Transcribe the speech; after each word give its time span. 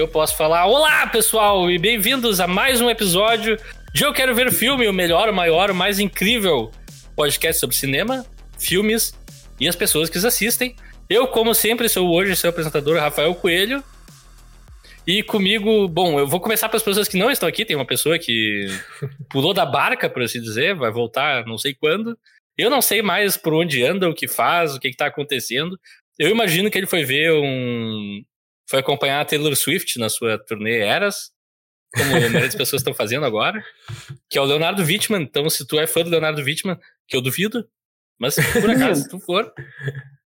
Eu 0.00 0.08
posso 0.08 0.34
falar: 0.34 0.64
Olá, 0.64 1.06
pessoal, 1.08 1.70
e 1.70 1.78
bem-vindos 1.78 2.40
a 2.40 2.46
mais 2.46 2.80
um 2.80 2.88
episódio 2.88 3.58
de 3.92 4.02
Eu 4.02 4.14
Quero 4.14 4.34
Ver 4.34 4.46
o 4.46 4.52
Filme, 4.52 4.88
o 4.88 4.94
melhor, 4.94 5.28
o 5.28 5.34
maior, 5.34 5.70
o 5.70 5.74
mais 5.74 5.98
incrível 5.98 6.70
podcast 7.14 7.60
sobre 7.60 7.76
cinema, 7.76 8.24
filmes 8.58 9.12
e 9.60 9.68
as 9.68 9.76
pessoas 9.76 10.08
que 10.08 10.16
os 10.16 10.24
assistem. 10.24 10.74
Eu, 11.06 11.26
como 11.26 11.52
sempre, 11.52 11.86
sou 11.86 12.10
hoje 12.10 12.34
seu 12.34 12.48
apresentador, 12.48 12.98
Rafael 12.98 13.34
Coelho. 13.34 13.84
E 15.06 15.22
comigo, 15.22 15.86
bom, 15.86 16.18
eu 16.18 16.26
vou 16.26 16.40
começar 16.40 16.70
pelas 16.70 16.82
pessoas 16.82 17.06
que 17.06 17.18
não 17.18 17.30
estão 17.30 17.46
aqui. 17.46 17.66
Tem 17.66 17.76
uma 17.76 17.86
pessoa 17.86 18.18
que 18.18 18.68
pulou 19.28 19.52
da 19.52 19.66
barca, 19.66 20.08
por 20.08 20.22
assim 20.22 20.40
dizer, 20.40 20.74
vai 20.74 20.90
voltar 20.90 21.44
não 21.44 21.58
sei 21.58 21.74
quando. 21.74 22.18
Eu 22.56 22.70
não 22.70 22.80
sei 22.80 23.02
mais 23.02 23.36
por 23.36 23.52
onde 23.52 23.84
anda, 23.84 24.08
o 24.08 24.14
que 24.14 24.26
faz, 24.26 24.74
o 24.74 24.80
que 24.80 24.88
está 24.88 25.06
acontecendo. 25.06 25.78
Eu 26.18 26.30
imagino 26.30 26.70
que 26.70 26.78
ele 26.78 26.86
foi 26.86 27.04
ver 27.04 27.32
um. 27.32 28.22
Foi 28.70 28.78
acompanhar 28.78 29.20
a 29.20 29.24
Taylor 29.24 29.54
Swift 29.56 29.98
na 29.98 30.08
sua 30.08 30.38
turnê 30.38 30.78
Eras, 30.78 31.32
como 31.92 32.10
a 32.10 32.20
maioria 32.20 32.42
das 32.42 32.54
pessoas 32.54 32.80
estão 32.80 32.94
fazendo 32.94 33.26
agora, 33.26 33.60
que 34.30 34.38
é 34.38 34.40
o 34.40 34.44
Leonardo 34.44 34.80
Wittmann. 34.84 35.22
Então, 35.22 35.50
se 35.50 35.66
tu 35.66 35.78
é 35.80 35.88
fã 35.88 36.04
do 36.04 36.10
Leonardo 36.10 36.40
Wittmann, 36.40 36.78
que 37.08 37.16
eu 37.16 37.20
duvido, 37.20 37.68
mas 38.16 38.36
se 38.36 38.60
por 38.60 38.70
acaso 38.70 39.08
tu 39.08 39.18
for, 39.18 39.52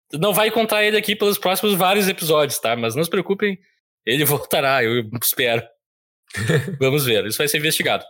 tu 0.09 0.19
não 0.19 0.33
vai 0.33 0.49
encontrar 0.49 0.83
ele 0.83 0.97
aqui 0.97 1.15
pelos 1.15 1.37
próximos 1.37 1.73
vários 1.73 2.09
episódios, 2.09 2.59
tá? 2.59 2.75
Mas 2.75 2.95
não 2.95 3.03
se 3.05 3.09
preocupem, 3.09 3.57
ele 4.05 4.25
voltará, 4.25 4.83
eu 4.83 5.09
espero. 5.21 5.65
Vamos 6.81 7.05
ver, 7.05 7.25
isso 7.25 7.37
vai 7.37 7.47
ser 7.47 7.59
investigado. 7.59 8.03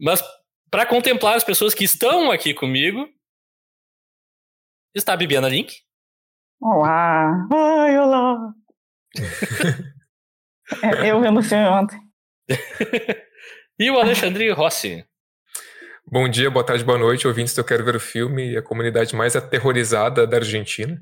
Mas 0.00 0.22
para 0.70 0.86
contemplar 0.86 1.36
as 1.36 1.44
pessoas 1.44 1.74
que 1.74 1.84
estão 1.84 2.30
aqui 2.30 2.54
comigo, 2.54 3.06
está 4.94 5.12
a 5.12 5.16
Bibiana 5.16 5.50
Link. 5.50 5.82
Olá! 6.58 7.46
Ai, 7.52 7.98
olá! 7.98 8.54
É, 10.82 11.10
eu 11.10 11.20
vendo 11.20 11.38
o 11.38 11.42
filme 11.42 11.64
ontem. 11.64 12.00
e 13.78 13.90
o 13.90 13.98
Alexandre 13.98 14.50
Rossi. 14.50 15.04
Bom 16.06 16.28
dia, 16.28 16.50
boa 16.50 16.64
tarde, 16.64 16.84
boa 16.84 16.98
noite, 16.98 17.26
ouvintes 17.26 17.56
Eu 17.56 17.64
Quero 17.64 17.84
Ver 17.84 17.96
o 17.96 18.00
Filme, 18.00 18.56
a 18.56 18.62
comunidade 18.62 19.14
mais 19.14 19.36
aterrorizada 19.36 20.26
da 20.26 20.38
Argentina. 20.38 21.00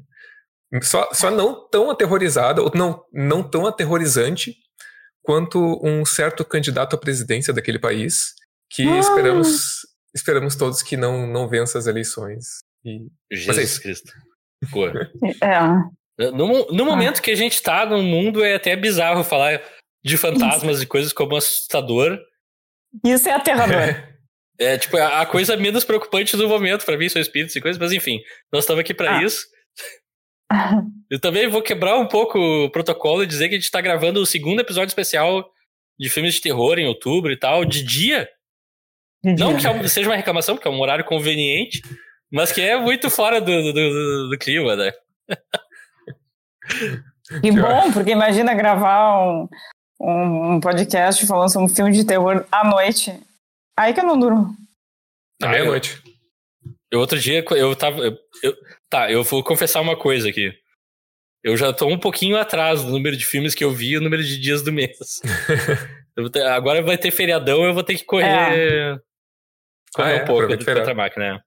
Só, 0.82 1.08
só 1.12 1.30
não 1.30 1.68
tão 1.68 1.90
aterrorizada, 1.90 2.62
ou 2.62 2.70
não, 2.74 3.04
não 3.12 3.42
tão 3.42 3.66
aterrorizante 3.66 4.54
quanto 5.22 5.80
um 5.82 6.04
certo 6.04 6.44
candidato 6.44 6.94
à 6.94 6.98
presidência 6.98 7.52
daquele 7.52 7.78
país, 7.78 8.34
que 8.70 8.86
ah. 8.86 8.98
esperamos, 8.98 9.80
esperamos 10.14 10.54
todos 10.56 10.82
que 10.82 10.96
não, 10.96 11.26
não 11.26 11.48
vença 11.48 11.78
as 11.78 11.86
eleições. 11.86 12.60
E... 12.84 13.06
Jesus 13.32 13.78
é 13.78 13.82
Cristo. 13.82 14.12
Pô. 14.70 14.86
É. 14.86 15.99
No, 16.32 16.66
no 16.66 16.84
momento 16.84 17.18
ah. 17.18 17.22
que 17.22 17.30
a 17.30 17.36
gente 17.36 17.54
está 17.54 17.86
no 17.86 18.02
mundo, 18.02 18.44
é 18.44 18.54
até 18.54 18.76
bizarro 18.76 19.24
falar 19.24 19.62
de 20.04 20.16
fantasmas 20.16 20.76
Isso. 20.76 20.84
e 20.84 20.86
coisas 20.86 21.12
como 21.12 21.36
assustador. 21.36 22.18
Isso 23.04 23.28
é 23.28 23.32
aterrador. 23.32 24.10
É, 24.62 24.76
tipo, 24.76 24.98
a 24.98 25.24
coisa 25.24 25.56
menos 25.56 25.84
preocupante 25.84 26.36
do 26.36 26.46
momento 26.46 26.84
para 26.84 26.98
mim 26.98 27.08
são 27.08 27.22
espíritos 27.22 27.56
e 27.56 27.62
coisas, 27.62 27.80
mas 27.80 27.92
enfim, 27.92 28.20
nós 28.52 28.64
estamos 28.64 28.80
aqui 28.82 28.92
para 28.92 29.16
ah. 29.16 29.22
isso. 29.22 29.46
Eu 31.08 31.18
também 31.18 31.48
vou 31.48 31.62
quebrar 31.62 31.96
um 31.96 32.06
pouco 32.06 32.38
o 32.38 32.70
protocolo 32.70 33.22
e 33.22 33.26
dizer 33.26 33.48
que 33.48 33.54
a 33.54 33.56
gente 33.56 33.64
está 33.64 33.80
gravando 33.80 34.20
o 34.20 34.26
segundo 34.26 34.60
episódio 34.60 34.88
especial 34.88 35.50
de 35.98 36.10
filmes 36.10 36.34
de 36.34 36.42
terror 36.42 36.78
em 36.78 36.86
outubro 36.86 37.32
e 37.32 37.38
tal, 37.38 37.64
de 37.64 37.82
dia. 37.82 38.28
De 39.24 39.34
Não 39.34 39.56
dia. 39.56 39.78
que 39.78 39.88
seja 39.88 40.10
uma 40.10 40.16
reclamação, 40.16 40.56
porque 40.56 40.68
é 40.68 40.70
um 40.70 40.80
horário 40.80 41.06
conveniente, 41.06 41.80
mas 42.30 42.52
que 42.52 42.60
é 42.60 42.78
muito 42.78 43.08
fora 43.08 43.40
do, 43.40 43.62
do, 43.62 43.72
do, 43.72 44.28
do 44.28 44.38
clima, 44.38 44.76
né? 44.76 44.92
Que 47.40 47.52
bom, 47.52 47.92
porque 47.92 48.10
imagina 48.10 48.54
gravar 48.54 49.20
um, 49.22 49.48
um, 50.00 50.54
um 50.54 50.60
podcast 50.60 51.24
falando 51.26 51.52
sobre 51.52 51.70
um 51.70 51.74
filme 51.74 51.92
de 51.92 52.04
terror 52.04 52.44
à 52.50 52.68
noite. 52.68 53.18
Aí 53.78 53.94
que 53.94 54.00
eu 54.00 54.04
não 54.04 54.18
durmo. 54.18 54.54
À 55.42 55.48
meia-noite. 55.48 56.02
Eu, 56.90 56.98
outro 56.98 57.18
dia, 57.18 57.44
eu 57.52 57.76
tava. 57.76 58.02
Eu, 58.02 58.18
eu, 58.42 58.56
tá, 58.88 59.10
eu 59.10 59.22
vou 59.22 59.44
confessar 59.44 59.80
uma 59.80 59.96
coisa 59.96 60.28
aqui. 60.28 60.52
Eu 61.42 61.56
já 61.56 61.72
tô 61.72 61.86
um 61.86 61.98
pouquinho 61.98 62.36
atrás 62.36 62.82
do 62.82 62.90
número 62.90 63.16
de 63.16 63.24
filmes 63.24 63.54
que 63.54 63.64
eu 63.64 63.70
vi 63.70 63.92
e 63.92 63.96
o 63.96 64.00
número 64.00 64.22
de 64.22 64.38
dias 64.38 64.62
do 64.62 64.72
mês. 64.72 64.98
ter, 66.32 66.42
agora 66.46 66.82
vai 66.82 66.98
ter 66.98 67.10
feriadão, 67.10 67.64
eu 67.64 67.72
vou 67.72 67.82
ter 67.82 67.96
que 67.96 68.04
correr. 68.04 68.26
É. 68.26 68.98
Correr 69.94 70.12
ah, 70.12 70.16
um 70.16 70.18
é? 70.18 70.24
pouco 70.26 70.56
de 70.56 70.70
outra 70.70 70.94
máquina. 70.94 71.42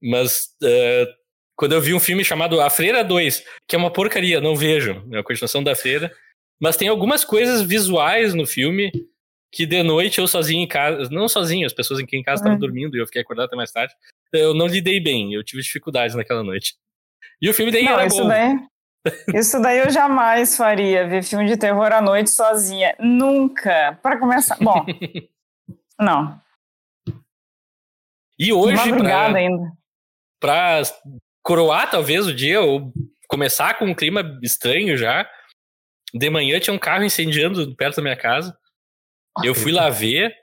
Mas 0.00 0.50
uh, 0.62 1.06
quando 1.58 1.72
eu 1.72 1.80
vi 1.80 1.92
um 1.92 1.98
filme 1.98 2.24
chamado 2.24 2.60
A 2.60 2.70
Freira 2.70 3.02
2, 3.02 3.44
que 3.66 3.74
é 3.74 3.78
uma 3.78 3.92
porcaria, 3.92 4.40
não 4.40 4.54
vejo, 4.54 5.04
é 5.10 5.18
a 5.18 5.24
continuação 5.24 5.60
da 5.60 5.74
Freira. 5.74 6.14
Mas 6.60 6.76
tem 6.76 6.86
algumas 6.86 7.24
coisas 7.24 7.62
visuais 7.62 8.32
no 8.32 8.46
filme 8.46 8.92
que 9.52 9.66
de 9.66 9.82
noite 9.82 10.20
eu 10.20 10.28
sozinho 10.28 10.62
em 10.62 10.68
casa, 10.68 11.08
não 11.10 11.28
sozinho, 11.28 11.66
as 11.66 11.72
pessoas 11.72 11.98
aqui 11.98 12.16
em 12.16 12.22
casa 12.22 12.36
estavam 12.36 12.54
uhum. 12.54 12.60
dormindo 12.60 12.96
e 12.96 13.00
eu 13.00 13.06
fiquei 13.06 13.22
acordado 13.22 13.46
até 13.46 13.56
mais 13.56 13.72
tarde. 13.72 13.92
Eu 14.32 14.54
não 14.54 14.68
lidei 14.68 15.00
bem, 15.00 15.34
eu 15.34 15.42
tive 15.42 15.60
dificuldades 15.60 16.14
naquela 16.14 16.44
noite. 16.44 16.76
E 17.42 17.50
o 17.50 17.54
filme 17.54 17.72
daí 17.72 17.84
não, 17.84 17.92
era 17.92 18.06
isso 18.06 18.22
bom. 18.22 18.28
Daí, 18.28 18.56
isso 19.34 19.60
daí 19.60 19.78
eu 19.78 19.90
jamais 19.90 20.56
faria, 20.56 21.08
ver 21.08 21.24
filme 21.24 21.46
de 21.46 21.56
terror 21.56 21.92
à 21.92 22.00
noite 22.00 22.30
sozinha. 22.30 22.94
Nunca. 23.00 23.98
Para 24.00 24.16
começar. 24.16 24.56
Bom, 24.60 24.86
não. 25.98 26.40
E 28.38 28.52
hoje, 28.52 28.76
pra 30.38 30.82
coroar 31.48 31.90
talvez 31.90 32.26
o 32.26 32.34
dia, 32.34 32.60
ou 32.60 32.92
começar 33.26 33.78
com 33.78 33.86
um 33.86 33.94
clima 33.94 34.38
estranho 34.42 34.98
já, 34.98 35.26
de 36.12 36.28
manhã 36.28 36.60
tinha 36.60 36.74
um 36.74 36.78
carro 36.78 37.04
incendiando 37.04 37.74
perto 37.74 37.96
da 37.96 38.02
minha 38.02 38.16
casa. 38.16 38.54
Eu 39.42 39.54
fui 39.54 39.72
lá 39.72 39.88
ver, 39.88 40.36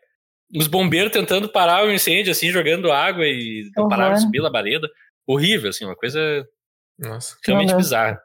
os 0.56 0.66
bombeiros 0.66 1.12
tentando 1.12 1.48
parar 1.48 1.86
o 1.86 1.92
incêndio, 1.92 2.32
assim, 2.32 2.50
jogando 2.50 2.92
água 2.92 3.24
e 3.24 3.70
não 3.78 3.88
pararam 3.88 4.16
de 4.16 4.22
subir 4.22 4.40
labareda. 4.40 4.90
Horrível, 5.28 5.70
assim, 5.70 5.86
uma 5.86 5.96
coisa 5.96 6.50
Nossa. 6.98 7.38
realmente 7.46 7.76
bizarra. 7.76 8.20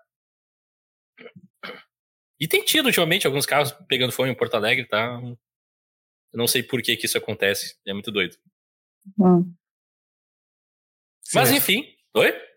E 2.38 2.48
tem 2.48 2.64
tido 2.64 2.86
ultimamente 2.86 3.26
alguns 3.26 3.44
carros 3.44 3.72
pegando 3.88 4.12
fogo 4.12 4.30
em 4.30 4.34
Porto 4.34 4.54
Alegre, 4.54 4.86
tá? 4.86 5.20
Eu 5.22 6.38
não 6.38 6.46
sei 6.46 6.62
por 6.62 6.80
que, 6.80 6.96
que 6.96 7.04
isso 7.04 7.18
acontece. 7.18 7.76
É 7.86 7.92
muito 7.92 8.10
doido. 8.10 8.38
Hum. 9.18 9.52
Mas 11.34 11.50
enfim. 11.50 11.84
Oi? 12.14 12.49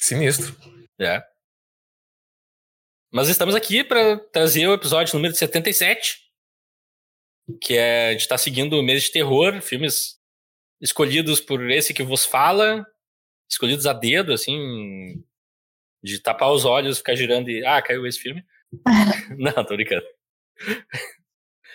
Sinistro. 0.00 0.56
É. 0.98 1.22
Mas 3.12 3.28
estamos 3.28 3.54
aqui 3.54 3.82
para 3.84 4.18
trazer 4.18 4.66
o 4.66 4.74
episódio 4.74 5.14
número 5.14 5.34
77 5.34 6.26
que 7.60 7.76
é 7.76 8.08
a 8.08 8.12
gente 8.12 8.28
tá 8.28 8.36
seguindo 8.36 8.78
o 8.78 8.82
mês 8.82 9.04
de 9.04 9.12
terror, 9.12 9.60
filmes 9.60 10.18
escolhidos 10.80 11.40
por 11.40 11.70
esse 11.70 11.94
que 11.94 12.02
vos 12.02 12.24
fala, 12.24 12.86
escolhidos 13.48 13.86
a 13.86 13.92
dedo, 13.92 14.32
assim, 14.32 15.22
de 16.02 16.18
tapar 16.20 16.50
os 16.52 16.64
olhos, 16.64 16.98
ficar 16.98 17.14
girando 17.14 17.48
e, 17.50 17.64
ah, 17.64 17.80
caiu 17.80 18.06
esse 18.06 18.18
filme. 18.18 18.44
Não, 19.38 19.64
tô 19.64 19.74
brincando. 19.74 20.04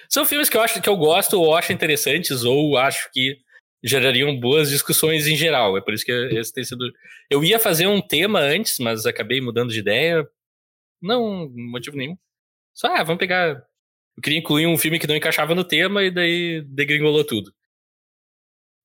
São 0.09 0.25
filmes 0.25 0.49
que 0.49 0.57
eu 0.57 0.61
acho 0.61 0.81
que 0.81 0.89
eu 0.89 0.97
gosto 0.97 1.39
ou 1.39 1.55
acho 1.55 1.71
interessantes 1.71 2.43
ou 2.43 2.77
acho 2.77 3.09
que 3.11 3.39
gerariam 3.83 4.39
boas 4.39 4.69
discussões 4.69 5.27
em 5.27 5.35
geral. 5.35 5.77
É 5.77 5.81
por 5.81 5.93
isso 5.93 6.05
que 6.05 6.11
esse 6.11 6.53
tem 6.53 6.63
sido. 6.63 6.91
Eu 7.29 7.43
ia 7.43 7.59
fazer 7.59 7.87
um 7.87 8.01
tema 8.01 8.39
antes, 8.39 8.79
mas 8.79 9.05
acabei 9.05 9.41
mudando 9.41 9.71
de 9.71 9.79
ideia. 9.79 10.27
Não 11.01 11.49
motivo 11.49 11.97
nenhum. 11.97 12.17
Só, 12.73 12.87
ah, 12.95 13.03
vamos 13.03 13.19
pegar 13.19 13.61
eu 14.17 14.22
queria 14.22 14.39
incluir 14.39 14.67
um 14.67 14.78
filme 14.78 14.99
que 14.99 15.07
não 15.07 15.16
encaixava 15.16 15.55
no 15.55 15.63
tema 15.63 16.03
e 16.03 16.11
daí 16.11 16.61
degringolou 16.61 17.23
tudo. 17.23 17.53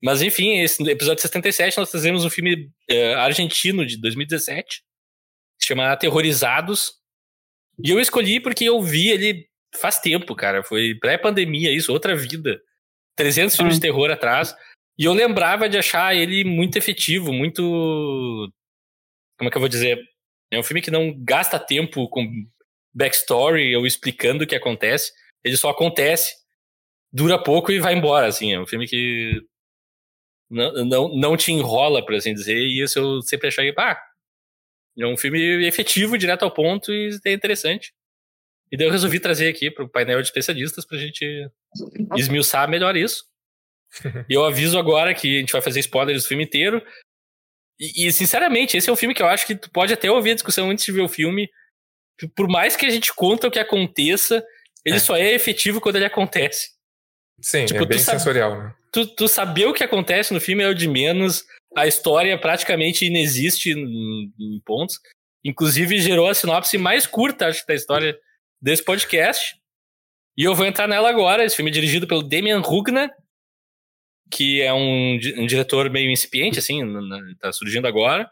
Mas 0.03 0.23
enfim, 0.23 0.61
esse 0.61 0.83
episódio 0.89 1.23
77 1.23 1.79
nós 1.79 1.91
trazemos 1.91 2.25
um 2.25 2.31
filme 2.31 2.71
é, 2.89 3.15
argentino 3.15 3.85
de 3.85 3.97
2017, 4.01 4.79
que 4.79 4.83
se 5.59 5.69
chama 5.69 5.91
Aterrorizados. 5.91 6.95
E 7.83 7.91
eu 7.91 8.01
escolhi 8.01 8.41
porque 8.41 8.65
eu 8.65 8.81
vi 8.81 9.09
ele 9.09 9.49
faz 9.75 9.99
tempo, 9.99 10.35
cara. 10.35 10.63
Foi 10.63 10.95
pré-pandemia 10.95 11.71
isso, 11.73 11.93
outra 11.93 12.15
vida. 12.15 12.61
300 13.17 13.55
ah. 13.55 13.57
filmes 13.57 13.75
de 13.77 13.81
terror 13.81 14.11
atrás. 14.11 14.55
E 14.99 15.05
eu 15.05 15.13
lembrava 15.13 15.69
de 15.69 15.77
achar 15.77 16.15
ele 16.15 16.45
muito 16.45 16.77
efetivo, 16.77 17.33
muito. 17.33 17.63
Como 19.39 19.49
é 19.49 19.51
que 19.51 19.57
eu 19.57 19.61
vou 19.61 19.69
dizer? 19.69 20.01
É 20.51 20.59
um 20.59 20.63
filme 20.63 20.81
que 20.81 20.91
não 20.91 21.15
gasta 21.23 21.59
tempo 21.59 22.09
com 22.09 22.27
backstory 22.95 23.77
ou 23.77 23.87
explicando 23.87 24.45
o 24.45 24.47
que 24.47 24.55
acontece. 24.55 25.13
Ele 25.45 25.57
só 25.57 25.69
acontece, 25.71 26.35
dura 27.13 27.43
pouco 27.43 27.71
e 27.71 27.79
vai 27.79 27.95
embora, 27.95 28.27
assim. 28.27 28.55
É 28.55 28.61
um 28.61 28.67
filme 28.67 28.87
que 28.87 29.43
não, 30.51 30.85
não, 30.85 31.09
não 31.09 31.37
te 31.37 31.53
enrola, 31.53 32.05
por 32.05 32.15
assim 32.15 32.33
dizer, 32.33 32.57
e 32.57 32.83
isso 32.83 32.99
eu 32.99 33.23
sempre 33.23 33.49
achei, 33.49 33.73
ah, 33.77 34.01
é 34.99 35.07
um 35.07 35.17
filme 35.17 35.67
efetivo, 35.67 36.17
direto 36.17 36.45
ao 36.45 36.51
ponto 36.51 36.93
e 36.93 37.19
é 37.27 37.33
interessante. 37.33 37.93
E 38.73 38.77
daí 38.77 38.87
eu 38.87 38.93
resolvi 38.93 39.21
trazer 39.21 39.49
aqui 39.49 39.71
para 39.71 39.85
o 39.85 39.89
painel 39.89 40.21
de 40.21 40.29
especialistas 40.29 40.85
para 40.85 40.97
a 40.97 41.01
gente 41.01 41.51
esmiuçar 42.17 42.69
melhor 42.69 42.97
isso. 42.97 43.25
E 44.29 44.35
eu 44.35 44.45
aviso 44.45 44.79
agora 44.79 45.15
que 45.15 45.37
a 45.37 45.41
gente 45.41 45.53
vai 45.53 45.63
fazer 45.63 45.81
spoilers 45.81 46.23
do 46.23 46.29
filme 46.29 46.45
inteiro. 46.45 46.83
E, 47.79 48.07
e, 48.07 48.13
sinceramente, 48.13 48.77
esse 48.77 48.89
é 48.89 48.93
um 48.93 48.97
filme 48.97 49.15
que 49.15 49.23
eu 49.23 49.27
acho 49.27 49.47
que 49.47 49.55
tu 49.55 49.71
pode 49.71 49.93
até 49.93 50.11
ouvir 50.11 50.33
a 50.33 50.35
discussão 50.35 50.71
antes 50.71 50.85
de 50.85 50.93
ver 50.93 51.03
o 51.03 51.09
filme 51.09 51.49
por 52.35 52.49
mais 52.49 52.77
que 52.77 52.87
a 52.87 52.91
gente 52.91 53.15
conta 53.15 53.47
o 53.47 53.51
que 53.51 53.59
aconteça, 53.59 54.45
Ele 54.85 54.97
é. 54.97 55.01
só 55.01 55.17
é 55.17 55.35
efetivo 55.35 55.81
quando 55.81 55.97
ele 55.97 56.07
acontece. 56.07 56.71
Sim, 57.41 57.67
tipo, 57.67 57.83
é 57.83 57.87
bem 57.87 57.99
sensorial, 57.99 58.57
né? 58.57 58.75
Tu, 58.91 59.07
tu 59.15 59.29
saber 59.29 59.67
o 59.67 59.75
que 59.75 59.85
acontece 59.85 60.33
no 60.33 60.41
filme 60.41 60.63
é 60.63 60.69
o 60.69 60.75
de 60.75 60.89
menos. 60.89 61.45
A 61.77 61.87
história 61.87 62.39
praticamente 62.41 63.05
inexiste 63.05 63.73
em, 63.73 64.33
em 64.41 64.61
pontos. 64.65 64.99
Inclusive, 65.45 66.01
gerou 66.01 66.29
a 66.29 66.35
sinopse 66.35 66.79
mais 66.79 67.07
curta, 67.07 67.49
acho, 67.49 67.67
da 67.67 67.75
história 67.75 68.19
desse 68.61 68.83
podcast. 68.83 69.55
E 70.37 70.45
eu 70.45 70.55
vou 70.55 70.65
entrar 70.65 70.89
nela 70.89 71.11
agora. 71.11 71.45
Esse 71.45 71.57
filme 71.57 71.71
é 71.71 71.75
dirigido 71.75 72.07
pelo 72.07 72.23
Damian 72.23 72.61
Rugna, 72.61 73.13
que 74.31 74.61
é 74.61 74.73
um, 74.73 75.19
um 75.39 75.47
diretor 75.47 75.91
meio 75.91 76.11
incipiente, 76.11 76.59
assim, 76.59 76.81
tá 77.39 77.53
surgindo 77.53 77.87
agora. 77.87 78.29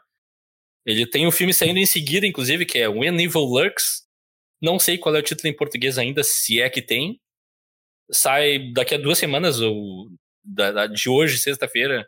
Ele 0.86 1.06
tem 1.06 1.26
um 1.26 1.30
filme 1.30 1.54
saindo 1.54 1.78
em 1.78 1.86
seguida, 1.86 2.26
inclusive, 2.26 2.66
que 2.66 2.78
é 2.78 2.88
When 2.88 3.22
Evil 3.22 3.42
Lurks. 3.42 4.02
Não 4.60 4.78
sei 4.78 4.98
qual 4.98 5.14
é 5.16 5.20
o 5.20 5.22
título 5.22 5.48
em 5.48 5.56
português 5.56 5.98
ainda, 5.98 6.22
se 6.22 6.60
é 6.60 6.68
que 6.68 6.82
tem. 6.82 7.20
Sai 8.10 8.72
daqui 8.72 8.94
a 8.94 8.98
duas 8.98 9.18
semanas, 9.18 9.60
ou 9.60 10.08
da, 10.44 10.72
da, 10.72 10.86
de 10.86 11.08
hoje, 11.08 11.38
sexta-feira, 11.38 12.06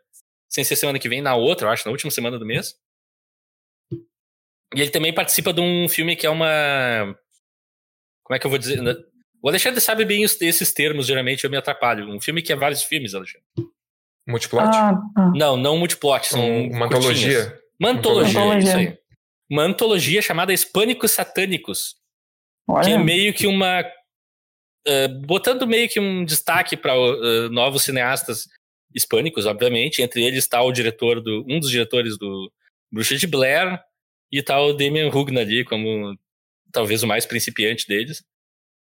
sem 0.49 0.63
ser 0.63 0.77
semana 0.77 0.99
que 0.99 1.09
vem, 1.09 1.23
na 1.23 1.35
outra, 1.35 1.67
eu 1.67 1.71
acho, 1.71 1.87
na 1.87 1.93
última 1.93 2.11
semana 2.11 2.39
do 2.39 2.45
mês. 2.45 2.75
E 4.75 4.81
ele 4.81 4.91
também 4.91 5.15
participa 5.15 5.53
de 5.53 5.61
um 5.61 5.89
filme 5.89 6.17
que 6.17 6.27
é 6.27 6.31
uma. 6.31 7.17
Como 8.25 8.37
é 8.37 8.39
que 8.39 8.47
eu 8.47 8.51
vou 8.51 8.59
dizer? 8.59 8.79
O 9.43 9.49
Alexandre 9.49 9.81
sabe 9.81 10.05
bem 10.05 10.23
esses 10.23 10.73
termos, 10.73 11.07
geralmente 11.07 11.45
eu 11.45 11.51
me 11.51 11.57
atrapalho. 11.57 12.11
Um 12.11 12.21
filme 12.21 12.43
que 12.43 12.53
é 12.53 12.57
vários 12.57 12.83
filmes, 12.83 13.15
Alexandre. 13.15 13.47
Multiplot? 14.27 14.67
Ah, 14.67 15.01
ah. 15.17 15.33
Não, 15.35 15.57
não 15.57 15.79
multiplot, 15.79 16.27
são. 16.27 16.43
Um, 16.43 16.71
uma 16.71 16.87
antologia. 16.87 17.61
Uma 17.79 17.91
antologia, 17.91 18.59
isso 18.59 18.77
aí. 18.77 18.99
Uma 19.51 19.63
antologia 19.63 20.21
chamada 20.21 20.53
Hispânicos 20.53 21.13
Satânicos. 21.13 21.97
Olha. 22.69 22.85
Que 22.85 22.91
é 22.93 22.99
meio 22.99 23.33
que 23.33 23.47
uma. 23.47 23.83
Uh, 24.87 25.27
botando 25.27 25.67
meio 25.67 25.89
que 25.89 26.01
um 26.01 26.25
destaque 26.25 26.77
para 26.77 26.97
uh, 26.99 27.49
novos 27.51 27.83
cineastas 27.83 28.49
hispânicos, 28.95 29.47
obviamente. 29.47 30.03
Entre 30.03 30.25
eles 30.25 30.39
está 30.39 30.61
o 30.63 30.73
diretor 30.73 31.21
do. 31.21 31.45
um 31.49 31.61
dos 31.61 31.71
diretores 31.71 32.19
do 32.19 32.51
Bruxa 32.93 33.17
de 33.17 33.27
Blair 33.27 33.81
e 34.33 34.43
tá 34.43 34.61
o 34.61 34.73
Damien 34.73 35.09
Rugna 35.09 35.41
ali 35.41 35.65
como 35.65 36.17
talvez 36.73 37.03
o 37.03 37.07
mais 37.07 37.25
principiante 37.25 37.87
deles. 37.87 38.25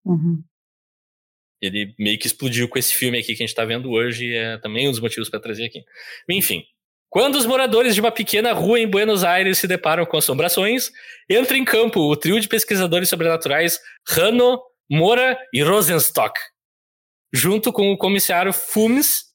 Uhum. 0.06 0.44
Ele 1.66 1.94
meio 1.98 2.20
que 2.20 2.28
explodiu 2.28 2.68
com 2.68 2.78
esse 2.78 2.94
filme 2.94 3.18
aqui 3.18 3.36
que 3.36 3.44
a 3.44 3.46
gente 3.46 3.56
tá 3.56 3.64
vendo 3.64 3.92
hoje 3.92 4.34
é 4.34 4.58
também 4.58 4.88
um 4.88 4.92
dos 4.92 5.00
motivos 5.00 5.30
para 5.30 5.40
trazer 5.40 5.66
aqui. 5.66 5.84
Enfim, 6.30 6.64
quando 7.10 7.36
os 7.36 7.46
moradores 7.46 7.94
de 7.94 8.02
uma 8.02 8.12
pequena 8.12 8.54
rua 8.54 8.80
em 8.80 8.88
Buenos 8.88 9.24
Aires 9.24 9.60
se 9.60 9.68
deparam 9.68 10.06
com 10.06 10.18
assombrações, 10.18 10.92
entra 11.30 11.56
em 11.56 11.64
campo 11.64 12.00
o 12.00 12.16
trio 12.16 12.40
de 12.40 12.48
pesquisadores 12.48 13.08
sobrenaturais 13.08 13.80
Rano, 14.08 14.60
Mora 14.90 15.38
e 15.54 15.62
Rosenstock. 15.62 16.40
Junto 17.32 17.72
com 17.72 17.92
o 17.92 17.98
comissário 17.98 18.52
Fumes, 18.52 19.26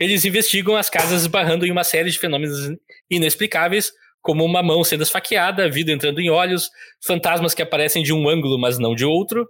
eles 0.00 0.24
investigam 0.24 0.76
as 0.76 0.90
casas 0.90 1.22
esbarrando 1.22 1.66
em 1.66 1.70
uma 1.70 1.84
série 1.84 2.10
de 2.10 2.18
fenômenos 2.18 2.68
inexplicáveis, 3.10 3.92
como 4.20 4.44
uma 4.44 4.62
mão 4.62 4.82
sendo 4.82 5.02
esfaqueada, 5.02 5.70
vida 5.70 5.92
entrando 5.92 6.20
em 6.20 6.30
olhos, 6.30 6.68
fantasmas 7.04 7.54
que 7.54 7.62
aparecem 7.62 8.02
de 8.02 8.12
um 8.12 8.28
ângulo, 8.28 8.58
mas 8.58 8.78
não 8.78 8.94
de 8.94 9.04
outro, 9.04 9.48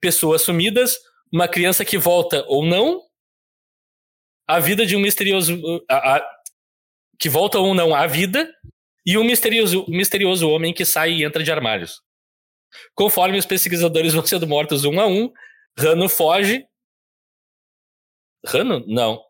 pessoas 0.00 0.42
sumidas, 0.42 0.98
uma 1.32 1.48
criança 1.48 1.84
que 1.84 1.98
volta 1.98 2.44
ou 2.48 2.64
não, 2.64 3.02
a 4.46 4.58
vida 4.58 4.84
de 4.84 4.96
um 4.96 5.00
misterioso. 5.00 5.60
A, 5.88 6.16
a, 6.16 6.40
que 7.18 7.28
volta 7.28 7.58
ou 7.58 7.74
não 7.74 7.94
à 7.94 8.06
vida, 8.06 8.50
e 9.04 9.16
um 9.18 9.24
misterioso, 9.24 9.84
misterioso 9.88 10.48
homem 10.48 10.72
que 10.72 10.84
sai 10.84 11.12
e 11.12 11.24
entra 11.24 11.42
de 11.42 11.52
armários. 11.52 12.02
Conforme 12.94 13.38
os 13.38 13.46
pesquisadores 13.46 14.12
vão 14.14 14.24
sendo 14.26 14.46
mortos 14.46 14.84
um 14.84 14.98
a 15.00 15.06
um, 15.06 15.32
Rano 15.78 16.08
foge. 16.08 16.66
Rano? 18.44 18.84
Não. 18.86 19.22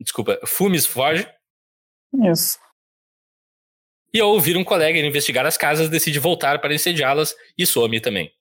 Desculpa, 0.00 0.38
Fumes 0.46 0.86
foge. 0.86 1.28
Isso. 2.30 2.58
E 4.12 4.20
ao 4.20 4.30
ouvir 4.30 4.56
um 4.56 4.64
colega 4.64 4.98
investigar 4.98 5.44
as 5.44 5.56
casas, 5.56 5.88
decide 5.88 6.18
voltar 6.18 6.60
para 6.60 6.74
incendiá-las 6.74 7.34
e 7.56 7.66
some 7.66 8.00
também. 8.00 8.32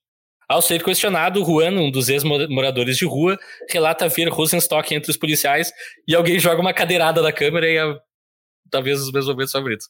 Ao 0.49 0.61
ser 0.61 0.81
questionado, 0.81 1.43
Juan, 1.43 1.71
um 1.71 1.91
dos 1.91 2.07
ex-moradores 2.07 2.97
de 2.97 3.05
rua, 3.05 3.37
relata 3.69 4.07
ver 4.07 4.29
Rosenstock 4.29 4.95
entre 4.95 5.11
os 5.11 5.17
policiais 5.17 5.71
e 6.07 6.15
alguém 6.15 6.39
joga 6.39 6.61
uma 6.61 6.73
cadeirada 6.73 7.21
na 7.21 7.33
câmera 7.33 7.67
e 7.69 7.77
é 7.77 7.99
talvez 8.71 9.01
os 9.01 9.11
meus 9.11 9.27
momentos 9.27 9.51
favoritos. 9.51 9.87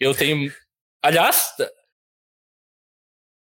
Eu 0.00 0.14
tenho. 0.14 0.50
Aliás, 1.02 1.52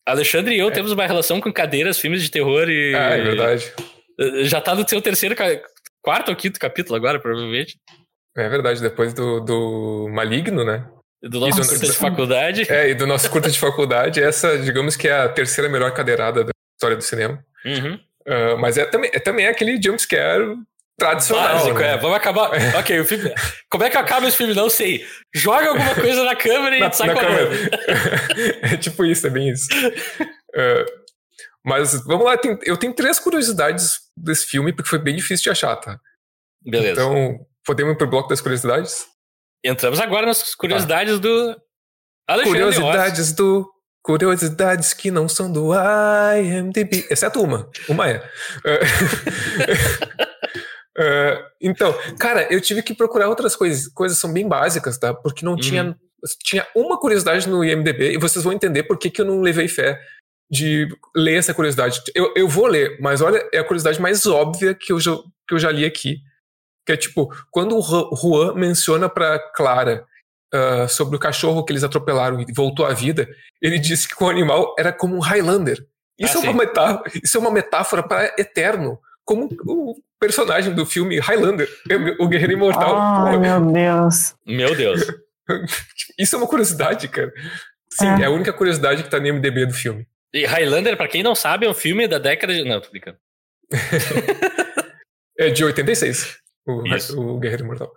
Alexandre 0.08 0.56
e 0.56 0.60
eu 0.60 0.70
é. 0.70 0.72
temos 0.72 0.92
uma 0.92 1.06
relação 1.06 1.40
com 1.40 1.54
cadeiras, 1.54 2.00
filmes 2.00 2.24
de 2.24 2.32
terror 2.32 2.68
e. 2.68 2.96
Ah, 2.96 3.12
é 3.12 3.22
verdade. 3.22 3.74
Já 4.44 4.60
tá 4.60 4.74
no 4.74 4.88
seu 4.88 5.02
terceiro, 5.02 5.36
quarto 6.02 6.30
ou 6.30 6.36
quinto 6.36 6.60
capítulo 6.60 6.96
agora, 6.96 7.20
provavelmente. 7.20 7.80
É 8.36 8.48
verdade, 8.50 8.82
depois 8.82 9.14
do, 9.14 9.40
do 9.40 10.10
Maligno, 10.10 10.64
né? 10.64 10.90
Do 11.22 11.40
nosso 11.40 11.70
curta 11.70 11.86
de 11.86 11.94
faculdade. 11.94 12.72
É, 12.72 12.90
e 12.90 12.96
do 12.96 13.06
nosso 13.06 13.30
curta 13.30 13.50
de 13.52 13.60
faculdade, 13.60 14.22
essa, 14.22 14.58
digamos 14.58 14.96
que 14.96 15.08
é 15.08 15.14
a 15.14 15.30
terceira 15.30 15.70
melhor 15.70 15.94
cadeirada 15.94 16.44
da 16.44 16.52
história 16.76 16.98
do 16.98 17.04
cinema. 17.04 17.44
Uhum. 17.64 18.00
Uh, 18.28 18.58
mas 18.60 18.78
é 18.78 18.86
também, 18.86 19.12
é 19.14 19.20
também 19.20 19.48
aquele 19.48 19.80
jumpscare 19.82 20.58
tradicional. 20.98 21.58
Básico, 21.58 21.80
né? 21.80 21.94
é. 21.94 21.98
Vamos 21.98 22.18
acabar. 22.18 22.50
ok, 22.78 23.00
o 23.00 23.06
filme. 23.06 23.32
Como 23.70 23.84
é 23.84 23.90
que 23.90 23.98
acaba 23.98 24.28
esse 24.28 24.38
filme? 24.38 24.54
Não 24.56 24.70
sei. 24.70 25.06
Joga 25.34 25.70
alguma 25.70 25.94
coisa 25.94 26.24
na 26.24 26.36
câmera 26.36 26.78
e 26.78 26.80
na, 26.80 26.92
sai 26.92 27.08
na 27.08 27.14
correndo. 27.14 27.52
é 28.74 28.78
tipo 28.78 29.06
isso, 29.06 29.28
é 29.28 29.30
bem 29.30 29.50
isso. 29.50 29.68
Uh, 30.56 31.02
mas 31.64 32.04
vamos 32.06 32.26
lá, 32.26 32.36
tem, 32.38 32.58
eu 32.64 32.78
tenho 32.78 32.94
três 32.94 33.20
curiosidades 33.20 34.00
desse 34.18 34.48
filme, 34.48 34.74
porque 34.74 34.90
foi 34.90 35.00
bem 35.00 35.16
difícil 35.16 35.44
de 35.44 35.50
achar, 35.52 35.76
tá? 35.76 36.00
Beleza. 36.64 36.94
Então, 36.94 37.40
podemos 37.64 37.94
ir 37.94 37.98
pro 37.98 38.08
bloco 38.08 38.30
das 38.30 38.42
curiosidades? 38.42 39.06
Entramos 39.64 40.00
agora 40.00 40.26
nas 40.26 40.56
curiosidades 40.56 41.16
ah. 41.16 41.20
do 41.20 41.62
Alexandre 42.28 42.62
Curiosidades 42.62 43.34
do. 43.34 43.70
Curiosidades 44.04 44.94
que 44.94 45.12
não 45.12 45.30
são 45.30 45.52
do 45.52 45.72
IMDb. 46.40 47.06
Exceto 47.12 47.40
uma. 47.40 47.70
Uma 47.88 48.10
é. 48.10 48.18
uh, 50.98 51.44
então, 51.62 51.94
cara, 52.18 52.52
eu 52.52 52.60
tive 52.60 52.82
que 52.82 52.96
procurar 52.96 53.30
outras 53.30 53.56
coisas. 53.56 53.88
Coisas 53.94 54.18
são 54.18 54.34
bem 54.34 54.48
básicas, 54.48 54.98
tá? 54.98 55.14
Porque 55.14 55.46
não 55.46 55.52
uhum. 55.52 55.60
tinha. 55.60 55.96
Tinha 56.44 56.66
uma 56.76 57.00
curiosidade 57.00 57.48
no 57.48 57.64
IMDB 57.64 58.14
e 58.14 58.18
vocês 58.18 58.44
vão 58.44 58.54
entender 58.54 58.84
por 58.84 58.98
que, 58.98 59.10
que 59.10 59.22
eu 59.22 59.26
não 59.26 59.42
levei 59.42 59.68
fé 59.68 60.00
de 60.50 60.88
ler 61.16 61.38
essa 61.38 61.54
curiosidade. 61.54 62.02
Eu, 62.14 62.34
eu 62.36 62.48
vou 62.48 62.68
ler, 62.68 62.98
mas 63.00 63.22
olha, 63.22 63.48
é 63.54 63.60
a 63.60 63.64
curiosidade 63.64 64.02
mais 64.02 64.26
óbvia 64.26 64.76
que 64.76 64.92
eu 64.92 65.00
já, 65.00 65.16
que 65.48 65.54
eu 65.54 65.60
já 65.60 65.72
li 65.72 65.86
aqui. 65.86 66.18
Que 66.86 66.94
é 66.94 66.98
tipo, 66.98 67.30
quando 67.50 67.78
o 67.78 68.16
Juan 68.16 68.56
menciona 68.56 69.08
para 69.08 69.40
Clara 69.54 70.06
uh, 70.54 70.88
sobre 70.90 71.16
o 71.16 71.20
cachorro 71.20 71.64
que 71.64 71.72
eles 71.72 71.84
atropelaram 71.84 72.42
e 72.42 72.54
voltou 72.54 72.86
à 72.86 72.94
vida, 72.94 73.28
ele 73.62 73.80
disse 73.80 74.08
que 74.08 74.24
o 74.24 74.30
animal 74.30 74.76
era 74.78 74.92
como 74.92 75.16
um 75.16 75.20
Highlander. 75.20 75.86
Isso, 76.20 76.38
ah, 76.38 76.46
é, 76.46 76.50
uma 76.50 76.64
metáfora, 76.64 77.12
isso 77.24 77.38
é 77.38 77.40
uma 77.40 77.52
metáfora 77.52 78.04
para 78.04 78.26
Eterno, 78.38 79.00
como 79.26 79.50
o 79.66 79.96
personagem 80.20 80.74
do 80.74 80.86
filme 80.86 81.20
Highlander, 81.20 81.68
o 82.20 82.28
Guerreiro 82.28 82.54
Imortal. 82.54 82.96
Ai, 82.98 83.38
meu 83.38 83.72
Deus. 83.72 84.36
Meu 84.46 84.76
Deus. 84.76 85.02
isso 86.18 86.36
é 86.36 86.38
uma 86.38 86.48
curiosidade, 86.48 87.08
cara. 87.08 87.32
Sim, 87.92 88.08
é. 88.08 88.22
é, 88.22 88.26
a 88.26 88.30
única 88.30 88.54
curiosidade 88.54 89.04
que 89.04 89.10
tá 89.10 89.20
no 89.20 89.34
MDB 89.34 89.66
do 89.66 89.74
filme. 89.74 90.08
E 90.34 90.46
Highlander, 90.46 90.96
para 90.96 91.10
quem 91.10 91.24
não 91.24 91.36
sabe, 91.36 91.66
é 91.66 91.70
um 91.70 91.74
filme 91.74 92.08
da 92.08 92.18
década 92.18 92.54
de. 92.54 92.64
Não, 92.64 92.80
tô 92.80 92.90
brincando. 92.90 93.18
é 95.38 95.50
de 95.50 95.64
86 95.64 96.41
o, 96.80 97.36
o 97.36 97.40
Guerreiro 97.40 97.64
Imortal. 97.64 97.92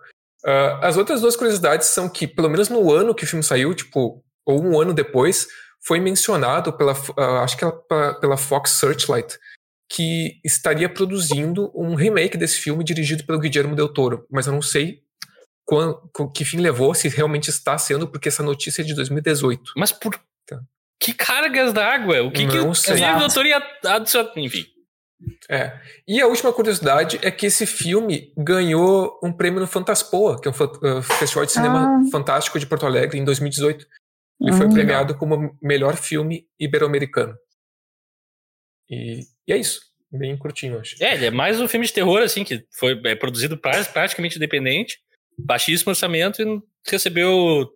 Uh, 0.45 0.77
as 0.81 0.97
outras 0.97 1.21
duas 1.21 1.35
curiosidades 1.35 1.87
são 1.87 2.07
que, 2.07 2.27
pelo 2.27 2.49
menos 2.49 2.69
no 2.69 2.91
ano 2.91 3.15
que 3.15 3.23
o 3.23 3.27
filme 3.27 3.43
saiu, 3.43 3.73
tipo, 3.73 4.23
ou 4.45 4.63
um 4.63 4.79
ano 4.79 4.93
depois, 4.93 5.47
foi 5.83 5.99
mencionado 5.99 6.71
pela, 6.73 6.93
uh, 6.93 7.43
acho 7.43 7.57
que 7.57 7.65
pela, 7.87 8.13
pela 8.19 8.37
Fox 8.37 8.71
Searchlight, 8.71 9.37
que 9.89 10.39
estaria 10.43 10.89
produzindo 10.89 11.71
um 11.75 11.95
remake 11.95 12.37
desse 12.37 12.59
filme 12.59 12.83
dirigido 12.83 13.23
pelo 13.23 13.39
Guillermo 13.39 13.75
del 13.75 13.89
Toro, 13.89 14.25
mas 14.31 14.47
eu 14.47 14.53
não 14.53 14.61
sei 14.61 15.03
quando, 15.65 15.99
que 16.33 16.45
fim 16.45 16.57
levou, 16.57 16.93
se 16.93 17.07
realmente 17.09 17.49
está 17.49 17.77
sendo, 17.77 18.07
porque 18.07 18.29
essa 18.29 18.43
notícia 18.43 18.81
é 18.81 18.85
de 18.85 18.93
2018. 18.93 19.73
Mas 19.75 19.91
por 19.91 20.15
tá. 20.45 20.61
que 20.99 21.11
cargas 21.11 21.73
d'água? 21.73 22.21
O 22.21 22.31
que, 22.31 22.45
não 22.45 22.51
que 22.51 22.59
o 22.59 22.93
Guillermo 22.93 23.19
del 23.19 23.29
Toro 23.29 23.47
ia 23.47 23.63
adicionar? 23.85 24.31
Enfim. 24.37 24.65
É. 25.49 25.79
E 26.07 26.21
a 26.21 26.27
última 26.27 26.51
curiosidade 26.51 27.19
é 27.21 27.31
que 27.31 27.45
esse 27.45 27.65
filme 27.65 28.33
ganhou 28.37 29.19
um 29.23 29.31
prêmio 29.31 29.59
no 29.59 29.67
Fantaspoa, 29.67 30.39
que 30.39 30.47
é 30.47 30.51
um 30.51 30.53
uh, 30.53 31.01
festival 31.01 31.45
de 31.45 31.51
cinema 31.51 31.87
ah. 31.87 32.11
fantástico 32.11 32.59
de 32.59 32.67
Porto 32.67 32.85
Alegre, 32.85 33.17
em 33.17 33.23
2018. 33.23 33.85
Ele 34.41 34.53
foi 34.53 34.67
hum. 34.67 34.73
premiado 34.73 35.17
como 35.17 35.57
melhor 35.61 35.95
filme 35.95 36.47
ibero-americano. 36.59 37.35
E, 38.89 39.21
e, 39.47 39.53
é 39.53 39.57
isso. 39.57 39.81
Bem 40.11 40.37
curtinho, 40.37 40.79
acho. 40.79 41.01
É, 41.03 41.15
ele 41.15 41.25
é 41.25 41.31
mais 41.31 41.59
um 41.59 41.67
filme 41.67 41.85
de 41.85 41.93
terror, 41.93 42.21
assim, 42.21 42.43
que 42.43 42.65
foi 42.71 42.99
é, 43.05 43.15
produzido 43.15 43.57
praticamente 43.57 44.37
independente, 44.37 44.99
baixíssimo 45.37 45.89
orçamento 45.89 46.41
e 46.41 46.61
recebeu 46.89 47.69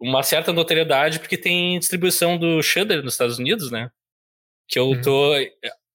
uma 0.00 0.22
certa 0.22 0.52
notoriedade 0.52 1.18
porque 1.18 1.38
tem 1.38 1.78
distribuição 1.78 2.36
do 2.36 2.62
Shudder 2.62 3.02
nos 3.02 3.14
Estados 3.14 3.38
Unidos, 3.38 3.70
né? 3.70 3.90
Que 4.68 4.78
eu 4.78 4.88
uhum. 4.88 5.00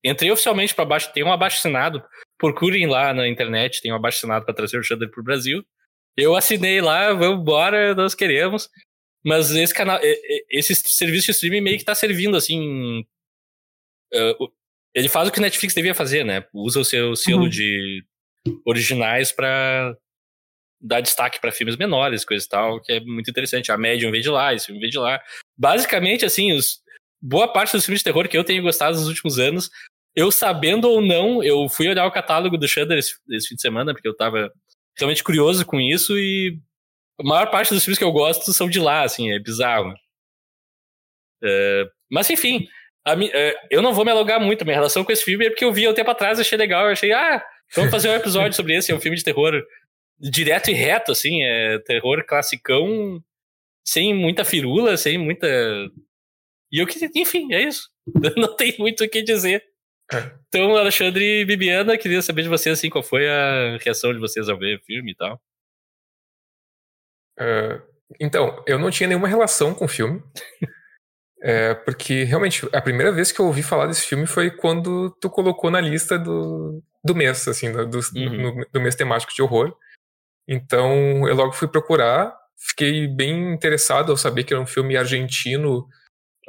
Entrei 0.04 0.32
oficialmente 0.32 0.74
para 0.74 0.86
baixo, 0.86 1.12
tem 1.14 1.24
um 1.24 1.32
abaixo 1.32 1.58
assinado. 1.58 2.04
Procurem 2.38 2.88
lá 2.88 3.14
na 3.14 3.28
internet, 3.28 3.82
tem 3.82 3.92
um 3.92 3.96
abaixo 3.96 4.18
assinado 4.18 4.46
para 4.46 4.54
trazer 4.54 4.80
o 4.80 4.84
Shudder 4.84 5.10
pro 5.10 5.24
Brasil. 5.24 5.64
Eu 6.18 6.36
assinei 6.36 6.82
lá, 6.82 7.14
vamos 7.14 7.42
embora, 7.42 7.96
nós 7.96 8.16
queremos. 8.16 8.70
Mas 9.24 9.52
esse 9.52 9.74
canal, 9.74 10.00
esse 10.50 10.76
serviço 10.76 11.28
de 11.28 11.32
streaming 11.32 11.62
meio 11.62 11.78
que 11.78 11.86
tá 11.86 11.94
servindo 11.94 12.36
assim. 12.36 13.06
Uh, 14.14 14.52
ele 14.94 15.08
faz 15.08 15.30
o 15.30 15.32
que 15.32 15.40
o 15.40 15.42
Netflix 15.42 15.74
devia 15.74 15.96
fazer, 15.96 16.26
né? 16.26 16.46
Usa 16.54 16.80
o 16.80 16.86
seu 16.86 17.16
selo 17.16 17.44
uhum. 17.44 17.50
de 17.50 18.04
originais 18.66 19.32
para 19.32 19.96
dar 20.82 21.00
destaque 21.00 21.40
para 21.40 21.52
filmes 21.52 21.78
menores, 21.78 22.26
coisa 22.26 22.44
e 22.44 22.50
tal, 22.50 22.82
que 22.82 22.92
é 22.92 23.00
muito 23.00 23.30
interessante. 23.30 23.72
A 23.72 23.78
média 23.78 24.10
vem 24.10 24.22
de 24.22 24.30
lá, 24.30 24.54
esse 24.54 24.66
filme 24.66 24.82
vem 24.82 24.90
de 24.90 24.98
lá. 24.98 25.22
Basicamente, 25.58 26.26
assim, 26.26 26.52
os, 26.54 26.82
boa 27.22 27.48
parte 27.48 27.74
dos 27.74 27.86
filmes 27.86 28.00
de 28.00 28.06
terror 28.06 28.28
que 28.28 28.38
eu 28.38 28.44
tenho 28.44 28.64
gostado 28.64 28.98
nos 28.98 29.08
últimos 29.08 29.38
anos, 29.38 29.70
eu 30.16 30.32
sabendo 30.32 30.90
ou 30.90 31.02
não, 31.02 31.44
eu 31.44 31.68
fui 31.70 31.88
olhar 31.88 32.06
o 32.06 32.12
catálogo 32.12 32.58
do 32.58 32.68
Shudder 32.68 32.98
esse, 32.98 33.14
esse 33.30 33.48
fim 33.48 33.56
de 33.56 33.62
semana, 33.62 33.94
porque 33.94 34.08
eu 34.08 34.16
tava 34.16 34.52
realmente 34.98 35.24
curioso 35.24 35.66
com 35.66 35.80
isso 35.80 36.18
e 36.18 36.58
a 37.20 37.24
maior 37.24 37.50
parte 37.50 37.74
dos 37.74 37.84
filmes 37.84 37.98
que 37.98 38.04
eu 38.04 38.12
gosto 38.12 38.52
são 38.52 38.70
de 38.70 38.80
lá, 38.80 39.04
assim, 39.04 39.32
é 39.32 39.40
bizarro. 39.40 39.94
Uh, 41.44 41.90
mas 42.10 42.30
enfim, 42.30 42.68
a, 43.06 43.14
uh, 43.14 43.30
eu 43.70 43.82
não 43.82 43.94
vou 43.94 44.06
me 44.06 44.12
alugar 44.12 44.40
muito. 44.40 44.66
Minha 44.66 44.78
relação 44.78 45.04
com 45.04 45.12
esse 45.12 45.24
filme 45.24 45.46
é 45.46 45.50
porque 45.50 45.66
eu 45.66 45.74
vi 45.74 45.88
um 45.88 45.94
tempo 45.94 46.12
atrás, 46.12 46.40
achei 46.40 46.58
legal, 46.58 46.86
eu 46.86 46.92
achei, 46.92 47.12
ah, 47.12 47.44
vamos 47.76 47.92
fazer 47.92 48.10
um 48.10 48.16
episódio 48.16 48.56
sobre 48.56 48.76
esse, 48.76 48.92
é 48.92 48.96
um 48.96 49.00
filme 49.00 49.18
de 49.18 49.24
terror 49.24 49.54
direto 50.20 50.70
e 50.70 50.74
reto, 50.74 51.12
assim, 51.12 51.42
é 51.44 51.80
terror 51.80 52.24
classicão, 52.26 53.22
sem 53.86 54.14
muita 54.14 54.46
firula, 54.46 54.98
sem 54.98 55.18
muita. 55.18 55.48
E 56.72 56.82
eu 56.82 56.88
que, 56.88 57.00
enfim, 57.16 57.54
é 57.54 57.64
isso. 57.64 57.90
Não 58.38 58.56
tem 58.56 58.76
muito 58.78 59.04
o 59.04 59.10
que 59.10 59.22
dizer. 59.22 59.64
Então, 60.48 60.76
Alexandre 60.76 61.42
e 61.42 61.46
Bibiana, 61.46 61.98
queria 61.98 62.22
saber 62.22 62.44
de 62.44 62.50
vocês, 62.50 62.78
assim, 62.78 62.90
qual 62.90 63.04
foi 63.04 63.30
a 63.30 63.78
reação 63.78 64.14
de 64.14 64.20
vocês 64.20 64.50
ao 64.50 64.58
ver 64.58 64.78
o 64.78 64.84
filme 64.84 65.12
e 65.12 65.16
tal. 65.16 65.42
Uh, 67.40 67.82
então, 68.20 68.62
eu 68.68 68.78
não 68.78 68.92
tinha 68.92 69.08
nenhuma 69.08 69.28
relação 69.28 69.74
com 69.74 69.86
o 69.86 69.88
filme. 69.88 70.22
é, 71.42 71.74
porque, 71.74 72.24
realmente, 72.24 72.68
a 72.74 72.82
primeira 72.82 73.12
vez 73.12 73.32
que 73.32 73.40
eu 73.40 73.46
ouvi 73.46 73.64
falar 73.64 73.88
desse 73.88 74.06
filme 74.06 74.28
foi 74.28 74.52
quando 74.52 75.10
tu 75.22 75.30
colocou 75.30 75.72
na 75.72 75.80
lista 75.80 76.20
do, 76.20 76.84
do 77.04 77.16
mês, 77.16 77.48
assim, 77.48 77.72
do, 77.72 78.00
uhum. 78.16 78.58
no, 78.58 78.66
do 78.72 78.82
mês 78.82 78.96
temático 78.96 79.34
de 79.34 79.42
horror. 79.42 79.76
Então 80.48 81.28
eu 81.28 81.36
logo 81.36 81.54
fui 81.54 81.68
procurar, 81.68 82.36
fiquei 82.58 83.08
bem 83.08 83.54
interessado 83.54 84.12
ao 84.12 84.18
saber 84.18 84.44
que 84.44 84.54
era 84.54 84.62
um 84.62 84.68
filme 84.68 84.98
argentino 84.98 85.88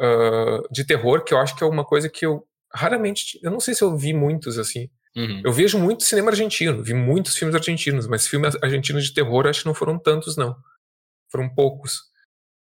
uh, 0.00 0.72
de 0.72 0.84
terror, 0.84 1.22
que 1.24 1.32
eu 1.32 1.38
acho 1.38 1.54
que 1.56 1.62
é 1.62 1.66
uma 1.66 1.84
coisa 1.84 2.08
que 2.08 2.26
eu 2.26 2.46
raramente, 2.74 3.38
eu 3.42 3.50
não 3.50 3.60
sei 3.60 3.74
se 3.74 3.82
eu 3.82 3.96
vi 3.96 4.12
muitos 4.12 4.58
assim. 4.58 4.88
Uhum. 5.14 5.42
Eu 5.44 5.52
vejo 5.52 5.78
muito 5.78 6.04
cinema 6.04 6.30
argentino, 6.30 6.82
vi 6.82 6.94
muitos 6.94 7.36
filmes 7.36 7.54
argentinos, 7.54 8.06
mas 8.06 8.26
filmes 8.26 8.56
argentinos 8.62 9.04
de 9.04 9.12
terror 9.12 9.46
acho 9.46 9.60
que 9.60 9.66
não 9.66 9.74
foram 9.74 9.98
tantos, 9.98 10.36
não. 10.36 10.56
Foram 11.30 11.48
poucos. 11.54 12.00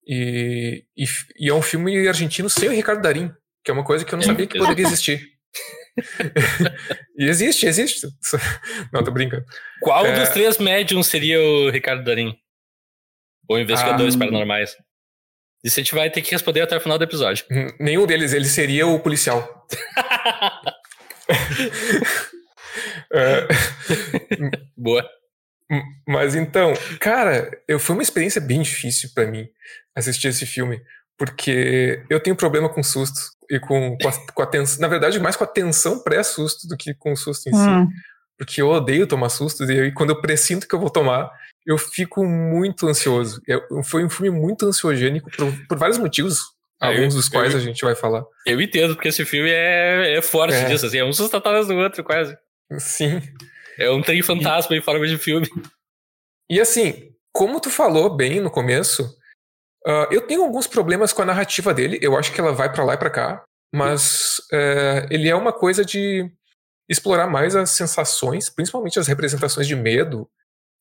E, 0.05 0.85
e, 0.95 1.05
e 1.39 1.49
é 1.49 1.53
um 1.53 1.61
filme 1.61 2.07
argentino 2.07 2.49
sem 2.49 2.69
o 2.69 2.71
Ricardo 2.71 3.01
Darim, 3.01 3.31
que 3.63 3.71
é 3.71 3.73
uma 3.73 3.83
coisa 3.83 4.05
que 4.05 4.13
eu 4.13 4.17
não 4.17 4.25
sabia 4.25 4.47
que 4.47 4.57
poderia 4.57 4.85
existir 4.85 5.37
e 7.17 7.25
existe, 7.25 7.65
existe. 7.65 8.07
Não, 8.93 9.03
tô 9.03 9.11
brincando. 9.11 9.45
Qual 9.81 10.05
é... 10.05 10.19
dos 10.19 10.29
três 10.29 10.57
médiums 10.57 11.07
seria 11.07 11.41
o 11.41 11.69
Ricardo 11.69 12.03
Darim? 12.03 12.35
Ou 13.49 13.59
investigadores 13.59 14.15
ah, 14.15 14.19
paranormais? 14.19 14.75
Isso 15.63 15.79
a 15.79 15.83
gente 15.83 15.95
vai 15.95 16.09
ter 16.09 16.21
que 16.21 16.31
responder 16.31 16.61
até 16.61 16.77
o 16.77 16.81
final 16.81 16.97
do 16.97 17.03
episódio. 17.03 17.45
Nenhum 17.79 18.05
deles, 18.05 18.33
ele 18.33 18.45
seria 18.45 18.87
o 18.87 18.99
policial. 18.99 19.67
é... 23.11 23.47
Boa. 24.75 25.07
Mas 26.07 26.35
então, 26.35 26.73
cara, 26.99 27.49
eu, 27.67 27.79
foi 27.79 27.95
uma 27.95 28.03
experiência 28.03 28.39
bem 28.39 28.61
difícil 28.61 29.09
para 29.13 29.29
mim 29.29 29.47
assistir 29.95 30.29
esse 30.29 30.45
filme, 30.45 30.81
porque 31.17 32.03
eu 32.09 32.21
tenho 32.21 32.35
problema 32.35 32.69
com 32.69 32.81
susto 32.81 33.19
e 33.49 33.59
com, 33.59 33.97
com, 33.97 34.07
a, 34.07 34.33
com 34.33 34.41
a 34.41 34.47
tensão, 34.47 34.79
na 34.79 34.87
verdade, 34.87 35.19
mais 35.19 35.35
com 35.35 35.43
a 35.43 35.47
tensão 35.47 36.01
pré-susto 36.01 36.67
do 36.67 36.77
que 36.77 36.93
com 36.93 37.11
o 37.11 37.17
susto 37.17 37.49
em 37.49 37.55
hum. 37.55 37.87
si. 37.87 37.93
Porque 38.37 38.61
eu 38.61 38.69
odeio 38.69 39.07
tomar 39.07 39.29
susto, 39.29 39.65
e 39.65 39.81
aí, 39.81 39.91
quando 39.91 40.11
eu 40.11 40.21
pressinto 40.21 40.67
que 40.67 40.75
eu 40.75 40.79
vou 40.79 40.91
tomar, 40.91 41.31
eu 41.67 41.77
fico 41.77 42.25
muito 42.25 42.87
ansioso. 42.87 43.41
Eu, 43.45 43.61
foi 43.83 44.03
um 44.03 44.09
filme 44.09 44.29
muito 44.31 44.65
ansiogênico 44.65 45.29
por, 45.31 45.53
por 45.67 45.77
vários 45.77 45.97
motivos, 45.97 46.39
ah, 46.81 46.87
alguns 46.87 47.13
eu, 47.13 47.19
dos 47.19 47.29
quais 47.29 47.53
eu, 47.53 47.59
a 47.59 47.61
gente 47.61 47.83
vai 47.83 47.93
falar. 47.93 48.23
Eu 48.45 48.61
entendo, 48.61 48.95
porque 48.95 49.09
esse 49.09 49.25
filme 49.25 49.51
é, 49.51 50.15
é 50.17 50.21
forte 50.21 50.55
é. 50.55 50.65
disso, 50.65 50.85
assim, 50.85 50.97
é 50.97 51.05
um 51.05 51.13
susto 51.13 51.35
atrás 51.35 51.67
do 51.67 51.75
outro, 51.75 52.03
quase. 52.03 52.35
Sim. 52.79 53.21
É 53.77 53.91
um 53.91 54.01
trem 54.01 54.23
fantasma 54.23 54.75
e... 54.75 54.79
em 54.79 54.81
forma 54.81 55.05
de 55.05 55.17
filme. 55.17 55.47
E 56.49 56.59
assim, 56.59 57.11
como 57.31 57.59
tu 57.59 57.69
falou 57.69 58.15
bem 58.15 58.39
no 58.39 58.49
começo, 58.49 59.15
Uh, 59.87 60.03
eu 60.11 60.19
tenho 60.19 60.43
alguns 60.43 60.67
problemas 60.67 61.13
com 61.13 61.21
a 61.21 61.25
narrativa 61.25 61.73
dele, 61.73 61.97
eu 62.01 62.17
acho 62.17 62.33
que 62.33 62.41
ela 62.41 62.51
vai 62.51 62.69
para 62.69 62.83
lá 62.83 62.95
e 62.95 62.97
para 62.97 63.09
cá, 63.09 63.45
mas 63.73 64.37
uh, 64.51 65.07
ele 65.09 65.29
é 65.29 65.35
uma 65.35 65.53
coisa 65.53 65.85
de 65.85 66.29
explorar 66.89 67.25
mais 67.27 67.55
as 67.55 67.69
sensações, 67.69 68.49
principalmente 68.49 68.99
as 68.99 69.07
representações 69.07 69.65
de 69.65 69.77
medo 69.77 70.29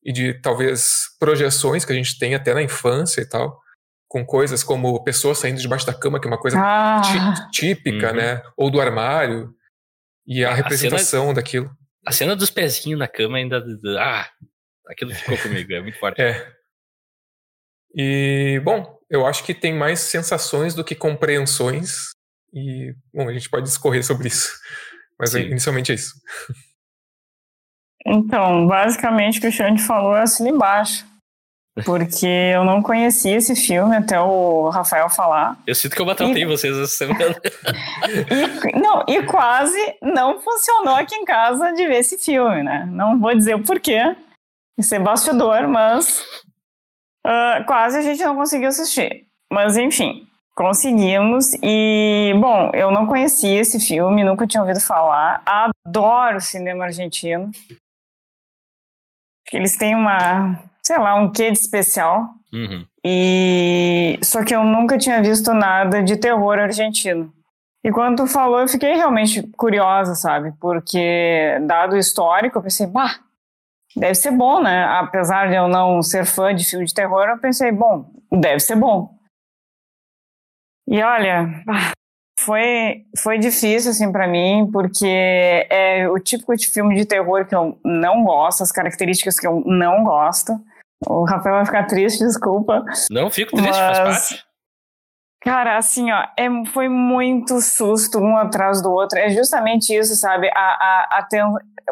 e 0.07 0.13
de 0.13 0.35
talvez 0.35 1.09
projeções 1.19 1.85
que 1.85 1.93
a 1.93 1.97
gente 1.97 2.17
tem 2.17 2.37
até 2.37 2.55
na 2.55 2.63
infância 2.63 3.21
e 3.21 3.29
tal, 3.29 3.61
com 4.09 4.25
coisas 4.25 4.63
como 4.63 5.03
pessoas 5.03 5.39
saindo 5.39 5.61
debaixo 5.61 5.85
da 5.85 5.93
cama, 5.93 6.21
que 6.21 6.29
é 6.29 6.31
uma 6.31 6.39
coisa 6.39 6.57
ah. 6.61 7.03
típica, 7.51 8.11
uhum. 8.11 8.17
né? 8.17 8.43
Ou 8.57 8.71
do 8.71 8.81
armário, 8.81 9.53
e 10.25 10.45
a, 10.45 10.51
a 10.51 10.55
representação 10.55 11.23
cena, 11.23 11.35
daquilo. 11.35 11.77
A 12.07 12.13
cena 12.13 12.37
dos 12.37 12.51
pezinhos 12.51 13.01
na 13.01 13.09
cama 13.09 13.39
ainda. 13.39 13.61
Ah, 13.99 14.31
aquilo 14.89 15.13
ficou 15.13 15.37
comigo, 15.39 15.73
é 15.73 15.83
muito 15.83 15.99
forte. 15.99 16.23
É. 16.23 16.57
E, 17.99 18.61
bom, 18.63 18.99
eu 19.09 19.25
acho 19.25 19.43
que 19.43 19.55
tem 19.55 19.75
mais 19.75 20.01
sensações 20.01 20.75
do 20.75 20.85
que 20.85 20.95
compreensões. 20.95 22.11
E, 22.53 22.95
bom, 23.13 23.27
a 23.27 23.33
gente 23.33 23.49
pode 23.49 23.65
discorrer 23.65 24.05
sobre 24.05 24.29
isso. 24.29 24.53
Mas 25.19 25.31
Sim. 25.31 25.41
inicialmente 25.45 25.93
é 25.93 25.95
isso. 25.95 26.13
Então, 28.07 28.67
basicamente 28.67 29.39
o 29.39 29.41
que 29.41 29.49
o 29.49 29.53
Xande 29.53 29.83
falou 29.83 30.17
é 30.17 30.23
assim 30.23 30.49
embaixo. 30.49 31.05
Porque 31.85 32.27
eu 32.27 32.65
não 32.65 32.81
conhecia 32.81 33.37
esse 33.37 33.55
filme 33.55 33.97
até 33.97 34.19
o 34.19 34.71
Rafael 34.71 35.11
falar. 35.11 35.59
Eu 35.67 35.75
sinto 35.75 35.95
que 35.95 36.01
eu 36.01 36.07
batei 36.07 36.33
e... 36.33 36.47
vocês 36.47 36.75
essa 36.75 36.87
semana. 36.87 37.37
e, 38.73 38.79
não, 38.79 39.05
e 39.07 39.23
quase 39.25 39.79
não 40.01 40.41
funcionou 40.41 40.95
aqui 40.95 41.15
em 41.15 41.25
casa 41.25 41.73
de 41.73 41.87
ver 41.87 41.99
esse 41.99 42.17
filme, 42.17 42.63
né? 42.63 42.89
Não 42.91 43.19
vou 43.19 43.35
dizer 43.35 43.55
o 43.55 43.63
porquê. 43.63 44.17
Isso 44.79 44.95
é 44.95 44.99
bastidor, 44.99 45.69
mas 45.69 46.25
Uh, 47.27 47.65
quase 47.67 47.99
a 47.99 48.03
gente 48.03 48.23
não 48.23 48.37
conseguiu 48.37 48.69
assistir. 48.69 49.27
Mas 49.53 49.77
enfim, 49.77 50.25
conseguimos. 50.55 51.55
E, 51.61 52.33
bom, 52.41 52.71
eu 52.73 52.93
não 52.93 53.05
conhecia 53.05 53.61
esse 53.61 53.81
filme, 53.81 54.23
nunca 54.23 54.47
tinha 54.47 54.61
ouvido 54.61 54.81
falar. 54.81 55.43
Adoro 55.45 56.41
cinema 56.41 56.85
argentino. 56.85 57.51
Eles 59.53 59.77
têm 59.77 59.95
uma, 59.95 60.61
sei 60.83 60.99
lá, 60.99 61.15
um 61.15 61.31
quê 61.31 61.51
de 61.51 61.59
especial. 61.59 62.29
Uhum. 62.53 62.87
E 63.05 64.19
só 64.23 64.45
que 64.45 64.55
eu 64.55 64.65
nunca 64.65 64.99
tinha 64.99 65.23
visto 65.23 65.53
nada 65.53 66.03
de 66.03 66.17
terror 66.17 66.59
argentino. 66.59 67.33
E 67.85 67.93
quando 67.93 68.17
tu 68.17 68.27
falou, 68.27 68.61
eu 68.61 68.69
fiquei 68.69 68.95
realmente 68.95 69.43
curiosa, 69.57 70.17
sabe? 70.17 70.53
Porque, 70.61 71.57
dado 71.67 71.95
o 71.95 71.99
histórico, 71.99 72.59
eu 72.59 72.63
pensei, 72.63 72.87
bah, 72.87 73.21
deve 73.95 74.15
ser 74.17 74.33
bom, 74.33 74.61
né? 74.61 74.85
Apesar 74.85 75.49
de 75.49 75.55
eu 75.55 75.69
não 75.69 76.03
ser 76.03 76.27
fã 76.27 76.53
de 76.53 76.65
filme 76.65 76.85
de 76.85 76.93
terror, 76.93 77.29
eu 77.29 77.39
pensei, 77.39 77.71
bom, 77.71 78.11
deve 78.33 78.59
ser 78.59 78.75
bom. 78.75 79.17
E 80.89 81.01
olha, 81.01 81.63
foi, 82.47 83.05
foi 83.19 83.39
difícil, 83.39 83.91
assim, 83.91 84.13
para 84.13 84.29
mim, 84.29 84.71
porque 84.73 85.67
é 85.69 86.09
o 86.09 86.17
típico 86.21 86.55
de 86.55 86.69
filme 86.69 86.95
de 86.95 87.05
terror 87.05 87.45
que 87.45 87.55
eu 87.55 87.77
não 87.85 88.23
gosto, 88.23 88.63
as 88.63 88.71
características 88.71 89.39
que 89.39 89.47
eu 89.47 89.65
não 89.67 90.05
gosto. 90.05 90.53
O 91.05 91.25
Rafael 91.25 91.57
vai 91.57 91.67
ficar 91.67 91.87
triste, 91.87 92.21
desculpa. 92.25 92.85
Não, 93.11 93.29
fico 93.29 93.51
triste, 93.57 93.77
mas... 93.77 93.99
faz 93.99 94.29
parte. 94.29 94.47
Cara, 95.43 95.77
assim, 95.77 96.11
ó, 96.11 96.25
é, 96.39 96.49
foi 96.73 96.89
muito 96.89 97.61
susto 97.61 98.19
um 98.19 98.37
atrás 98.37 98.81
do 98.81 98.91
outro. 98.91 99.19
É 99.19 99.29
justamente 99.31 99.93
isso, 99.93 100.15
sabe? 100.15 100.49
A, 100.55 100.61
a, 100.61 101.19
a 101.19 101.23
ten... 101.25 101.45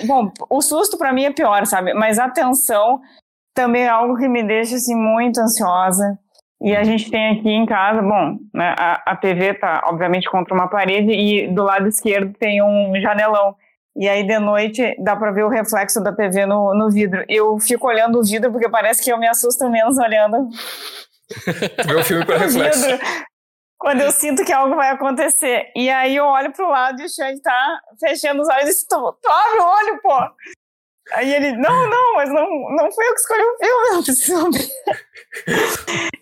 Bom, 0.06 0.32
o 0.48 0.60
susto 0.60 0.96
para 0.96 1.12
mim 1.12 1.24
é 1.24 1.32
pior, 1.32 1.66
sabe? 1.66 1.94
Mas 1.94 2.18
a 2.18 2.28
tensão 2.28 3.00
também 3.54 3.82
é 3.82 3.88
algo 3.88 4.16
que 4.16 4.28
me 4.28 4.42
deixa, 4.42 4.76
assim, 4.76 4.94
muito 4.94 5.40
ansiosa. 5.40 6.18
E 6.64 6.74
a 6.74 6.82
gente 6.82 7.10
tem 7.10 7.38
aqui 7.38 7.50
em 7.50 7.66
casa, 7.66 8.00
bom, 8.00 8.38
né, 8.54 8.74
a, 8.78 9.12
a 9.12 9.16
TV 9.16 9.52
tá, 9.52 9.82
obviamente, 9.84 10.30
contra 10.30 10.54
uma 10.54 10.66
parede 10.66 11.12
e 11.12 11.46
do 11.46 11.62
lado 11.62 11.86
esquerdo 11.86 12.32
tem 12.38 12.62
um 12.62 12.98
janelão. 13.02 13.54
E 13.94 14.08
aí, 14.08 14.26
de 14.26 14.38
noite, 14.38 14.96
dá 14.98 15.14
para 15.14 15.30
ver 15.30 15.44
o 15.44 15.50
reflexo 15.50 16.02
da 16.02 16.10
TV 16.10 16.46
no, 16.46 16.74
no 16.74 16.90
vidro. 16.90 17.22
Eu 17.28 17.58
fico 17.58 17.86
olhando 17.86 18.18
o 18.18 18.24
vidro 18.24 18.50
porque 18.50 18.66
parece 18.70 19.04
que 19.04 19.12
eu 19.12 19.18
me 19.18 19.28
assusto 19.28 19.68
menos 19.68 19.98
olhando. 19.98 20.48
Ver 21.86 21.96
o 21.96 22.02
filme 22.02 22.24
para 22.24 22.38
reflexo 22.48 22.88
Quando 23.78 24.00
eu 24.00 24.10
sinto 24.10 24.42
que 24.42 24.52
algo 24.52 24.74
vai 24.74 24.88
acontecer. 24.88 25.70
E 25.76 25.90
aí 25.90 26.16
eu 26.16 26.24
olho 26.24 26.50
pro 26.50 26.70
lado 26.70 26.98
e 27.02 27.04
o 27.04 27.08
Xande 27.10 27.42
tá 27.42 27.78
fechando 28.00 28.40
os 28.40 28.48
olhos 28.48 28.62
e 28.62 28.66
disse, 28.68 28.86
abre 28.90 29.60
o 29.60 29.64
olho, 29.64 30.00
pô. 30.02 30.18
Aí 31.12 31.32
ele, 31.32 31.52
não, 31.52 31.88
não, 31.88 32.14
mas 32.14 32.30
não, 32.30 32.46
não 32.70 32.90
fui 32.90 33.06
eu 33.06 33.14
que 33.14 33.20
escolhi 33.20 33.42
o 33.42 33.58
filme, 33.58 33.90
não 33.92 34.02
preciso 34.02 34.46
abrir. 34.46 34.68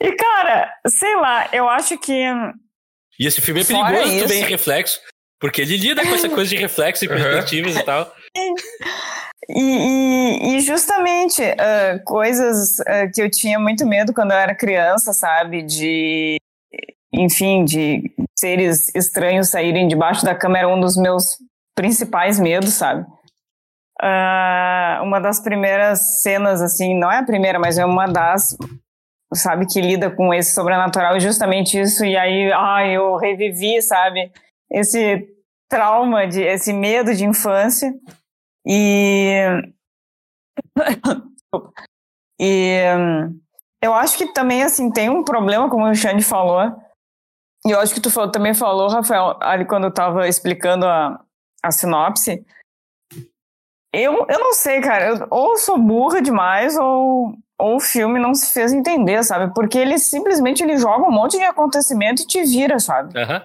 e, 0.00 0.12
cara, 0.12 0.74
sei 0.88 1.14
lá, 1.16 1.48
eu 1.52 1.68
acho 1.68 1.96
que. 1.98 2.24
E 3.18 3.26
esse 3.26 3.40
filme 3.40 3.60
é 3.60 3.64
perigoso 3.64 4.12
isso, 4.12 4.26
também 4.26 4.42
reflexo, 4.44 5.00
porque 5.38 5.62
ele 5.62 5.76
lida 5.76 6.02
com 6.02 6.14
essa 6.14 6.28
coisa 6.28 6.50
de 6.50 6.56
reflexo 6.56 7.04
e 7.04 7.08
perspectivas 7.08 7.76
e 7.76 7.82
tal. 7.84 8.12
E, 9.48 9.60
e, 9.60 10.56
e 10.56 10.60
justamente 10.60 11.42
uh, 11.42 12.02
coisas 12.04 12.78
uh, 12.80 13.10
que 13.12 13.22
eu 13.22 13.30
tinha 13.30 13.58
muito 13.58 13.86
medo 13.86 14.12
quando 14.14 14.32
eu 14.32 14.38
era 14.38 14.54
criança, 14.54 15.12
sabe? 15.12 15.62
De, 15.62 16.38
enfim, 17.12 17.64
de 17.64 18.10
seres 18.38 18.92
estranhos 18.94 19.48
saírem 19.48 19.86
debaixo 19.86 20.24
da 20.24 20.34
cama 20.34 20.58
era 20.58 20.68
um 20.68 20.80
dos 20.80 20.96
meus 20.96 21.36
principais 21.74 22.40
medos, 22.40 22.74
sabe? 22.74 23.06
Uh, 24.02 25.02
uma 25.04 25.20
das 25.20 25.38
primeiras 25.38 26.22
cenas, 26.22 26.60
assim, 26.60 26.98
não 26.98 27.10
é 27.10 27.18
a 27.18 27.24
primeira, 27.24 27.56
mas 27.58 27.78
é 27.78 27.84
uma 27.84 28.06
das, 28.06 28.56
sabe, 29.32 29.64
que 29.64 29.80
lida 29.80 30.10
com 30.10 30.34
esse 30.34 30.54
sobrenatural, 30.54 31.20
justamente 31.20 31.80
isso, 31.80 32.04
e 32.04 32.16
aí, 32.16 32.50
ai, 32.52 32.96
eu 32.96 33.14
revivi, 33.16 33.80
sabe, 33.80 34.32
esse 34.68 35.28
trauma, 35.70 36.26
de, 36.26 36.42
esse 36.42 36.72
medo 36.72 37.14
de 37.14 37.24
infância, 37.24 37.94
e. 38.66 39.36
e 42.40 42.76
eu 43.80 43.94
acho 43.94 44.18
que 44.18 44.32
também, 44.32 44.64
assim, 44.64 44.90
tem 44.90 45.08
um 45.08 45.22
problema, 45.22 45.70
como 45.70 45.88
o 45.88 45.94
Xande 45.94 46.24
falou, 46.24 46.74
e 47.64 47.70
eu 47.70 47.78
acho 47.78 47.94
que 47.94 48.00
tu 48.00 48.10
falou, 48.10 48.32
também 48.32 48.52
falou, 48.52 48.88
Rafael, 48.88 49.38
ali 49.40 49.64
quando 49.64 49.84
eu 49.84 49.90
estava 49.90 50.26
explicando 50.26 50.86
a, 50.86 51.20
a 51.62 51.70
sinopse. 51.70 52.44
Eu, 53.92 54.26
eu 54.28 54.38
não 54.38 54.54
sei, 54.54 54.80
cara, 54.80 55.08
eu, 55.08 55.26
ou 55.30 55.56
sou 55.58 55.78
burra 55.78 56.22
demais, 56.22 56.76
ou, 56.78 57.34
ou 57.58 57.76
o 57.76 57.80
filme 57.80 58.18
não 58.18 58.34
se 58.34 58.52
fez 58.52 58.72
entender, 58.72 59.22
sabe? 59.22 59.52
Porque 59.54 59.78
ele 59.78 59.98
simplesmente 59.98 60.62
ele 60.62 60.78
joga 60.78 61.06
um 61.06 61.12
monte 61.12 61.36
de 61.36 61.44
acontecimento 61.44 62.22
e 62.22 62.26
te 62.26 62.42
vira, 62.44 62.78
sabe? 62.78 63.18
Uhum. 63.18 63.40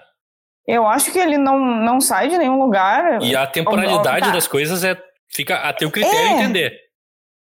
Eu 0.66 0.88
acho 0.88 1.12
que 1.12 1.20
ele 1.20 1.38
não, 1.38 1.60
não 1.60 2.00
sai 2.00 2.28
de 2.28 2.38
nenhum 2.38 2.60
lugar. 2.60 3.22
E 3.22 3.36
a 3.36 3.48
temporalidade 3.48 4.24
ou, 4.24 4.28
ou, 4.28 4.34
das 4.34 4.48
coisas 4.48 4.84
é 4.84 4.98
Fica 5.30 5.56
a 5.56 5.74
teu 5.74 5.92
critério 5.92 6.20
é. 6.20 6.32
entender. 6.32 6.74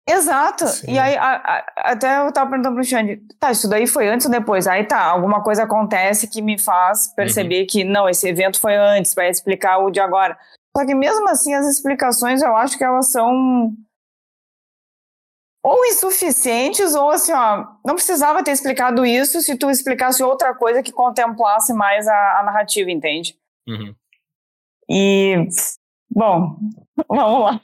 Exato. 0.09 0.67
Sim. 0.67 0.93
E 0.93 0.99
aí, 0.99 1.17
a, 1.17 1.35
a, 1.37 1.93
até 1.93 2.19
eu 2.19 2.33
tava 2.33 2.51
perguntando 2.51 2.75
pro 2.75 2.85
Xande, 2.85 3.21
tá, 3.39 3.51
isso 3.51 3.69
daí 3.69 3.87
foi 3.87 4.09
antes 4.09 4.27
ou 4.27 4.33
depois? 4.33 4.67
Aí 4.67 4.85
tá, 4.85 5.03
alguma 5.03 5.43
coisa 5.43 5.63
acontece 5.63 6.29
que 6.29 6.43
me 6.43 6.59
faz 6.59 7.09
perceber 7.15 7.61
uhum. 7.61 7.67
que 7.69 7.85
não, 7.85 8.09
esse 8.09 8.29
evento 8.29 8.61
foi 8.61 8.75
antes, 8.75 9.15
vai 9.15 9.31
explicar 9.31 9.79
o 9.79 9.91
de 9.91 10.01
agora. 10.01 10.37
Só 10.77 10.85
que 10.85 10.95
mesmo 10.95 11.29
assim, 11.29 11.55
as 11.55 11.67
explicações 11.67 12.43
eu 12.43 12.57
acho 12.57 12.77
que 12.77 12.85
elas 12.85 13.11
são 13.11 13.73
ou 15.63 15.87
insuficientes, 15.87 16.95
ou 16.95 17.11
assim, 17.11 17.33
ó, 17.33 17.67
não 17.87 17.95
precisava 17.95 18.45
ter 18.45 18.51
explicado 18.51 19.07
isso 19.07 19.41
se 19.41 19.57
tu 19.57 19.71
explicasse 19.71 20.23
outra 20.23 20.55
coisa 20.55 20.83
que 20.83 20.93
contemplasse 20.93 21.73
mais 21.73 22.07
a, 22.07 22.41
a 22.41 22.43
narrativa, 22.43 22.91
entende? 22.91 23.35
Uhum. 23.67 23.95
E, 24.91 25.49
bom, 26.11 26.59
Vamos 27.09 27.41
lá. 27.41 27.61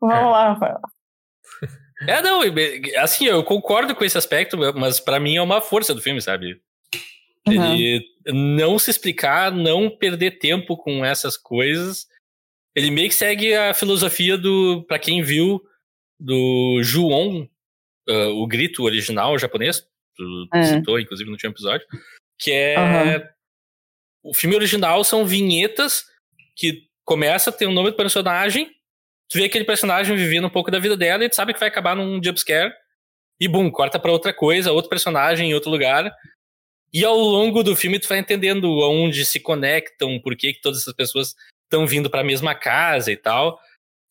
Vamos 0.00 0.16
é. 0.16 0.26
lá, 0.26 0.52
Rafael. 0.52 0.80
É, 2.06 2.22
não, 2.22 2.40
assim, 3.02 3.26
eu 3.26 3.42
concordo 3.42 3.94
com 3.94 4.04
esse 4.04 4.16
aspecto, 4.16 4.56
mas 4.76 5.00
para 5.00 5.18
mim 5.18 5.36
é 5.36 5.42
uma 5.42 5.60
força 5.60 5.92
do 5.92 6.00
filme, 6.00 6.20
sabe? 6.20 6.60
Uhum. 7.56 7.74
Ele 7.74 8.04
não 8.26 8.78
se 8.78 8.90
explicar, 8.90 9.50
não 9.52 9.90
perder 9.90 10.38
tempo 10.38 10.76
com 10.76 11.04
essas 11.04 11.36
coisas. 11.36 12.06
Ele 12.74 12.90
meio 12.90 13.08
que 13.08 13.14
segue 13.14 13.54
a 13.54 13.74
filosofia 13.74 14.36
do, 14.36 14.84
para 14.86 14.98
quem 14.98 15.22
viu, 15.22 15.60
do 16.18 16.80
Juon, 16.82 17.46
uh, 18.08 18.42
o 18.42 18.46
grito 18.46 18.82
original 18.84 19.38
japonês, 19.38 19.86
tu 20.16 20.48
é. 20.54 20.62
citou, 20.64 20.98
inclusive 20.98 21.28
no 21.28 21.34
último 21.34 21.52
episódio, 21.52 21.86
que 22.38 22.50
é. 22.50 22.78
Uhum. 22.78 23.28
O 24.24 24.34
filme 24.34 24.56
original 24.56 25.04
são 25.04 25.24
vinhetas 25.24 26.04
que 26.56 26.88
começa, 27.04 27.52
tem 27.52 27.68
o 27.68 27.72
nome 27.72 27.90
do 27.90 27.96
personagem, 27.96 28.66
tu 29.28 29.38
vê 29.38 29.44
aquele 29.44 29.64
personagem 29.64 30.16
vivendo 30.16 30.46
um 30.46 30.50
pouco 30.50 30.70
da 30.70 30.78
vida 30.78 30.96
dela 30.96 31.24
e 31.24 31.28
tu 31.28 31.36
sabe 31.36 31.54
que 31.54 31.60
vai 31.60 31.68
acabar 31.68 31.94
num 31.94 32.22
jumpscare. 32.22 32.72
E 33.40 33.46
bum, 33.46 33.70
corta 33.70 33.98
pra 33.98 34.10
outra 34.10 34.32
coisa, 34.32 34.72
outro 34.72 34.90
personagem 34.90 35.50
em 35.50 35.54
outro 35.54 35.70
lugar. 35.70 36.12
E 36.92 37.04
ao 37.04 37.16
longo 37.16 37.62
do 37.62 37.76
filme 37.76 37.98
tu 37.98 38.08
vai 38.08 38.18
entendendo 38.18 38.66
aonde 38.82 39.24
se 39.24 39.38
conectam, 39.40 40.18
por 40.20 40.36
que, 40.36 40.54
que 40.54 40.60
todas 40.60 40.80
essas 40.80 40.94
pessoas 40.94 41.34
estão 41.64 41.86
vindo 41.86 42.08
para 42.10 42.22
a 42.22 42.24
mesma 42.24 42.54
casa 42.54 43.12
e 43.12 43.16
tal. 43.16 43.60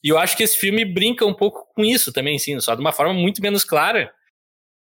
E 0.03 0.09
eu 0.09 0.17
acho 0.17 0.37
que 0.37 0.43
esse 0.43 0.57
filme 0.57 0.85
brinca 0.85 1.25
um 1.25 1.33
pouco 1.33 1.67
com 1.73 1.83
isso 1.83 2.13
também, 2.13 2.37
sim, 2.37 2.59
só 2.59 2.75
de 2.75 2.81
uma 2.81 2.91
forma 2.91 3.13
muito 3.13 3.41
menos 3.41 3.63
clara. 3.63 4.11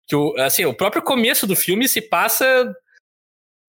Que 0.07 0.15
o, 0.15 0.37
assim, 0.39 0.65
o 0.65 0.75
próprio 0.75 1.03
começo 1.03 1.47
do 1.47 1.57
filme 1.57 1.89
se 1.89 2.01
passa 2.01 2.73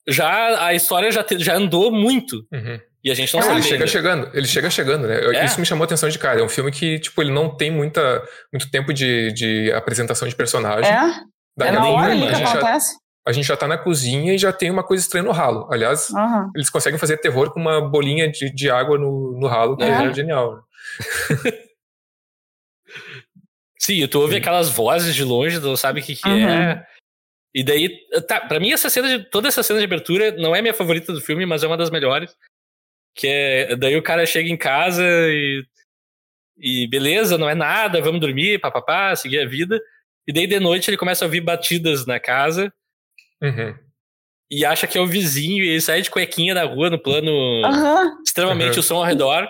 já 0.08 0.66
a 0.66 0.74
história 0.74 1.12
já, 1.12 1.24
te, 1.24 1.40
já 1.40 1.56
andou 1.56 1.92
muito. 1.92 2.46
Uhum. 2.52 2.80
E 3.04 3.10
a 3.10 3.16
gente 3.16 3.34
não 3.34 3.40
é, 3.40 3.44
sabe. 3.44 3.56
Ele 3.56 3.68
chega 3.68 3.88
chegando, 3.88 4.30
ele 4.34 4.48
chega 4.48 4.70
chegando, 4.70 5.08
né? 5.08 5.20
É? 5.36 5.46
Isso 5.46 5.60
me 5.60 5.66
chamou 5.66 5.84
a 5.84 5.86
atenção 5.86 6.10
de 6.10 6.20
cara. 6.20 6.42
É 6.42 6.44
um 6.44 6.50
filme 6.50 6.72
que, 6.72 7.00
tipo, 7.00 7.22
ele 7.22 7.32
não 7.32 7.56
tem 7.56 7.72
muita, 7.72 8.24
muito 8.52 8.70
tempo 8.70 8.94
de, 8.94 9.32
de 9.32 9.72
apresentação 9.72 10.28
de 10.28 10.36
personagem. 10.36 10.92
É? 10.92 11.22
Da 11.58 11.68
é 11.68 11.72
na 11.72 11.88
hora 11.88 12.12
ali 12.12 12.28
que 12.28 12.44
acontece. 12.44 12.96
A 13.28 13.34
gente 13.34 13.46
já 13.46 13.58
tá 13.58 13.68
na 13.68 13.78
cozinha 13.78 14.34
e 14.34 14.38
já 14.38 14.54
tem 14.54 14.72
uma 14.72 14.86
coisa 14.86 15.04
estranha 15.04 15.26
no 15.26 15.34
ralo. 15.34 15.68
Aliás, 15.70 16.10
uhum. 16.12 16.50
eles 16.56 16.70
conseguem 16.70 16.98
fazer 16.98 17.18
terror 17.18 17.52
com 17.52 17.60
uma 17.60 17.82
bolinha 17.82 18.32
de, 18.32 18.50
de 18.50 18.70
água 18.70 18.98
no, 18.98 19.38
no 19.38 19.48
ralo, 19.48 19.76
que 19.76 19.84
é, 19.84 19.90
é 19.90 20.14
genial. 20.14 20.64
Sim, 23.78 24.08
tu 24.08 24.22
ouve 24.22 24.36
Sim. 24.36 24.40
aquelas 24.40 24.70
vozes 24.70 25.14
de 25.14 25.26
longe, 25.26 25.60
tu 25.60 25.76
sabe 25.76 26.00
o 26.00 26.04
que, 26.04 26.16
que 26.16 26.26
uhum. 26.26 26.48
é. 26.48 26.88
E 27.54 27.64
daí, 27.64 27.90
tá, 28.28 28.40
pra 28.40 28.62
mim, 28.62 28.72
essa 28.72 28.90
cena 28.90 29.18
de, 29.18 29.30
toda 29.30 29.50
essa 29.50 29.62
cena 29.62 29.80
de 29.80 29.86
abertura 29.86 30.32
não 30.38 30.56
é 30.56 30.62
minha 30.62 30.74
favorita 30.74 31.12
do 31.12 31.20
filme, 31.20 31.46
mas 31.46 31.64
é 31.64 31.68
uma 31.68 31.76
das 31.76 31.90
melhores. 31.90 32.34
Que 33.14 33.28
é. 33.28 33.76
Daí 33.76 33.98
o 33.98 34.04
cara 34.04 34.26
chega 34.26 34.48
em 34.48 34.58
casa 34.58 35.04
e. 35.04 35.66
E 36.60 36.88
beleza, 36.88 37.38
não 37.38 37.50
é 37.50 37.54
nada, 37.54 38.02
vamos 38.02 38.22
dormir, 38.22 38.60
papapá, 38.60 39.14
seguir 39.18 39.40
a 39.40 39.46
vida. 39.46 39.80
E 40.26 40.32
daí 40.32 40.48
de 40.48 40.60
noite 40.60 40.90
ele 40.90 40.98
começa 40.98 41.24
a 41.24 41.28
ouvir 41.28 41.42
batidas 41.42 42.06
na 42.06 42.20
casa. 42.20 42.74
Uhum. 43.42 43.76
E 44.50 44.66
acha 44.66 44.88
que 44.88 44.98
é 44.98 45.02
o 45.02 45.08
vizinho, 45.08 45.64
e 45.64 45.70
ele 45.70 45.82
sai 45.82 46.02
de 46.02 46.10
cuequinha 46.10 46.54
na 46.54 46.64
rua, 46.64 46.90
no 46.90 46.98
plano 46.98 47.32
uhum. 47.32 48.24
extremamente 48.24 48.74
uhum. 48.74 48.80
o 48.80 48.84
som 48.84 48.96
ao 48.98 49.04
redor, 49.04 49.48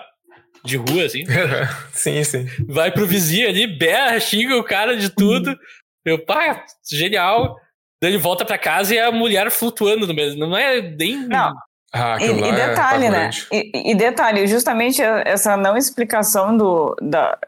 de 0.64 0.76
rua, 0.76 1.04
assim. 1.04 1.24
sim, 1.92 2.24
sim. 2.24 2.46
Vai 2.66 2.90
pro 2.90 3.06
vizinho 3.06 3.48
ali, 3.48 3.66
berra, 3.66 4.18
xinga 4.18 4.56
o 4.56 4.64
cara 4.64 4.96
de 4.96 5.08
tudo. 5.10 5.56
Meu 6.04 6.18
pai, 6.18 6.62
genial. 6.90 7.56
Daí 8.02 8.12
ele 8.12 8.18
volta 8.18 8.44
pra 8.44 8.58
casa 8.58 8.94
e 8.94 8.98
a 8.98 9.10
mulher 9.10 9.50
flutuando 9.50 10.06
no 10.06 10.14
mesmo. 10.14 10.46
Não 10.46 10.56
é 10.56 10.80
nem. 10.80 11.26
Não, 11.28 11.54
ah, 11.92 12.18
e, 12.20 12.26
e, 12.26 12.44
é 12.44 12.68
detalhe, 12.68 13.06
é 13.06 13.10
né? 13.10 13.30
E, 13.50 13.90
e, 13.92 13.94
detalhe, 13.94 14.46
justamente 14.46 15.02
essa 15.02 15.56
não 15.56 15.76
explicação 15.76 16.56
do, 16.56 16.94
da, 17.00 17.38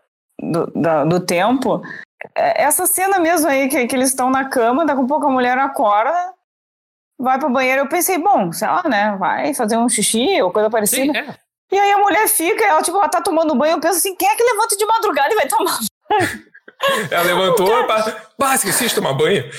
do, 0.40 0.66
da, 0.74 1.04
do 1.04 1.20
tempo, 1.20 1.82
é, 1.84 2.09
essa 2.34 2.86
cena 2.86 3.18
mesmo 3.18 3.48
aí 3.48 3.68
que, 3.68 3.86
que 3.86 3.96
eles 3.96 4.10
estão 4.10 4.30
na 4.30 4.48
cama, 4.48 4.84
daqui 4.84 5.00
a 5.00 5.06
pouco 5.06 5.26
a 5.26 5.30
mulher 5.30 5.56
acorda, 5.58 6.14
vai 7.18 7.38
pro 7.38 7.50
banheiro. 7.50 7.82
Eu 7.82 7.88
pensei, 7.88 8.18
bom, 8.18 8.52
sei 8.52 8.68
lá, 8.68 8.82
né? 8.88 9.16
Vai 9.18 9.54
fazer 9.54 9.76
um 9.76 9.88
xixi 9.88 10.40
ou 10.42 10.52
coisa 10.52 10.70
parecida. 10.70 11.12
Sim, 11.12 11.18
é. 11.18 11.34
E 11.72 11.78
aí 11.78 11.92
a 11.92 11.98
mulher 11.98 12.26
fica, 12.28 12.64
ela, 12.64 12.82
tipo, 12.82 12.96
ela 12.98 13.08
tá 13.08 13.20
tomando 13.20 13.54
banho, 13.54 13.74
eu 13.74 13.80
penso 13.80 13.98
assim, 13.98 14.16
quem 14.16 14.28
é 14.28 14.34
que 14.34 14.42
levanta 14.42 14.76
de 14.76 14.84
madrugada 14.84 15.32
e 15.32 15.36
vai 15.36 15.46
tomar 15.46 15.78
banho? 16.08 16.50
Ela 17.10 17.24
levantou, 17.24 17.86
pá, 18.38 18.54
esqueci 18.54 18.88
de 18.88 18.94
tomar 18.94 19.12
banho. 19.12 19.44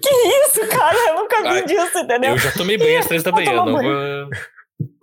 Que 0.00 0.08
isso, 0.08 0.68
cara? 0.68 0.96
Eu 1.08 1.16
nunca 1.16 1.42
vi 1.42 1.48
Ai, 1.48 1.64
disso, 1.64 1.98
entendeu? 1.98 2.30
Eu 2.30 2.38
já 2.38 2.52
tomei 2.52 2.78
banho 2.78 3.00
às 3.00 3.06
três 3.06 3.24
da 3.24 3.32
manhã, 3.32 3.54
não 3.54 3.72
vou... 3.72 4.30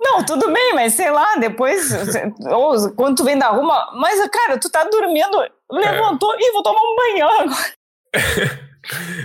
Não, 0.02 0.26
tudo 0.26 0.52
bem, 0.52 0.74
mas 0.74 0.94
sei 0.94 1.12
lá, 1.12 1.36
depois, 1.36 1.92
ou 2.50 2.92
quando 2.96 3.18
tu 3.18 3.24
vem 3.24 3.38
da 3.38 3.50
rua, 3.50 3.92
mas 3.96 4.20
cara, 4.30 4.58
tu 4.58 4.70
tá 4.70 4.84
dormindo, 4.84 5.48
levantou 5.72 6.34
é. 6.34 6.38
e 6.40 6.52
vou 6.52 6.64
tomar 6.64 6.82
um 6.82 6.96
banho 6.96 7.26
agora. 7.28 8.62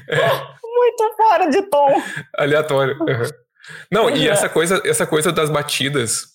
É. 0.07 0.17
Muito 0.62 1.17
fora 1.17 1.51
de 1.51 1.62
tom. 1.62 2.03
Aleatório. 2.37 2.99
Uhum. 3.01 3.31
Não, 3.91 4.11
e 4.11 4.29
é. 4.29 4.31
essa 4.31 4.51
coisa, 4.51 4.83
essa 4.85 5.07
coisa 5.07 5.33
das 5.33 5.49
batidas, 5.49 6.27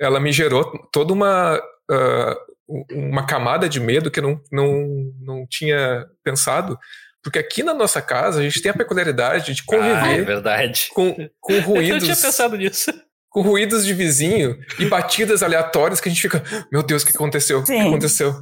ela 0.00 0.18
me 0.18 0.32
gerou 0.32 0.64
toda 0.90 1.12
uma 1.12 1.56
uh, 1.56 2.48
uma 2.90 3.26
camada 3.26 3.68
de 3.68 3.80
medo 3.80 4.10
que 4.10 4.20
eu 4.20 4.24
não, 4.24 4.40
não, 4.52 5.12
não 5.20 5.46
tinha 5.46 6.06
pensado. 6.22 6.78
Porque 7.22 7.38
aqui 7.38 7.62
na 7.62 7.74
nossa 7.74 8.00
casa 8.00 8.40
a 8.40 8.42
gente 8.42 8.62
tem 8.62 8.70
a 8.70 8.76
peculiaridade 8.76 9.54
de 9.54 9.64
conviver 9.64 10.46
ah, 10.46 10.62
é 10.62 10.72
com, 10.94 11.14
com 11.40 11.60
ruídos. 11.60 11.88
eu 11.88 11.94
não 11.96 12.00
tinha 12.00 12.16
pensado 12.16 12.56
nisso. 12.56 12.92
Com 13.30 13.42
ruídos 13.42 13.84
de 13.84 13.92
vizinho 13.92 14.58
e 14.78 14.86
batidas 14.86 15.42
aleatórias 15.42 16.00
que 16.00 16.08
a 16.08 16.12
gente 16.12 16.22
fica, 16.22 16.42
meu 16.72 16.82
Deus, 16.82 17.02
o 17.02 17.06
que 17.06 17.12
aconteceu? 17.12 17.60
O 17.60 17.64
que 17.64 17.72
aconteceu? 17.72 18.34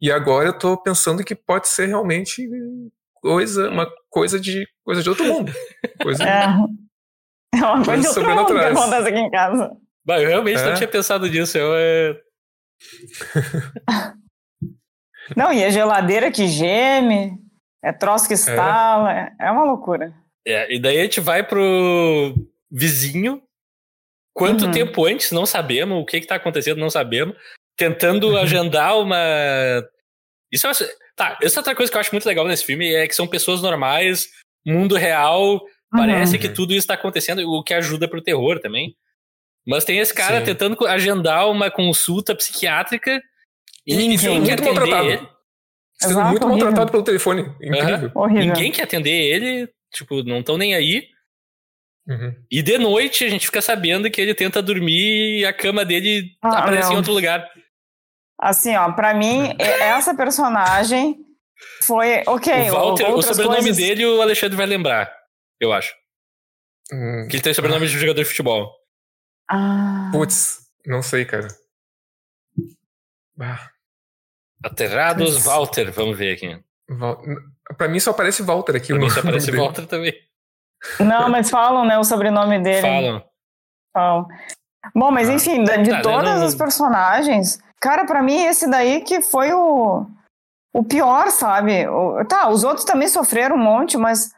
E 0.00 0.10
agora 0.10 0.48
eu 0.48 0.58
tô 0.58 0.80
pensando 0.82 1.22
que 1.22 1.34
pode 1.34 1.68
ser 1.68 1.86
realmente 1.86 2.48
coisa, 3.16 3.68
uma 3.68 3.86
coisa 4.08 4.40
de 4.40 4.66
coisa 4.82 5.02
de 5.02 5.10
outro 5.10 5.24
mundo. 5.26 5.52
Coisa 6.02 6.24
é. 6.24 6.46
É 7.54 7.64
uma 7.64 7.84
coisa 7.84 8.08
de 8.08 8.14
que 8.14 8.20
acontece 8.20 9.08
aqui 9.08 9.18
em 9.18 9.30
casa. 9.30 9.70
Bah, 10.04 10.20
eu 10.20 10.28
realmente 10.28 10.60
é? 10.60 10.64
não 10.64 10.74
tinha 10.74 10.88
pensado 10.88 11.26
nisso. 11.26 11.58
Eu, 11.58 11.72
é... 11.74 12.20
não, 15.36 15.52
e 15.52 15.62
a 15.64 15.70
geladeira 15.70 16.30
que 16.30 16.46
geme, 16.46 17.38
é 17.82 17.92
troço 17.92 18.26
que 18.26 18.34
estala, 18.34 19.12
é, 19.12 19.32
é 19.38 19.50
uma 19.50 19.64
loucura. 19.64 20.14
É, 20.46 20.74
e 20.74 20.80
daí 20.80 20.98
a 20.98 21.02
gente 21.02 21.20
vai 21.20 21.46
pro 21.46 22.34
vizinho. 22.70 23.42
Quanto 24.40 24.64
uhum. 24.64 24.70
tempo 24.70 25.04
antes, 25.04 25.32
não 25.32 25.44
sabemos. 25.44 26.00
O 26.00 26.06
que 26.06 26.16
está 26.16 26.36
acontecendo, 26.36 26.78
não 26.78 26.88
sabemos. 26.88 27.36
Tentando 27.76 28.30
uhum. 28.30 28.38
agendar 28.38 28.98
uma. 28.98 29.18
Isso 30.50 30.66
é. 30.66 30.72
Tá, 31.14 31.38
essa 31.42 31.60
outra 31.60 31.74
coisa 31.74 31.92
que 31.92 31.98
eu 31.98 32.00
acho 32.00 32.10
muito 32.10 32.24
legal 32.24 32.48
nesse 32.48 32.64
filme 32.64 32.90
é 32.90 33.06
que 33.06 33.14
são 33.14 33.26
pessoas 33.26 33.60
normais, 33.60 34.28
mundo 34.66 34.96
real. 34.96 35.60
Parece 35.90 36.36
uhum. 36.36 36.40
que 36.40 36.48
tudo 36.48 36.70
isso 36.70 36.84
está 36.84 36.94
acontecendo, 36.94 37.46
o 37.46 37.62
que 37.62 37.74
ajuda 37.74 38.08
pro 38.08 38.22
terror 38.22 38.58
também. 38.60 38.96
Mas 39.66 39.84
tem 39.84 39.98
esse 39.98 40.14
cara 40.14 40.38
Sim. 40.38 40.46
tentando 40.46 40.86
agendar 40.86 41.50
uma 41.50 41.70
consulta 41.70 42.34
psiquiátrica 42.34 43.20
e 43.86 43.94
ninguém 43.94 44.42
quer 44.42 44.54
atender 44.54 45.04
ele. 45.04 45.16
Sendo 45.98 46.12
Exato, 46.12 46.28
muito 46.30 46.46
horrível. 46.46 46.48
maltratado 46.48 46.90
pelo 46.90 47.02
telefone. 47.02 47.42
Incrível. 47.60 48.10
Uhum. 48.14 48.28
Ninguém 48.28 48.72
quer 48.72 48.84
atender 48.84 49.10
ele, 49.10 49.68
tipo, 49.92 50.22
não 50.22 50.38
estão 50.38 50.56
nem 50.56 50.74
aí. 50.74 51.08
Uhum. 52.06 52.34
E 52.50 52.62
de 52.62 52.78
noite 52.78 53.24
a 53.24 53.28
gente 53.28 53.46
fica 53.46 53.62
sabendo 53.62 54.10
que 54.10 54.20
ele 54.20 54.34
tenta 54.34 54.62
dormir 54.62 55.40
e 55.40 55.46
a 55.46 55.52
cama 55.52 55.84
dele 55.84 56.36
ah, 56.42 56.58
aparece 56.58 56.88
não. 56.88 56.94
em 56.94 56.96
outro 56.96 57.12
lugar. 57.12 57.48
Assim, 58.38 58.74
ó, 58.74 58.90
pra 58.92 59.14
mim, 59.14 59.54
essa 59.58 60.14
personagem 60.14 61.18
foi. 61.82 62.22
Ok, 62.26 62.70
o, 62.70 62.72
Walter, 62.72 63.10
o 63.10 63.22
sobrenome 63.22 63.56
coisas... 63.56 63.76
dele 63.76 64.06
o 64.06 64.22
Alexandre 64.22 64.56
vai 64.56 64.66
lembrar, 64.66 65.12
eu 65.60 65.72
acho. 65.72 65.94
Hum. 66.92 67.28
Que 67.28 67.36
ele 67.36 67.42
tem 67.42 67.54
sobrenome 67.54 67.86
de 67.86 67.98
jogador 67.98 68.22
de 68.22 68.28
futebol. 68.28 68.72
Ah. 69.48 70.10
Putz, 70.12 70.60
não 70.86 71.02
sei, 71.02 71.24
cara. 71.24 71.48
Ah. 73.40 73.70
Aterrados 74.64 75.44
Walter, 75.44 75.90
vamos 75.92 76.16
ver 76.18 76.34
aqui. 76.34 76.62
Val... 76.88 77.22
Pra 77.76 77.88
mim 77.88 78.00
só 78.00 78.10
aparece 78.10 78.42
Walter 78.42 78.76
aqui. 78.76 78.88
Pra 78.88 78.98
mim 78.98 79.10
só 79.10 79.20
aparece 79.20 79.50
Walter 79.52 79.86
também. 79.86 80.12
Não, 80.98 81.28
mas 81.28 81.50
falam, 81.50 81.84
né, 81.84 81.98
o 81.98 82.04
sobrenome 82.04 82.58
dele. 82.58 82.82
Falam. 82.82 83.24
Falam. 83.92 84.28
Bom, 84.94 85.10
mas 85.10 85.28
ah. 85.28 85.32
enfim, 85.32 85.62
de, 85.64 85.78
de 85.82 85.90
tá, 85.90 86.02
todas 86.02 86.40
não... 86.40 86.46
as 86.46 86.54
personagens, 86.54 87.58
cara, 87.80 88.04
para 88.04 88.22
mim 88.22 88.44
esse 88.44 88.68
daí 88.68 89.02
que 89.02 89.20
foi 89.20 89.52
o, 89.52 90.06
o 90.74 90.84
pior, 90.84 91.30
sabe? 91.30 91.86
O, 91.88 92.24
tá, 92.24 92.48
os 92.48 92.64
outros 92.64 92.84
também 92.84 93.08
sofreram 93.08 93.56
um 93.56 93.62
monte, 93.62 93.96
mas 93.96 94.30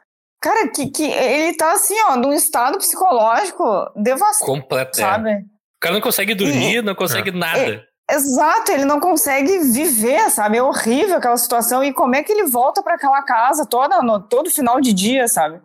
cara, 0.42 0.68
que, 0.68 0.90
que 0.90 1.04
ele 1.04 1.56
tá 1.56 1.72
assim, 1.72 1.94
ó, 2.08 2.16
num 2.16 2.32
estado 2.32 2.76
psicológico 2.78 3.64
devastado, 3.96 4.50
completo, 4.50 4.98
é. 4.98 5.00
sabe? 5.00 5.30
É. 5.30 5.38
O 5.38 5.80
cara 5.80 5.94
não 5.94 6.02
consegue 6.02 6.34
dormir, 6.34 6.76
e, 6.76 6.82
não 6.82 6.94
consegue 6.94 7.30
é. 7.30 7.32
nada. 7.32 7.86
É, 8.10 8.14
exato, 8.14 8.72
ele 8.72 8.84
não 8.84 9.00
consegue 9.00 9.58
viver, 9.58 10.30
sabe? 10.30 10.58
É 10.58 10.62
horrível 10.62 11.16
aquela 11.16 11.36
situação 11.36 11.82
e 11.82 11.92
como 11.92 12.14
é 12.14 12.22
que 12.22 12.32
ele 12.32 12.46
volta 12.46 12.82
para 12.82 12.94
aquela 12.94 13.22
casa 13.22 13.64
toda 13.64 14.02
no, 14.02 14.20
todo 14.20 14.50
final 14.50 14.80
de 14.80 14.92
dia, 14.92 15.28
sabe? 15.28 15.60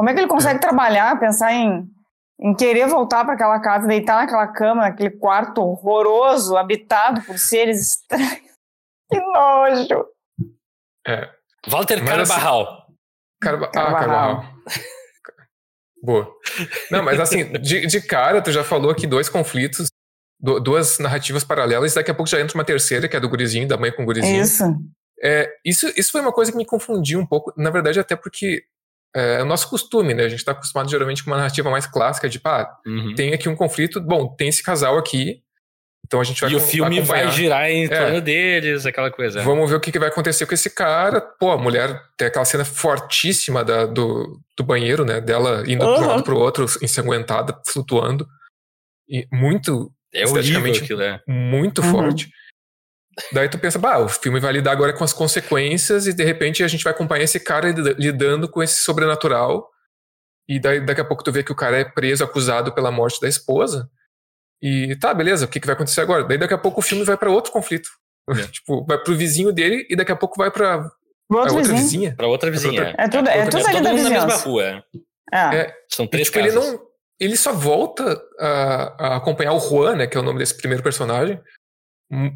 Como 0.00 0.08
é 0.08 0.14
que 0.14 0.20
ele 0.20 0.28
consegue 0.28 0.56
é. 0.56 0.60
trabalhar, 0.62 1.20
pensar 1.20 1.52
em 1.52 1.86
em 2.42 2.54
querer 2.54 2.88
voltar 2.88 3.22
para 3.22 3.34
aquela 3.34 3.60
casa, 3.60 3.86
deitar 3.86 4.16
naquela 4.16 4.46
cama, 4.46 4.80
naquele 4.80 5.10
quarto 5.10 5.60
horroroso, 5.60 6.56
habitado 6.56 7.20
por 7.22 7.38
seres 7.38 7.90
estranhos. 7.90 8.40
Que 9.12 9.18
nojo! 9.18 10.06
É. 11.04 11.28
Walter. 11.68 11.98
Assim, 11.98 12.34
Carva 13.42 13.66
Ah, 13.66 13.92
Carvajal. 13.92 14.44
Boa. 16.00 16.32
Não, 16.92 17.02
mas 17.02 17.18
assim, 17.18 17.52
de, 17.60 17.86
de 17.86 18.00
cara, 18.00 18.40
tu 18.40 18.52
já 18.52 18.62
falou 18.62 18.90
aqui 18.90 19.08
dois 19.08 19.28
conflitos, 19.28 19.88
duas 20.38 21.00
narrativas 21.00 21.42
paralelas, 21.42 21.92
daqui 21.92 22.10
a 22.12 22.14
pouco 22.14 22.30
já 22.30 22.40
entra 22.40 22.56
uma 22.56 22.64
terceira, 22.64 23.08
que 23.08 23.16
é 23.16 23.20
do 23.20 23.28
gurizinho, 23.28 23.66
da 23.66 23.76
mãe 23.76 23.90
com 23.90 24.04
o 24.04 24.06
gurizinho. 24.06 24.42
Isso. 24.42 24.64
É, 25.20 25.52
isso, 25.64 25.92
isso 25.96 26.12
foi 26.12 26.20
uma 26.20 26.32
coisa 26.32 26.52
que 26.52 26.56
me 26.56 26.64
confundiu 26.64 27.18
um 27.18 27.26
pouco, 27.26 27.52
na 27.56 27.70
verdade, 27.70 27.98
até 27.98 28.14
porque 28.14 28.64
é, 29.14 29.42
o 29.42 29.44
nosso 29.44 29.68
costume, 29.68 30.14
né? 30.14 30.24
A 30.24 30.28
gente 30.28 30.38
está 30.38 30.52
acostumado 30.52 30.90
geralmente 30.90 31.24
com 31.24 31.30
uma 31.30 31.36
narrativa 31.36 31.70
mais 31.70 31.86
clássica 31.86 32.28
de, 32.28 32.38
pá, 32.38 32.78
uhum. 32.86 33.14
tem 33.14 33.32
aqui 33.32 33.48
um 33.48 33.56
conflito, 33.56 34.00
bom, 34.00 34.34
tem 34.36 34.48
esse 34.48 34.62
casal 34.62 34.98
aqui, 34.98 35.42
então 36.10 36.20
a 36.20 36.24
gente 36.24 36.40
vai 36.40 36.50
E 36.50 36.56
o 36.56 36.60
filme 36.60 36.98
acompanhar. 36.98 37.24
vai 37.24 37.32
girar 37.32 37.70
em 37.70 37.84
é. 37.84 37.88
torno 37.88 38.20
deles, 38.20 38.84
aquela 38.84 39.12
coisa. 39.12 39.42
Vamos 39.42 39.70
ver 39.70 39.76
o 39.76 39.80
que, 39.80 39.92
que 39.92 39.98
vai 39.98 40.08
acontecer 40.08 40.44
com 40.44 40.54
esse 40.54 40.68
cara. 40.68 41.20
Pô, 41.20 41.52
a 41.52 41.56
mulher 41.56 42.00
tem 42.16 42.26
aquela 42.26 42.44
cena 42.44 42.64
fortíssima 42.64 43.64
da, 43.64 43.86
do, 43.86 44.40
do 44.56 44.64
banheiro, 44.64 45.04
né? 45.04 45.20
Dela 45.20 45.62
indo 45.68 45.84
uhum. 45.84 45.94
de 45.94 46.00
um 46.00 46.06
lado 46.08 46.24
pro 46.24 46.36
outro, 46.36 46.66
ensanguentada, 46.82 47.56
flutuando. 47.64 48.26
E 49.08 49.24
muito. 49.32 49.92
É 50.12 50.26
horrível 50.26 50.72
aquilo, 50.72 51.02
é. 51.02 51.20
Muito 51.28 51.80
uhum. 51.80 51.90
forte. 51.92 52.28
Daí 53.32 53.48
tu 53.48 53.58
pensa, 53.58 53.78
bah, 53.78 53.98
o 53.98 54.08
filme 54.08 54.40
vai 54.40 54.52
lidar 54.52 54.72
agora 54.72 54.92
com 54.92 55.04
as 55.04 55.12
consequências 55.12 56.06
e 56.06 56.12
de 56.12 56.24
repente 56.24 56.62
a 56.62 56.68
gente 56.68 56.84
vai 56.84 56.92
acompanhar 56.92 57.24
esse 57.24 57.40
cara 57.40 57.70
lidando 57.98 58.48
com 58.48 58.62
esse 58.62 58.82
sobrenatural. 58.82 59.68
E 60.48 60.58
daí 60.58 60.84
daqui 60.84 61.00
a 61.00 61.04
pouco 61.04 61.22
tu 61.22 61.32
vê 61.32 61.42
que 61.42 61.52
o 61.52 61.56
cara 61.56 61.78
é 61.78 61.84
preso, 61.84 62.24
acusado 62.24 62.72
pela 62.72 62.90
morte 62.90 63.20
da 63.20 63.28
esposa. 63.28 63.88
E 64.62 64.96
tá, 64.96 65.14
beleza, 65.14 65.44
o 65.44 65.48
que, 65.48 65.60
que 65.60 65.66
vai 65.66 65.74
acontecer 65.74 66.00
agora? 66.00 66.24
Daí 66.24 66.38
daqui 66.38 66.54
a 66.54 66.58
pouco 66.58 66.80
o 66.80 66.82
filme 66.82 67.04
vai 67.04 67.16
para 67.16 67.30
outro 67.30 67.52
conflito. 67.52 67.88
É. 68.28 68.46
tipo, 68.50 68.84
vai 68.84 68.98
pro 68.98 69.16
vizinho 69.16 69.52
dele 69.52 69.86
e 69.88 69.96
daqui 69.96 70.12
a 70.12 70.16
pouco 70.16 70.36
vai 70.36 70.50
pra, 70.50 70.88
pra 71.28 71.52
outra 71.52 71.74
vizinha. 71.74 72.14
Pra 72.16 72.26
outra 72.26 72.50
vizinha. 72.50 72.94
É, 72.98 73.08
tudo, 73.08 73.28
é, 73.28 73.46
tudo 73.46 73.66
ali 73.66 73.80
da 73.80 73.92
vizinhança. 73.92 74.26
na 74.26 74.26
mesma 74.26 74.44
rua. 74.44 74.84
É. 75.32 75.56
é. 75.56 75.74
São 75.88 76.06
três 76.06 76.28
e, 76.28 76.30
tipo, 76.30 76.44
casas. 76.44 76.64
Ele, 76.64 76.76
não, 76.76 76.80
ele 77.18 77.36
só 77.36 77.52
volta 77.52 78.20
a, 78.38 79.06
a, 79.06 79.16
acompanhar 79.16 79.52
o 79.52 79.60
Juan, 79.60 79.96
né, 79.96 80.06
que 80.06 80.16
é 80.16 80.20
o 80.20 80.24
nome 80.24 80.38
desse 80.38 80.56
primeiro 80.56 80.82
personagem, 80.82 81.40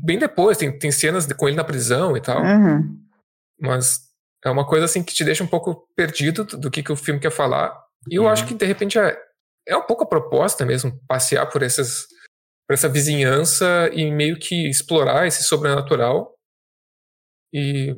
bem 0.02 0.18
depois, 0.18 0.56
tem, 0.56 0.76
tem 0.78 0.90
cenas 0.90 1.30
com 1.32 1.48
ele 1.48 1.56
na 1.56 1.64
prisão 1.64 2.16
e 2.16 2.20
tal. 2.20 2.42
Uhum. 2.42 2.98
Mas 3.60 4.00
é 4.44 4.50
uma 4.50 4.66
coisa 4.66 4.84
assim 4.84 5.02
que 5.02 5.14
te 5.14 5.24
deixa 5.24 5.42
um 5.42 5.48
pouco 5.48 5.88
perdido 5.96 6.44
do 6.44 6.70
que, 6.70 6.82
que 6.82 6.92
o 6.92 6.96
filme 6.96 7.20
quer 7.20 7.30
falar. 7.30 7.74
E 8.08 8.16
eu 8.16 8.24
uhum. 8.24 8.28
acho 8.28 8.46
que 8.46 8.54
de 8.54 8.64
repente 8.64 8.98
é, 8.98 9.16
é 9.66 9.76
um 9.76 9.82
pouco 9.82 10.04
a 10.04 10.08
proposta 10.08 10.64
mesmo, 10.64 11.00
passear 11.08 11.46
por 11.46 11.62
essas 11.62 12.06
por 12.66 12.72
essa 12.72 12.88
vizinhança 12.88 13.90
e 13.92 14.10
meio 14.10 14.38
que 14.38 14.70
explorar 14.70 15.26
esse 15.26 15.42
sobrenatural 15.42 16.34
e, 17.52 17.94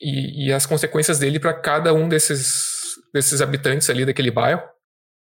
e, 0.00 0.46
e 0.48 0.52
as 0.52 0.66
consequências 0.66 1.20
dele 1.20 1.38
para 1.38 1.54
cada 1.54 1.94
um 1.94 2.08
desses, 2.08 2.96
desses 3.12 3.40
habitantes 3.40 3.88
ali 3.88 4.04
daquele 4.04 4.32
bairro. 4.32 4.68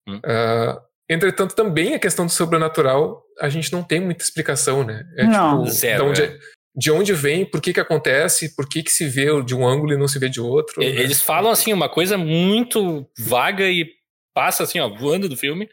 Uhum. 0.06 0.18
Uh, 0.18 0.88
Entretanto, 1.10 1.54
também 1.54 1.94
a 1.94 1.98
questão 1.98 2.26
do 2.26 2.32
sobrenatural, 2.32 3.24
a 3.40 3.48
gente 3.48 3.72
não 3.72 3.82
tem 3.82 4.00
muita 4.00 4.22
explicação, 4.22 4.84
né? 4.84 5.04
É 5.16 5.24
não. 5.24 5.64
tipo, 5.64 5.74
Zero, 5.74 6.04
de 6.04 6.08
onde, 6.10 6.22
é. 6.22 6.38
de 6.74 6.90
onde 6.90 7.12
vem, 7.12 7.44
por 7.44 7.60
que 7.60 7.72
que 7.72 7.80
acontece, 7.80 8.54
por 8.54 8.68
que 8.68 8.82
que 8.82 8.90
se 8.90 9.06
vê 9.06 9.26
de 9.42 9.54
um 9.54 9.66
ângulo 9.66 9.92
e 9.92 9.96
não 9.96 10.08
se 10.08 10.18
vê 10.18 10.28
de 10.28 10.40
outro. 10.40 10.80
Né? 10.80 10.86
Eles 10.86 11.22
falam, 11.22 11.50
assim, 11.50 11.72
uma 11.72 11.88
coisa 11.88 12.18
muito 12.18 13.08
vaga 13.18 13.68
e 13.68 13.88
passa, 14.34 14.62
assim, 14.62 14.78
ó, 14.78 14.88
voando 14.88 15.28
do 15.28 15.36
filme, 15.36 15.68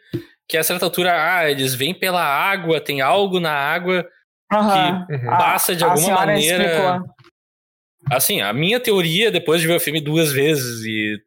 que 0.49 0.57
a 0.57 0.63
certa 0.63 0.85
altura, 0.85 1.11
ah, 1.13 1.49
eles 1.49 1.75
vêm 1.75 1.93
pela 1.93 2.23
água, 2.23 2.81
tem 2.81 3.01
algo 3.01 3.39
na 3.39 3.53
água 3.53 4.07
uhum. 4.51 5.05
que 5.05 5.13
uhum. 5.13 5.25
passa 5.29 5.75
de 5.75 5.83
a, 5.83 5.87
alguma 5.87 6.13
a 6.13 6.25
maneira... 6.25 6.63
Explicou. 6.63 7.15
Assim, 8.11 8.41
a 8.41 8.53
minha 8.53 8.79
teoria, 8.79 9.31
depois 9.31 9.59
de 9.59 9.67
ver 9.67 9.75
o 9.75 9.79
filme 9.79 9.99
duas 9.99 10.31
vezes 10.31 10.85
e... 10.85 11.17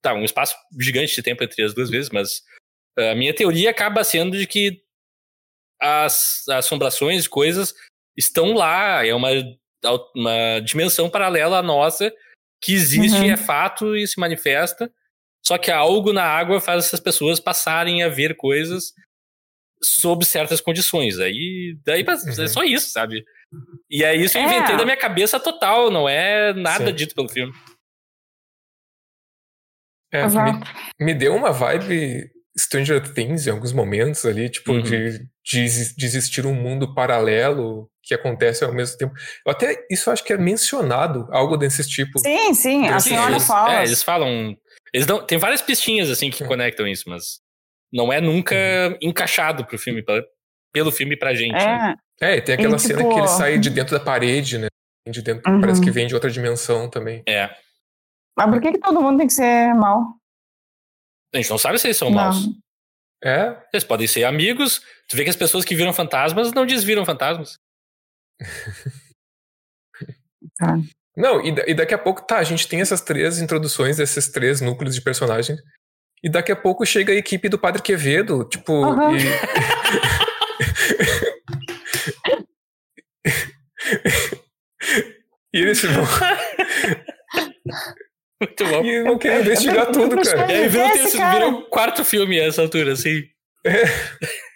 Tá, 0.00 0.14
um 0.14 0.24
espaço 0.24 0.56
gigante 0.80 1.14
de 1.14 1.22
tempo 1.22 1.44
entre 1.44 1.62
as 1.64 1.72
duas 1.74 1.88
vezes, 1.88 2.10
mas 2.10 2.42
a 2.98 3.14
minha 3.14 3.34
teoria 3.34 3.70
acaba 3.70 4.04
sendo 4.04 4.36
de 4.36 4.46
que 4.46 4.81
as 5.82 6.48
assombrações, 6.48 7.26
coisas, 7.26 7.74
estão 8.16 8.54
lá. 8.54 9.04
É 9.04 9.14
uma, 9.14 9.28
uma 10.14 10.60
dimensão 10.60 11.10
paralela 11.10 11.58
à 11.58 11.62
nossa 11.62 12.12
que 12.62 12.72
existe, 12.72 13.18
uhum. 13.18 13.32
é 13.32 13.36
fato 13.36 13.96
e 13.96 14.06
se 14.06 14.18
manifesta. 14.20 14.90
Só 15.44 15.58
que 15.58 15.70
algo 15.70 16.12
na 16.12 16.24
água 16.24 16.60
faz 16.60 16.86
essas 16.86 17.00
pessoas 17.00 17.40
passarem 17.40 18.02
a 18.04 18.08
ver 18.08 18.36
coisas 18.36 18.92
sob 19.82 20.24
certas 20.24 20.60
condições. 20.60 21.18
Aí, 21.18 21.76
daí 21.84 22.04
uhum. 22.04 22.44
é 22.44 22.46
só 22.46 22.62
isso, 22.62 22.90
sabe? 22.90 23.24
E 23.90 24.04
é 24.04 24.14
isso 24.14 24.34
que 24.34 24.38
eu 24.38 24.44
inventei 24.44 24.76
é. 24.76 24.78
da 24.78 24.84
minha 24.84 24.96
cabeça 24.96 25.40
total, 25.40 25.90
não 25.90 26.08
é 26.08 26.52
nada 26.54 26.86
Sim. 26.86 26.94
dito 26.94 27.14
pelo 27.14 27.28
filme. 27.28 27.52
É, 30.12 30.26
me, 30.26 30.60
me, 31.00 31.14
deu 31.14 31.34
uma 31.34 31.52
vibe 31.52 32.30
Stranger 32.58 33.00
Things 33.12 33.46
em 33.46 33.50
alguns 33.50 33.72
momentos 33.72 34.24
ali, 34.26 34.48
tipo, 34.50 34.72
uhum. 34.72 34.82
de, 34.82 35.20
de, 35.44 35.96
de 35.96 36.06
existir 36.06 36.46
um 36.46 36.54
mundo 36.54 36.94
paralelo 36.94 37.88
que 38.02 38.14
acontece 38.14 38.64
ao 38.64 38.74
mesmo 38.74 38.98
tempo. 38.98 39.14
Eu 39.46 39.52
até 39.52 39.86
isso 39.90 40.10
acho 40.10 40.24
que 40.24 40.32
é 40.32 40.38
mencionado, 40.38 41.26
algo 41.30 41.56
desse 41.56 41.86
tipo. 41.88 42.18
Sim, 42.18 42.52
sim, 42.54 42.88
a 42.88 43.00
senhora 43.00 43.32
eles, 43.32 43.46
fala. 43.46 43.80
É, 43.80 43.84
eles 43.84 44.02
falam. 44.02 44.56
Eles 44.92 45.06
dão, 45.06 45.24
tem 45.24 45.38
várias 45.38 45.62
pistinhas 45.62 46.10
assim 46.10 46.30
que 46.30 46.42
é. 46.42 46.46
conectam 46.46 46.86
isso, 46.86 47.04
mas 47.08 47.40
não 47.92 48.12
é 48.12 48.20
nunca 48.20 48.54
uhum. 48.54 48.96
encaixado 49.00 49.64
pro 49.64 49.78
filme, 49.78 50.02
pra, 50.02 50.22
pelo 50.72 50.92
filme 50.92 51.16
pra 51.16 51.34
gente. 51.34 51.56
É, 51.56 51.66
né? 51.66 51.96
é 52.20 52.40
tem 52.40 52.54
aquela 52.54 52.76
e, 52.76 52.80
cena 52.80 52.98
tipo... 52.98 53.14
que 53.14 53.20
ele 53.20 53.28
sai 53.28 53.58
de 53.58 53.70
dentro 53.70 53.96
da 53.96 54.04
parede, 54.04 54.58
né? 54.58 54.68
De 55.08 55.22
dentro, 55.22 55.50
uhum. 55.50 55.60
Parece 55.60 55.80
que 55.80 55.90
vem 55.90 56.06
de 56.06 56.14
outra 56.14 56.30
dimensão 56.30 56.88
também. 56.88 57.22
É. 57.26 57.50
Mas 58.36 58.50
por 58.50 58.60
que, 58.60 58.72
que 58.72 58.78
todo 58.78 59.00
mundo 59.00 59.18
tem 59.18 59.26
que 59.26 59.32
ser 59.32 59.74
mal? 59.74 60.21
A 61.34 61.38
gente 61.38 61.50
não 61.50 61.58
sabe 61.58 61.78
se 61.78 61.86
eles 61.86 61.96
são 61.96 62.10
não. 62.10 62.16
maus. 62.16 62.48
É. 63.24 63.56
Eles 63.72 63.84
podem 63.84 64.06
ser 64.06 64.24
amigos. 64.24 64.80
Tu 65.08 65.16
vê 65.16 65.24
que 65.24 65.30
as 65.30 65.36
pessoas 65.36 65.64
que 65.64 65.74
viram 65.74 65.92
fantasmas 65.92 66.52
não 66.52 66.66
desviram 66.66 67.04
fantasmas. 67.04 67.58
tá. 70.58 70.78
Não, 71.16 71.40
e, 71.40 71.54
e, 71.66 71.74
daqui 71.74 71.94
a 71.94 71.98
pouco, 71.98 72.26
tá, 72.26 72.38
a 72.38 72.44
gente 72.44 72.66
tem 72.66 72.80
essas 72.80 73.00
três 73.00 73.38
introduções 73.38 73.98
desses 73.98 74.28
três 74.28 74.60
núcleos 74.60 74.94
de 74.94 75.02
personagens. 75.02 75.60
E 76.22 76.28
daqui 76.28 76.52
a 76.52 76.56
pouco 76.56 76.86
chega 76.86 77.12
a 77.12 77.16
equipe 77.16 77.48
do 77.48 77.58
Padre 77.58 77.82
Quevedo, 77.82 78.44
tipo. 78.44 78.72
Uhum. 78.72 79.16
E... 79.16 79.22
e 85.54 85.58
eles 85.58 85.82
vão. 85.82 86.04
Muito 88.42 88.64
bom. 88.66 88.84
E 88.84 89.02
não 89.04 89.18
querem 89.18 89.40
investigar 89.40 89.86
tudo, 89.86 90.20
cara. 90.20 90.50
E 90.50 90.54
aí 90.56 90.68
virou, 90.68 90.88
virou 91.32 91.50
um 91.50 91.62
quarto 91.62 92.04
filme 92.04 92.40
a 92.40 92.44
essa 92.44 92.62
altura, 92.62 92.92
assim. 92.92 93.22
É. 93.64 93.82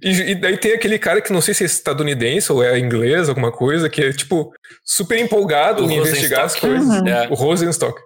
E, 0.00 0.10
e, 0.10 0.34
daí 0.36 0.56
tem 0.56 0.72
aquele 0.72 0.98
cara 0.98 1.20
que 1.20 1.32
não 1.32 1.40
sei 1.40 1.52
se 1.52 1.64
é 1.64 1.66
estadunidense 1.66 2.52
ou 2.52 2.62
é 2.62 2.78
inglês, 2.78 3.28
alguma 3.28 3.50
coisa, 3.50 3.90
que 3.90 4.00
é, 4.00 4.12
tipo, 4.12 4.52
super 4.84 5.18
empolgado 5.18 5.84
o 5.84 5.90
em 5.90 5.96
investigar 5.96 6.44
as 6.44 6.54
coisas. 6.54 7.00
Uhum. 7.00 7.08
É. 7.08 7.28
O 7.28 7.34
Rosenstock. 7.34 8.00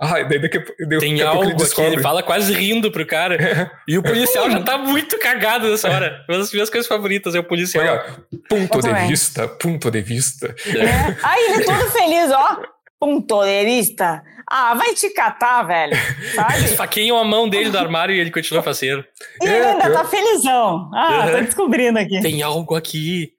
Ah, 0.00 0.22
daí 0.22 0.40
daqui, 0.40 0.58
daí, 0.86 0.98
tem 0.98 1.22
algo 1.22 1.44
ele 1.44 1.52
aqui, 1.52 1.80
ele 1.80 2.02
fala 2.02 2.22
quase 2.22 2.52
rindo 2.52 2.90
pro 2.90 3.06
cara. 3.06 3.36
É. 3.36 3.70
E 3.86 3.96
o 3.96 4.02
policial 4.02 4.50
já 4.50 4.60
tá 4.60 4.76
muito 4.76 5.18
cagado 5.18 5.70
nessa 5.70 5.88
hora. 5.88 6.24
Uma 6.28 6.38
das 6.38 6.52
minhas 6.52 6.68
coisas 6.68 6.88
favoritas 6.88 7.34
é 7.34 7.38
o 7.38 7.44
policial. 7.44 7.84
Olha, 7.84 8.04
ponto 8.48 8.80
de 8.80 8.92
vista, 9.06 9.46
ponto 9.48 9.90
de 9.90 10.00
vista. 10.00 10.54
É. 10.66 11.16
Aí 11.22 11.52
ele 11.52 11.64
todo 11.64 11.90
feliz, 11.90 12.30
ó. 12.30 12.62
Ponto 12.98 13.44
de 13.44 13.64
vista. 13.64 14.22
Ah, 14.48 14.74
vai 14.74 14.94
te 14.94 15.10
catar, 15.10 15.62
velho. 15.62 15.96
Sabe? 16.34 16.64
Esfaqueiam 16.64 17.18
a 17.18 17.24
mão 17.24 17.48
dele 17.48 17.70
do 17.70 17.78
armário 17.78 18.14
e 18.14 18.18
ele 18.18 18.30
continua 18.30 18.62
faceiro. 18.62 19.04
E 19.40 19.46
ele 19.46 19.64
ainda 19.64 19.90
tá 19.90 20.04
felizão. 20.04 20.90
Ah, 20.94 21.28
tô 21.30 21.40
descobrindo 21.40 21.98
aqui. 21.98 22.20
Tem 22.20 22.42
algo 22.42 22.74
aqui. 22.74 23.32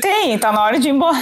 Tem, 0.00 0.38
tá 0.38 0.52
na 0.52 0.62
hora 0.62 0.78
de 0.78 0.88
ir 0.88 0.92
embora. 0.92 1.18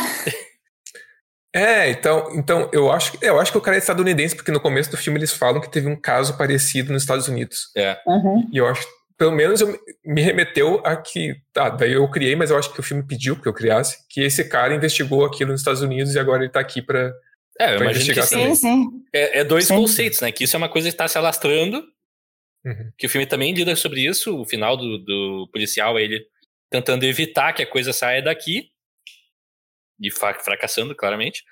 É, 1.54 1.90
então, 1.90 2.28
então 2.34 2.68
eu 2.72 2.92
acho, 2.92 3.16
eu 3.22 3.40
acho 3.40 3.50
que 3.50 3.58
o 3.58 3.60
cara 3.60 3.76
é 3.76 3.78
estadunidense, 3.78 4.36
porque 4.36 4.52
no 4.52 4.60
começo 4.60 4.90
do 4.90 4.96
filme 4.96 5.18
eles 5.18 5.32
falam 5.32 5.60
que 5.60 5.70
teve 5.70 5.88
um 5.88 5.96
caso 5.96 6.36
parecido 6.36 6.92
nos 6.92 7.02
Estados 7.02 7.26
Unidos. 7.26 7.70
É. 7.76 7.98
Uhum. 8.06 8.48
E 8.52 8.58
eu 8.58 8.66
acho, 8.66 8.86
pelo 9.18 9.32
menos 9.32 9.60
eu, 9.60 9.78
me 10.04 10.22
remeteu 10.22 10.80
a 10.86 10.96
que, 10.96 11.34
tá, 11.52 11.68
daí 11.68 11.92
eu 11.92 12.08
criei, 12.08 12.36
mas 12.36 12.50
eu 12.50 12.56
acho 12.56 12.72
que 12.72 12.78
o 12.78 12.82
filme 12.82 13.02
pediu 13.02 13.38
que 13.38 13.48
eu 13.48 13.52
criasse, 13.52 14.06
que 14.08 14.20
esse 14.20 14.48
cara 14.48 14.74
investigou 14.74 15.24
aquilo 15.24 15.50
nos 15.50 15.60
Estados 15.60 15.82
Unidos 15.82 16.14
e 16.14 16.18
agora 16.18 16.44
ele 16.44 16.52
tá 16.52 16.60
aqui 16.60 16.80
pra, 16.80 17.12
é, 17.58 17.76
pra 17.76 17.90
investigar 17.90 18.24
que 18.24 18.30
também. 18.30 18.54
Sim, 18.54 18.84
sim. 18.84 19.02
É, 19.12 19.40
é 19.40 19.44
dois 19.44 19.66
sim. 19.66 19.74
conceitos, 19.74 20.20
né? 20.20 20.30
Que 20.30 20.44
isso 20.44 20.54
é 20.54 20.58
uma 20.58 20.68
coisa 20.68 20.88
que 20.88 20.94
está 20.94 21.08
se 21.08 21.18
alastrando, 21.18 21.84
uhum. 22.64 22.92
que 22.96 23.06
o 23.06 23.10
filme 23.10 23.26
também 23.26 23.52
lida 23.52 23.74
sobre 23.74 24.06
isso, 24.06 24.40
o 24.40 24.46
final 24.46 24.76
do, 24.76 24.98
do 24.98 25.48
policial 25.52 25.98
é 25.98 26.04
ele 26.04 26.24
tentando 26.70 27.04
evitar 27.04 27.52
que 27.52 27.62
a 27.62 27.66
coisa 27.66 27.92
saia 27.92 28.22
daqui, 28.22 28.70
e 30.00 30.10
fracassando, 30.10 30.94
claramente. 30.94 31.42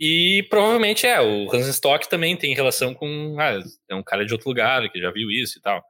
E 0.00 0.46
provavelmente 0.48 1.06
é, 1.06 1.20
o 1.20 1.54
Stock 1.54 2.08
também 2.08 2.36
tem 2.36 2.54
relação 2.54 2.94
com. 2.94 3.36
Ah, 3.38 3.60
é 3.88 3.94
um 3.94 4.02
cara 4.02 4.24
de 4.24 4.32
outro 4.32 4.48
lugar 4.48 4.90
que 4.90 5.00
já 5.00 5.10
viu 5.10 5.30
isso 5.30 5.58
e 5.58 5.62
tal. 5.62 5.84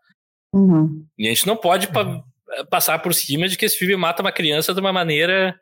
Uhum. 0.52 1.06
E 1.18 1.26
a 1.26 1.30
gente 1.30 1.46
não 1.46 1.56
pode 1.56 1.88
pa 1.88 2.02
uhum. 2.02 2.22
passar 2.70 2.98
por 2.98 3.14
cima 3.14 3.48
de 3.48 3.56
que 3.56 3.64
esse 3.64 3.78
filme 3.78 3.96
mata 3.96 4.22
uma 4.22 4.32
criança 4.32 4.74
de 4.74 4.80
uma 4.80 4.92
maneira. 4.92 5.58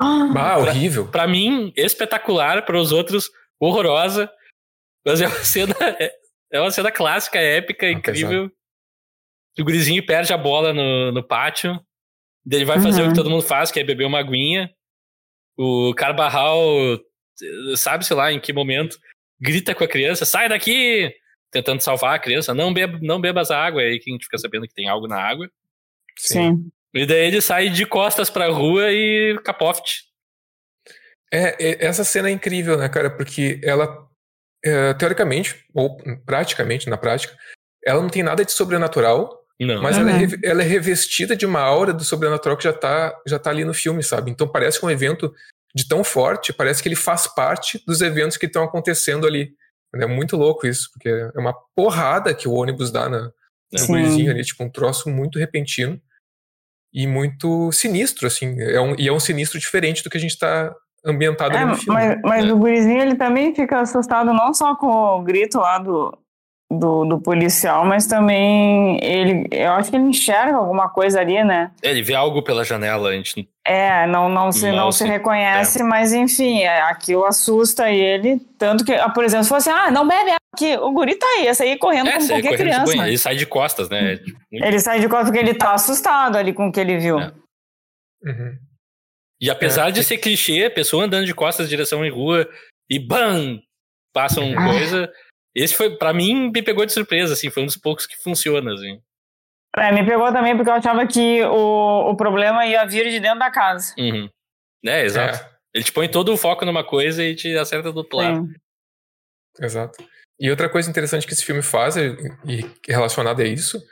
Ah, 0.00 0.30
pra, 0.32 0.58
horrível. 0.58 1.08
Pra 1.08 1.26
mim, 1.26 1.72
espetacular, 1.76 2.64
para 2.64 2.78
os 2.78 2.92
outros, 2.92 3.30
horrorosa. 3.60 4.30
Mas 5.04 5.20
é 5.20 5.26
uma 5.26 5.36
cena. 5.44 5.74
É, 5.98 6.12
é 6.52 6.60
uma 6.60 6.70
cena 6.70 6.90
clássica, 6.90 7.38
épica, 7.38 7.90
incrível. 7.90 8.50
O 9.58 9.64
gurizinho 9.64 10.04
perde 10.04 10.32
a 10.32 10.38
bola 10.38 10.72
no, 10.72 11.12
no 11.12 11.22
pátio. 11.22 11.78
Ele 12.50 12.64
vai 12.64 12.80
fazer 12.80 13.02
uhum. 13.02 13.08
o 13.08 13.12
que 13.12 13.18
uhum. 13.18 13.24
todo 13.24 13.30
mundo 13.30 13.42
faz, 13.42 13.70
que 13.70 13.78
é 13.78 13.84
beber 13.84 14.06
uma 14.06 14.18
aguinha. 14.18 14.70
O 15.56 15.94
Carbarral, 15.94 16.58
sabe-se 17.76 18.12
lá 18.14 18.32
em 18.32 18.40
que 18.40 18.52
momento, 18.52 18.98
grita 19.40 19.74
com 19.74 19.84
a 19.84 19.88
criança, 19.88 20.24
sai 20.24 20.48
daqui! 20.48 21.12
Tentando 21.52 21.82
salvar 21.82 22.14
a 22.14 22.18
criança, 22.18 22.54
não, 22.54 22.72
beba, 22.72 22.98
não 23.02 23.20
bebas 23.20 23.50
água, 23.50 23.82
é 23.82 23.86
aí 23.86 23.98
que 24.00 24.10
a 24.10 24.12
gente 24.12 24.24
fica 24.24 24.38
sabendo 24.38 24.66
que 24.66 24.74
tem 24.74 24.88
algo 24.88 25.06
na 25.06 25.20
água. 25.20 25.48
Sim. 26.18 26.70
E 26.94 27.06
daí 27.06 27.26
ele 27.26 27.40
sai 27.40 27.68
de 27.68 27.86
costas 27.86 28.30
pra 28.30 28.48
rua 28.48 28.90
e 28.90 29.38
capote. 29.44 30.04
É, 31.32 31.84
essa 31.86 32.04
cena 32.04 32.28
é 32.28 32.32
incrível, 32.32 32.76
né, 32.76 32.88
cara? 32.88 33.10
Porque 33.10 33.60
ela, 33.62 34.06
é, 34.64 34.94
teoricamente, 34.94 35.64
ou 35.74 35.96
praticamente, 36.26 36.90
na 36.90 36.96
prática, 36.96 37.36
ela 37.84 38.02
não 38.02 38.10
tem 38.10 38.22
nada 38.22 38.44
de 38.44 38.52
sobrenatural, 38.52 39.42
não. 39.64 39.82
Mas 39.82 39.96
uhum. 39.96 40.08
ela, 40.08 40.22
é, 40.22 40.26
ela, 40.42 40.62
é, 40.62 40.66
revestida 40.66 41.36
de 41.36 41.46
uma 41.46 41.60
aura 41.60 41.92
do 41.92 42.04
sobrenatural 42.04 42.56
que 42.56 42.64
já 42.64 42.72
tá, 42.72 43.16
já 43.26 43.38
tá 43.38 43.50
ali 43.50 43.64
no 43.64 43.74
filme, 43.74 44.02
sabe? 44.02 44.30
Então 44.30 44.48
parece 44.48 44.84
um 44.84 44.90
evento 44.90 45.32
de 45.74 45.86
tão 45.86 46.04
forte, 46.04 46.52
parece 46.52 46.82
que 46.82 46.88
ele 46.88 46.96
faz 46.96 47.26
parte 47.26 47.82
dos 47.86 48.00
eventos 48.00 48.36
que 48.36 48.46
estão 48.46 48.64
acontecendo 48.64 49.26
ali. 49.26 49.54
É 49.94 50.06
muito 50.06 50.36
louco 50.36 50.66
isso, 50.66 50.90
porque 50.92 51.08
é 51.08 51.38
uma 51.38 51.54
porrada 51.74 52.34
que 52.34 52.48
o 52.48 52.52
ônibus 52.52 52.90
dá 52.90 53.08
na, 53.08 53.30
no 53.72 53.86
gurizinho 53.86 54.30
ali, 54.30 54.42
tipo 54.42 54.64
um 54.64 54.70
troço 54.70 55.10
muito 55.10 55.38
repentino 55.38 56.00
e 56.92 57.06
muito 57.06 57.70
sinistro, 57.72 58.26
assim. 58.26 58.58
É 58.60 58.80
um, 58.80 58.94
e 58.98 59.08
é 59.08 59.12
um 59.12 59.20
sinistro 59.20 59.58
diferente 59.58 60.02
do 60.02 60.10
que 60.10 60.16
a 60.16 60.20
gente 60.20 60.38
tá 60.38 60.74
ambientado 61.04 61.56
é, 61.56 61.64
no 61.64 61.74
filme. 61.74 61.94
Mas, 61.94 62.20
mas 62.22 62.44
é. 62.44 62.52
o 62.52 62.56
gurizinho, 62.56 63.00
ele 63.00 63.16
também 63.16 63.54
fica 63.54 63.80
assustado 63.80 64.32
não 64.32 64.54
só 64.54 64.74
com 64.76 64.88
o 64.88 65.22
grito 65.22 65.58
lá 65.58 65.78
do, 65.78 66.16
do, 66.78 67.04
do 67.04 67.20
policial, 67.20 67.84
mas 67.84 68.06
também 68.06 68.98
ele, 69.02 69.46
eu 69.50 69.72
acho 69.72 69.90
que 69.90 69.96
ele 69.96 70.04
enxerga 70.04 70.56
alguma 70.56 70.88
coisa 70.88 71.20
ali, 71.20 71.42
né? 71.44 71.70
Ele 71.82 72.02
vê 72.02 72.14
algo 72.14 72.42
pela 72.42 72.64
janela, 72.64 73.10
a 73.10 73.12
gente 73.12 73.48
é, 73.64 74.06
não, 74.06 74.28
não, 74.28 74.50
se, 74.50 74.70
não, 74.70 74.76
não 74.76 74.92
se, 74.92 74.98
se 74.98 75.04
reconhece, 75.04 75.80
é. 75.80 75.84
mas 75.84 76.12
enfim, 76.12 76.62
é, 76.62 76.82
aquilo 76.82 77.24
assusta 77.24 77.90
ele. 77.90 78.40
Tanto 78.58 78.84
que, 78.84 78.92
por 79.14 79.24
exemplo, 79.24 79.44
se 79.44 79.50
fosse, 79.50 79.70
ah, 79.70 79.90
não 79.90 80.06
bebe 80.06 80.32
aqui, 80.52 80.76
o 80.76 80.90
guri 80.90 81.14
tá 81.14 81.26
aí, 81.36 81.46
esse 81.46 81.62
aí 81.62 81.78
correndo 81.78 82.08
é, 82.08 82.12
como 82.14 82.28
qualquer 82.28 82.56
criança. 82.56 83.06
Ele 83.06 83.18
sai 83.18 83.36
de 83.36 83.46
costas, 83.46 83.88
né? 83.88 84.18
Muito... 84.50 84.66
Ele 84.66 84.80
sai 84.80 84.98
de 84.98 85.08
costas 85.08 85.28
porque 85.28 85.38
ele 85.38 85.54
tá 85.54 85.74
assustado 85.74 86.36
ali 86.36 86.52
com 86.52 86.68
o 86.68 86.72
que 86.72 86.80
ele 86.80 86.98
viu. 86.98 87.20
É. 87.20 87.32
Uhum. 88.24 88.58
E 89.40 89.50
apesar 89.50 89.88
é, 89.88 89.92
de 89.92 90.02
ser 90.02 90.18
clichê, 90.18 90.64
a 90.64 90.70
pessoa 90.70 91.04
andando 91.04 91.26
de 91.26 91.34
costas 91.34 91.66
em 91.66 91.70
direção 91.70 92.04
em 92.04 92.10
rua 92.10 92.48
e 92.90 92.98
BAM! 92.98 93.60
Passam 94.12 94.52
ah. 94.56 94.64
coisa. 94.70 95.12
Esse 95.54 95.74
foi, 95.74 95.96
para 95.96 96.12
mim, 96.12 96.50
me 96.50 96.62
pegou 96.62 96.86
de 96.86 96.92
surpresa, 96.92 97.34
assim, 97.34 97.50
foi 97.50 97.62
um 97.62 97.66
dos 97.66 97.76
poucos 97.76 98.06
que 98.06 98.16
funciona, 98.16 98.72
assim. 98.72 99.00
É, 99.76 99.90
me 99.90 100.04
pegou 100.04 100.30
também 100.32 100.54
porque 100.54 100.70
eu 100.70 100.74
achava 100.74 101.06
que 101.06 101.42
o, 101.44 102.10
o 102.10 102.16
problema 102.16 102.66
ia 102.66 102.84
vir 102.84 103.10
de 103.10 103.20
dentro 103.20 103.38
da 103.38 103.50
casa. 103.50 103.94
Uhum. 103.98 104.28
É, 104.84 105.04
exato. 105.04 105.38
É. 105.38 105.52
Ele 105.74 105.84
te 105.84 105.92
põe 105.92 106.08
todo 106.08 106.32
o 106.32 106.36
foco 106.36 106.64
numa 106.64 106.84
coisa 106.84 107.24
e 107.24 107.34
te 107.34 107.56
acerta 107.56 107.90
do 107.90 107.98
outro 107.98 108.18
lado. 108.18 108.48
Exato. 109.60 110.04
E 110.38 110.50
outra 110.50 110.68
coisa 110.68 110.90
interessante 110.90 111.26
que 111.26 111.32
esse 111.32 111.44
filme 111.44 111.62
faz, 111.62 111.96
e 111.96 112.20
relacionada 112.86 113.42
a 113.42 113.46
isso, 113.46 113.82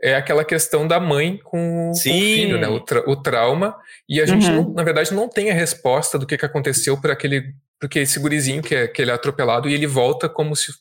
é 0.00 0.14
aquela 0.14 0.44
questão 0.44 0.86
da 0.86 1.00
mãe 1.00 1.38
com, 1.38 1.50
com 1.50 1.90
o 1.90 1.96
filho, 1.96 2.58
né? 2.58 2.68
O, 2.68 2.80
tra 2.80 3.00
o, 3.08 3.16
trauma. 3.16 3.76
E 4.08 4.20
a 4.20 4.26
gente, 4.26 4.46
uhum. 4.48 4.62
não, 4.62 4.74
na 4.74 4.82
verdade, 4.84 5.12
não 5.12 5.28
tem 5.28 5.50
a 5.50 5.54
resposta 5.54 6.18
do 6.18 6.26
que, 6.26 6.38
que 6.38 6.46
aconteceu 6.46 6.98
para 7.00 7.12
aquele. 7.12 7.54
Porque 7.80 7.98
esse 7.98 8.18
gurizinho 8.18 8.62
que, 8.62 8.74
é, 8.74 8.88
que 8.88 9.02
ele 9.02 9.10
é 9.10 9.14
atropelado 9.14 9.68
e 9.68 9.74
ele 9.74 9.86
volta 9.86 10.28
como 10.28 10.54
se 10.54 10.72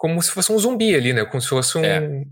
como 0.00 0.22
se 0.22 0.30
fosse 0.30 0.50
um 0.50 0.58
zumbi 0.58 0.94
ali, 0.94 1.12
né? 1.12 1.26
Como 1.26 1.42
se 1.42 1.48
fosse 1.48 1.76
um. 1.76 1.84
É. 1.84 2.24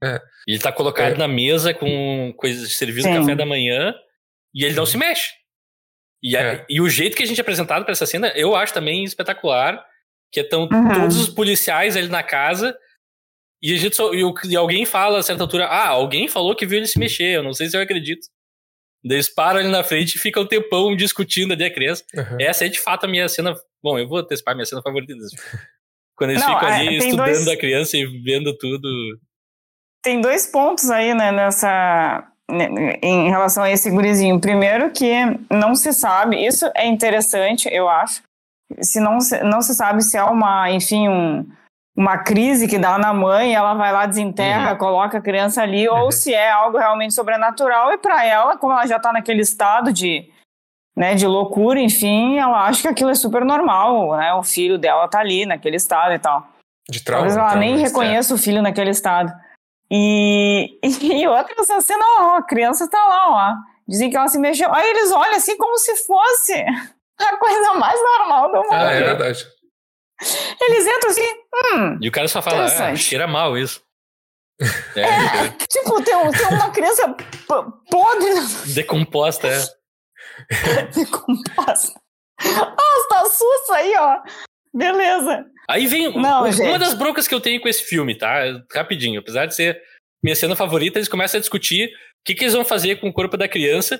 É. 0.00 0.22
Ele 0.46 0.60
tá 0.60 0.70
colocado 0.70 1.14
é. 1.14 1.18
na 1.18 1.26
mesa 1.26 1.74
com 1.74 2.32
coisas 2.36 2.68
de 2.68 2.74
serviço 2.76 3.08
do 3.08 3.14
café 3.16 3.34
da 3.34 3.44
manhã 3.44 3.92
e 4.54 4.64
ele 4.64 4.76
não 4.76 4.86
se 4.86 4.96
mexe. 4.96 5.32
E, 6.22 6.36
a, 6.36 6.40
é. 6.40 6.66
e 6.68 6.80
o 6.80 6.88
jeito 6.88 7.16
que 7.16 7.24
a 7.24 7.26
gente 7.26 7.38
é 7.38 7.40
apresentado 7.40 7.82
para 7.82 7.90
essa 7.90 8.06
cena, 8.06 8.28
eu 8.36 8.54
acho 8.54 8.72
também 8.72 9.02
espetacular. 9.02 9.84
Que 10.30 10.40
estão 10.40 10.68
uhum. 10.70 10.92
todos 10.92 11.18
os 11.18 11.28
policiais 11.28 11.96
ali 11.96 12.08
na 12.08 12.22
casa 12.22 12.76
e, 13.62 13.72
a 13.72 13.76
gente 13.76 13.96
só, 13.96 14.12
e, 14.12 14.22
e, 14.44 14.56
alguém 14.56 14.84
fala 14.84 15.18
a 15.18 15.22
certa 15.22 15.42
altura: 15.42 15.66
Ah, 15.66 15.88
alguém 15.88 16.28
falou 16.28 16.54
que 16.54 16.66
viu 16.66 16.78
ele 16.78 16.86
se 16.86 16.98
mexer, 16.98 17.36
eu 17.36 17.42
não 17.42 17.52
sei 17.52 17.68
se 17.68 17.76
eu 17.76 17.80
acredito. 17.80 18.28
Daí 19.04 19.16
eles 19.16 19.28
param 19.28 19.60
ali 19.60 19.68
na 19.68 19.84
frente 19.84 20.16
e 20.16 20.18
ficam 20.18 20.42
um 20.42 20.46
tempão 20.46 20.94
discutindo 20.94 21.52
ali 21.52 21.64
a 21.64 21.72
criança. 21.72 22.04
Uhum. 22.14 22.40
Essa 22.40 22.66
é 22.66 22.68
de 22.68 22.80
fato 22.80 23.04
a 23.04 23.08
minha 23.08 23.28
cena. 23.28 23.54
Bom, 23.82 23.98
eu 23.98 24.08
vou 24.08 24.18
antecipar 24.18 24.54
minha 24.54 24.66
cena 24.66 24.82
favorita 24.82 25.14
desse 25.14 25.36
quando 26.16 26.30
eles 26.30 26.42
não, 26.42 26.54
ficam 26.54 26.68
ali 26.68 26.88
é, 26.88 26.98
estudando 26.98 27.26
dois... 27.26 27.48
a 27.48 27.56
criança 27.56 27.96
e 27.96 28.06
vendo 28.22 28.56
tudo. 28.56 28.88
Tem 30.02 30.20
dois 30.20 30.46
pontos 30.46 30.90
aí, 30.90 31.14
né, 31.14 31.30
nessa. 31.30 32.24
Né, 32.50 32.68
em 33.02 33.28
relação 33.28 33.64
a 33.64 33.70
esse 33.70 33.90
gurizinho. 33.90 34.40
Primeiro, 34.40 34.90
que 34.90 35.12
não 35.50 35.74
se 35.74 35.92
sabe, 35.92 36.36
isso 36.44 36.70
é 36.76 36.86
interessante, 36.86 37.68
eu 37.70 37.88
acho. 37.88 38.22
Se 38.80 39.00
não, 39.00 39.20
se, 39.20 39.42
não 39.42 39.60
se 39.60 39.74
sabe 39.74 40.02
se 40.02 40.16
é 40.16 40.22
uma, 40.22 40.70
enfim, 40.70 41.08
um, 41.08 41.46
uma 41.96 42.18
crise 42.18 42.68
que 42.68 42.78
dá 42.78 42.98
na 42.98 43.12
mãe, 43.12 43.54
ela 43.54 43.74
vai 43.74 43.92
lá, 43.92 44.06
desenterra, 44.06 44.72
uhum. 44.72 44.78
coloca 44.78 45.18
a 45.18 45.20
criança 45.20 45.62
ali, 45.62 45.88
uhum. 45.88 46.02
ou 46.02 46.12
se 46.12 46.32
é 46.32 46.50
algo 46.50 46.78
realmente 46.78 47.14
sobrenatural, 47.14 47.92
e 47.92 47.98
para 47.98 48.24
ela, 48.24 48.56
como 48.56 48.72
ela 48.72 48.86
já 48.86 48.96
está 48.96 49.12
naquele 49.12 49.40
estado 49.40 49.92
de 49.92 50.30
né, 50.96 51.14
de 51.14 51.26
loucura, 51.26 51.78
enfim, 51.78 52.38
ela 52.38 52.66
acha 52.66 52.82
que 52.82 52.88
aquilo 52.88 53.10
é 53.10 53.14
super 53.14 53.44
normal, 53.44 54.16
né? 54.16 54.32
O 54.32 54.42
filho 54.42 54.78
dela 54.78 55.06
tá 55.08 55.20
ali 55.20 55.44
naquele 55.44 55.76
estado 55.76 56.14
e 56.14 56.18
tal. 56.18 56.48
De 56.88 57.04
trauma. 57.04 57.26
Talvez 57.26 57.36
ela 57.36 57.56
nem 57.56 57.76
reconheça 57.76 58.34
o 58.34 58.38
filho 58.38 58.62
naquele 58.62 58.90
estado. 58.90 59.30
E, 59.90 60.78
e 60.82 61.28
outra, 61.28 61.54
essa 61.58 61.80
cena, 61.82 62.04
ó, 62.18 62.36
a 62.36 62.42
criança 62.42 62.88
tá 62.88 62.98
lá, 63.04 63.28
ó. 63.28 63.76
Dizem 63.86 64.10
que 64.10 64.16
ela 64.16 64.28
se 64.28 64.38
mexeu. 64.38 64.72
Aí 64.72 64.88
eles 64.88 65.12
olham 65.12 65.36
assim 65.36 65.56
como 65.58 65.76
se 65.76 65.94
fosse 65.96 66.54
a 67.20 67.36
coisa 67.36 67.74
mais 67.74 68.00
normal 68.00 68.48
do 68.50 68.62
mundo. 68.62 68.72
Ah, 68.72 68.92
é 68.92 69.02
verdade. 69.02 69.46
Eles 70.60 70.86
entram 70.86 71.10
assim, 71.10 71.22
hum. 71.74 71.98
E 72.00 72.08
o 72.08 72.12
cara 72.12 72.26
só 72.26 72.40
fala, 72.40 72.64
ah, 72.64 72.96
cheira 72.96 73.26
mal 73.26 73.56
isso. 73.58 73.84
É, 74.96 75.02
é 75.02 75.48
tipo, 75.68 76.02
tem, 76.02 76.14
tem 76.30 76.46
uma 76.46 76.70
criança 76.70 77.14
podre. 77.90 78.72
Decomposta, 78.72 79.48
é. 79.48 79.62
Decomposta. 80.94 82.00
Ah, 82.40 83.06
tá 83.08 83.24
sussa 83.24 83.74
aí, 83.74 83.94
ó. 83.96 84.20
Beleza. 84.74 85.46
Aí 85.68 85.86
vem 85.86 86.12
Não, 86.12 86.40
uma 86.40 86.52
gente. 86.52 86.78
das 86.78 86.94
broncas 86.94 87.26
que 87.26 87.34
eu 87.34 87.40
tenho 87.40 87.60
com 87.60 87.68
esse 87.68 87.82
filme, 87.82 88.14
tá? 88.14 88.40
Rapidinho. 88.72 89.20
Apesar 89.20 89.46
de 89.46 89.54
ser 89.54 89.80
minha 90.22 90.36
cena 90.36 90.54
favorita, 90.54 90.98
eles 90.98 91.08
começam 91.08 91.38
a 91.38 91.40
discutir 91.40 91.88
o 91.88 91.90
que, 92.24 92.34
que 92.34 92.44
eles 92.44 92.54
vão 92.54 92.64
fazer 92.64 93.00
com 93.00 93.08
o 93.08 93.12
corpo 93.12 93.36
da 93.36 93.48
criança. 93.48 93.98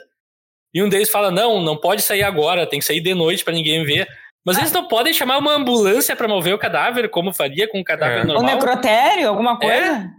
E 0.75 0.83
um 0.83 0.89
deles 0.89 1.09
fala: 1.09 1.31
não, 1.31 1.63
não 1.63 1.79
pode 1.79 2.03
sair 2.03 2.23
agora, 2.23 2.67
tem 2.67 2.79
que 2.79 2.85
sair 2.85 3.01
de 3.01 3.15
noite 3.15 3.43
para 3.43 3.55
ninguém 3.55 3.85
ver. 3.85 4.07
Mas 4.45 4.59
eles 4.59 4.71
não 4.71 4.87
podem 4.87 5.13
chamar 5.13 5.39
uma 5.39 5.55
ambulância 5.55 6.15
para 6.15 6.29
mover 6.29 6.55
o 6.55 6.59
cadáver, 6.59 7.09
como 7.09 7.33
faria 7.33 7.67
com 7.69 7.81
um 7.81 7.85
cadáver 7.85 8.21
é. 8.21 8.25
normal. 8.25 8.43
O 8.43 8.55
necrotério, 8.55 9.29
alguma 9.29 9.53
é. 9.55 9.57
coisa? 9.57 9.93
É. 9.93 10.11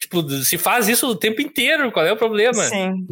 Tipo, 0.00 0.28
se 0.30 0.56
faz 0.56 0.88
isso 0.88 1.08
o 1.08 1.16
tempo 1.16 1.42
inteiro, 1.42 1.90
qual 1.92 2.06
é 2.06 2.12
o 2.12 2.16
problema? 2.16 2.54
Sim. 2.54 3.06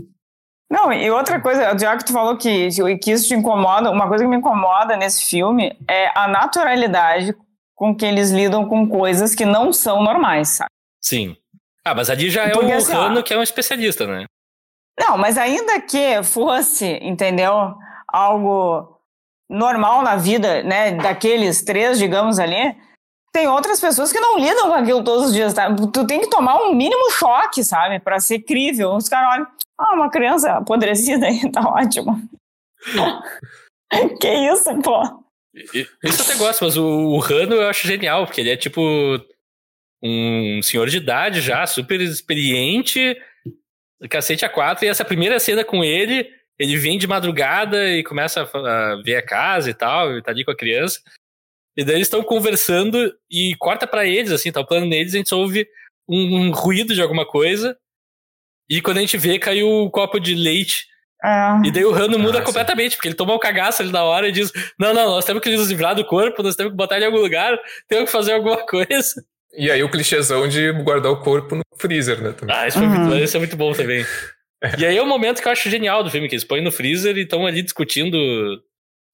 Não, 0.71 0.93
e 0.93 1.11
outra 1.11 1.41
coisa, 1.41 1.79
já 1.79 1.97
que 1.97 2.05
tu 2.05 2.13
falou 2.13 2.37
que, 2.37 2.69
que 3.01 3.13
isso 3.13 3.29
te 3.29 3.35
incomoda, 3.35 3.91
uma 3.91 4.09
coisa 4.09 4.25
que 4.25 4.31
me 4.31 4.37
incomoda 4.37 4.97
nesse 4.97 5.25
filme 5.25 5.77
é 5.89 6.11
a 6.19 6.27
naturalidade 6.27 7.35
com 7.75 7.95
que 7.95 8.05
eles 8.05 8.31
lidam 8.31 8.69
com 8.69 8.89
coisas 8.89 9.35
que 9.35 9.45
não 9.45 9.73
são 9.73 10.03
normais, 10.03 10.49
sabe? 10.49 10.71
Sim. 11.01 11.37
Ah, 11.85 11.95
mas 11.95 12.11
ali 12.11 12.31
já 12.31 12.45
é 12.45 12.51
Porque, 12.51 12.73
o 12.73 12.77
assim, 12.77 12.93
Rano 12.93 13.23
que 13.23 13.33
é 13.33 13.39
um 13.39 13.43
especialista, 13.43 14.07
né? 14.07 14.25
Não, 14.99 15.17
mas 15.17 15.39
ainda 15.39 15.81
que 15.81 16.23
fosse, 16.25 16.99
entendeu? 17.03 17.75
Algo 18.09 18.99
normal 19.49 20.03
na 20.03 20.17
vida, 20.17 20.63
né, 20.65 20.93
daqueles 20.93 21.63
três, 21.63 21.99
digamos 21.99 22.41
ali, 22.41 22.75
tem 23.37 23.47
outras 23.47 23.79
pessoas 23.79 24.11
que 24.11 24.19
não 24.19 24.39
lidam 24.39 24.69
com 24.69 24.75
aquilo 24.75 25.05
todos 25.05 25.27
os 25.27 25.35
dias, 25.35 25.53
tá? 25.53 25.69
Tu 25.93 26.07
tem 26.07 26.21
que 26.21 26.31
tomar 26.31 26.57
um 26.63 26.75
mínimo 26.75 27.11
choque, 27.11 27.63
sabe? 27.63 28.01
para 28.01 28.19
ser 28.19 28.39
crível. 28.39 28.95
Os 28.95 29.11
caras 29.11 29.35
olham, 29.35 29.47
ah, 29.79 29.95
uma 29.95 30.11
criança 30.11 30.53
apodrecida 30.53 31.27
aí, 31.27 31.43
tá 31.53 31.61
ótimo. 31.61 32.19
que 34.19 34.29
isso, 34.29 34.75
pô? 34.81 35.23
Isso 35.55 36.23
eu 36.23 36.25
até 36.25 36.35
gosto, 36.37 36.65
mas 36.65 36.79
o, 36.79 37.19
Rano 37.19 37.57
eu 37.57 37.69
acho 37.69 37.87
genial, 37.87 38.25
porque 38.25 38.41
ele 38.41 38.51
é 38.51 38.57
tipo 38.57 38.81
um 40.03 40.63
senhor 40.63 40.89
de 40.89 40.97
idade 40.97 41.43
já, 41.43 41.67
super 41.67 42.01
experiente, 42.01 43.15
cacete 44.09 44.47
a 44.47 44.49
quatro, 44.49 44.87
e 44.87 44.89
essa 44.89 45.05
primeira 45.05 45.39
cena 45.39 45.63
com 45.63 45.85
ele, 45.85 46.27
ele 46.59 46.77
vem 46.79 46.97
de 46.97 47.07
madrugada 47.07 47.91
e 47.91 48.03
começa 48.03 48.43
a, 48.43 49.03
ver 49.05 49.17
a 49.17 49.23
casa 49.23 49.69
e 49.69 49.75
tal, 49.75 50.17
e 50.17 50.23
tá 50.23 50.31
ali 50.31 50.43
com 50.43 50.53
a 50.53 50.57
criança. 50.57 51.03
E 51.77 51.85
daí 51.85 51.97
eles 51.97 52.07
estão 52.07 52.23
conversando 52.23 53.13
e 53.31 53.55
corta 53.59 53.87
para 53.87 54.07
eles, 54.07 54.33
assim, 54.33 54.51
tá 54.51 54.61
o 54.61 54.67
plano 54.67 54.87
neles, 54.87 55.15
a 55.15 55.19
gente 55.19 55.29
só 55.29 55.39
ouve 55.39 55.69
um, 56.09 56.37
um, 56.37 56.51
ruído 56.51 56.95
de 56.95 57.03
alguma 57.03 57.27
coisa. 57.27 57.77
E 58.69 58.81
quando 58.81 58.99
a 58.99 59.01
gente 59.01 59.19
vê, 59.19 59.39
caiu 59.39 59.69
o 59.69 59.87
um 59.87 59.91
copo 59.91 60.19
de 60.19 60.35
leite. 60.35 60.87
É. 61.23 61.67
E 61.67 61.71
daí 61.71 61.85
o 61.85 61.93
Rano 61.93 62.19
muda 62.19 62.39
ah, 62.39 62.43
completamente, 62.43 62.97
porque 62.97 63.09
ele 63.09 63.15
toma 63.15 63.33
o 63.33 63.37
um 63.37 63.39
cagaço 63.39 63.83
ali 63.83 63.93
na 63.93 64.03
hora 64.03 64.29
e 64.29 64.33
diz: 64.33 64.53
Não, 64.79 64.93
não, 64.93 65.07
nós 65.07 65.25
temos 65.25 65.43
que 65.43 65.55
nos 65.55 65.69
livrar 65.69 65.95
do 65.95 66.05
corpo, 66.05 66.43
nós 66.43 66.57
temos 66.57 66.73
que 66.73 66.77
botar 66.77 66.97
ele 66.97 67.05
em 67.05 67.09
algum 67.09 67.21
lugar, 67.21 67.59
temos 67.89 68.07
que 68.07 68.13
fazer 68.13 68.33
alguma 68.33 68.59
coisa. 68.67 69.15
E 69.57 69.71
aí 69.71 69.83
o 69.83 69.91
clichêzão 69.91 70.47
de 70.47 70.71
guardar 70.83 71.11
o 71.11 71.21
corpo 71.21 71.57
no 71.57 71.63
freezer, 71.79 72.23
né? 72.23 72.33
Também. 72.33 72.55
Ah, 72.55 72.69
isso, 72.69 72.79
uhum. 72.79 72.89
muito, 72.89 73.17
isso 73.17 73.37
é 73.37 73.41
muito 73.41 73.57
bom 73.57 73.73
também. 73.73 74.05
É. 74.63 74.73
E 74.79 74.87
aí 74.87 74.97
é 74.97 75.03
o 75.03 75.07
momento 75.07 75.43
que 75.43 75.47
eu 75.47 75.53
acho 75.53 75.69
genial 75.69 76.03
do 76.03 76.11
filme, 76.11 76.31
que 76.31 76.35
eles 76.35 76.43
põem 76.43 76.63
no 76.63 76.73
freezer 76.73 77.15
e 77.19 77.25
estão 77.25 77.45
ali 77.45 77.61
discutindo 77.61 78.17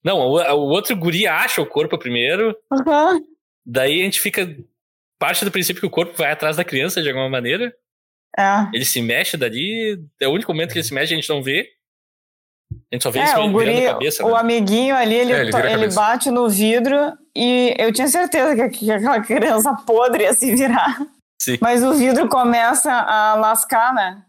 não, 0.05 0.19
o, 0.19 0.37
o, 0.37 0.69
outro 0.71 0.97
guri 0.97 1.27
acha 1.27 1.63
o 1.63 1.67
corpo 1.67 1.99
primeiro. 1.99 2.57
Uhum. 2.71 3.25
Daí 3.65 4.01
a 4.01 4.05
gente 4.05 4.21
fica. 4.21 4.57
Parte 5.19 5.45
do 5.45 5.53
princípio 5.53 5.81
que 5.81 5.87
o 5.87 5.91
corpo 5.91 6.17
vai 6.17 6.33
atrás 6.33 6.57
da 6.57 6.65
criança 6.65 7.01
de 7.01 7.09
alguma 7.09 7.29
maneira. 7.29 7.73
É. 8.37 8.69
Ele 8.73 8.85
se 8.85 9.01
mexe 9.01 9.37
dali. 9.37 10.03
É 10.21 10.27
o 10.27 10.33
único 10.33 10.53
momento 10.53 10.73
que 10.73 10.79
ele 10.79 10.85
se 10.85 10.93
mexe 10.93 11.13
a 11.13 11.17
gente 11.17 11.29
não 11.29 11.43
vê. 11.43 11.69
A 12.91 12.95
gente 12.95 13.03
só 13.03 13.11
vê 13.11 13.21
é, 13.21 13.31
ele 13.31 13.41
o 13.41 13.53
guri, 13.53 13.87
a 13.87 13.93
cabeça. 13.93 14.25
O 14.25 14.31
né? 14.31 14.41
amiguinho 14.41 14.97
ali, 14.97 15.15
ele, 15.15 15.33
é, 15.33 15.43
ele, 15.43 15.73
ele 15.85 15.95
bate 15.95 16.31
no 16.31 16.49
vidro 16.49 16.97
e 17.37 17.75
eu 17.79 17.93
tinha 17.93 18.09
certeza 18.09 18.57
que, 18.57 18.79
que 18.79 18.91
aquela 18.91 19.21
criança 19.21 19.75
podre 19.87 20.25
ia 20.25 20.35
se 20.35 20.55
virar. 20.55 20.99
Sim. 21.41 21.59
Mas 21.61 21.85
o 21.85 21.93
vidro 21.95 22.29
começa 22.29 22.93
a 22.93 23.35
lascar, 23.35 23.93
né? 23.95 24.23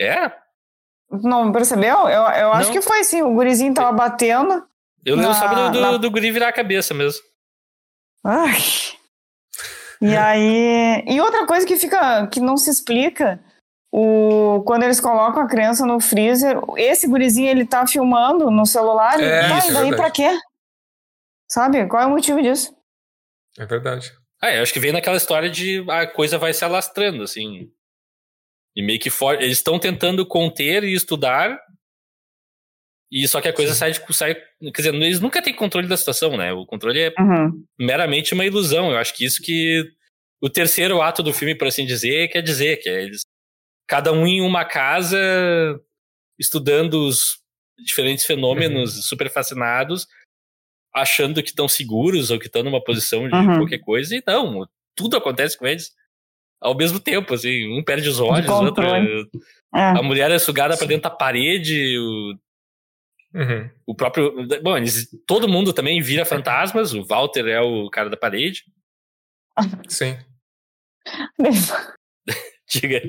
É? 0.00 0.32
Não 1.10 1.52
percebeu? 1.52 2.08
Eu, 2.08 2.22
eu 2.22 2.52
acho 2.52 2.72
que 2.72 2.80
foi 2.80 3.00
assim, 3.00 3.22
o 3.22 3.34
gurizinho 3.34 3.74
tava 3.74 3.92
batendo. 3.92 4.66
Eu 5.04 5.16
lembro 5.16 5.34
só 5.34 5.48
do, 5.48 5.72
do, 5.72 5.80
na... 5.80 5.96
do 5.96 6.10
guri 6.10 6.30
virar 6.30 6.48
a 6.48 6.52
cabeça 6.52 6.94
mesmo. 6.94 7.22
Ai. 8.24 8.58
E 10.00 10.16
aí. 10.16 11.04
E 11.06 11.20
outra 11.20 11.46
coisa 11.46 11.66
que 11.66 11.76
fica. 11.76 12.26
que 12.28 12.40
não 12.40 12.56
se 12.56 12.70
explica. 12.70 13.42
O, 13.94 14.62
quando 14.66 14.84
eles 14.84 15.00
colocam 15.00 15.42
a 15.42 15.48
criança 15.48 15.84
no 15.84 16.00
freezer, 16.00 16.58
esse 16.78 17.06
gurizinho 17.06 17.50
ele 17.50 17.66
tá 17.66 17.86
filmando 17.86 18.50
no 18.50 18.64
celular. 18.64 19.20
É, 19.20 19.48
tá, 19.48 19.66
e 19.66 19.72
daí 19.72 19.90
é 19.90 19.96
pra 19.96 20.10
quê? 20.10 20.38
Sabe? 21.50 21.86
Qual 21.86 22.02
é 22.02 22.06
o 22.06 22.10
motivo 22.10 22.40
disso? 22.40 22.74
É 23.58 23.66
verdade. 23.66 24.10
Ah, 24.40 24.50
eu 24.50 24.62
acho 24.62 24.72
que 24.72 24.80
vem 24.80 24.92
naquela 24.92 25.18
história 25.18 25.50
de 25.50 25.84
a 25.90 26.06
coisa 26.06 26.38
vai 26.38 26.54
se 26.54 26.64
alastrando, 26.64 27.22
assim. 27.22 27.70
E 28.74 28.82
meio 28.82 28.98
que 28.98 29.10
for... 29.10 29.34
eles 29.34 29.58
estão 29.58 29.78
tentando 29.78 30.26
conter 30.26 30.82
e 30.84 30.94
estudar 30.94 31.60
e 33.12 33.28
só 33.28 33.42
que 33.42 33.48
a 33.48 33.52
coisa 33.52 33.74
sai, 33.74 33.92
de, 33.92 34.00
sai. 34.14 34.34
Quer 34.34 34.70
dizer, 34.70 34.94
eles 34.94 35.20
nunca 35.20 35.42
têm 35.42 35.54
controle 35.54 35.86
da 35.86 35.98
situação, 35.98 36.34
né? 36.34 36.50
O 36.54 36.64
controle 36.64 36.98
é 36.98 37.14
uhum. 37.18 37.62
meramente 37.78 38.32
uma 38.32 38.46
ilusão. 38.46 38.90
Eu 38.90 38.96
acho 38.96 39.14
que 39.14 39.26
isso 39.26 39.42
que. 39.42 39.84
O 40.40 40.48
terceiro 40.48 41.02
ato 41.02 41.22
do 41.22 41.32
filme, 41.32 41.54
por 41.54 41.68
assim 41.68 41.84
dizer, 41.84 42.28
quer 42.28 42.40
dizer 42.40 42.78
que 42.78 42.88
é 42.88 43.02
eles. 43.02 43.20
Cada 43.86 44.12
um 44.12 44.26
em 44.26 44.40
uma 44.40 44.64
casa, 44.64 45.18
estudando 46.40 47.06
os 47.06 47.38
diferentes 47.84 48.24
fenômenos, 48.24 48.96
uhum. 48.96 49.02
super 49.02 49.30
fascinados, 49.30 50.06
achando 50.94 51.42
que 51.42 51.50
estão 51.50 51.68
seguros 51.68 52.30
ou 52.30 52.38
que 52.38 52.46
estão 52.46 52.62
numa 52.62 52.82
posição 52.82 53.28
de 53.28 53.34
uhum. 53.34 53.58
qualquer 53.58 53.78
coisa, 53.78 54.16
e 54.16 54.22
não, 54.26 54.66
tudo 54.96 55.16
acontece 55.16 55.56
com 55.56 55.66
eles 55.66 55.92
ao 56.60 56.76
mesmo 56.76 56.98
tempo, 56.98 57.34
assim, 57.34 57.68
um 57.76 57.82
perde 57.82 58.08
os 58.08 58.20
olhos, 58.20 58.48
o 58.48 58.64
outro. 58.64 58.84
É. 58.86 59.80
A 59.80 60.02
mulher 60.02 60.30
é 60.30 60.38
sugada 60.38 60.76
para 60.76 60.86
dentro 60.86 61.04
da 61.04 61.10
parede, 61.10 61.98
o, 61.98 62.34
Uhum. 63.34 63.70
O 63.86 63.94
próprio. 63.94 64.46
Bom, 64.62 64.76
eles, 64.76 65.08
todo 65.26 65.48
mundo 65.48 65.72
também 65.72 66.00
vira 66.02 66.24
fantasmas. 66.24 66.92
O 66.92 67.04
Walter 67.04 67.46
é 67.46 67.60
o 67.60 67.88
cara 67.88 68.10
da 68.10 68.16
parede. 68.16 68.64
Sim. 69.88 70.18
Diga. 72.68 73.00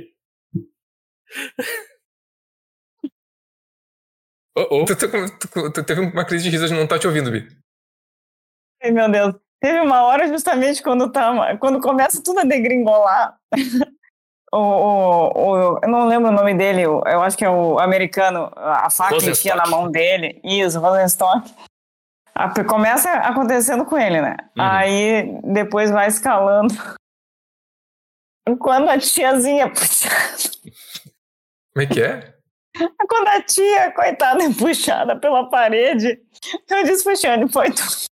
oh, 4.55 4.67
oh. 4.69 4.85
Tu, 4.85 4.95
tu, 4.95 5.07
tu, 5.09 5.73
tu, 5.73 5.83
teve 5.83 6.01
uma 6.01 6.25
crise 6.25 6.45
de 6.45 6.49
riso 6.49 6.67
de 6.67 6.73
não 6.73 6.87
tá 6.87 6.97
te 6.97 7.07
ouvindo, 7.07 7.31
Bi. 7.31 7.47
Ai, 8.81 8.91
meu 8.91 9.09
Deus. 9.11 9.35
Teve 9.61 9.79
uma 9.79 10.03
hora 10.03 10.27
justamente 10.27 10.83
quando, 10.83 11.09
tá, 11.09 11.57
quando 11.57 11.79
começa 11.79 12.21
tudo 12.21 12.39
a 12.39 12.43
degringolar 12.43 13.39
o, 14.53 14.59
o, 14.59 15.75
o, 15.75 15.79
eu 15.81 15.89
não 15.89 16.07
lembro 16.07 16.29
o 16.29 16.33
nome 16.33 16.53
dele, 16.53 16.83
eu 16.83 17.21
acho 17.23 17.35
que 17.35 17.43
é 17.43 17.49
o 17.49 17.79
americano, 17.79 18.51
a 18.55 18.87
faca 18.89 19.17
que 19.17 19.31
enfia 19.31 19.55
na 19.55 19.65
mão 19.65 19.89
dele, 19.89 20.39
isso, 20.43 20.79
Rosenstock. 20.79 21.51
A, 22.35 22.63
começa 22.63 23.11
acontecendo 23.11 23.83
com 23.83 23.97
ele, 23.97 24.21
né? 24.21 24.37
Uhum. 24.55 24.63
Aí 24.63 25.39
depois 25.43 25.89
vai 25.89 26.07
escalando. 26.07 26.73
Quando 28.59 28.89
a 28.89 28.99
tiazinha 28.99 29.69
puxada. 29.69 30.51
Como 31.73 31.83
é 31.83 31.85
que 31.87 32.01
é? 32.01 32.33
Quando 33.07 33.27
a 33.29 33.41
tia, 33.41 33.91
coitada, 33.91 34.43
é 34.43 34.53
puxada 34.53 35.15
pela 35.15 35.49
parede, 35.49 36.21
eu 36.69 36.83
disse, 36.83 37.03
Puxane, 37.03 37.51
foi 37.51 37.71
tudo. 37.71 37.89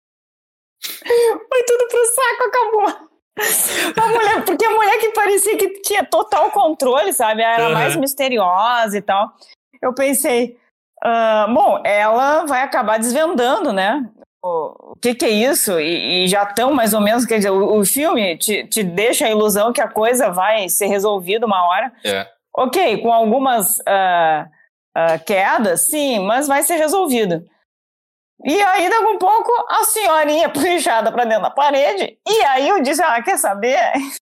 Foi 0.81 1.65
tudo 1.65 1.89
pro 1.89 2.07
saco, 2.07 2.43
acabou. 2.45 3.08
A 3.97 4.07
mulher, 4.09 4.45
porque 4.45 4.65
a 4.65 4.71
mulher 4.71 4.99
que 4.99 5.11
parecia 5.11 5.57
que 5.57 5.69
tinha 5.81 6.05
total 6.05 6.51
controle, 6.51 7.13
sabe? 7.13 7.43
Era 7.43 7.69
uhum. 7.69 7.75
mais 7.75 7.97
misteriosa 7.97 8.99
e 8.99 9.03
tal. 9.03 9.33
Eu 9.81 9.95
pensei, 9.95 10.57
uh, 11.05 11.53
bom, 11.53 11.81
ela 11.85 12.45
vai 12.47 12.63
acabar 12.63 12.99
desvendando, 12.99 13.73
né? 13.73 14.05
O, 14.43 14.93
o 14.93 14.97
que, 15.01 15.15
que 15.15 15.25
é 15.25 15.31
isso? 15.31 15.79
E, 15.81 16.25
e 16.25 16.29
já 16.29 16.45
estão 16.45 16.73
mais 16.73 16.95
ou 16.95 17.01
menos, 17.01 17.27
quer 17.27 17.39
dizer, 17.39 17.51
o, 17.51 17.79
o 17.79 17.85
filme 17.85 18.37
te, 18.37 18.65
te, 18.65 18.83
deixa 18.83 19.27
a 19.27 19.31
ilusão 19.31 19.73
que 19.73 19.81
a 19.81 19.89
coisa 19.89 20.31
vai 20.31 20.69
ser 20.69 20.87
resolvida 20.87 21.47
uma 21.47 21.67
hora. 21.67 21.93
É. 22.05 22.27
Ok, 22.57 22.99
com 22.99 23.13
algumas 23.13 23.79
uh, 23.81 24.45
uh, 24.97 25.25
quedas, 25.25 25.89
sim, 25.89 26.21
mas 26.21 26.47
vai 26.49 26.63
ser 26.63 26.77
resolvido. 26.77 27.45
E 28.45 28.63
aí, 28.63 28.89
daqui 28.89 29.05
um 29.05 29.19
pouco, 29.19 29.51
a 29.69 29.85
senhorinha 29.85 30.49
puxada 30.51 31.11
para 31.11 31.25
dentro 31.25 31.43
da 31.43 31.51
parede. 31.51 32.19
E 32.27 32.45
aí 32.45 32.69
eu 32.69 32.83
disse: 32.83 33.03
Ah, 33.03 33.23
quer 33.23 33.39
saber? 33.39 33.79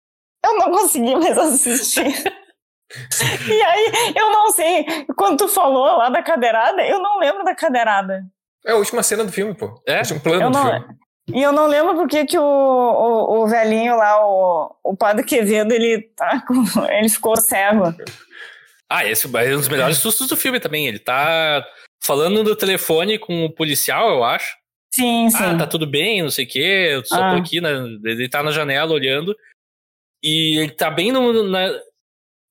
Eu 0.45 0.59
não 0.59 0.73
consegui 0.73 1.15
mais 1.15 1.39
assistir. 1.39 2.03
e 3.49 3.63
aí, 3.63 4.13
eu 4.17 4.33
não 4.33 4.51
sei, 4.51 4.85
quando 5.17 5.39
tu 5.39 5.47
falou 5.47 5.85
lá 5.99 6.09
da 6.09 6.21
cadeirada, 6.21 6.85
eu 6.85 6.99
não 6.99 7.21
lembro 7.21 7.45
da 7.45 7.55
cadeirada. 7.55 8.25
É 8.67 8.73
a 8.73 8.77
última 8.77 9.05
cena 9.05 9.25
do 9.25 9.31
filme, 9.31 9.55
pô. 9.55 9.81
É? 9.87 9.99
O 9.99 9.99
último 10.01 10.21
plano 10.21 10.43
eu 10.43 10.51
do 10.51 10.59
não, 10.59 10.67
filme. 10.69 10.97
E 11.33 11.41
eu 11.41 11.53
não 11.53 11.67
lembro 11.67 11.95
porque 11.95 12.27
que 12.27 12.37
o, 12.37 12.43
o, 12.43 13.43
o 13.43 13.47
velhinho 13.47 13.97
lá, 13.97 14.27
o, 14.27 14.77
o 14.83 14.97
padre 14.97 15.25
Quevedo, 15.25 15.73
ele, 15.73 16.03
tá 16.17 16.45
com, 16.45 16.55
ele 16.91 17.09
ficou 17.09 17.37
cego. 17.37 17.95
Ah, 18.91 19.07
esse 19.07 19.27
é 19.27 19.29
um 19.29 19.59
dos 19.59 19.69
melhores 19.69 19.99
sustos 19.99 20.27
do 20.27 20.37
filme 20.37 20.59
também. 20.59 20.89
Ele 20.89 20.99
tá 20.99 21.65
falando 22.03 22.43
no 22.43 22.57
telefone 22.57 23.19
com 23.19 23.45
o 23.45 23.53
policial, 23.53 24.11
eu 24.11 24.25
acho. 24.25 24.57
Sim, 24.93 25.31
sim. 25.31 25.43
Ah, 25.43 25.57
tá 25.57 25.67
tudo 25.67 25.87
bem, 25.87 26.23
não 26.23 26.31
sei 26.31 26.45
o 26.45 26.49
quê. 26.49 26.89
Eu 26.93 27.05
só 27.05 27.23
ah. 27.23 27.31
tô 27.31 27.37
aqui, 27.37 27.61
na, 27.61 27.71
ele 28.05 28.29
tá 28.29 28.43
na 28.43 28.51
janela 28.51 28.93
olhando. 28.93 29.35
E 30.23 30.59
ele 30.59 30.73
tá 30.73 30.91
bem 30.91 31.11
no, 31.11 31.43
na, 31.49 31.69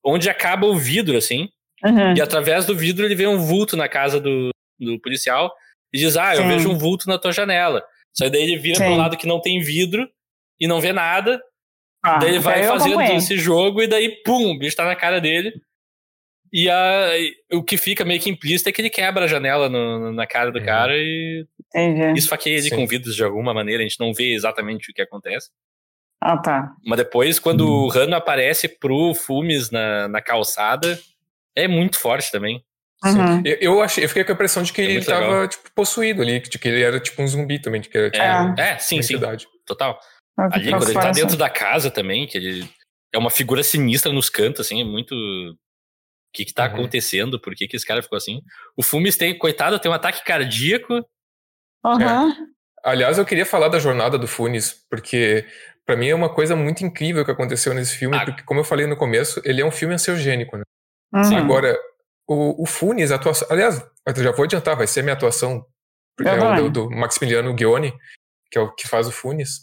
onde 0.03 0.29
acaba 0.29 0.65
o 0.65 0.75
vidro, 0.75 1.17
assim. 1.17 1.49
Uhum. 1.83 2.15
E 2.15 2.21
através 2.21 2.65
do 2.65 2.75
vidro 2.75 3.05
ele 3.05 3.15
vê 3.15 3.27
um 3.27 3.39
vulto 3.39 3.77
na 3.77 3.87
casa 3.87 4.19
do, 4.19 4.49
do 4.79 4.99
policial 4.99 5.53
e 5.93 5.97
diz: 5.99 6.17
Ah, 6.17 6.35
eu 6.35 6.43
Sim. 6.43 6.47
vejo 6.47 6.69
um 6.69 6.77
vulto 6.77 7.07
na 7.07 7.17
tua 7.17 7.31
janela. 7.31 7.83
Só 8.13 8.27
daí 8.27 8.41
ele 8.41 8.57
vira 8.57 8.77
Sim. 8.77 8.85
pro 8.85 8.95
lado 8.95 9.17
que 9.17 9.27
não 9.27 9.39
tem 9.39 9.61
vidro 9.61 10.09
e 10.59 10.67
não 10.67 10.81
vê 10.81 10.91
nada. 10.91 11.41
Ah, 12.03 12.17
daí 12.17 12.29
ele 12.29 12.39
vai 12.39 12.63
fazendo 12.63 13.01
esse 13.01 13.37
jogo 13.37 13.81
e 13.81 13.87
daí, 13.87 14.21
pum, 14.23 14.51
o 14.51 14.57
bicho 14.57 14.75
tá 14.75 14.85
na 14.85 14.95
cara 14.95 15.21
dele. 15.21 15.53
E 16.53 16.69
a, 16.69 17.11
o 17.53 17.63
que 17.63 17.77
fica 17.77 18.03
meio 18.03 18.19
que 18.19 18.29
implícito 18.29 18.69
é 18.69 18.71
que 18.73 18.81
ele 18.81 18.89
quebra 18.89 19.23
a 19.23 19.27
janela 19.27 19.69
no, 19.69 20.11
na 20.11 20.27
cara 20.27 20.51
do 20.51 20.59
uhum. 20.59 20.65
cara 20.65 20.93
e 20.95 21.45
Entendi. 21.73 22.19
esfaqueia 22.19 22.57
ele 22.57 22.69
Sim. 22.69 22.75
com 22.75 22.87
vidros 22.87 23.15
de 23.15 23.23
alguma 23.23 23.53
maneira. 23.53 23.81
A 23.81 23.87
gente 23.87 23.99
não 23.99 24.13
vê 24.13 24.33
exatamente 24.33 24.91
o 24.91 24.93
que 24.93 25.01
acontece. 25.01 25.49
Ah, 26.21 26.37
tá. 26.37 26.73
Mas 26.85 26.97
depois, 26.97 27.39
quando 27.39 27.61
uhum. 27.61 27.85
o 27.85 27.87
Rano 27.87 28.15
aparece 28.15 28.67
pro 28.67 29.13
Fumes 29.15 29.71
na, 29.71 30.07
na 30.07 30.21
calçada, 30.21 30.99
é 31.55 31.67
muito 31.67 31.97
forte 31.97 32.31
também. 32.31 32.63
Uhum. 33.03 33.41
Eu, 33.43 33.57
eu, 33.59 33.81
achei, 33.81 34.03
eu 34.03 34.07
fiquei 34.07 34.23
com 34.23 34.31
a 34.31 34.35
impressão 34.35 34.61
de 34.61 34.71
que 34.71 34.81
é 34.81 34.85
ele 34.85 35.03
tava, 35.03 35.25
legal. 35.25 35.47
tipo, 35.47 35.71
possuído 35.73 36.21
ali, 36.21 36.39
de 36.39 36.59
que 36.59 36.67
ele 36.67 36.83
era 36.83 36.99
tipo 36.99 37.21
um 37.21 37.27
zumbi 37.27 37.59
também, 37.59 37.81
de 37.81 37.89
que 37.89 37.97
era, 37.97 38.11
tipo, 38.11 38.23
é, 38.23 38.73
é, 38.73 38.77
sim, 38.77 39.01
sim. 39.01 39.19
Total. 39.65 39.99
ali, 40.37 40.69
quando 40.69 40.83
ele 40.83 40.93
tá 40.93 41.11
dentro 41.11 41.35
da 41.35 41.49
casa 41.49 41.89
também, 41.89 42.27
que 42.27 42.37
ele 42.37 42.69
é 43.13 43.17
uma 43.17 43.31
figura 43.31 43.63
sinistra 43.63 44.13
nos 44.13 44.29
cantos, 44.29 44.61
assim, 44.61 44.81
é 44.81 44.83
muito. 44.83 45.15
O 46.31 46.33
que 46.33 46.45
que 46.45 46.53
tá 46.53 46.65
uhum. 46.65 46.73
acontecendo? 46.75 47.39
Por 47.41 47.53
que 47.53 47.67
que 47.67 47.75
esse 47.75 47.85
cara 47.85 48.01
ficou 48.01 48.15
assim? 48.15 48.41
O 48.77 48.81
Fumes 48.81 49.17
tem, 49.17 49.37
coitado, 49.37 49.77
tem 49.77 49.91
um 49.91 49.93
ataque 49.93 50.23
cardíaco. 50.23 51.05
Uhum. 51.83 52.01
É. 52.01 52.51
Aliás, 52.83 53.17
eu 53.17 53.25
queria 53.25 53.45
falar 53.45 53.67
da 53.67 53.79
jornada 53.79 54.17
do 54.17 54.27
Funes, 54.27 54.73
porque 54.89 55.45
para 55.85 55.97
mim 55.97 56.07
é 56.07 56.15
uma 56.15 56.33
coisa 56.33 56.55
muito 56.55 56.85
incrível 56.85 57.25
que 57.25 57.31
aconteceu 57.31 57.73
nesse 57.73 57.97
filme, 57.97 58.15
ah. 58.15 58.23
porque, 58.23 58.43
como 58.43 58.61
eu 58.61 58.63
falei 58.63 58.87
no 58.87 58.95
começo, 58.95 59.41
ele 59.43 59.61
é 59.61 59.65
um 59.65 59.71
filme 59.71 59.93
ansiogênico, 59.93 60.55
né? 60.55 60.63
Uhum. 61.13 61.37
Agora, 61.37 61.77
o, 62.27 62.63
o 62.63 62.65
Funes, 62.65 63.11
a 63.11 63.15
atuação. 63.15 63.47
Aliás, 63.51 63.85
eu 64.07 64.23
já 64.23 64.31
vou 64.31 64.45
adiantar, 64.45 64.77
vai 64.77 64.87
ser 64.87 65.01
a 65.01 65.03
minha 65.03 65.13
atuação, 65.13 65.65
é 66.25 66.33
o 66.33 66.55
do, 66.55 66.69
do, 66.69 66.89
Maximiliano 66.89 67.53
Ghione, 67.53 67.93
que 68.49 68.57
é 68.57 68.61
o 68.61 68.73
que 68.73 68.87
faz 68.87 69.07
o 69.07 69.11
Funes. 69.11 69.61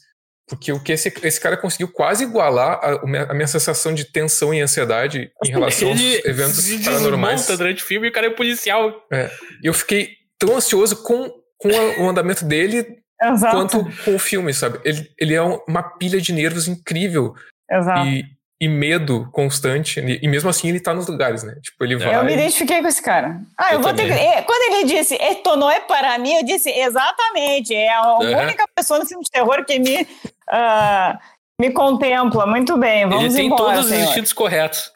Porque 0.49 0.73
o 0.73 0.83
que 0.83 0.93
esse, 0.93 1.13
esse 1.23 1.41
cara 1.41 1.57
conseguiu 1.57 1.89
quase 1.89 2.25
igualar 2.25 2.81
a, 2.83 2.93
a, 3.31 3.35
minha, 3.35 3.47
sensação 3.47 3.93
de 3.93 4.05
tensão 4.05 4.53
e 4.55 4.61
ansiedade 4.61 5.31
em 5.45 5.51
relação 5.51 5.91
aos 5.91 6.01
eventos 6.25 6.85
paranormais. 6.85 7.47
durante 7.47 7.83
o 7.83 7.87
filme 7.87 8.07
e 8.07 8.11
o 8.11 8.13
cara 8.13 8.29
é 8.29 8.31
policial. 8.31 9.07
É. 9.13 9.31
Eu 9.63 9.75
fiquei 9.75 10.11
tão 10.39 10.57
ansioso 10.57 11.03
com, 11.03 11.31
com 11.59 11.69
o 12.03 12.09
andamento 12.09 12.45
dele 12.45 12.99
Exato. 13.21 13.57
quanto 13.57 14.05
com 14.05 14.15
o 14.15 14.19
filme, 14.19 14.55
sabe? 14.55 14.81
Ele, 14.85 15.11
ele 15.19 15.35
é 15.35 15.43
uma 15.43 15.83
pilha 15.83 16.21
de 16.21 16.33
nervos 16.33 16.67
incrível. 16.67 17.35
Exato. 17.71 18.07
E, 18.07 18.25
e 18.61 18.69
medo 18.69 19.29
constante. 19.33 20.01
E 20.01 20.27
mesmo 20.27 20.51
assim 20.51 20.69
ele 20.69 20.81
tá 20.81 20.93
nos 20.93 21.07
lugares, 21.07 21.43
né? 21.43 21.55
Tipo, 21.63 21.85
ele 21.85 21.97
vai. 21.97 22.15
Eu 22.15 22.25
me 22.25 22.35
identifiquei 22.35 22.81
com 22.81 22.89
esse 22.89 23.03
cara. 23.03 23.41
Ah, 23.57 23.73
eu, 23.73 23.75
eu 23.79 23.83
vou 23.83 23.95
também. 23.95 24.09
ter 24.09 24.37
que. 24.37 24.43
Quando 24.43 24.75
ele 24.75 24.85
disse 24.85 25.15
é 25.15 25.35
para 25.81 26.19
mim, 26.19 26.35
eu 26.35 26.45
disse 26.45 26.71
exatamente. 26.71 27.75
É 27.75 27.93
a 27.93 28.19
uhum. 28.19 28.43
única 28.43 28.65
pessoa 28.75 28.99
no 28.99 29.07
filme 29.07 29.23
de 29.23 29.31
terror 29.31 29.65
que 29.65 29.79
me. 29.79 30.07
Uh, 30.53 31.19
me 31.61 31.71
contempla 31.73 32.47
muito 32.47 32.77
bem. 32.79 33.09
Vamos 33.09 33.25
ele 33.25 33.35
tem 33.35 33.47
embora, 33.47 33.75
todos 33.75 33.89
senhor. 33.89 34.03
os 34.03 34.09
instintos 34.09 34.33
corretos. 34.33 34.91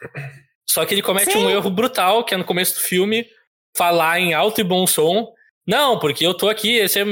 Só 0.69 0.85
que 0.85 0.93
ele 0.93 1.01
comete 1.01 1.33
Sim. 1.33 1.45
um 1.45 1.49
erro 1.49 1.69
brutal, 1.69 2.23
que 2.23 2.33
é 2.33 2.37
no 2.37 2.45
começo 2.45 2.75
do 2.75 2.81
filme 2.81 3.27
falar 3.75 4.19
em 4.19 4.33
alto 4.33 4.61
e 4.61 4.63
bom 4.63 4.87
som. 4.87 5.31
Não, 5.67 5.99
porque 5.99 6.25
eu 6.25 6.33
tô 6.33 6.49
aqui, 6.49 6.77
esse 6.77 6.99
é 6.99 7.05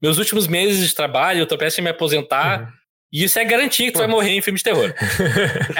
meus 0.00 0.18
últimos 0.18 0.46
meses 0.46 0.88
de 0.88 0.94
trabalho, 0.94 1.40
eu 1.40 1.46
tô 1.46 1.56
prestes 1.58 1.80
a 1.80 1.82
me 1.82 1.90
aposentar. 1.90 2.60
Uhum. 2.60 2.68
E 3.12 3.24
isso 3.24 3.38
é 3.38 3.44
garantia 3.44 3.86
que 3.86 3.92
tu 3.92 3.98
vai 3.98 4.06
morrer 4.06 4.32
em 4.32 4.42
filme 4.42 4.58
de 4.58 4.64
terror. 4.64 4.92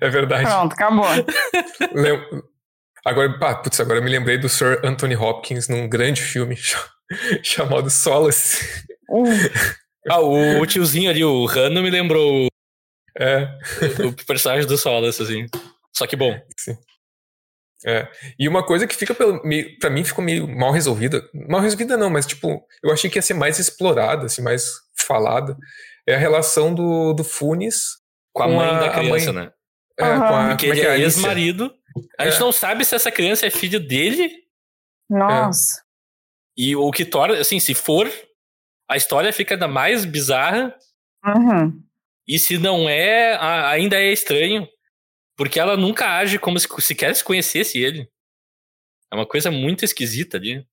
é. 0.00 0.06
é 0.06 0.10
verdade. 0.10 0.44
Pronto, 0.44 0.72
acabou. 0.72 1.06
Lem... 1.92 2.20
Agora, 3.04 3.38
pá, 3.38 3.54
putz, 3.54 3.78
agora 3.80 4.00
eu 4.00 4.02
me 4.02 4.10
lembrei 4.10 4.38
do 4.38 4.48
Sir 4.48 4.80
Anthony 4.84 5.16
Hopkins 5.16 5.68
num 5.68 5.88
grande 5.88 6.20
filme 6.20 6.56
chamado 7.42 7.88
Solace. 7.90 8.84
Uh. 9.08 9.24
Ah, 10.08 10.20
o, 10.20 10.60
o, 10.60 10.66
tiozinho 10.66 11.10
ali, 11.10 11.24
o 11.24 11.44
Rano, 11.44 11.82
me 11.82 11.90
lembrou 11.90 12.48
é. 13.18 13.48
o, 14.02 14.08
o 14.08 14.26
personagem 14.26 14.66
do 14.66 14.78
Solace, 14.78 15.22
assim. 15.22 15.46
Só 15.96 16.06
que 16.06 16.16
bom. 16.16 16.38
Sim. 16.56 16.76
É. 17.86 18.08
E 18.38 18.48
uma 18.48 18.64
coisa 18.64 18.86
que 18.86 18.96
fica 18.96 19.14
pelo, 19.14 19.42
meio, 19.44 19.78
pra 19.78 19.90
mim 19.90 20.04
ficou 20.04 20.24
meio 20.24 20.48
mal 20.48 20.72
resolvida. 20.72 21.28
Mal 21.48 21.60
resolvida 21.60 21.96
não, 21.96 22.10
mas 22.10 22.26
tipo, 22.26 22.64
eu 22.82 22.92
achei 22.92 23.08
que 23.08 23.18
ia 23.18 23.22
ser 23.22 23.34
mais 23.34 23.58
explorada, 23.58 24.26
assim, 24.26 24.42
mais 24.42 24.64
falada. 24.96 25.56
É 26.06 26.14
a 26.14 26.18
relação 26.18 26.74
do, 26.74 27.12
do 27.12 27.22
Funes 27.22 27.98
com 28.32 28.42
a 28.42 28.48
mãe 28.48 28.68
a, 28.68 28.80
da 28.80 28.90
criança, 28.90 29.32
mãe, 29.32 29.44
né? 29.44 29.52
É, 29.98 30.04
uhum. 30.04 30.18
com 30.18 30.24
a, 30.24 30.48
Porque 30.48 30.66
ele 30.66 30.80
é, 30.80 30.96
é 30.96 31.00
ex-marido. 31.00 31.72
A 32.18 32.26
é. 32.26 32.30
gente 32.30 32.40
não 32.40 32.52
sabe 32.52 32.84
se 32.84 32.94
essa 32.94 33.10
criança 33.10 33.46
é 33.46 33.50
filho 33.50 33.80
dele. 33.80 34.30
Nossa. 35.08 35.82
E 36.56 36.74
o 36.74 36.90
que 36.90 37.04
torna, 37.04 37.38
assim, 37.38 37.60
se 37.60 37.74
for, 37.74 38.10
a 38.88 38.96
história 38.96 39.32
fica 39.32 39.54
ainda 39.54 39.68
mais 39.68 40.04
bizarra. 40.04 40.74
Uhum. 41.24 41.82
E 42.26 42.38
se 42.38 42.58
não 42.58 42.88
é, 42.88 43.36
ainda 43.36 43.96
é 43.96 44.12
estranho. 44.12 44.66
Porque 45.36 45.60
ela 45.60 45.76
nunca 45.76 46.16
age 46.16 46.38
como 46.38 46.58
se 46.58 46.68
sequer 46.80 47.14
se 47.14 47.22
conhecesse 47.22 47.78
ele. 47.78 48.10
É 49.12 49.14
uma 49.14 49.26
coisa 49.26 49.50
muito 49.50 49.84
esquisita 49.84 50.36
ali. 50.36 50.66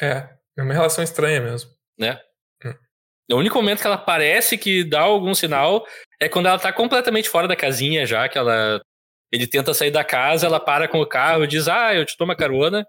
É, 0.00 0.28
é 0.56 0.62
uma 0.62 0.74
relação 0.74 1.02
estranha 1.02 1.40
mesmo. 1.40 1.70
Né? 1.98 2.20
Hum. 2.64 2.74
O 3.32 3.36
único 3.36 3.56
momento 3.56 3.80
que 3.80 3.86
ela 3.86 3.96
parece 3.96 4.58
que 4.58 4.84
dá 4.84 5.00
algum 5.00 5.34
sinal 5.34 5.86
é 6.20 6.28
quando 6.28 6.46
ela 6.46 6.58
tá 6.58 6.72
completamente 6.72 7.28
fora 7.28 7.48
da 7.48 7.56
casinha 7.56 8.04
já, 8.04 8.28
que 8.28 8.36
ela. 8.38 8.82
Ele 9.32 9.46
tenta 9.46 9.72
sair 9.72 9.90
da 9.90 10.04
casa, 10.04 10.46
ela 10.46 10.60
para 10.60 10.86
com 10.86 11.00
o 11.00 11.08
carro, 11.08 11.46
diz, 11.46 11.66
ah, 11.66 11.94
eu 11.94 12.04
te 12.04 12.16
dou 12.18 12.26
uma 12.26 12.36
carona. 12.36 12.86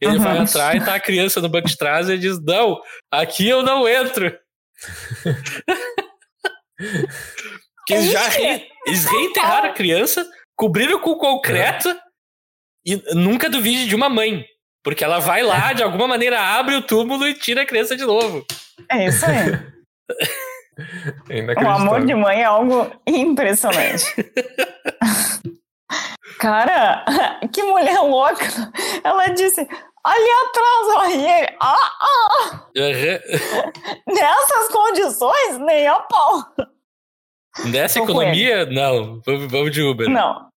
Ele 0.00 0.16
uhum. 0.16 0.22
vai 0.22 0.38
entrar 0.38 0.76
e 0.76 0.84
tá 0.84 0.94
a 0.94 1.00
criança 1.00 1.40
no 1.40 1.48
banco 1.48 1.68
de 1.68 1.76
trás 1.76 2.08
e 2.08 2.16
diz, 2.16 2.40
não, 2.42 2.80
aqui 3.10 3.48
eu 3.48 3.62
não 3.62 3.86
entro. 3.86 4.34
que 7.86 7.92
eles 7.92 8.10
já 8.10 8.26
re... 8.28 8.66
eles 8.86 9.04
reenterraram 9.04 9.68
a 9.68 9.74
criança, 9.74 10.26
cobriram 10.56 10.98
com 11.00 11.14
concreto 11.16 11.90
é. 11.90 11.96
e 12.86 13.14
nunca 13.14 13.50
duvide 13.50 13.86
de 13.86 13.94
uma 13.94 14.08
mãe. 14.08 14.46
Porque 14.82 15.04
ela 15.04 15.18
vai 15.18 15.42
lá, 15.42 15.74
de 15.74 15.82
alguma 15.82 16.08
maneira, 16.08 16.40
abre 16.40 16.74
o 16.74 16.80
túmulo 16.80 17.28
e 17.28 17.34
tira 17.34 17.60
a 17.62 17.66
criança 17.66 17.94
de 17.94 18.04
novo. 18.04 18.46
É 18.90 19.06
isso 19.06 19.26
aí. 19.26 19.70
É 21.28 21.42
o 21.62 21.68
amor 21.68 22.06
de 22.06 22.14
mãe 22.14 22.40
é 22.40 22.44
algo 22.44 22.90
impressionante. 23.06 24.14
Cara, 26.38 27.04
que 27.52 27.62
mulher 27.62 28.00
louca. 28.00 28.46
Ela 29.04 29.26
disse: 29.28 29.68
ali 30.04 30.30
atrás, 30.48 30.88
olha, 30.96 31.56
ah, 31.60 31.92
ah. 32.00 32.66
Uhum. 32.76 34.14
Nessas 34.14 34.68
condições, 34.68 35.58
nem 35.58 35.86
a 35.86 36.00
pau. 36.00 36.44
Nessa 37.66 37.98
Tô 37.98 38.04
economia, 38.04 38.66
não. 38.66 39.20
Vamos 39.24 39.72
de 39.72 39.82
Uber. 39.82 40.08
Não. 40.08 40.48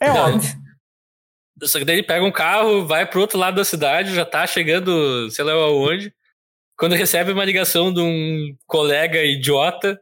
É 0.00 0.08
não. 0.08 0.34
óbvio. 0.34 0.64
Só 1.62 1.78
que 1.78 1.84
daí 1.84 1.96
ele 1.96 2.06
pega 2.06 2.24
um 2.24 2.32
carro, 2.32 2.86
vai 2.86 3.06
pro 3.06 3.20
outro 3.20 3.38
lado 3.38 3.56
da 3.56 3.64
cidade, 3.64 4.14
já 4.14 4.24
tá 4.24 4.46
chegando, 4.46 5.30
sei 5.30 5.44
lá 5.44 5.52
aonde. 5.52 6.12
Quando 6.76 6.94
recebe 6.94 7.32
uma 7.32 7.44
ligação 7.44 7.92
de 7.92 8.00
um 8.00 8.56
colega 8.66 9.22
idiota. 9.22 9.98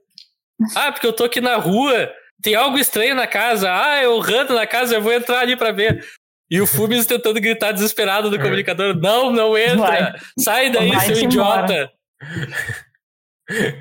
Ah, 0.74 0.90
porque 0.90 1.06
eu 1.06 1.12
tô 1.12 1.24
aqui 1.24 1.40
na 1.40 1.56
rua, 1.56 2.10
tem 2.40 2.54
algo 2.54 2.78
estranho 2.78 3.14
na 3.14 3.26
casa. 3.26 3.70
Ah, 3.70 4.02
eu 4.02 4.18
rando 4.18 4.54
na 4.54 4.66
casa, 4.66 4.94
eu 4.94 5.02
vou 5.02 5.12
entrar 5.12 5.40
ali 5.40 5.56
pra 5.56 5.72
ver. 5.72 6.04
E 6.52 6.60
o 6.60 6.66
Fumes 6.66 7.06
tentando 7.06 7.40
gritar 7.40 7.72
desesperado 7.72 8.28
no 8.28 8.36
é. 8.36 8.38
comunicador: 8.38 8.94
Não, 8.94 9.32
não 9.32 9.56
entra! 9.56 9.78
Vai. 9.78 10.12
Sai 10.38 10.70
daí, 10.70 10.90
vai 10.90 11.06
seu 11.06 11.24
idiota! 11.24 11.90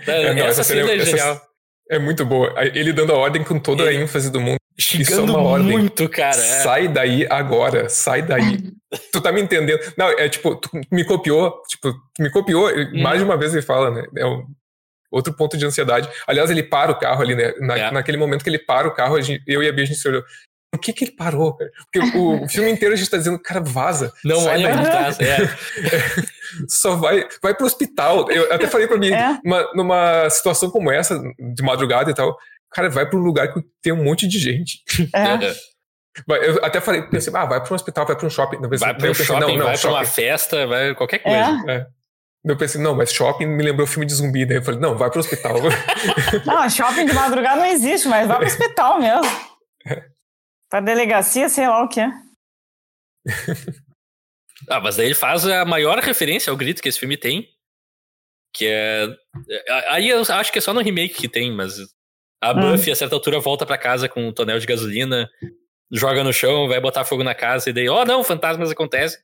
É, 0.08 0.34
não, 0.34 0.44
essa, 0.48 0.62
essa 0.62 0.64
cena 0.64 0.92
é 0.92 1.00
genial. 1.00 1.34
Essa, 1.34 1.42
é 1.92 2.00
muito 2.00 2.26
boa. 2.26 2.54
Ele 2.74 2.94
dando 2.94 3.12
a 3.12 3.18
ordem 3.18 3.44
com 3.44 3.60
toda 3.60 3.84
a 3.84 3.94
ênfase 3.94 4.32
do 4.32 4.40
mundo. 4.40 4.58
Xingando 4.80 5.38
muito, 5.60 6.08
cara. 6.08 6.38
É. 6.38 6.62
Sai 6.64 6.88
daí 6.88 7.28
agora, 7.30 7.90
sai 7.90 8.22
daí. 8.22 8.72
tu 9.12 9.20
tá 9.20 9.34
me 9.34 9.42
entendendo. 9.42 9.80
Não, 9.98 10.08
é 10.10 10.30
tipo, 10.30 10.56
tu 10.56 10.70
me 10.90 11.04
copiou, 11.04 11.62
tipo, 11.68 11.92
tu 11.92 12.24
me 12.24 12.30
copiou, 12.30 12.70
hum. 12.70 13.02
mais 13.02 13.20
de 13.20 13.26
uma 13.26 13.38
vez 13.38 13.54
ele 13.54 13.62
fala, 13.62 13.92
né? 13.92 14.04
É 14.18 14.26
um 14.26 14.46
outro 15.12 15.34
ponto 15.34 15.58
de 15.58 15.66
ansiedade. 15.66 16.10
Aliás, 16.26 16.50
ele 16.50 16.64
para 16.64 16.92
o 16.92 16.98
carro 16.98 17.22
ali, 17.22 17.36
né? 17.36 17.54
Na, 17.60 17.78
é. 17.78 17.92
Naquele 17.92 18.18
momento 18.18 18.44
que 18.44 18.50
ele 18.50 18.60
para 18.60 18.88
o 18.88 18.94
carro, 18.94 19.22
gente, 19.22 19.44
eu 19.46 19.62
e 19.62 19.68
a 19.68 19.74
Bia, 19.74 19.84
a 19.84 19.88
gente 19.88 20.00
se 20.00 20.08
olhou. 20.08 20.24
Por 20.72 20.80
que, 20.80 20.94
que 20.94 21.04
ele 21.04 21.12
parou, 21.12 21.54
cara? 21.54 21.70
Porque 21.92 22.18
o, 22.18 22.44
o 22.44 22.48
filme 22.50 22.72
inteiro 22.72 22.94
a 22.94 22.98
gente 22.98 23.10
tá 23.10 23.18
dizendo, 23.18 23.38
cara, 23.38 23.60
vaza. 23.60 24.14
Não 24.24 24.46
olha 24.46 24.72
pra 24.72 24.84
trás, 24.84 25.20
é. 25.20 25.44
é. 25.44 25.50
Só 26.68 26.96
vai, 26.96 27.28
vai 27.44 27.54
pro 27.54 27.66
hospital. 27.66 28.32
Eu 28.32 28.52
até 28.54 28.68
falei 28.68 28.88
pra 28.88 28.98
mim, 28.98 29.12
é. 29.12 29.38
uma, 29.44 29.70
numa 29.74 30.30
situação 30.30 30.70
como 30.70 30.90
essa, 30.90 31.22
de 31.38 31.62
madrugada 31.62 32.10
e 32.10 32.14
tal, 32.14 32.38
cara, 32.72 32.90
vai 32.90 33.08
pra 33.08 33.20
um 33.20 33.24
lugar 33.24 33.54
que 33.54 33.62
tem 33.82 33.92
um 33.92 34.04
monte 34.04 34.28
de 34.28 34.40
gente. 34.40 34.82
É. 35.14 35.46
é. 35.46 35.56
Eu 36.46 36.64
até 36.64 36.82
falei, 36.82 37.02
pensei, 37.04 37.34
ah, 37.36 37.46
vai 37.46 37.62
para 37.62 37.72
um 37.72 37.76
hospital, 37.76 38.06
vai 38.06 38.16
para 38.16 38.28
um 38.28 38.30
shopping. 38.30 38.58
Não, 38.58 38.70
vai 38.70 38.94
para 38.94 39.10
um 39.10 39.14
shopping, 39.14 39.40
não, 39.40 39.58
não, 39.58 39.66
vai 39.66 39.78
para 39.78 39.90
uma 39.90 40.06
festa, 40.06 40.68
vai 40.68 40.96
qualquer 40.96 41.20
coisa. 41.20 41.64
É. 41.68 41.72
É. 41.72 41.86
Eu 42.44 42.58
pensei, 42.58 42.82
não, 42.82 42.96
mas 42.96 43.14
shopping 43.14 43.46
me 43.46 43.64
lembrou 43.64 43.86
filme 43.86 44.06
de 44.06 44.14
zumbi. 44.14 44.46
Daí 44.46 44.58
eu 44.58 44.64
falei, 44.64 44.80
não, 44.80 44.98
vai 44.98 45.10
para 45.10 45.18
o 45.18 45.20
hospital. 45.20 45.56
não, 46.46 46.70
shopping 46.70 47.06
de 47.06 47.14
madrugada 47.14 47.58
não 47.58 47.66
existe, 47.66 48.08
mas 48.08 48.28
vai 48.28 48.38
para 48.38 48.46
o 48.46 48.48
hospital 48.48 49.00
mesmo. 49.00 49.32
É. 49.86 50.11
Para 50.72 50.80
delegacia, 50.80 51.48
sei 51.50 51.68
lá 51.68 51.84
o 51.84 51.88
que 51.88 52.00
é. 52.00 52.10
ah, 54.68 54.80
mas 54.80 54.96
daí 54.96 55.06
ele 55.06 55.14
faz 55.14 55.46
a 55.46 55.64
maior 55.64 56.00
referência 56.00 56.50
ao 56.50 56.58
grito 56.58 56.82
que 56.82 56.90
esse 56.90 57.00
filme 57.00 57.18
tem. 57.18 57.48
Que 58.56 58.66
é. 58.66 59.08
é 59.48 59.94
aí 59.94 60.10
eu 60.10 60.22
acho 60.22 60.52
que 60.52 60.58
é 60.58 60.62
só 60.62 60.74
no 60.74 60.82
remake 60.82 61.14
que 61.14 61.30
tem, 61.30 61.52
mas 61.52 61.78
a 62.42 62.52
hum. 62.54 62.72
Buffy, 62.72 62.90
hum. 62.90 62.94
a 62.94 62.96
certa 62.96 63.14
altura, 63.14 63.40
volta 63.40 63.68
para 63.68 63.78
casa 63.78 64.10
com 64.10 64.28
um 64.28 64.34
tonel 64.34 64.58
de 64.58 64.66
gasolina 64.66 65.30
joga 65.92 66.24
no 66.24 66.32
chão, 66.32 66.68
vai 66.68 66.80
botar 66.80 67.04
fogo 67.04 67.24
na 67.24 67.36
casa 67.36 67.70
e 67.70 67.74
daí, 67.74 67.90
oh 67.90 68.06
não, 68.06 68.24
fantasmas 68.24 68.72
acontecem. 68.72 69.20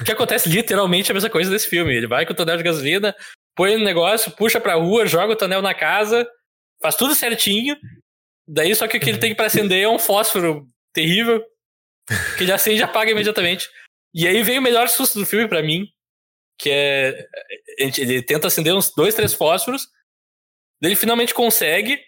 O 0.00 0.04
que 0.04 0.12
acontece 0.12 0.48
literalmente 0.48 1.10
é 1.10 1.12
a 1.12 1.14
mesma 1.14 1.30
coisa 1.30 1.50
desse 1.50 1.66
filme. 1.66 1.94
Ele 1.94 2.06
vai 2.06 2.26
com 2.26 2.32
o 2.32 2.36
tonel 2.36 2.58
de 2.58 2.62
gasolina, 2.62 3.14
põe 3.56 3.76
no 3.76 3.84
negócio, 3.84 4.30
puxa 4.32 4.60
pra 4.60 4.74
rua, 4.74 5.06
joga 5.06 5.32
o 5.32 5.36
tonel 5.36 5.62
na 5.62 5.74
casa, 5.74 6.28
faz 6.80 6.94
tudo 6.94 7.14
certinho. 7.14 7.76
Daí 8.46 8.74
só 8.74 8.88
que 8.88 8.96
o 8.96 9.00
que 9.00 9.08
ele 9.08 9.18
tem 9.18 9.34
para 9.34 9.46
acender 9.46 9.82
é 9.82 9.88
um 9.88 9.98
fósforo 9.98 10.68
terrível, 10.92 11.42
que 12.36 12.44
ele 12.44 12.52
acende 12.52 12.80
e 12.80 12.82
apaga 12.82 13.10
imediatamente. 13.12 13.68
E 14.14 14.26
aí 14.26 14.42
vem 14.42 14.58
o 14.58 14.62
melhor 14.62 14.88
susto 14.88 15.18
do 15.18 15.26
filme 15.26 15.48
para 15.48 15.62
mim, 15.62 15.86
que 16.58 16.70
é 16.70 17.26
ele 17.78 18.22
tenta 18.22 18.48
acender 18.48 18.74
uns 18.74 18.92
dois, 18.94 19.14
três 19.14 19.32
fósforos, 19.32 19.88
daí 20.80 20.90
ele 20.90 21.00
finalmente 21.00 21.32
consegue, 21.32 21.98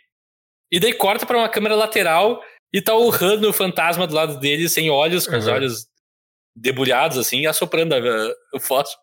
e 0.71 0.79
daí 0.79 0.93
corta 0.93 1.25
para 1.25 1.39
uma 1.39 1.49
câmera 1.49 1.75
lateral 1.75 2.43
e 2.73 2.83
tá 2.83 2.95
o 2.95 3.11
Han, 3.11 3.49
o 3.49 3.53
fantasma 3.53 4.07
do 4.07 4.15
lado 4.15 4.39
dele, 4.39 4.69
sem 4.69 4.91
olhos, 4.91 5.27
com 5.27 5.33
uhum. 5.33 5.39
os 5.39 5.47
olhos 5.47 5.87
debulhados, 6.57 7.17
assim, 7.17 7.47
assoprando 7.47 7.95
o 8.53 8.61
fósforo. 8.61 9.03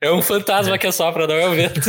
É 0.00 0.10
um 0.10 0.22
fantasma 0.22 0.76
é. 0.76 0.78
que 0.78 0.86
assopra, 0.86 1.26
não 1.26 1.34
é 1.34 1.48
o 1.48 1.54
vento. 1.54 1.80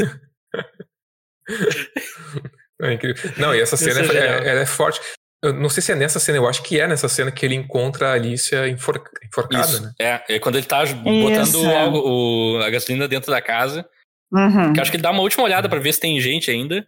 É 2.81 2.93
incrível. 2.93 3.31
Não, 3.37 3.53
e 3.53 3.61
essa 3.61 3.75
cena 3.75 3.99
é, 4.01 4.47
é, 4.47 4.61
é, 4.61 4.65
forte. 4.65 5.01
Eu 5.43 5.53
não 5.53 5.69
sei 5.69 5.81
se 5.81 5.91
é 5.91 5.95
nessa 5.95 6.19
cena, 6.19 6.37
eu 6.37 6.47
acho 6.47 6.61
que 6.63 6.79
é 6.79 6.87
nessa 6.87 7.07
cena 7.07 7.31
que 7.31 7.45
ele 7.45 7.55
encontra 7.55 8.09
a 8.09 8.13
Alicia 8.13 8.67
enforca, 8.67 9.09
enforcada, 9.25 9.65
Isso. 9.65 9.81
né? 9.81 9.93
É, 9.99 10.35
é 10.35 10.39
quando 10.39 10.57
ele 10.57 10.65
tá 10.65 10.85
botando 10.85 11.55
o, 11.55 12.57
o, 12.57 12.63
a 12.63 12.69
gasolina 12.69 13.07
dentro 13.07 13.31
da 13.31 13.41
casa. 13.41 13.87
Uhum. 14.31 14.73
Que 14.73 14.79
acho 14.79 14.91
que 14.91 14.97
ele 14.97 15.03
dá 15.03 15.11
uma 15.11 15.23
última 15.23 15.43
olhada 15.43 15.67
para 15.67 15.79
ver 15.79 15.93
se 15.93 15.99
tem 15.99 16.19
gente 16.19 16.51
ainda. 16.51 16.87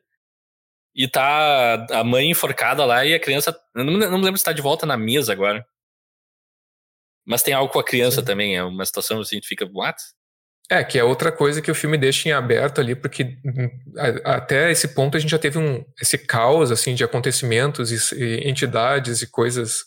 E 0.93 1.07
tá 1.07 1.87
a 1.91 2.03
mãe 2.03 2.29
enforcada 2.29 2.83
lá 2.83 3.05
e 3.05 3.13
a 3.13 3.19
criança. 3.19 3.57
Eu 3.73 3.85
não, 3.85 3.93
não 3.93 4.17
me 4.17 4.25
lembro 4.25 4.37
se 4.37 4.43
tá 4.43 4.51
de 4.51 4.61
volta 4.61 4.85
na 4.85 4.97
mesa 4.97 5.31
agora. 5.31 5.65
Mas 7.25 7.43
tem 7.43 7.53
algo 7.53 7.71
com 7.71 7.79
a 7.79 7.83
criança 7.83 8.19
Sim. 8.19 8.25
também, 8.25 8.57
é 8.57 8.63
uma 8.63 8.85
situação 8.85 9.21
assim, 9.21 9.39
que 9.39 9.47
fica, 9.47 9.69
what? 9.71 10.01
É, 10.71 10.85
que 10.85 10.97
é 10.97 11.03
outra 11.03 11.33
coisa 11.33 11.61
que 11.61 11.69
o 11.69 11.75
filme 11.75 11.97
deixa 11.97 12.29
em 12.29 12.31
aberto 12.31 12.79
ali, 12.79 12.95
porque 12.95 13.37
hum, 13.43 13.69
até 14.23 14.71
esse 14.71 14.87
ponto 14.95 15.17
a 15.17 15.19
gente 15.19 15.31
já 15.31 15.37
teve 15.37 15.57
um, 15.57 15.83
esse 16.01 16.17
caos, 16.17 16.71
assim, 16.71 16.95
de 16.95 17.03
acontecimentos 17.03 17.91
e, 17.91 18.15
e 18.15 18.49
entidades 18.49 19.21
e 19.21 19.29
coisas 19.29 19.83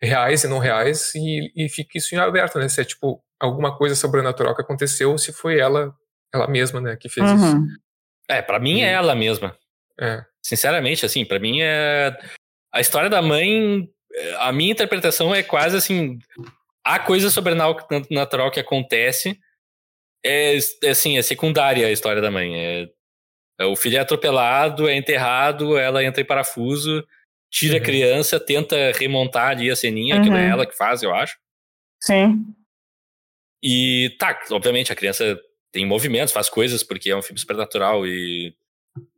reais 0.00 0.42
e 0.42 0.48
não 0.48 0.58
reais, 0.58 1.14
e, 1.14 1.52
e 1.54 1.68
fica 1.68 1.98
isso 1.98 2.14
em 2.14 2.18
aberto, 2.18 2.58
né? 2.58 2.66
Se 2.66 2.80
é, 2.80 2.84
tipo, 2.84 3.22
alguma 3.38 3.76
coisa 3.76 3.94
sobrenatural 3.94 4.56
que 4.56 4.62
aconteceu, 4.62 5.18
se 5.18 5.34
foi 5.34 5.60
ela, 5.60 5.92
ela 6.32 6.48
mesma, 6.48 6.80
né, 6.80 6.96
que 6.96 7.10
fez 7.10 7.30
uhum. 7.30 7.36
isso. 7.36 7.56
É, 8.26 8.40
para 8.40 8.58
mim 8.58 8.80
é 8.80 8.90
ela 8.90 9.14
mesma. 9.14 9.54
É. 10.00 10.24
Sinceramente, 10.42 11.04
assim, 11.04 11.26
para 11.26 11.38
mim 11.38 11.60
é. 11.60 12.16
A 12.72 12.80
história 12.80 13.10
da 13.10 13.20
mãe. 13.20 13.86
A 14.38 14.50
minha 14.50 14.72
interpretação 14.72 15.34
é 15.34 15.42
quase 15.42 15.76
assim. 15.76 16.18
A 16.82 16.98
coisa 16.98 17.28
sobrenatural 17.28 18.50
que 18.50 18.60
acontece 18.60 19.38
é, 20.24 20.56
é 20.82 20.90
assim, 20.90 21.18
é 21.18 21.22
secundária 21.22 21.86
a 21.86 21.92
história 21.92 22.22
da 22.22 22.30
mãe. 22.30 22.54
É, 22.56 22.88
é, 23.60 23.64
o 23.64 23.76
filho 23.76 23.96
é 23.96 24.00
atropelado, 24.00 24.88
é 24.88 24.96
enterrado, 24.96 25.76
ela 25.76 26.04
entra 26.04 26.20
em 26.20 26.26
parafuso, 26.26 27.06
tira 27.50 27.74
uhum. 27.76 27.80
a 27.80 27.84
criança, 27.84 28.40
tenta 28.40 28.92
remontar 28.92 29.50
ali 29.50 29.70
a 29.70 29.76
ceninha, 29.76 30.16
uhum. 30.16 30.22
que 30.22 30.30
não 30.30 30.36
é 30.36 30.48
ela 30.48 30.66
que 30.66 30.76
faz, 30.76 31.02
eu 31.02 31.14
acho. 31.14 31.38
Sim. 32.00 32.44
E 33.62 34.16
tá, 34.18 34.38
obviamente 34.50 34.92
a 34.92 34.96
criança 34.96 35.38
tem 35.70 35.86
movimentos, 35.86 36.32
faz 36.32 36.48
coisas, 36.48 36.82
porque 36.82 37.10
é 37.10 37.16
um 37.16 37.22
filme 37.22 37.38
supernatural 37.38 38.06
e 38.06 38.54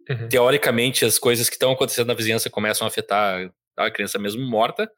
Uhum. 0.08 0.28
Teoricamente, 0.28 1.04
as 1.04 1.18
coisas 1.18 1.48
que 1.48 1.54
estão 1.54 1.72
acontecendo 1.72 2.08
na 2.08 2.14
vizinhança 2.14 2.50
começam 2.50 2.86
a 2.86 2.88
afetar 2.88 3.50
a 3.76 3.90
criança 3.90 4.18
mesmo 4.18 4.42
morta. 4.46 4.90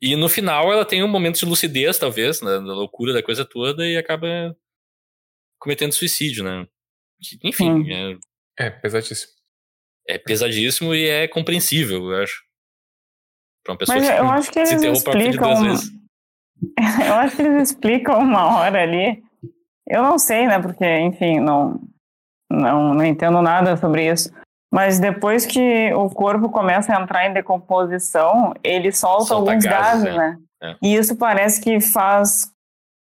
E 0.00 0.14
no 0.14 0.28
final 0.28 0.72
ela 0.72 0.84
tem 0.84 1.02
um 1.02 1.08
momento 1.08 1.38
de 1.38 1.44
lucidez, 1.44 1.98
talvez, 1.98 2.40
na, 2.40 2.60
na 2.60 2.72
loucura 2.72 3.12
da 3.12 3.22
coisa 3.22 3.44
toda, 3.44 3.86
e 3.86 3.96
acaba 3.96 4.56
cometendo 5.58 5.92
suicídio, 5.92 6.44
né? 6.44 6.66
Enfim. 7.42 7.70
Hum. 7.70 8.18
É, 8.58 8.66
é 8.66 8.70
pesadíssimo. 8.70 9.32
É 10.06 10.18
pesadíssimo 10.18 10.94
e 10.94 11.08
é 11.08 11.28
compreensível, 11.28 12.12
eu 12.12 12.22
acho. 12.22 12.42
Pra 13.64 13.72
uma 13.72 13.78
pessoa 13.78 13.98
Mas 13.98 14.08
que 14.08 14.14
eu 14.14 14.30
acho 14.30 14.50
que 14.52 14.58
eles 14.58 14.82
explicam... 14.82 15.64
eu 17.06 17.14
acho 17.14 17.36
que 17.36 17.42
eles 17.42 17.70
explicam 17.70 18.18
uma 18.18 18.56
hora 18.56 18.82
ali. 18.82 19.22
Eu 19.86 20.02
não 20.02 20.18
sei, 20.18 20.46
né? 20.46 20.60
Porque, 20.60 20.84
enfim, 21.00 21.40
não, 21.40 21.80
não, 22.50 22.94
não 22.94 23.04
entendo 23.04 23.40
nada 23.42 23.76
sobre 23.76 24.10
isso. 24.10 24.30
Mas 24.72 24.98
depois 24.98 25.46
que 25.46 25.92
o 25.94 26.10
corpo 26.10 26.50
começa 26.50 26.94
a 26.94 27.00
entrar 27.00 27.26
em 27.26 27.32
decomposição, 27.32 28.52
ele 28.62 28.92
solta, 28.92 29.24
solta 29.24 29.50
alguns 29.50 29.64
gases, 29.64 30.04
gases 30.04 30.16
né? 30.16 30.36
É. 30.62 30.76
E 30.82 30.94
isso 30.94 31.16
parece 31.16 31.60
que 31.60 31.80
faz 31.80 32.50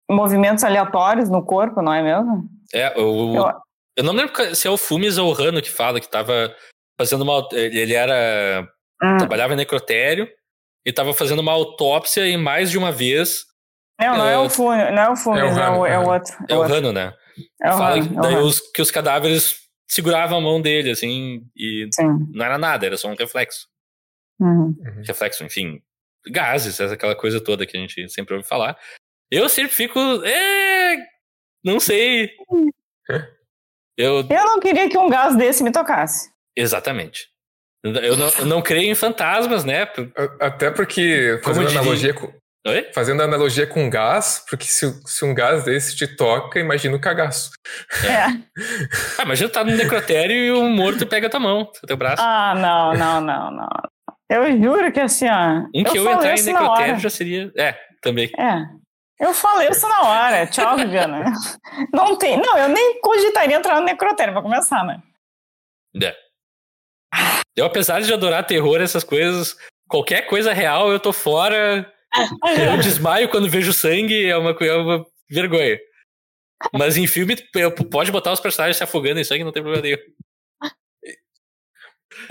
movimentos 0.10 0.64
aleatórios 0.64 1.30
no 1.30 1.44
corpo, 1.44 1.82
não 1.82 1.94
é 1.94 2.04
mesmo? 2.04 2.44
É, 2.74 2.94
eu, 3.00 3.34
eu, 3.34 3.54
eu 3.98 4.04
não 4.04 4.14
lembro 4.14 4.56
se 4.56 4.68
é 4.68 4.72
o 4.72 4.78
Fumes 4.78 5.18
ou 5.18 5.30
o 5.30 5.34
Rano 5.34 5.62
que 5.62 5.72
fala 5.72 6.00
que 6.00 6.06
estava 6.06 6.54
fazendo 7.00 7.24
uma. 7.24 7.48
Ele 7.54 7.94
era. 7.94 8.68
Hum. 9.04 9.18
trabalhava 9.18 9.54
em 9.54 9.58
necrotério 9.58 10.28
e 10.86 10.90
estava 10.90 11.14
fazendo 11.14 11.40
uma 11.40 11.52
autópsia 11.52 12.28
e 12.28 12.38
mais 12.38 12.70
de 12.70 12.78
uma 12.78 12.92
vez. 12.92 13.46
Não, 14.00 14.18
não 14.18 14.28
é, 14.28 14.34
é 14.34 14.38
o 14.38 14.50
Fumes, 14.50 14.92
não 14.94 15.02
é 15.02 15.10
o 15.10 15.16
Fumes, 15.16 15.42
é 15.42 15.46
o, 15.46 15.50
Rano, 15.50 15.76
é 15.76 15.80
o, 15.80 15.86
é 15.86 16.00
o 16.00 16.10
outro. 16.10 16.34
É 16.50 16.56
o, 16.56 16.64
é 16.64 16.68
Rano, 16.68 16.92
né? 16.92 17.14
É 17.62 17.72
Fala 17.72 18.02
que, 18.02 18.10
daí 18.10 18.36
os, 18.36 18.60
que 18.60 18.82
os 18.82 18.92
cadáveres 18.92 19.56
seguravam 19.88 20.38
a 20.38 20.42
mão 20.42 20.62
dele, 20.62 20.92
assim, 20.92 21.48
e 21.56 21.88
Sim. 21.94 22.28
não 22.34 22.46
era 22.46 22.58
nada, 22.58 22.86
era 22.86 22.98
só 22.98 23.10
um 23.10 23.16
reflexo. 23.16 23.68
Uhum. 24.40 24.76
uhum. 24.78 25.04
Reflexo, 25.06 25.44
enfim, 25.44 25.82
gases, 26.28 26.80
aquela 26.82 27.16
coisa 27.16 27.42
toda 27.42 27.66
que 27.66 27.78
a 27.78 27.80
gente 27.80 28.10
sempre 28.10 28.36
ouve 28.36 28.48
falar. 28.48 28.78
Eu 29.32 29.50
sempre 29.50 29.74
fico. 29.74 30.00
É, 30.00 30.98
não 31.64 31.80
sei. 31.80 32.32
Eu, 33.98 34.28
eu 34.30 34.46
não 34.46 34.60
queria 34.60 34.90
que 34.90 34.98
um 34.98 35.10
gás 35.10 35.36
desse 35.36 35.64
me 35.64 35.72
tocasse. 35.72 36.30
Exatamente. 36.56 37.30
Eu 37.84 38.18
não, 38.18 38.30
eu 38.40 38.46
não 38.46 38.62
creio 38.62 38.92
em 38.92 38.96
fantasmas, 38.96 39.64
né? 39.64 39.88
Até 40.40 40.72
porque, 40.72 41.40
fazendo 41.44 41.70
analogia 41.70 42.14
com, 42.14 42.34
Oi? 42.68 42.90
Fazendo 42.94 43.22
analogia 43.22 43.68
com 43.68 43.88
gás, 43.92 44.44
porque 44.50 44.66
se, 44.66 44.92
se 45.06 45.24
um 45.24 45.36
gás 45.36 45.64
desse 45.64 45.96
te 45.96 46.08
toca, 46.08 46.60
imagina 46.60 46.96
o 46.96 47.00
cagaço. 47.00 47.52
É. 48.04 48.24
ah, 49.20 49.24
imagina 49.24 49.50
tá 49.50 49.64
no 49.64 49.76
necrotério 49.76 50.36
e 50.36 50.52
o 50.52 50.68
morto 50.68 51.06
pega 51.06 51.28
a 51.28 51.30
tua 51.30 51.40
mão, 51.40 51.72
teu 51.86 51.96
braço. 51.96 52.24
Ah, 52.24 52.56
não, 52.56 52.94
não, 52.94 53.22
não, 53.22 53.52
não. 53.52 53.70
Eu 54.28 54.52
juro 54.60 54.92
que 54.92 55.00
assim, 55.00 55.30
ó. 55.30 55.68
Um 55.76 55.84
que 55.84 56.00
eu, 56.00 56.06
eu 56.06 56.12
entrar 56.12 56.36
em 56.36 56.42
necrotério 56.42 57.00
já 57.00 57.10
seria. 57.12 57.52
É, 57.56 57.78
também. 58.02 58.32
É. 58.36 58.66
Eu 59.20 59.32
falei 59.32 59.70
isso 59.70 59.88
na 59.88 60.02
hora. 60.02 60.48
Tchau, 60.48 60.76
Viviana. 60.76 61.24
não 61.94 62.18
tem. 62.18 62.36
Não, 62.38 62.58
eu 62.58 62.68
nem 62.68 63.00
cogitaria 63.00 63.56
entrar 63.56 63.80
no 63.80 63.86
necrotério 63.86 64.34
pra 64.34 64.42
começar, 64.42 64.84
né? 64.84 65.04
É. 66.02 66.16
Eu, 67.56 67.66
apesar 67.66 68.02
de 68.02 68.12
adorar 68.12 68.46
terror, 68.46 68.82
essas 68.82 69.04
coisas, 69.04 69.56
qualquer 69.88 70.24
coisa 70.24 70.52
real, 70.52 70.92
eu 70.92 71.00
tô 71.00 71.14
fora 71.14 71.90
eu 72.58 72.78
desmaio 72.78 73.30
quando 73.30 73.50
vejo 73.50 73.74
sangue, 73.74 74.26
é 74.26 74.38
uma, 74.38 74.52
é 74.52 74.74
uma 74.76 75.06
vergonha. 75.30 75.78
Mas 76.74 76.98
em 76.98 77.08
filme, 77.08 77.36
pode 77.92 78.12
botar 78.12 78.32
os 78.32 78.40
personagens 78.40 78.78
se 78.78 78.84
afogando 78.84 79.20
em 79.20 79.24
sangue, 79.24 79.44
não 79.44 79.52
tem 79.52 79.62
problema 79.64 79.84
nenhum. 79.84 79.98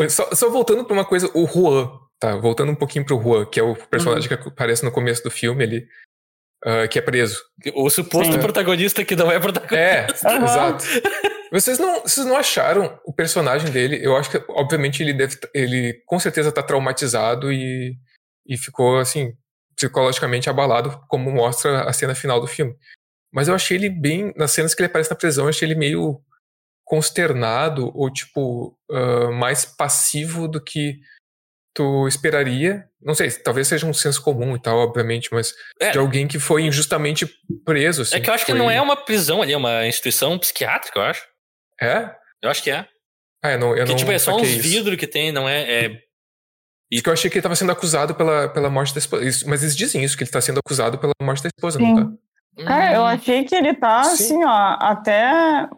Só, 0.09 0.35
só 0.35 0.51
voltando 0.51 0.85
pra 0.85 0.95
uma 0.95 1.05
coisa, 1.05 1.31
o 1.35 1.47
Juan. 1.47 1.91
Tá, 2.19 2.37
voltando 2.37 2.73
um 2.73 2.77
pouquinho 2.77 3.05
pro 3.05 3.21
Juan, 3.21 3.45
que 3.45 3.61
é 3.61 3.63
o 3.63 3.75
personagem 3.75 4.31
uhum. 4.31 4.43
que 4.43 4.49
aparece 4.49 4.85
no 4.85 4.93
começo 4.93 5.23
do 5.23 5.31
filme, 5.31 5.63
ele. 5.63 5.87
Uh, 6.65 6.89
que 6.89 6.99
é 6.99 7.03
preso. 7.03 7.43
O 7.75 7.91
suposto 7.91 8.33
Sim. 8.33 8.39
protagonista 8.39 9.05
que 9.05 9.15
não 9.15 9.31
é 9.31 9.39
protagonista. 9.39 9.77
É, 9.77 10.07
uhum. 10.27 10.45
exato. 10.45 10.85
Vocês 11.53 11.79
não, 11.79 12.01
vocês 12.01 12.27
não 12.27 12.37
acharam 12.37 12.99
o 13.05 13.13
personagem 13.13 13.71
dele? 13.71 14.01
Eu 14.03 14.17
acho 14.17 14.31
que, 14.31 14.43
obviamente, 14.49 15.03
ele 15.03 15.13
deve. 15.13 15.39
Ele 15.55 16.03
com 16.07 16.19
certeza 16.19 16.51
tá 16.51 16.63
traumatizado 16.63 17.53
e, 17.53 17.97
e 18.47 18.57
ficou, 18.57 18.97
assim, 18.99 19.35
psicologicamente 19.75 20.49
abalado, 20.49 21.01
como 21.09 21.31
mostra 21.31 21.83
a 21.83 21.93
cena 21.93 22.15
final 22.15 22.41
do 22.41 22.47
filme. 22.47 22.75
Mas 23.33 23.49
eu 23.49 23.55
achei 23.55 23.77
ele 23.77 23.91
bem. 23.91 24.33
Nas 24.37 24.53
cenas 24.53 24.75
que 24.75 24.81
ele 24.81 24.87
aparece 24.87 25.11
na 25.11 25.17
prisão, 25.17 25.45
eu 25.45 25.51
achei 25.51 25.67
ele 25.67 25.75
meio 25.75 26.21
consternado 26.85 27.91
ou, 27.95 28.11
tipo, 28.13 28.79
uh, 28.91 29.33
mais 29.33 29.65
passivo 29.65 30.47
do 30.47 30.61
que 30.61 31.01
tu 31.75 32.07
esperaria. 32.07 32.89
Não 33.03 33.15
sei, 33.15 33.31
talvez 33.31 33.67
seja 33.67 33.87
um 33.87 33.93
senso 33.93 34.23
comum 34.23 34.55
e 34.55 34.61
tal, 34.61 34.79
obviamente, 34.79 35.29
mas 35.33 35.53
é. 35.81 35.91
de 35.91 35.99
alguém 35.99 36.29
que 36.29 36.39
foi 36.39 36.63
injustamente 36.63 37.29
preso. 37.65 38.03
Assim, 38.03 38.17
é 38.17 38.21
que 38.21 38.31
eu 38.31 38.35
acho 38.35 38.47
foi... 38.47 38.55
que 38.55 38.59
não 38.59 38.71
é 38.71 38.81
uma 38.81 38.97
prisão 38.97 39.43
ali, 39.43 39.53
é 39.53 39.57
uma 39.57 39.87
instituição 39.87 40.39
psiquiátrica, 40.39 40.99
eu 40.99 41.03
acho. 41.03 41.27
É? 41.83 42.15
Eu 42.41 42.51
acho 42.51 42.63
que 42.63 42.71
é. 42.71 42.87
Ah, 43.43 43.53
eu 43.53 43.59
não, 43.59 43.77
eu 43.77 43.85
que, 43.85 43.91
não 43.91 43.97
tipo, 43.97 44.13
é 44.13 44.19
só 44.19 44.37
uns 44.37 44.49
vidros 44.49 44.97
que 44.97 45.07
tem, 45.07 45.33
não 45.33 45.49
é. 45.49 45.87
é... 45.87 46.01
E... 46.95 46.99
Porque 46.99 47.09
eu 47.09 47.13
achei 47.13 47.29
que 47.29 47.35
ele 47.35 47.41
estava 47.41 47.57
sendo 47.57 47.73
acusado 47.73 48.15
pela, 48.15 48.49
pela 48.49 48.71
morte 48.71 48.95
da 48.95 49.01
esposa. 49.01 49.25
Mas 49.49 49.63
eles 49.63 49.77
dizem 49.77 50.05
isso, 50.05 50.17
que 50.17 50.23
ele 50.23 50.29
está 50.29 50.41
sendo 50.41 50.61
acusado 50.61 50.97
pela 50.97 51.13
morte 51.21 51.43
da 51.43 51.49
esposa, 51.49 51.79
Sim. 51.79 51.93
não 51.93 52.17
tá? 52.57 52.65
Cara, 52.65 52.95
eu 52.95 53.03
hum. 53.03 53.07
achei 53.07 53.43
que 53.43 53.53
ele 53.53 53.75
tá, 53.75 54.05
Sim. 54.05 54.13
assim, 54.13 54.45
ó, 54.45 54.77
até 54.81 55.69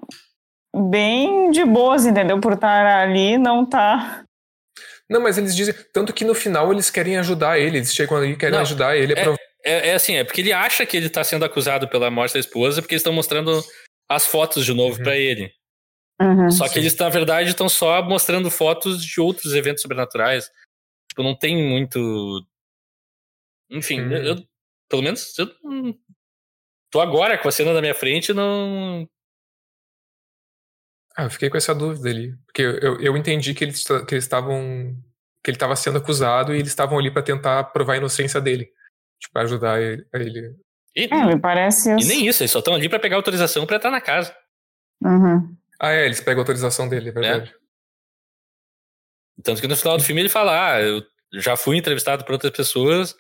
bem 0.90 1.50
de 1.50 1.64
boas, 1.64 2.04
entendeu? 2.04 2.38
Por 2.38 2.52
estar 2.52 2.84
ali, 2.84 3.38
não 3.38 3.64
tá. 3.64 4.24
Não, 5.08 5.22
mas 5.22 5.38
eles 5.38 5.56
dizem. 5.56 5.74
Tanto 5.90 6.12
que 6.12 6.22
no 6.22 6.34
final 6.34 6.70
eles 6.70 6.90
querem 6.90 7.16
ajudar 7.16 7.58
ele, 7.58 7.78
eles 7.78 7.94
chegam 7.94 8.18
ali 8.18 8.32
e 8.32 8.36
querem 8.36 8.56
não, 8.56 8.60
ajudar 8.60 8.94
ele. 8.94 9.14
É, 9.14 9.24
pra... 9.24 9.36
é, 9.64 9.88
é, 9.88 9.94
assim, 9.94 10.16
é 10.16 10.24
porque 10.24 10.42
ele 10.42 10.52
acha 10.52 10.84
que 10.84 10.98
ele 10.98 11.08
tá 11.08 11.24
sendo 11.24 11.46
acusado 11.46 11.88
pela 11.88 12.10
morte 12.10 12.34
da 12.34 12.40
esposa, 12.40 12.82
porque 12.82 12.94
eles 12.94 13.00
estão 13.00 13.12
mostrando 13.14 13.64
as 14.06 14.26
fotos 14.26 14.66
de 14.66 14.74
novo 14.74 14.98
uhum. 14.98 15.02
para 15.02 15.16
ele. 15.16 15.50
Uhum, 16.20 16.50
só 16.50 16.64
que 16.64 16.74
sim. 16.74 16.80
eles, 16.80 16.96
na 16.96 17.08
verdade, 17.08 17.50
estão 17.50 17.70
só 17.70 18.02
mostrando 18.02 18.50
fotos 18.50 19.02
de 19.02 19.18
outros 19.18 19.54
eventos 19.54 19.80
sobrenaturais. 19.80 20.50
Tipo, 21.16 21.22
não 21.22 21.34
tem 21.34 21.56
muito. 21.56 22.46
Enfim, 23.70 24.02
uhum. 24.02 24.12
eu, 24.12 24.36
pelo 24.86 25.02
menos 25.02 25.36
eu 25.38 25.48
tô 26.90 27.00
agora 27.00 27.38
com 27.38 27.48
a 27.48 27.50
cena 27.50 27.72
na 27.72 27.80
minha 27.80 27.94
frente 27.94 28.34
não. 28.34 29.08
Ah, 31.16 31.24
eu 31.24 31.30
fiquei 31.30 31.48
com 31.48 31.56
essa 31.56 31.74
dúvida 31.74 32.10
ali. 32.10 32.36
Porque 32.44 32.60
eu, 32.60 33.00
eu 33.00 33.16
entendi 33.16 33.54
que 33.54 33.64
eles, 33.64 33.82
que 33.82 34.14
eles 34.14 34.24
estavam. 34.24 34.94
que 35.42 35.50
ele 35.50 35.56
estava 35.56 35.74
sendo 35.74 35.96
acusado 35.96 36.54
e 36.54 36.58
eles 36.58 36.68
estavam 36.68 36.98
ali 36.98 37.10
para 37.10 37.22
tentar 37.22 37.64
provar 37.64 37.94
a 37.94 37.96
inocência 37.96 38.38
dele. 38.38 38.70
Tipo, 39.18 39.38
ajudar 39.38 39.80
ele. 39.80 40.06
ele. 40.12 40.54
E, 40.94 41.08
é, 41.10 41.24
me 41.24 41.40
parece 41.40 41.94
isso. 41.96 42.06
E 42.06 42.14
nem 42.14 42.26
isso, 42.26 42.42
eles 42.42 42.50
só 42.50 42.58
estão 42.58 42.74
ali 42.74 42.90
para 42.90 43.00
pegar 43.00 43.16
autorização 43.16 43.64
para 43.64 43.76
entrar 43.76 43.90
na 43.90 44.02
casa. 44.02 44.36
Uhum. 45.02 45.56
Ah, 45.80 45.92
é, 45.92 46.04
eles 46.04 46.20
pegam 46.20 46.40
a 46.40 46.42
autorização 46.42 46.86
dele, 46.86 47.08
é 47.08 47.12
verdade. 47.12 47.54
É. 47.54 47.65
Tanto 49.43 49.61
que 49.61 49.68
no 49.68 49.76
final 49.76 49.97
do 49.97 50.03
filme 50.03 50.20
ele 50.20 50.28
fala: 50.28 50.74
Ah, 50.74 50.80
eu 50.80 51.03
já 51.34 51.57
fui 51.57 51.76
entrevistado 51.76 52.24
por 52.24 52.32
outras 52.32 52.53
pessoas, 52.53 53.14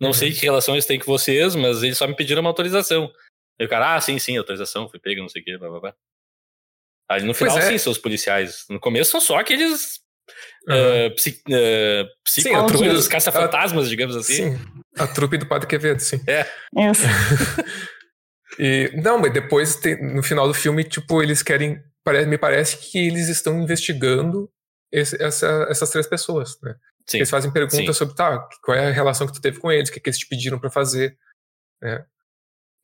não 0.00 0.08
uhum. 0.08 0.14
sei 0.14 0.32
que 0.32 0.40
relação 0.40 0.74
eles 0.74 0.86
têm 0.86 0.98
com 0.98 1.06
vocês, 1.06 1.54
mas 1.54 1.82
eles 1.82 1.98
só 1.98 2.06
me 2.06 2.16
pediram 2.16 2.40
uma 2.40 2.50
autorização. 2.50 3.12
Aí 3.60 3.66
o 3.66 3.68
cara, 3.68 3.94
ah, 3.94 4.00
sim, 4.00 4.18
sim, 4.18 4.36
autorização, 4.36 4.88
fui 4.88 4.98
pego, 4.98 5.20
não 5.20 5.28
sei 5.28 5.42
o 5.42 5.44
que, 5.44 5.58
blá 5.58 5.68
blá 5.68 5.80
blá. 5.80 5.94
Aí 7.10 7.22
no 7.22 7.34
final, 7.34 7.58
é. 7.58 7.62
sim, 7.62 7.78
são 7.78 7.92
os 7.92 7.98
policiais. 7.98 8.64
No 8.70 8.80
começo 8.80 9.10
são 9.10 9.20
só 9.20 9.38
aqueles 9.38 10.00
uhum. 10.68 11.06
uh, 11.06 11.14
psi, 11.14 11.42
uh, 11.48 12.08
psicólogos, 12.24 13.08
caça-fantasmas, 13.08 13.88
digamos 13.88 14.16
assim. 14.16 14.56
Sim, 14.56 14.82
a 14.96 15.06
trupe 15.06 15.36
do 15.36 15.46
Padre 15.46 15.68
Quevedo, 15.68 16.00
sim. 16.00 16.20
É. 16.26 16.46
Isso. 16.90 17.02
e, 18.58 18.92
não, 19.02 19.18
mas 19.18 19.32
depois, 19.32 19.74
tem, 19.76 20.00
no 20.14 20.22
final 20.22 20.46
do 20.46 20.54
filme, 20.54 20.84
tipo, 20.84 21.22
eles 21.22 21.42
querem. 21.42 21.82
me 22.26 22.38
parece 22.38 22.78
que 22.78 22.98
eles 22.98 23.28
estão 23.28 23.60
investigando 23.60 24.50
esse, 24.92 25.22
essa, 25.22 25.66
essas 25.70 25.90
três 25.90 26.06
pessoas, 26.06 26.60
né? 26.62 26.74
Sim. 27.06 27.18
Eles 27.18 27.30
fazem 27.30 27.52
perguntas 27.52 27.78
Sim. 27.78 27.92
sobre, 27.92 28.14
tá, 28.14 28.38
qual 28.62 28.76
é 28.76 28.88
a 28.88 28.92
relação 28.92 29.26
que 29.26 29.32
tu 29.32 29.40
teve 29.40 29.58
com 29.58 29.70
eles, 29.70 29.88
o 29.88 29.92
que, 29.92 30.00
que 30.00 30.08
eles 30.08 30.18
te 30.18 30.26
pediram 30.26 30.58
para 30.58 30.70
fazer, 30.70 31.16
né? 31.80 32.04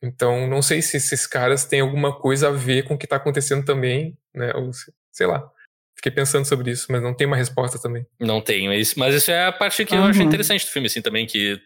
Então, 0.01 0.47
não 0.47 0.61
sei 0.61 0.81
se 0.81 0.97
esses 0.97 1.25
caras 1.25 1.65
têm 1.65 1.81
alguma 1.81 2.17
coisa 2.19 2.49
a 2.49 2.51
ver 2.51 2.83
com 2.83 2.93
o 2.93 2.97
que 2.97 3.05
está 3.05 3.15
acontecendo 3.15 3.65
também, 3.65 4.17
né? 4.33 4.53
Ou 4.53 4.71
sei 5.11 5.25
lá. 5.25 5.49
Fiquei 5.95 6.11
pensando 6.11 6.45
sobre 6.45 6.69
isso, 6.71 6.85
mas 6.91 7.01
não 7.01 7.15
tem 7.15 7.25
uma 7.25 7.35
resposta 7.35 7.79
também. 7.79 8.05
Não 8.19 8.39
tenho, 8.39 8.69
mas 8.97 9.15
isso 9.15 9.31
é 9.31 9.47
a 9.47 9.51
parte 9.51 9.83
que 9.83 9.95
uhum. 9.95 10.01
eu 10.01 10.07
acho 10.07 10.21
interessante 10.21 10.63
do 10.63 10.71
filme, 10.71 10.85
assim, 10.85 11.01
também, 11.01 11.25
que 11.25 11.59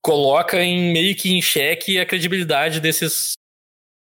coloca 0.00 0.62
em 0.62 0.92
meio 0.92 1.16
que 1.16 1.32
em 1.32 1.42
xeque 1.42 1.98
a 1.98 2.06
credibilidade 2.06 2.78
desses 2.78 3.32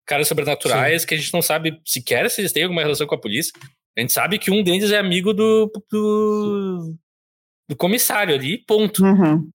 caras 0.06 0.28
sobrenaturais 0.28 1.02
Sim. 1.02 1.08
que 1.08 1.16
a 1.16 1.18
gente 1.18 1.34
não 1.34 1.42
sabe 1.42 1.82
sequer 1.86 2.30
se 2.30 2.42
eles 2.42 2.52
têm 2.52 2.64
alguma 2.64 2.82
relação 2.82 3.08
com 3.08 3.16
a 3.16 3.20
polícia. 3.20 3.54
A 3.98 4.02
gente 4.02 4.14
sabe 4.14 4.40
que 4.40 4.52
um 4.52 4.64
deles 4.64 4.92
é 4.92 4.98
amigo 4.98 5.34
do, 5.34 5.72
do, 5.92 6.96
do 7.70 7.76
comissário 7.76 8.34
ali, 8.34 8.58
ponto. 8.58 9.04
Uhum. 9.04 9.50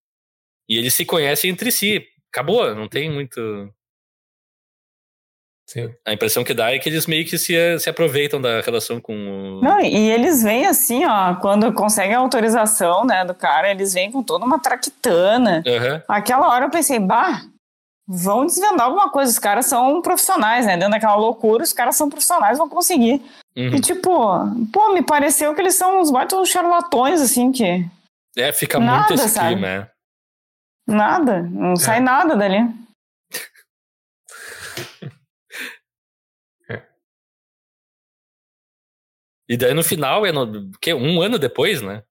E 0.68 0.76
eles 0.76 0.94
se 0.94 1.04
conhecem 1.04 1.50
entre 1.50 1.72
si. 1.72 2.04
Acabou, 2.32 2.74
não 2.74 2.88
tem 2.88 3.10
muito. 3.10 3.40
Sim. 5.68 5.92
A 6.06 6.14
impressão 6.14 6.44
que 6.44 6.54
dá 6.54 6.72
é 6.72 6.78
que 6.78 6.88
eles 6.88 7.06
meio 7.06 7.26
que 7.26 7.36
se, 7.36 7.78
se 7.78 7.90
aproveitam 7.90 8.40
da 8.40 8.62
relação 8.62 9.00
com 9.00 9.12
o... 9.12 9.60
Não, 9.60 9.80
e 9.80 10.10
eles 10.10 10.42
vêm 10.42 10.66
assim, 10.66 11.04
ó, 11.04 11.34
quando 11.36 11.70
conseguem 11.74 12.14
a 12.14 12.20
autorização, 12.20 13.04
né, 13.04 13.22
do 13.22 13.34
cara, 13.34 13.70
eles 13.70 13.92
vêm 13.92 14.10
com 14.10 14.22
toda 14.22 14.46
uma 14.46 14.58
traquitana. 14.58 15.62
Uhum. 15.66 16.02
Aquela 16.08 16.48
hora 16.48 16.64
eu 16.64 16.70
pensei, 16.70 16.98
bah, 16.98 17.42
vão 18.08 18.46
desvendar 18.46 18.86
alguma 18.86 19.10
coisa, 19.10 19.30
os 19.30 19.38
caras 19.38 19.66
são 19.66 20.00
profissionais, 20.00 20.64
né, 20.64 20.78
dentro 20.78 20.92
daquela 20.92 21.14
loucura, 21.14 21.62
os 21.62 21.74
caras 21.74 21.94
são 21.94 22.08
profissionais, 22.08 22.56
vão 22.56 22.68
conseguir. 22.68 23.22
Uhum. 23.54 23.74
E 23.74 23.80
tipo, 23.80 24.10
pô, 24.72 24.94
me 24.94 25.02
pareceu 25.02 25.54
que 25.54 25.60
eles 25.60 25.74
são 25.74 26.00
uns 26.00 26.10
baitos 26.10 26.48
charlatões, 26.48 27.20
assim, 27.20 27.52
que... 27.52 27.84
É, 28.34 28.50
fica 28.52 28.78
nada, 28.78 29.08
muito 29.08 29.14
esse 29.14 29.28
sabe? 29.28 29.48
clima, 29.48 29.68
é. 29.68 29.90
Nada, 30.86 31.42
não 31.42 31.72
é. 31.72 31.76
sai 31.76 32.00
nada 32.00 32.34
dali. 32.34 32.58
E 39.50 39.56
daí 39.56 39.72
no 39.72 39.82
final 39.82 40.26
é 40.26 40.30
no, 40.30 40.70
que, 40.78 40.92
um 40.92 41.22
ano 41.22 41.38
depois, 41.38 41.80
né? 41.80 42.02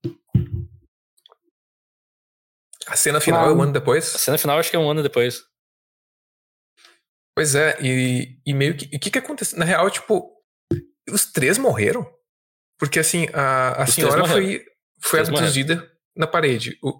A 2.88 2.95
cena 2.95 3.22
final 3.22 3.45
ah, 3.45 3.50
é 3.50 3.54
um 3.54 3.62
ano 3.62 3.72
depois? 3.72 4.16
A 4.16 4.18
cena 4.18 4.39
final 4.39 4.58
acho 4.58 4.72
que 4.72 4.76
é 4.76 4.80
um 4.80 4.89
ano 4.89 5.04
depois. 5.04 5.47
Pois 7.38 7.54
é, 7.54 7.78
e, 7.80 8.40
e 8.44 8.52
meio 8.52 8.76
que. 8.76 8.86
O 8.96 9.00
que 9.00 9.12
que 9.12 9.20
aconteceu? 9.20 9.60
Na 9.60 9.64
real, 9.64 9.88
tipo, 9.92 10.28
os 11.08 11.32
três 11.32 11.60
morreram? 11.60 12.04
Porque 12.80 12.98
assim, 12.98 13.28
a, 13.32 13.84
a 13.84 13.86
senhora 13.86 14.26
foi, 14.26 14.66
foi 15.00 15.20
abduzida 15.20 15.76
morreram. 15.76 15.92
na 16.16 16.26
parede. 16.26 16.80
O, 16.82 17.00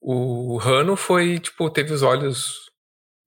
o 0.00 0.56
Rano 0.56 0.96
foi, 0.96 1.38
tipo, 1.40 1.68
teve 1.68 1.92
os 1.92 2.02
olhos 2.02 2.70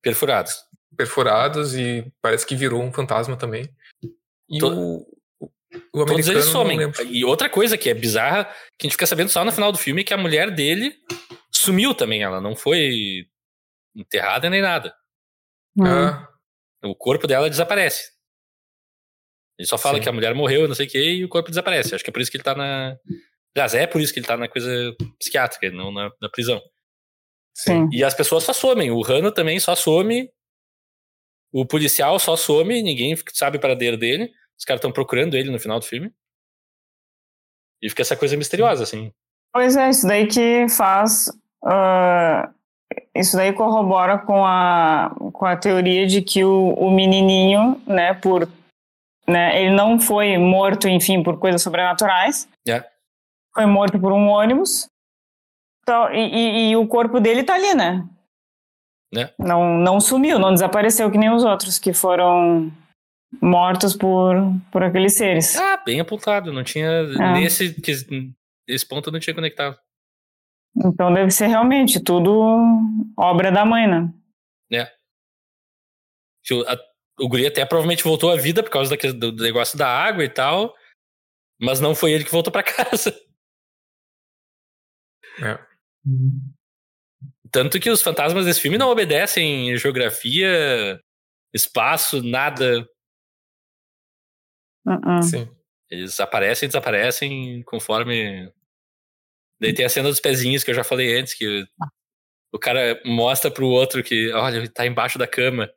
perfurados. 0.01 0.55
Perfurados 0.97 1.75
e 1.75 2.11
parece 2.19 2.47
que 2.47 2.55
virou 2.55 2.81
um 2.81 2.91
fantasma 2.91 3.37
também. 3.37 3.69
E 4.49 4.57
to 4.57 4.67
o, 4.67 5.49
o 5.93 6.03
Todos 6.03 6.27
eles 6.27 6.45
somem. 6.45 6.79
E 7.11 7.23
outra 7.23 7.47
coisa 7.47 7.77
que 7.77 7.91
é 7.91 7.93
bizarra, 7.93 8.45
que 8.79 8.81
a 8.81 8.83
gente 8.87 8.93
fica 8.93 9.05
sabendo 9.05 9.29
só 9.29 9.45
no 9.45 9.51
final 9.51 9.71
do 9.71 9.77
filme, 9.77 10.01
é 10.01 10.03
que 10.03 10.15
a 10.15 10.17
mulher 10.17 10.49
dele 10.49 10.95
sumiu 11.53 11.93
também. 11.93 12.23
Ela 12.23 12.41
não 12.41 12.55
foi 12.55 13.27
enterrada 13.95 14.49
nem 14.49 14.63
nada. 14.63 14.91
O 16.83 16.95
corpo 16.95 17.27
dela 17.27 17.49
desaparece. 17.49 18.11
Ele 19.57 19.67
só 19.67 19.77
fala 19.77 19.97
Sim. 19.97 20.03
que 20.03 20.09
a 20.09 20.11
mulher 20.11 20.33
morreu, 20.33 20.67
não 20.67 20.75
sei 20.75 20.85
o 20.85 20.89
que, 20.89 20.99
e 20.99 21.25
o 21.25 21.29
corpo 21.29 21.49
desaparece. 21.49 21.95
Acho 21.95 22.03
que 22.03 22.09
é 22.09 22.13
por 22.13 22.21
isso 22.21 22.29
que 22.29 22.37
ele 22.37 22.43
tá 22.43 22.53
na. 22.53 22.97
Aliás, 23.55 23.73
é 23.73 23.87
por 23.87 24.01
isso 24.01 24.13
que 24.13 24.19
ele 24.19 24.27
tá 24.27 24.35
na 24.35 24.49
coisa 24.49 24.69
psiquiátrica, 25.17 25.69
não 25.71 25.91
na, 25.91 26.11
na 26.21 26.29
prisão. 26.29 26.61
Sim. 27.55 27.87
E 27.91 28.03
as 28.03 28.13
pessoas 28.13 28.43
só 28.43 28.51
somem. 28.51 28.91
O 28.91 29.01
Rano 29.01 29.31
também 29.31 29.59
só 29.59 29.75
some. 29.75 30.29
O 31.53 31.65
policial 31.65 32.19
só 32.19 32.35
some, 32.35 32.83
ninguém 32.83 33.15
sabe 33.33 33.57
o 33.57 33.61
paradeiro 33.61 33.97
dele. 33.97 34.29
Os 34.59 34.65
caras 34.65 34.79
estão 34.79 34.91
procurando 34.91 35.37
ele 35.37 35.49
no 35.49 35.59
final 35.59 35.79
do 35.79 35.85
filme. 35.85 36.13
E 37.81 37.89
fica 37.89 38.01
essa 38.01 38.17
coisa 38.17 38.35
misteriosa, 38.35 38.83
assim. 38.83 39.13
Pois 39.53 39.77
é, 39.77 39.89
isso 39.89 40.05
daí 40.05 40.27
que 40.27 40.67
faz. 40.67 41.29
Uh, 41.63 42.53
isso 43.15 43.37
daí 43.37 43.53
corrobora 43.53 44.17
com 44.17 44.45
a, 44.45 45.15
com 45.31 45.45
a 45.45 45.55
teoria 45.55 46.05
de 46.05 46.21
que 46.21 46.43
o, 46.43 46.73
o 46.73 46.91
menininho, 46.91 47.81
né, 47.87 48.13
por. 48.13 48.49
Né, 49.27 49.63
ele 49.63 49.73
não 49.73 49.99
foi 49.99 50.37
morto, 50.37 50.87
enfim, 50.87 51.23
por 51.23 51.39
coisas 51.39 51.61
sobrenaturais. 51.61 52.47
Yeah. 52.67 52.85
Foi 53.55 53.65
morto 53.65 53.99
por 53.99 54.11
um 54.11 54.27
ônibus. 54.27 54.87
Então, 55.81 56.13
e, 56.13 56.19
e, 56.19 56.69
e 56.71 56.75
o 56.75 56.85
corpo 56.87 57.19
dele 57.19 57.43
tá 57.43 57.55
ali, 57.55 57.73
né? 57.73 58.07
Yeah. 59.13 59.33
Não, 59.39 59.77
não 59.77 59.99
sumiu, 59.99 60.37
não 60.37 60.53
desapareceu 60.53 61.09
que 61.09 61.17
nem 61.17 61.31
os 61.31 61.43
outros 61.43 61.79
que 61.79 61.93
foram 61.93 62.71
mortos 63.41 63.95
por, 63.95 64.35
por 64.71 64.83
aqueles 64.83 65.13
seres. 65.13 65.55
Ah, 65.55 65.77
bem 65.77 65.99
apontado. 65.99 66.51
Não 66.51 66.63
tinha. 66.63 66.87
É. 66.87 67.33
Nesse, 67.33 67.75
nesse 68.67 68.85
ponto 68.85 69.09
eu 69.09 69.13
não 69.13 69.19
tinha 69.19 69.33
conectado. 69.33 69.77
Então 70.77 71.13
deve 71.13 71.31
ser 71.31 71.47
realmente 71.47 72.03
tudo 72.03 72.31
obra 73.17 73.51
da 73.51 73.65
mãe, 73.65 73.87
né? 73.87 74.13
É. 74.71 74.91
O 77.17 77.29
guri 77.29 77.47
até 77.47 77.65
provavelmente 77.65 78.03
voltou 78.03 78.31
à 78.31 78.35
vida 78.35 78.61
por 78.61 78.69
causa 78.69 78.89
daquele, 78.89 79.13
do 79.13 79.31
negócio 79.31 79.77
da 79.77 79.87
água 79.87 80.23
e 80.23 80.29
tal, 80.29 80.75
mas 81.59 81.79
não 81.79 81.95
foi 81.95 82.11
ele 82.11 82.25
que 82.25 82.31
voltou 82.31 82.51
para 82.51 82.63
casa. 82.63 83.17
É. 85.41 85.57
Tanto 87.51 87.79
que 87.79 87.89
os 87.89 88.01
fantasmas 88.01 88.45
desse 88.45 88.59
filme 88.59 88.77
não 88.77 88.89
obedecem 88.89 89.75
geografia, 89.77 90.99
espaço, 91.53 92.21
nada. 92.21 92.81
Uh 94.85 94.91
-uh. 94.91 95.23
Sim. 95.23 95.49
Eles 95.89 96.19
aparecem 96.19 96.67
e 96.67 96.69
desaparecem 96.69 97.63
conforme. 97.63 98.51
Daí 99.59 99.73
tem 99.73 99.85
a 99.85 99.89
cena 99.89 100.09
dos 100.09 100.19
pezinhos 100.19 100.63
que 100.63 100.71
eu 100.71 100.75
já 100.75 100.83
falei 100.83 101.17
antes, 101.19 101.33
que 101.33 101.65
o 102.53 102.59
cara 102.59 102.99
mostra 103.05 103.49
pro 103.49 103.67
outro 103.67 104.03
que, 104.03 104.31
olha, 104.33 104.57
ele 104.57 104.69
tá 104.69 104.85
embaixo 104.85 105.17
da 105.17 105.27
cama. 105.27 105.69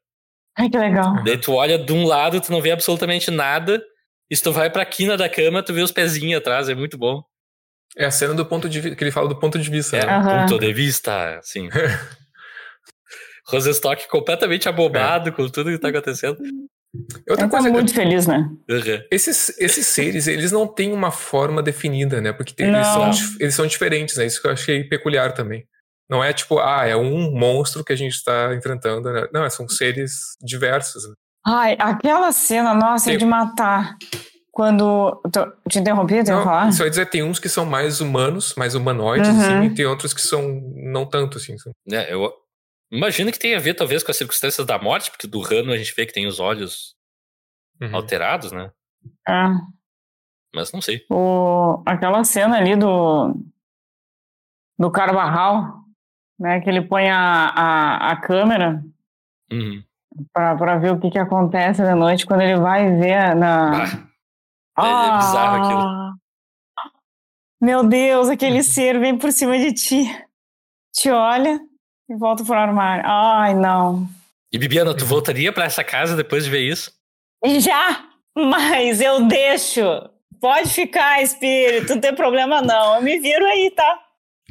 Ai, 0.56 0.68
que 0.68 0.78
legal. 0.78 1.22
Daí 1.24 1.38
tu 1.38 1.54
olha 1.54 1.78
de 1.78 1.92
um 1.92 2.04
lado, 2.04 2.40
tu 2.40 2.50
não 2.50 2.60
vê 2.60 2.70
absolutamente 2.70 3.30
nada. 3.30 3.82
E 4.30 4.36
se 4.36 4.42
tu 4.42 4.52
vai 4.52 4.68
pra 4.68 4.84
quina 4.84 5.16
da 5.16 5.28
cama, 5.28 5.62
tu 5.62 5.72
vê 5.72 5.80
os 5.80 5.92
pezinhos 5.92 6.38
atrás, 6.38 6.68
é 6.68 6.74
muito 6.74 6.98
bom. 6.98 7.22
É 7.96 8.04
a 8.04 8.10
cena 8.10 8.34
do 8.34 8.44
ponto 8.44 8.68
de 8.68 8.94
que 8.94 9.02
ele 9.02 9.10
fala 9.10 9.28
do 9.28 9.38
ponto 9.38 9.58
de 9.58 9.70
vista. 9.70 9.96
É, 9.96 10.06
né? 10.06 10.46
ponto 10.46 10.58
de 10.58 10.72
vista, 10.72 11.40
sim. 11.42 11.68
Rosestock 13.48 14.06
completamente 14.08 14.68
abobado 14.68 15.30
é. 15.30 15.32
com 15.32 15.48
tudo 15.48 15.70
que 15.70 15.78
tá 15.78 15.88
acontecendo. 15.88 16.38
Outra 17.28 17.44
Ele 17.44 17.50
coisa 17.50 17.70
muito 17.70 17.92
feliz, 17.92 18.26
né? 18.26 18.48
Uhum. 18.68 19.02
Esses, 19.10 19.54
esses 19.58 19.86
seres, 19.86 20.26
eles 20.26 20.50
não 20.50 20.66
têm 20.66 20.92
uma 20.92 21.10
forma 21.10 21.62
definida, 21.62 22.20
né? 22.20 22.32
Porque 22.32 22.54
tem, 22.54 22.68
eles, 22.68 22.86
são, 22.86 23.10
eles 23.38 23.54
são 23.54 23.66
diferentes, 23.66 24.16
né? 24.16 24.26
Isso 24.26 24.40
que 24.40 24.48
eu 24.48 24.52
achei 24.52 24.84
peculiar 24.84 25.32
também. 25.32 25.66
Não 26.10 26.24
é 26.24 26.32
tipo, 26.32 26.58
ah, 26.58 26.86
é 26.86 26.96
um 26.96 27.30
monstro 27.30 27.84
que 27.84 27.92
a 27.92 27.96
gente 27.96 28.14
está 28.14 28.54
enfrentando, 28.54 29.12
né? 29.12 29.28
Não, 29.32 29.48
são 29.50 29.68
seres 29.68 30.36
diversos. 30.40 31.06
Né? 31.06 31.14
Ai, 31.46 31.76
aquela 31.78 32.32
cena, 32.32 32.72
nossa, 32.72 33.06
tem... 33.06 33.14
é 33.14 33.18
de 33.18 33.26
matar. 33.26 33.94
Quando. 34.50 35.20
Tô, 35.30 35.46
te 35.68 35.78
interrompi, 35.78 36.14
tem 36.14 36.24
que 36.24 36.42
falar? 36.42 36.72
Só 36.72 36.84
ia 36.84 36.90
dizer, 36.90 37.06
tem 37.06 37.22
uns 37.22 37.38
que 37.38 37.48
são 37.48 37.64
mais 37.64 38.00
humanos, 38.00 38.54
mais 38.56 38.74
humanoides, 38.74 39.28
uhum. 39.28 39.40
assim, 39.40 39.66
e 39.66 39.74
tem 39.74 39.84
outros 39.84 40.14
que 40.14 40.20
são 40.20 40.60
não 40.74 41.06
tanto, 41.06 41.38
assim. 41.38 41.54
É, 41.92 42.12
eu, 42.12 42.32
Imagino 42.90 43.30
que 43.30 43.38
tem 43.38 43.54
a 43.54 43.58
ver, 43.58 43.74
talvez, 43.74 44.02
com 44.02 44.10
as 44.10 44.16
circunstâncias 44.16 44.66
da 44.66 44.78
morte, 44.78 45.10
porque 45.10 45.26
do 45.26 45.40
Rano 45.40 45.72
a 45.72 45.76
gente 45.76 45.94
vê 45.94 46.06
que 46.06 46.12
tem 46.12 46.26
os 46.26 46.40
olhos 46.40 46.96
uhum. 47.80 47.94
alterados, 47.94 48.50
né? 48.50 48.70
É. 49.26 49.44
Mas 50.54 50.72
não 50.72 50.80
sei. 50.80 51.04
O, 51.10 51.82
aquela 51.84 52.24
cena 52.24 52.56
ali 52.56 52.74
do. 52.76 53.34
do 54.78 54.90
Carvajal, 54.90 55.84
né? 56.38 56.60
Que 56.60 56.70
ele 56.70 56.80
põe 56.80 57.10
a, 57.10 57.18
a, 57.18 58.12
a 58.12 58.16
câmera 58.16 58.82
uhum. 59.52 59.84
para 60.32 60.78
ver 60.78 60.92
o 60.92 60.98
que, 60.98 61.10
que 61.10 61.18
acontece 61.18 61.82
da 61.82 61.94
noite 61.94 62.26
quando 62.26 62.40
ele 62.40 62.56
vai 62.56 62.90
ver 62.96 63.36
na. 63.36 63.84
Ah, 64.74 64.80
ah, 64.80 65.06
é 65.06 65.16
bizarro 65.18 65.64
aquilo. 65.64 66.08
Meu 67.60 67.86
Deus, 67.86 68.28
aquele 68.28 68.62
ser 68.62 68.98
vem 68.98 69.18
por 69.18 69.30
cima 69.30 69.58
de 69.58 69.74
ti. 69.74 70.26
Te 70.92 71.10
olha 71.10 71.67
volto 72.16 72.44
pro 72.44 72.54
armário. 72.54 73.04
Ai, 73.06 73.54
não. 73.54 74.08
E 74.52 74.58
Bibiana, 74.58 74.94
tu 74.94 75.04
voltaria 75.04 75.52
para 75.52 75.64
essa 75.64 75.84
casa 75.84 76.16
depois 76.16 76.44
de 76.44 76.50
ver 76.50 76.60
isso? 76.60 76.92
Já, 77.60 78.08
mas 78.36 79.00
eu 79.00 79.26
deixo. 79.26 79.82
Pode 80.40 80.70
ficar, 80.70 81.22
espírito, 81.22 81.94
não 81.94 82.00
tem 82.00 82.14
problema 82.14 82.62
não. 82.62 82.96
Eu 82.96 83.02
me 83.02 83.18
viro 83.18 83.44
aí, 83.44 83.70
tá? 83.74 84.00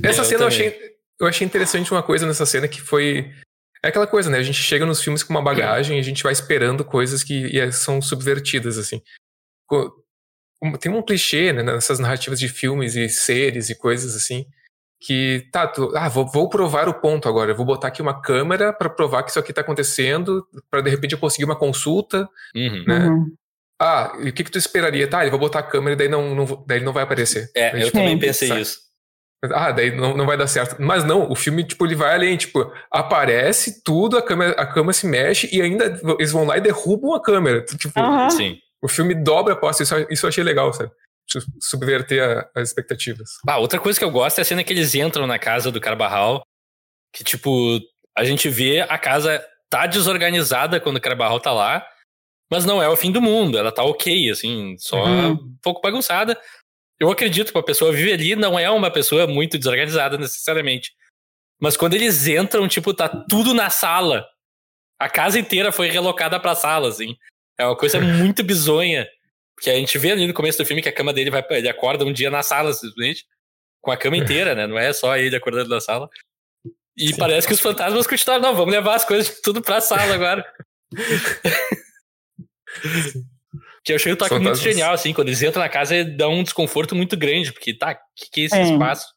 Essa 0.04 0.22
eu 0.22 0.26
cena 0.26 0.44
eu 0.44 0.48
achei, 0.48 0.96
eu 1.20 1.28
achei 1.28 1.48
interessante 1.48 1.92
uma 1.92 2.04
coisa 2.04 2.28
nessa 2.28 2.46
cena 2.46 2.68
que 2.68 2.82
foi. 2.82 3.32
É 3.84 3.90
aquela 3.90 4.08
coisa, 4.08 4.30
né? 4.30 4.38
A 4.38 4.44
gente 4.44 4.62
chega 4.62 4.86
nos 4.86 5.02
filmes 5.02 5.24
com 5.24 5.34
uma 5.34 5.42
bagagem 5.42 5.98
e 5.98 6.00
a 6.00 6.04
gente 6.04 6.24
vai 6.24 6.34
esperando 6.34 6.84
coisas 6.84 7.24
que 7.24 7.58
é, 7.58 7.72
são 7.72 8.02
subvertidas, 8.02 8.78
assim. 8.78 9.02
Tem 10.80 10.92
um 10.92 11.02
clichê 11.02 11.54
né, 11.54 11.64
nessas 11.64 12.00
narrativas 12.00 12.40
de 12.40 12.50
filmes 12.50 12.96
e 12.96 13.08
séries 13.08 13.70
e 13.70 13.76
coisas 13.76 14.16
assim, 14.16 14.46
que 15.00 15.48
tá, 15.52 15.68
tu, 15.68 15.92
ah, 15.96 16.10
vou, 16.10 16.26
vou, 16.26 16.50
provar 16.50 16.90
o 16.90 16.94
ponto 16.94 17.30
agora, 17.30 17.52
eu 17.52 17.56
vou 17.56 17.66
botar 17.66 17.90
aqui 17.90 18.02
uma 18.02 18.20
câmera 18.20 18.74
para 18.74 18.90
provar 18.90 19.24
que 19.24 19.30
isso 19.30 19.40
aqui 19.40 19.54
tá 19.54 19.62
acontecendo, 19.62 20.46
para 20.72 20.82
de 20.82 20.90
repente 20.90 21.14
eu 21.14 21.20
conseguir 21.20 21.46
uma 21.46 21.56
consulta, 21.56 22.28
uhum. 22.56 22.84
né? 22.88 23.08
Uhum. 23.08 23.32
Ah, 23.80 24.18
e 24.20 24.30
o 24.30 24.34
que 24.34 24.44
que 24.44 24.52
tu 24.52 24.58
esperaria? 24.58 25.08
Tá, 25.08 25.22
ele 25.22 25.30
vai 25.30 25.40
botar 25.40 25.60
a 25.60 25.64
câmera 25.64 25.94
e 25.94 25.96
daí 25.96 26.10
não, 26.10 26.34
não, 26.34 26.64
daí 26.66 26.84
não 26.84 26.94
vai 26.94 27.04
aparecer. 27.04 27.52
É, 27.56 27.84
eu 27.84 27.92
também 27.92 28.18
pensei 28.18 28.48
sabe? 28.48 28.62
isso. 28.62 28.88
Ah, 29.54 29.72
daí 29.72 29.96
não, 29.96 30.18
não 30.18 30.26
vai 30.26 30.36
dar 30.36 30.48
certo. 30.48 30.78
Mas 30.80 31.04
não, 31.04 31.30
o 31.30 31.36
filme, 31.36 31.64
tipo, 31.64 31.86
ele 31.86 31.94
vai 31.94 32.16
além, 32.16 32.36
tipo, 32.38 32.72
aparece 32.90 33.84
tudo, 33.84 34.18
a 34.18 34.22
câmera, 34.22 34.54
a 34.54 34.66
câmera 34.66 34.94
se 34.94 35.06
mexe 35.06 35.48
e 35.56 35.62
ainda 35.62 36.00
eles 36.18 36.32
vão 36.32 36.44
lá 36.44 36.58
e 36.58 36.62
derrubam 36.62 37.14
a 37.14 37.22
câmera. 37.22 37.64
Tipo, 37.64 38.00
uhum. 38.00 38.30
Sim. 38.32 38.58
o 38.82 38.88
filme 38.88 39.14
dobra 39.14 39.54
a 39.54 39.56
posse, 39.56 39.84
isso, 39.84 39.94
isso 40.10 40.26
eu 40.26 40.30
achei 40.30 40.44
legal, 40.44 40.74
sabe? 40.74 40.90
Subverter 41.60 42.24
a, 42.24 42.60
as 42.60 42.70
expectativas. 42.70 43.30
Ah, 43.48 43.58
outra 43.58 43.80
coisa 43.80 43.98
que 43.98 44.06
eu 44.06 44.12
gosto 44.12 44.40
é 44.40 44.42
a 44.42 44.46
cena 44.46 44.64
que 44.64 44.74
eles 44.74 44.96
entram 44.96 45.28
na 45.28 45.40
casa 45.40 45.72
do 45.72 45.82
Carbarral, 45.82 46.44
que 47.14 47.24
tipo, 47.24 47.80
a 48.18 48.24
gente 48.24 48.50
vê 48.50 48.82
a 48.82 48.98
casa 48.98 49.44
tá 49.70 49.86
desorganizada 49.86 50.80
quando 50.80 50.98
o 50.98 51.02
Carbarral 51.02 51.40
tá 51.40 51.52
lá, 51.52 51.86
mas 52.50 52.66
não 52.66 52.82
é 52.82 52.88
o 52.88 52.96
fim 52.96 53.12
do 53.12 53.22
mundo, 53.22 53.58
ela 53.58 53.72
tá 53.72 53.84
ok, 53.84 54.30
assim, 54.30 54.76
só 54.80 55.04
uhum. 55.04 55.32
um 55.32 55.58
pouco 55.62 55.82
bagunçada. 55.82 56.40
Eu 57.00 57.12
acredito 57.12 57.52
que 57.52 57.58
a 57.58 57.64
pessoa 57.64 57.92
vive 57.92 58.14
ali 58.14 58.36
não 58.36 58.58
é 58.58 58.70
uma 58.72 58.90
pessoa 58.90 59.28
muito 59.28 59.58
desorganizada 59.58 60.18
necessariamente. 60.18 60.94
Mas 61.60 61.76
quando 61.76 61.94
eles 61.94 62.28
entram, 62.28 62.68
tipo, 62.68 62.94
tá 62.94 63.08
tudo 63.08 63.54
na 63.54 63.70
sala. 63.70 64.26
A 65.00 65.10
casa 65.10 65.38
inteira 65.40 65.72
foi 65.72 65.90
relocada 65.90 66.40
pra 66.40 66.56
sala, 66.56 66.90
assim. 66.90 67.16
É 67.60 67.66
uma 67.66 67.76
coisa 67.76 68.00
muito 68.02 68.44
bizonha. 68.44 69.08
Porque 69.58 69.72
a 69.72 69.76
gente 69.76 69.98
vê 69.98 70.12
ali 70.12 70.28
no 70.28 70.36
começo 70.36 70.60
do 70.60 70.66
filme 70.66 70.84
que 70.84 70.90
a 70.90 70.94
cama 70.94 71.12
dele 71.12 71.32
vai. 71.32 71.44
Ele 71.50 71.68
acorda 71.68 72.06
um 72.06 72.14
dia 72.14 72.30
na 72.30 72.44
sala, 72.44 72.72
simplesmente. 72.72 73.26
Com 73.82 73.90
a 73.90 73.98
cama 73.98 74.16
inteira, 74.18 74.54
né? 74.54 74.68
Não 74.68 74.78
é 74.78 74.94
só 74.94 75.18
ele 75.18 75.36
acordando 75.36 75.70
na 75.70 75.82
sala. 75.82 76.08
E 76.96 77.08
Sim. 77.08 77.18
parece 77.18 77.48
que 77.48 77.54
os 77.54 77.60
fantasmas 77.60 78.06
continuaram. 78.06 78.44
Não, 78.44 78.56
vamos 78.56 78.72
levar 78.72 78.94
as 78.96 79.04
coisas 79.04 79.42
tudo 79.42 79.60
pra 79.60 79.82
sala 79.82 80.14
agora. 80.14 80.46
que 83.84 83.94
eu 83.94 83.96
achei 83.96 84.12
o 84.12 84.16
toque 84.16 84.30
fantasmas. 84.30 84.60
muito 84.60 84.72
genial, 84.72 84.94
assim. 84.94 85.12
Quando 85.12 85.30
eles 85.30 85.42
entram 85.42 85.64
na 85.64 85.70
casa, 85.70 86.06
dá 86.06 86.28
um 86.28 86.44
desconforto 86.44 86.96
muito 86.96 87.18
grande. 87.18 87.52
Porque, 87.52 87.74
tá, 87.74 87.94
o 87.94 87.98
que, 88.16 88.30
que 88.30 88.42
é 88.42 88.44
esse 88.44 88.56
é. 88.56 88.62
espaço? 88.62 89.08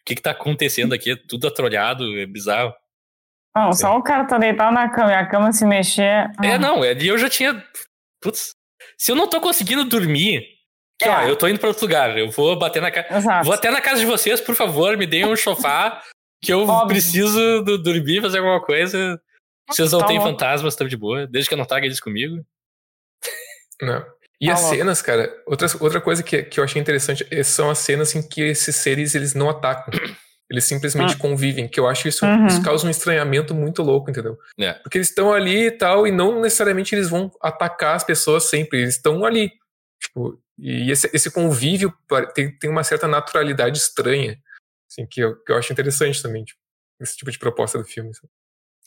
O 0.00 0.04
que, 0.04 0.16
que 0.16 0.22
tá 0.22 0.32
acontecendo 0.32 0.92
aqui? 0.92 1.12
É 1.12 1.16
tudo 1.16 1.46
atrolhado, 1.46 2.18
é 2.18 2.26
bizarro. 2.26 2.74
Não, 3.56 3.72
só 3.72 3.96
o 3.96 4.02
cara 4.02 4.24
tá 4.24 4.38
deitado 4.38 4.74
na 4.74 4.88
cama 4.88 5.12
e 5.12 5.14
a 5.14 5.26
cama 5.26 5.52
se 5.52 5.64
mexer. 5.64 6.30
É, 6.42 6.54
ah. 6.54 6.58
não, 6.58 6.82
ali 6.82 7.06
eu 7.06 7.18
já 7.18 7.28
tinha. 7.28 7.64
Putz, 8.20 8.57
se 8.98 9.12
eu 9.12 9.16
não 9.16 9.28
tô 9.28 9.40
conseguindo 9.40 9.84
dormir, 9.84 10.58
que, 10.98 11.06
é. 11.08 11.10
ó, 11.10 11.22
eu 11.22 11.36
tô 11.36 11.46
indo 11.46 11.60
pra 11.60 11.68
outro 11.68 11.84
lugar, 11.84 12.18
eu 12.18 12.30
vou 12.30 12.58
bater 12.58 12.82
na 12.82 12.90
casa. 12.90 13.42
Vou 13.44 13.52
até 13.52 13.70
na 13.70 13.80
casa 13.80 14.00
de 14.00 14.06
vocês, 14.06 14.40
por 14.40 14.56
favor, 14.56 14.96
me 14.96 15.06
deem 15.06 15.26
um 15.26 15.36
sofá 15.36 16.02
que 16.42 16.52
eu 16.52 16.66
Óbvio. 16.66 16.88
preciso 16.88 17.62
do, 17.62 17.78
dormir, 17.78 18.20
fazer 18.20 18.38
alguma 18.38 18.60
coisa. 18.60 19.20
Vocês 19.70 19.92
não 19.92 20.00
tá 20.00 20.06
têm 20.06 20.20
fantasmas, 20.20 20.74
estão 20.74 20.88
de 20.88 20.96
boa, 20.96 21.26
desde 21.26 21.48
que 21.48 21.54
eu 21.54 21.58
não 21.58 21.64
traga 21.64 21.86
eles 21.86 22.00
comigo. 22.00 22.44
Não. 23.80 24.04
E 24.40 24.46
tá 24.46 24.54
as 24.54 24.60
cenas, 24.60 25.02
cara, 25.02 25.32
outra, 25.46 25.68
outra 25.80 26.00
coisa 26.00 26.22
que, 26.22 26.44
que 26.44 26.58
eu 26.58 26.64
achei 26.64 26.80
interessante 26.80 27.26
é, 27.30 27.42
são 27.42 27.70
as 27.70 27.78
cenas 27.78 28.14
em 28.14 28.26
que 28.26 28.40
esses 28.40 28.74
seres 28.74 29.14
eles 29.14 29.34
não 29.34 29.50
atacam. 29.50 29.92
Eles 30.50 30.64
simplesmente 30.64 31.14
ah. 31.14 31.18
convivem, 31.18 31.68
que 31.68 31.78
eu 31.78 31.86
acho 31.86 32.08
isso, 32.08 32.24
uhum. 32.24 32.46
isso 32.46 32.62
causa 32.62 32.86
um 32.86 32.90
estranhamento 32.90 33.54
muito 33.54 33.82
louco, 33.82 34.10
entendeu? 34.10 34.38
É. 34.58 34.72
Porque 34.74 34.96
eles 34.96 35.08
estão 35.08 35.32
ali 35.32 35.66
e 35.66 35.70
tal, 35.70 36.06
e 36.06 36.10
não 36.10 36.40
necessariamente 36.40 36.94
eles 36.94 37.10
vão 37.10 37.30
atacar 37.42 37.96
as 37.96 38.04
pessoas 38.04 38.44
sempre, 38.44 38.80
eles 38.80 38.96
estão 38.96 39.24
ali. 39.26 39.52
Tipo, 40.00 40.40
e 40.58 40.90
esse, 40.90 41.10
esse 41.12 41.30
convívio 41.30 41.94
tem, 42.34 42.56
tem 42.58 42.70
uma 42.70 42.82
certa 42.82 43.06
naturalidade 43.06 43.78
estranha, 43.78 44.38
assim, 44.90 45.06
que 45.06 45.20
eu, 45.20 45.36
que 45.42 45.52
eu 45.52 45.56
acho 45.56 45.72
interessante 45.72 46.22
também, 46.22 46.44
tipo, 46.44 46.60
esse 47.00 47.16
tipo 47.16 47.30
de 47.30 47.38
proposta 47.38 47.78
do 47.78 47.84
filme. 47.84 48.10
Assim. 48.10 48.26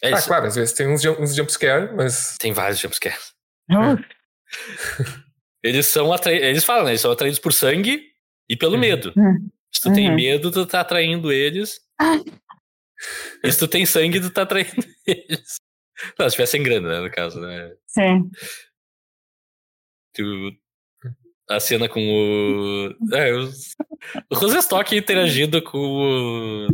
É 0.03 0.13
ah, 0.13 0.21
claro, 0.21 0.47
às 0.47 0.55
vezes 0.55 0.73
tem 0.73 0.87
uns, 0.87 1.05
uns 1.05 1.35
jumpscare, 1.35 1.93
mas. 1.95 2.37
Tem 2.39 2.51
vários 2.51 2.79
jumpscares. 2.79 3.33
É. 3.69 3.75
eles 5.63 5.85
são 5.85 6.11
atra... 6.11 6.33
eles 6.33 6.63
falam, 6.63 6.85
né? 6.85 6.91
Eles 6.91 7.01
são 7.01 7.11
atraídos 7.11 7.39
por 7.39 7.53
sangue 7.53 8.11
e 8.49 8.57
pelo 8.57 8.73
uhum. 8.73 8.79
medo. 8.79 9.13
Uhum. 9.15 9.49
Se 9.81 9.85
tu 9.85 9.89
uhum. 9.89 9.95
tem 9.95 10.15
medo, 10.15 10.51
tu 10.51 10.63
tá 10.67 10.81
atraindo 10.81 11.31
eles. 11.31 11.79
E 13.43 13.51
se 13.51 13.57
tu 13.57 13.67
tem 13.67 13.83
sangue, 13.83 14.21
tu 14.21 14.29
tá 14.29 14.43
atraindo 14.43 14.85
eles. 15.07 15.55
Não, 16.19 16.29
se 16.29 16.35
tivessem 16.35 16.61
grana, 16.61 16.87
né, 16.87 16.99
no 16.99 17.09
caso, 17.09 17.39
né? 17.39 17.73
Sim. 17.87 18.29
Tu, 20.13 20.55
a 21.49 21.59
cena 21.59 21.89
com 21.89 21.99
o. 21.99 22.95
É, 23.15 23.33
o, 23.33 23.49
o 24.29 24.35
Rosenstock 24.35 24.95
interagindo 24.95 25.63
com 25.63 25.79
o. 25.79 26.67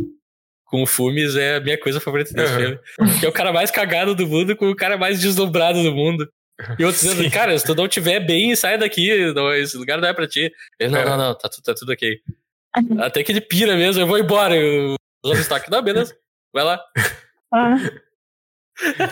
Com 0.66 0.82
o 0.82 0.86
Fumes 0.86 1.34
é 1.34 1.56
a 1.56 1.60
minha 1.60 1.80
coisa 1.80 1.98
favorita 1.98 2.34
desse 2.34 2.52
uhum. 2.52 2.58
filme. 2.58 3.20
Que 3.20 3.24
é 3.24 3.28
o 3.30 3.32
cara 3.32 3.50
mais 3.50 3.70
cagado 3.70 4.14
do 4.14 4.26
mundo 4.26 4.54
com 4.54 4.68
o 4.68 4.76
cara 4.76 4.98
mais 4.98 5.18
deslumbrado 5.18 5.82
do 5.82 5.94
mundo. 5.94 6.30
E 6.78 6.84
outros 6.84 7.02
dizendo, 7.02 7.30
cara, 7.30 7.58
se 7.58 7.64
tu 7.64 7.74
não 7.74 7.88
tiver 7.88 8.20
bem, 8.20 8.54
sai 8.54 8.76
daqui, 8.76 9.32
não, 9.32 9.50
esse 9.54 9.78
lugar 9.78 9.98
não 9.98 10.08
é 10.08 10.12
pra 10.12 10.28
ti. 10.28 10.52
Ele, 10.78 10.90
não, 10.90 10.98
é. 10.98 11.04
não, 11.06 11.16
não, 11.16 11.34
tá, 11.34 11.48
tá 11.48 11.72
tudo 11.72 11.92
ok. 11.92 12.20
Até 13.00 13.22
que 13.22 13.32
ele 13.32 13.40
pira 13.40 13.76
mesmo, 13.76 14.02
eu 14.02 14.06
vou 14.06 14.18
embora. 14.18 14.54
O 14.54 14.96
Rosenstock, 15.24 15.70
não, 15.70 15.82
beleza, 15.82 16.16
vai 16.52 16.64
lá. 16.64 16.80
Ah. 17.50 17.76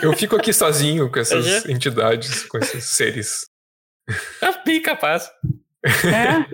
Eu 0.03 0.13
fico 0.13 0.37
aqui 0.37 0.53
sozinho 0.53 1.11
com 1.11 1.19
essas 1.19 1.65
uhum. 1.65 1.71
entidades, 1.71 2.45
com 2.45 2.59
esses 2.59 2.85
seres. 2.85 3.47
É 4.43 4.63
bem 4.63 4.83
capaz. 4.83 5.31
É. 5.83 6.45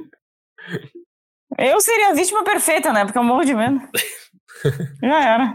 Eu 1.58 1.80
seria 1.80 2.10
a 2.10 2.14
vítima 2.14 2.44
perfeita, 2.44 2.92
né? 2.92 3.04
Porque 3.04 3.18
eu 3.18 3.24
morro 3.24 3.44
de 3.44 3.52
medo. 3.52 3.80
Já 5.02 5.24
era. 5.24 5.54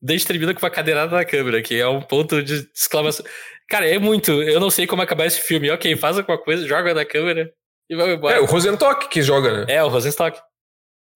Desde 0.00 0.26
termina 0.26 0.54
com 0.54 0.60
uma 0.60 0.70
cadeirada 0.70 1.14
na 1.14 1.26
câmera, 1.26 1.60
que 1.62 1.78
é 1.78 1.86
um 1.86 2.00
ponto 2.00 2.42
de 2.42 2.66
exclamação. 2.74 3.26
Cara, 3.68 3.86
é 3.86 3.98
muito. 3.98 4.30
Eu 4.42 4.60
não 4.60 4.70
sei 4.70 4.86
como 4.86 5.02
acabar 5.02 5.26
esse 5.26 5.42
filme. 5.42 5.70
Ok, 5.70 5.94
faz 5.94 6.16
alguma 6.16 6.38
coisa, 6.38 6.66
joga 6.66 6.94
na 6.94 7.04
câmera 7.04 7.52
e 7.90 7.96
vai 7.96 8.14
embora. 8.14 8.36
É, 8.36 8.40
o 8.40 8.44
Rosenstock 8.44 9.08
que 9.08 9.20
joga, 9.20 9.66
né? 9.66 9.74
É, 9.74 9.82
o 9.82 9.88
Rosenstock. 9.88 10.40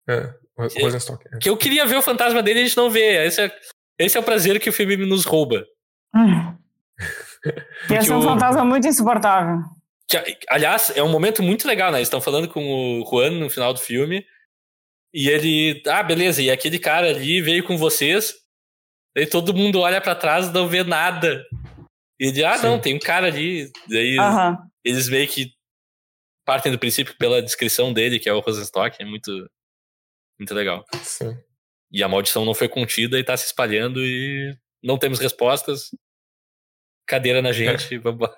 É, 0.09 0.33
o 0.57 0.63
Rosenstock. 0.83 1.25
É. 1.33 1.37
Que 1.37 1.49
eu 1.49 1.55
queria 1.55 1.85
ver 1.85 1.95
o 1.95 2.01
fantasma 2.01 2.43
dele 2.43 2.59
e 2.59 2.63
a 2.63 2.65
gente 2.65 2.75
não 2.75 2.89
vê. 2.89 3.25
Esse 3.25 3.43
é, 3.43 3.51
esse 3.97 4.17
é 4.17 4.19
o 4.19 4.23
prazer 4.23 4.59
que 4.59 4.69
o 4.69 4.73
filme 4.73 4.97
nos 4.97 5.23
rouba. 5.23 5.65
Hum. 6.13 6.53
Esse 7.91 8.11
é 8.11 8.15
um 8.15 8.23
fantasma 8.23 8.65
muito 8.65 8.87
insuportável. 8.87 9.59
Que, 10.07 10.17
aliás, 10.49 10.91
é 10.95 11.03
um 11.03 11.11
momento 11.11 11.43
muito 11.43 11.67
legal, 11.67 11.91
né? 11.91 11.99
Eles 11.99 12.07
estão 12.07 12.19
falando 12.19 12.47
com 12.47 12.99
o 12.99 13.05
Juan 13.05 13.31
no 13.31 13.49
final 13.49 13.71
do 13.71 13.79
filme. 13.79 14.25
E 15.13 15.29
ele. 15.29 15.81
Ah, 15.87 16.01
beleza, 16.01 16.41
e 16.41 16.49
aquele 16.49 16.79
cara 16.79 17.07
ali 17.07 17.41
veio 17.41 17.63
com 17.63 17.77
vocês. 17.77 18.33
Daí 19.15 19.27
todo 19.27 19.53
mundo 19.53 19.79
olha 19.79 20.01
para 20.01 20.15
trás 20.15 20.47
e 20.47 20.53
não 20.53 20.67
vê 20.67 20.83
nada. 20.83 21.45
E 22.19 22.27
ele, 22.27 22.43
ah, 22.43 22.57
Sim. 22.57 22.67
não, 22.67 22.79
tem 22.79 22.95
um 22.95 22.99
cara 22.99 23.27
ali. 23.27 23.71
Daí 23.87 24.17
uhum. 24.17 24.57
eles 24.83 25.07
meio 25.07 25.27
que 25.27 25.54
partem 26.45 26.71
do 26.71 26.79
princípio 26.79 27.15
pela 27.17 27.41
descrição 27.41 27.91
dele, 27.91 28.19
que 28.19 28.29
é 28.29 28.33
o 28.33 28.39
Rosenstock, 28.39 29.01
é 29.01 29.05
muito, 29.05 29.31
muito 30.39 30.53
legal. 30.53 30.85
Sim. 31.01 31.35
E 31.91 32.03
a 32.03 32.07
maldição 32.07 32.45
não 32.45 32.53
foi 32.53 32.69
contida 32.69 33.19
e 33.19 33.23
tá 33.23 33.35
se 33.35 33.45
espalhando 33.45 33.99
e 33.99 34.55
não 34.83 34.97
temos 34.97 35.19
respostas. 35.19 35.89
Cadeira 37.07 37.41
na 37.41 37.51
gente, 37.51 37.95
é. 37.95 37.99
vamos 37.99 38.21
lá. 38.21 38.35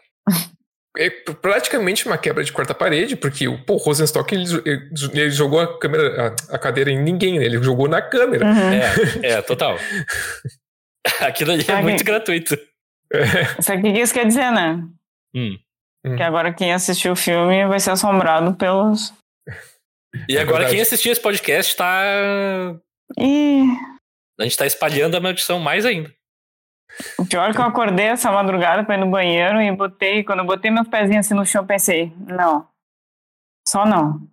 É 0.98 1.10
praticamente 1.10 2.08
uma 2.08 2.18
quebra 2.18 2.44
de 2.44 2.52
quarta 2.52 2.74
parede, 2.74 3.16
porque 3.16 3.48
o 3.48 3.56
Rosenstock 3.70 4.34
ele, 4.34 4.46
ele, 5.14 5.30
jogou 5.30 5.60
a 5.60 5.80
câmera, 5.80 6.36
a, 6.50 6.56
a, 6.56 6.60
cadeira 6.60 6.90
em 6.90 7.02
ninguém, 7.02 7.38
né? 7.38 7.46
ele 7.46 7.62
jogou 7.62 7.88
na 7.88 8.02
câmera. 8.02 8.46
Uhum. 8.46 9.24
É, 9.24 9.30
é, 9.34 9.42
total. 9.44 9.78
Aquilo 11.22 11.52
ali 11.52 11.64
é 11.68 11.82
muito 11.82 12.04
gratuito. 12.04 12.56
É. 13.14 13.60
Isso 13.60 13.72
aqui 13.72 13.94
que 13.94 14.00
isso 14.00 14.14
quer 14.14 14.26
dizer, 14.26 14.52
né? 14.52 14.84
Hum. 15.34 15.58
Hum. 16.08 16.16
Que 16.16 16.24
agora 16.24 16.54
quem 16.54 16.74
assistiu 16.74 17.14
o 17.14 17.16
filme 17.16 17.68
vai 17.68 17.80
ser 17.80 17.92
assombrado 17.92 18.54
pelos. 18.56 19.14
E 20.28 20.38
agora 20.38 20.66
é 20.66 20.70
quem 20.70 20.82
assistiu 20.82 21.12
esse 21.12 21.22
podcast 21.22 21.76
tá. 21.76 22.04
E... 23.18 23.64
A 24.40 24.44
gente 24.44 24.58
tá 24.58 24.66
espalhando 24.66 25.16
a 25.16 25.20
maldição 25.20 25.60
mais 25.60 25.86
ainda. 25.86 26.12
O 27.18 27.26
pior 27.26 27.50
é 27.50 27.54
que 27.54 27.60
eu 27.60 27.66
acordei 27.66 28.06
essa 28.06 28.32
madrugada 28.32 28.84
pra 28.84 28.96
ir 28.96 29.00
no 29.00 29.10
banheiro 29.10 29.62
e 29.62 29.72
botei. 29.72 30.24
Quando 30.24 30.40
eu 30.40 30.46
botei 30.46 30.72
meus 30.72 30.88
pezinhos 30.88 31.26
assim 31.26 31.36
no 31.36 31.46
chão, 31.46 31.66
pensei, 31.66 32.12
não. 32.18 32.68
Só 33.68 33.86
não. 33.86 34.28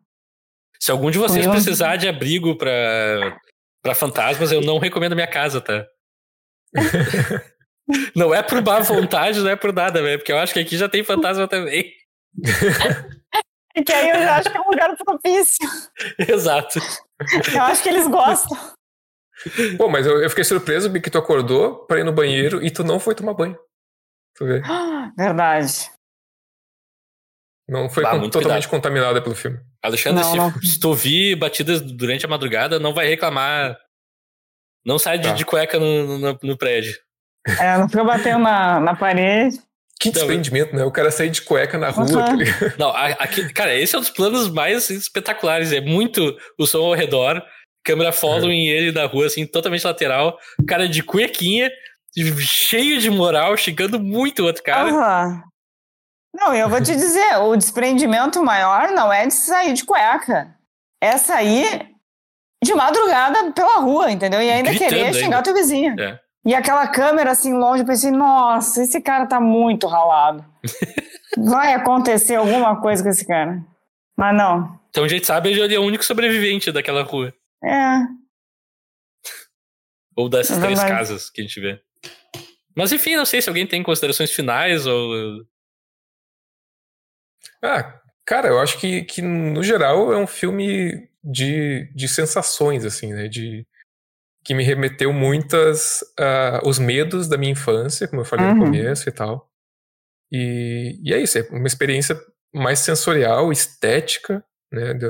Se 0.81 0.91
algum 0.91 1.11
de 1.11 1.19
vocês 1.19 1.47
precisar 1.47 1.97
de 1.97 2.09
abrigo 2.09 2.57
pra, 2.57 3.39
pra 3.83 3.95
fantasmas, 3.95 4.53
eu 4.53 4.61
não 4.61 4.79
recomendo 4.79 5.15
minha 5.15 5.27
casa, 5.27 5.61
tá? 5.61 5.87
não 8.15 8.35
é 8.35 8.43
por 8.43 8.63
má 8.63 8.81
vontade, 8.81 9.41
não 9.41 9.51
é 9.51 9.57
por 9.57 9.73
nada, 9.73 10.03
velho. 10.03 10.19
Porque 10.19 10.33
eu 10.33 10.39
acho 10.39 10.53
que 10.53 10.61
aqui 10.61 10.77
já 10.77 10.89
tem 10.89 11.05
fantasma 11.05 11.49
também. 11.49 11.93
E 13.77 13.83
que 13.83 13.93
aí 13.93 14.11
eu 14.11 14.17
já 14.17 14.37
acho 14.37 14.51
que 14.51 14.57
é 14.57 14.61
um 14.61 14.71
lugar 14.71 14.97
propício. 14.97 15.69
Exato. 16.19 16.79
Eu 17.53 17.63
acho 17.63 17.83
que 17.83 17.89
eles 17.89 18.07
gostam. 18.07 18.57
Pô, 19.77 19.89
mas 19.89 20.07
eu, 20.07 20.23
eu 20.23 20.31
fiquei 20.31 20.45
surpreso 20.45 20.93
que 20.93 21.11
tu 21.11 21.19
acordou 21.19 21.85
pra 21.87 21.99
ir 21.99 22.05
no 22.05 22.13
banheiro 22.13 22.65
e 22.65 22.71
tu 22.71 22.85
não 22.85 23.01
foi 23.01 23.15
tomar 23.15 23.35
banho. 23.35 23.59
Tu 24.37 24.45
vê? 24.45 24.63
Verdade. 25.19 25.91
Não 27.69 27.89
foi 27.89 28.05
com, 28.05 28.11
totalmente 28.11 28.33
cuidado. 28.33 28.69
contaminada 28.69 29.23
pelo 29.23 29.35
filme. 29.35 29.59
Alexandre, 29.83 30.23
não, 30.23 30.31
se, 30.31 30.37
não. 30.37 30.63
se, 30.63 30.79
tu 30.79 30.89
ouvir 30.89 31.35
batidas 31.37 31.81
durante 31.81 32.27
a 32.27 32.29
madrugada, 32.29 32.79
não 32.79 32.93
vai 32.93 33.07
reclamar. 33.07 33.77
Não 34.85 34.99
sai 34.99 35.19
de, 35.19 35.29
tá. 35.29 35.35
de 35.35 35.45
cueca 35.45 35.79
no, 35.79 36.19
no, 36.19 36.39
no, 36.43 36.59
prédio. 36.59 36.95
É, 37.61 37.77
não 37.79 37.89
fica 37.89 38.05
batendo 38.05 38.39
na, 38.39 38.81
na 38.81 38.97
parede. 38.97 39.61
Que 40.01 40.11
desprendimento, 40.11 40.75
né? 40.75 40.85
O 40.85 40.91
cara 40.91 41.11
sair 41.11 41.31
de 41.31 41.43
cueca 41.43 41.79
na 41.79 41.91
rua. 41.91 42.05
Uhum. 42.05 42.15
Tá 42.15 42.75
não, 42.79 42.91
aqui, 42.91 43.53
cara, 43.53 43.75
esse 43.75 43.95
é 43.95 43.99
um 43.99 44.01
dos 44.01 44.11
planos 44.11 44.51
mais 44.51 44.91
espetaculares. 44.91 45.73
É 45.73 45.81
muito 45.81 46.37
o 46.59 46.67
som 46.67 46.83
ao 46.83 46.95
redor 46.95 47.43
câmera 47.85 48.11
following 48.13 48.69
é. 48.69 48.73
ele 48.73 48.93
na 48.93 49.05
rua, 49.05 49.27
assim, 49.27 49.47
totalmente 49.47 49.85
lateral, 49.85 50.39
cara 50.67 50.89
de 50.89 51.03
cuequinha, 51.03 51.71
cheio 52.39 52.99
de 52.99 53.11
moral, 53.11 53.57
chegando 53.57 54.01
muito 54.01 54.43
o 54.43 54.47
outro 54.47 54.63
cara. 54.63 54.91
Uhum. 54.91 55.43
Não, 56.35 56.55
eu 56.55 56.69
vou 56.69 56.81
te 56.81 56.93
dizer, 56.93 57.37
o 57.37 57.55
desprendimento 57.55 58.43
maior 58.43 58.91
não 58.91 59.13
é 59.13 59.27
de 59.27 59.35
sair 59.35 59.73
de 59.73 59.85
cueca. 59.85 60.53
É 61.01 61.17
sair 61.19 61.91
de 62.65 62.75
madrugada 62.75 63.53
pela 63.53 63.77
rua, 63.77 64.11
entendeu? 64.11 64.41
E 64.41 64.51
ainda 64.51 64.71
Gritando 64.71 64.91
querer 64.91 65.15
xingar 65.15 65.41
o 65.41 65.43
teu 65.43 65.55
vizinho. 65.55 65.95
É. 66.01 66.19
E 66.45 66.55
aquela 66.55 66.87
câmera 66.87 67.31
assim 67.31 67.55
longe, 67.55 67.83
eu 67.83 67.87
pensei, 67.87 68.11
nossa, 68.11 68.83
esse 68.83 69.01
cara 69.01 69.27
tá 69.27 69.41
muito 69.41 69.87
ralado. 69.87 70.45
Vai 71.39 71.73
acontecer 71.73 72.37
alguma 72.37 72.81
coisa 72.81 73.03
com 73.03 73.09
esse 73.09 73.27
cara. 73.27 73.65
Mas 74.17 74.37
não. 74.37 74.79
Então 74.91 75.05
a 75.05 75.09
gente 75.09 75.27
sabe, 75.27 75.51
ele 75.51 75.75
é 75.75 75.79
o 75.79 75.83
único 75.83 76.05
sobrevivente 76.05 76.71
daquela 76.71 77.03
rua. 77.03 77.35
É. 77.65 78.07
Ou 80.17 80.29
dessas 80.29 80.59
é 80.59 80.61
três 80.61 80.79
casas 80.79 81.31
que 81.31 81.41
a 81.41 81.45
gente 81.45 81.61
vê. 81.61 81.81
Mas 82.77 82.93
enfim, 82.93 83.17
não 83.17 83.25
sei 83.25 83.41
se 83.41 83.49
alguém 83.49 83.67
tem 83.67 83.83
considerações 83.83 84.31
finais 84.31 84.87
ou. 84.87 85.45
Ah, 87.63 88.01
cara, 88.25 88.49
eu 88.49 88.61
acho 88.61 88.79
que, 88.79 89.03
que 89.03 89.23
no 89.23 89.63
geral 89.63 90.13
é 90.13 90.19
um 90.19 90.27
filme 90.27 91.09
de, 91.23 91.91
de 91.95 92.07
sensações, 92.07 92.85
assim, 92.85 93.13
né? 93.13 93.29
De, 93.29 93.67
que 94.45 94.55
me 94.55 94.63
remeteu 94.63 95.13
muitas 95.13 96.03
uh, 96.21 96.69
os 96.69 96.79
medos 96.79 97.29
da 97.29 97.39
minha 97.39 97.53
infância, 97.53 98.07
como 98.07 98.21
eu 98.21 98.27
falei 98.27 98.47
uhum. 98.47 98.55
no 98.55 98.65
começo 98.65 99.09
e 99.09 99.13
tal. 99.13 99.51
E, 100.31 101.01
e 101.03 101.15
é 101.15 101.19
isso, 101.19 101.39
é 101.39 101.43
uma 101.51 101.67
experiência 101.67 102.21
mais 102.55 102.81
sensorial, 102.81 103.51
estética, 103.51 104.45
né? 104.73 104.95
De, 104.95 105.07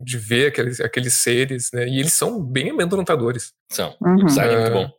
de 0.00 0.18
ver 0.18 0.48
aqueles, 0.48 0.80
aqueles 0.80 1.14
seres, 1.14 1.70
né? 1.72 1.88
E 1.88 1.98
eles 1.98 2.12
são 2.12 2.42
bem 2.42 2.70
amedrontadores. 2.70 3.52
São. 3.72 3.96
Uhum. 4.00 4.22
O 4.22 4.26
design 4.26 4.54
é 4.54 4.60
muito 4.60 4.72
bom. 4.72 4.92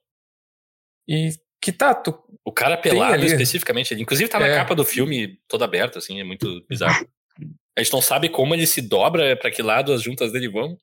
E 1.07 1.29
que 1.61 1.71
tá. 1.71 1.93
Tu 1.93 2.11
o 2.45 2.51
cara 2.51 2.77
pelado 2.77 3.13
ali... 3.13 3.25
especificamente, 3.25 3.93
ele 3.93 4.01
inclusive 4.01 4.29
tá 4.29 4.39
na 4.39 4.47
é. 4.47 4.55
capa 4.55 4.73
do 4.73 4.85
filme 4.85 5.38
todo 5.49 5.63
aberto, 5.63 5.97
assim, 5.97 6.19
é 6.19 6.23
muito 6.23 6.65
bizarro. 6.67 7.07
A 7.77 7.83
gente 7.83 7.93
não 7.93 8.01
sabe 8.01 8.29
como 8.29 8.55
ele 8.55 8.65
se 8.65 8.81
dobra, 8.81 9.35
para 9.38 9.51
que 9.51 9.61
lado 9.61 9.93
as 9.93 10.01
juntas 10.01 10.31
dele 10.31 10.49
vão. 10.49 10.75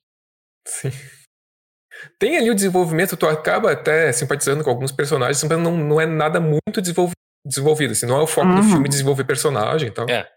Sim. 0.65 0.89
Tem 2.19 2.37
ali 2.37 2.49
o 2.49 2.55
desenvolvimento, 2.55 3.17
tu 3.17 3.27
acaba 3.27 3.71
até 3.71 4.11
simpatizando 4.11 4.63
com 4.63 4.69
alguns 4.69 4.91
personagens, 4.91 5.43
mas 5.43 5.59
não, 5.59 5.77
não 5.77 6.01
é 6.01 6.05
nada 6.05 6.39
muito 6.39 6.81
desenvolvido, 6.81 7.91
assim, 7.91 8.05
não 8.05 8.17
é 8.17 8.21
o 8.21 8.27
foco 8.27 8.47
uhum. 8.47 8.55
do 8.55 8.63
filme 8.63 8.89
desenvolver 8.89 9.23
personagem 9.23 9.89
e 9.89 9.91
tal. 9.91 10.09
É 10.09 10.27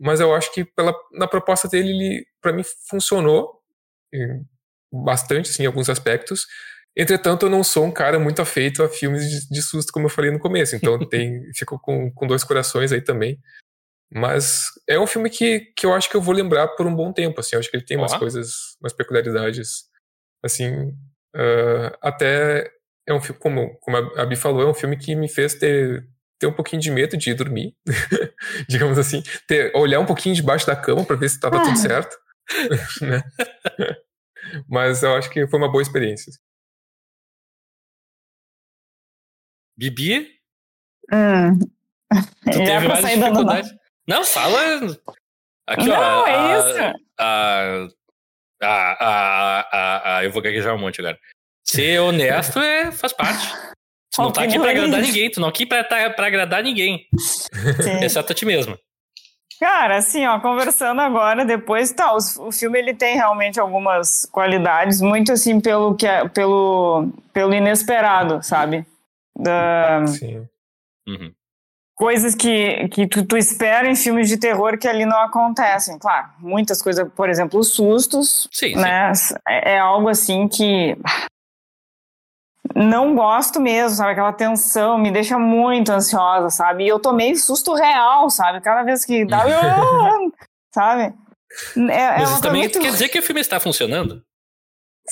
mas 0.00 0.18
eu 0.18 0.34
acho 0.34 0.52
que 0.54 0.64
pela, 0.64 0.94
na 1.12 1.28
proposta 1.28 1.68
dele, 1.68 1.90
ele, 1.90 2.26
para 2.40 2.54
mim, 2.54 2.62
funcionou 2.88 3.60
bastante, 4.90 5.50
assim, 5.50 5.64
em 5.64 5.66
alguns 5.66 5.90
aspectos. 5.90 6.46
Entretanto, 6.96 7.44
eu 7.44 7.50
não 7.50 7.62
sou 7.62 7.84
um 7.84 7.92
cara 7.92 8.18
muito 8.18 8.40
afeito 8.40 8.82
a 8.82 8.88
filmes 8.88 9.28
de, 9.28 9.48
de 9.50 9.62
susto, 9.62 9.92
como 9.92 10.06
eu 10.06 10.10
falei 10.10 10.30
no 10.30 10.38
começo, 10.38 10.74
então 10.74 10.98
tem, 11.06 11.42
fico 11.54 11.78
com, 11.78 12.10
com 12.12 12.26
dois 12.26 12.42
corações 12.42 12.92
aí 12.92 13.02
também. 13.02 13.38
Mas 14.12 14.64
é 14.88 14.98
um 14.98 15.06
filme 15.06 15.28
que, 15.28 15.60
que 15.76 15.84
eu 15.84 15.92
acho 15.92 16.08
que 16.08 16.16
eu 16.16 16.22
vou 16.22 16.34
lembrar 16.34 16.68
por 16.68 16.86
um 16.86 16.94
bom 16.94 17.12
tempo, 17.12 17.38
assim, 17.38 17.54
eu 17.54 17.60
acho 17.60 17.70
que 17.70 17.76
ele 17.76 17.84
tem 17.84 17.98
umas 17.98 18.14
coisas, 18.14 18.76
umas 18.80 18.94
peculiaridades, 18.94 19.84
assim, 20.42 20.88
uh, 21.36 21.96
até 22.02 22.70
é 23.06 23.14
um 23.14 23.20
filme, 23.20 23.40
como, 23.40 23.78
como 23.80 23.96
a 23.96 24.22
Abi 24.22 24.36
falou, 24.36 24.62
é 24.62 24.70
um 24.70 24.74
filme 24.74 24.96
que 24.96 25.14
me 25.14 25.28
fez 25.28 25.54
ter 25.54 26.08
ter 26.40 26.46
um 26.46 26.54
pouquinho 26.54 26.80
de 26.80 26.90
medo 26.90 27.18
de 27.18 27.30
ir 27.30 27.34
dormir, 27.34 27.76
digamos 28.66 28.98
assim, 28.98 29.22
ter, 29.46 29.76
olhar 29.76 30.00
um 30.00 30.06
pouquinho 30.06 30.34
debaixo 30.34 30.66
da 30.66 30.74
cama 30.74 31.04
para 31.04 31.16
ver 31.16 31.28
se 31.28 31.34
estava 31.34 31.58
ah. 31.58 31.62
tudo 31.62 31.76
certo. 31.76 32.16
né? 33.02 33.22
Mas 34.66 35.02
eu 35.02 35.14
acho 35.14 35.28
que 35.28 35.46
foi 35.46 35.58
uma 35.58 35.70
boa 35.70 35.82
experiência. 35.82 36.32
Bibi? 39.76 40.28
Hum. 41.12 41.58
Tu 42.50 42.58
teve 42.64 42.88
mais 42.88 43.06
dificuldade? 43.06 43.70
Não, 44.08 44.24
fala. 44.24 44.58
Aqui, 45.66 45.86
não, 45.86 45.94
ó. 45.94 46.26
é 46.26 46.34
a, 46.34 46.58
isso. 46.58 46.98
A, 47.18 47.88
a, 48.62 48.68
a, 48.68 49.60
a, 49.60 50.16
a, 50.16 50.24
eu 50.24 50.30
vou 50.30 50.42
gaguejar 50.42 50.74
um 50.74 50.78
monte 50.78 51.00
agora. 51.00 51.18
Ser 51.64 52.00
honesto 52.00 52.58
é, 52.58 52.90
faz 52.90 53.12
parte. 53.12 53.46
Tu 54.12 54.22
não 54.22 54.32
tá 54.32 54.42
aqui 54.42 54.58
pra 54.58 54.70
agradar 54.70 55.00
ninguém, 55.00 55.30
tu 55.30 55.40
não 55.40 55.48
aqui 55.48 55.64
pra, 55.64 55.84
tá, 55.84 56.10
pra 56.10 56.26
agradar 56.26 56.62
ninguém. 56.62 57.06
Sim. 57.82 58.02
Exceto 58.04 58.32
a 58.32 58.34
ti 58.34 58.44
mesmo. 58.44 58.76
Cara, 59.60 59.98
assim, 59.98 60.26
ó, 60.26 60.40
conversando 60.40 61.02
agora, 61.02 61.44
depois, 61.44 61.92
tá, 61.92 62.14
o, 62.14 62.18
o, 62.48 62.50
filme 62.50 62.78
ele 62.78 62.94
tem 62.94 63.16
realmente 63.16 63.60
algumas 63.60 64.26
qualidades, 64.32 65.02
muito 65.02 65.32
assim 65.32 65.60
pelo 65.60 65.94
que 65.94 66.06
é, 66.06 66.26
pelo, 66.26 67.08
pelo 67.30 67.52
inesperado, 67.52 68.42
sabe? 68.42 68.86
Da, 69.38 70.06
Sim. 70.06 70.48
Uhum. 71.06 71.32
Coisas 72.00 72.34
que, 72.34 72.88
que 72.88 73.06
tu, 73.06 73.26
tu 73.26 73.36
espera 73.36 73.86
em 73.86 73.94
filmes 73.94 74.26
de 74.26 74.38
terror 74.38 74.78
que 74.78 74.88
ali 74.88 75.04
não 75.04 75.20
acontecem. 75.20 75.98
Claro, 75.98 76.30
muitas 76.38 76.80
coisas, 76.80 77.06
por 77.12 77.28
exemplo, 77.28 77.60
os 77.60 77.74
sustos, 77.74 78.48
sim, 78.50 78.74
né? 78.74 79.12
Sim. 79.14 79.34
É, 79.46 79.72
é 79.72 79.78
algo 79.78 80.08
assim 80.08 80.48
que 80.48 80.96
não 82.74 83.14
gosto 83.14 83.60
mesmo, 83.60 83.98
sabe? 83.98 84.12
Aquela 84.12 84.32
tensão 84.32 84.96
me 84.96 85.10
deixa 85.10 85.38
muito 85.38 85.92
ansiosa, 85.92 86.48
sabe? 86.48 86.84
E 86.84 86.88
eu 86.88 86.98
tomei 86.98 87.36
susto 87.36 87.74
real, 87.74 88.30
sabe? 88.30 88.62
Cada 88.62 88.82
vez 88.82 89.04
que 89.04 89.26
dá, 89.26 89.44
sabe? 90.74 91.14
É, 91.76 91.92
é 91.92 92.18
Mas 92.20 92.30
isso 92.30 92.40
também 92.40 92.62
muito... 92.62 92.80
quer 92.80 92.92
dizer 92.92 93.10
que 93.10 93.18
o 93.18 93.22
filme 93.22 93.42
está 93.42 93.60
funcionando? 93.60 94.24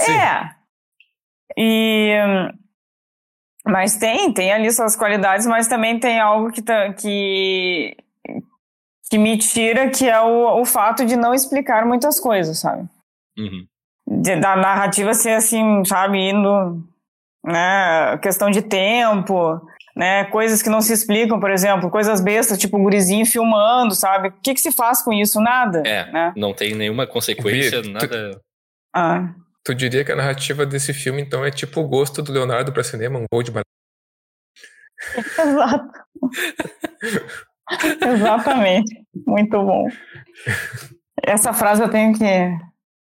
É. 0.01 0.55
E... 1.55 2.15
Mas 3.69 3.97
tem, 3.97 4.33
tem 4.33 4.53
ali 4.53 4.71
suas 4.73 4.97
qualidades, 4.97 5.47
mas 5.47 5.69
também 5.69 6.01
tem 6.01 6.19
algo 6.19 6.51
que, 6.51 6.63
que, 6.97 7.97
que 9.11 9.19
me 9.19 9.37
tira, 9.37 9.91
que 9.91 10.09
é 10.09 10.21
o, 10.21 10.61
o 10.61 10.65
fato 10.65 11.05
de 11.05 11.17
não 11.17 11.35
explicar 11.35 11.85
muitas 11.85 12.19
coisas, 12.19 12.59
sabe? 12.59 12.89
Uhum. 13.39 13.67
De, 14.07 14.37
da 14.37 14.57
narrativa 14.57 15.13
ser 15.13 15.33
assim, 15.33 15.85
sabe, 15.85 16.19
indo 16.19 16.83
né? 17.45 18.19
Questão 18.19 18.51
de 18.51 18.63
tempo, 18.63 19.61
né? 19.97 20.25
Coisas 20.27 20.63
que 20.63 20.69
não 20.69 20.81
se 20.81 20.93
explicam, 20.93 21.41
por 21.41 21.51
exemplo, 21.51 21.91
coisas 21.91 22.21
bestas, 22.21 22.59
tipo 22.59 22.77
o 22.77 22.83
gurizinho 22.83 23.27
filmando, 23.27 23.95
sabe? 23.95 24.29
O 24.29 24.33
que, 24.43 24.55
que 24.55 24.61
se 24.61 24.73
faz 24.73 25.03
com 25.03 25.13
isso? 25.13 25.41
Nada. 25.41 25.83
É, 25.87 26.11
né? 26.13 26.33
não 26.37 26.53
tem 26.53 26.75
nenhuma 26.75 27.07
consequência, 27.07 27.83
nada. 27.83 28.31
Tu, 28.31 28.41
ah. 28.95 29.29
Tu 29.69 29.75
diria 29.75 30.03
que 30.03 30.11
a 30.11 30.17
narrativa 30.17 30.65
desse 30.65 30.95
filme, 30.95 31.21
então, 31.21 31.45
é 31.45 31.51
tipo 31.51 31.81
o 31.81 31.87
gosto 31.87 32.23
do 32.23 32.33
Leonardo 32.33 32.73
para 32.73 32.83
cinema, 32.83 33.19
um 33.19 33.27
voo 33.31 33.43
de 33.43 33.51
banana? 33.51 33.65
Exato. 35.39 35.93
Exatamente. 38.01 39.07
Muito 39.27 39.63
bom. 39.63 39.87
Essa 41.23 41.53
frase 41.53 41.83
eu 41.83 41.91
tenho 41.91 42.17
que 42.17 42.25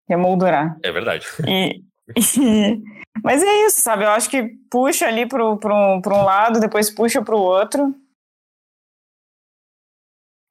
remoldurar. 0.06 0.76
É 0.84 0.92
verdade. 0.92 1.26
E, 1.48 1.82
e, 2.14 2.82
mas 3.24 3.42
é 3.42 3.66
isso, 3.66 3.80
sabe? 3.80 4.04
Eu 4.04 4.10
acho 4.10 4.28
que 4.28 4.50
puxa 4.70 5.06
ali 5.06 5.26
pro, 5.26 5.56
pro, 5.58 5.74
um, 5.74 6.02
pro 6.02 6.14
um 6.14 6.22
lado, 6.22 6.60
depois 6.60 6.90
puxa 6.90 7.24
pro 7.24 7.38
outro. 7.38 7.94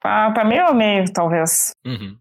Pra, 0.01 0.32
pra 0.32 0.43
meio 0.43 0.66
a 0.66 0.74
meio, 0.74 1.05
talvez. 1.14 1.72
Uhum. 1.86 2.18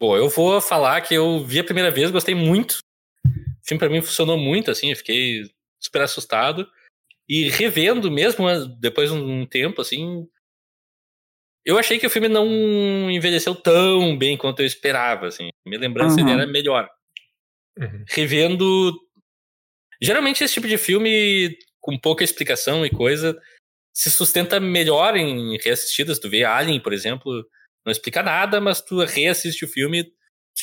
Bom, 0.00 0.16
eu 0.16 0.28
vou 0.28 0.60
falar 0.60 1.00
que 1.00 1.14
eu 1.14 1.44
vi 1.44 1.58
a 1.58 1.64
primeira 1.64 1.90
vez, 1.90 2.10
gostei 2.10 2.34
muito. 2.34 2.78
O 3.26 3.66
filme 3.66 3.78
pra 3.78 3.88
mim 3.88 4.00
funcionou 4.00 4.38
muito, 4.38 4.70
assim, 4.70 4.90
eu 4.90 4.96
fiquei 4.96 5.42
super 5.80 6.02
assustado. 6.02 6.68
E 7.28 7.48
revendo 7.50 8.10
mesmo, 8.10 8.46
depois 8.78 9.10
de 9.10 9.16
um 9.16 9.44
tempo, 9.44 9.80
assim, 9.80 10.26
eu 11.68 11.78
achei 11.78 11.98
que 11.98 12.06
o 12.06 12.10
filme 12.10 12.28
não 12.28 13.10
envelheceu 13.10 13.54
tão 13.54 14.16
bem 14.16 14.38
quanto 14.38 14.60
eu 14.60 14.66
esperava, 14.66 15.26
assim. 15.26 15.50
Minha 15.66 15.80
lembrança 15.80 16.18
uhum. 16.20 16.28
era 16.28 16.46
melhor. 16.46 16.88
Uhum. 17.78 18.04
Revendo. 18.08 18.98
Geralmente 20.00 20.42
esse 20.42 20.54
tipo 20.54 20.66
de 20.66 20.78
filme, 20.78 21.58
com 21.78 21.98
pouca 21.98 22.24
explicação 22.24 22.86
e 22.86 22.90
coisa, 22.90 23.38
se 23.92 24.10
sustenta 24.10 24.58
melhor 24.58 25.14
em 25.16 25.58
reassistidas. 25.58 26.18
Tu 26.18 26.30
vê 26.30 26.42
Alien, 26.42 26.80
por 26.80 26.94
exemplo, 26.94 27.44
não 27.88 27.92
explica 27.92 28.22
nada, 28.22 28.60
mas 28.60 28.80
tu 28.80 29.04
reassiste 29.04 29.64
o 29.64 29.68
filme, 29.68 30.04
tu 30.04 30.12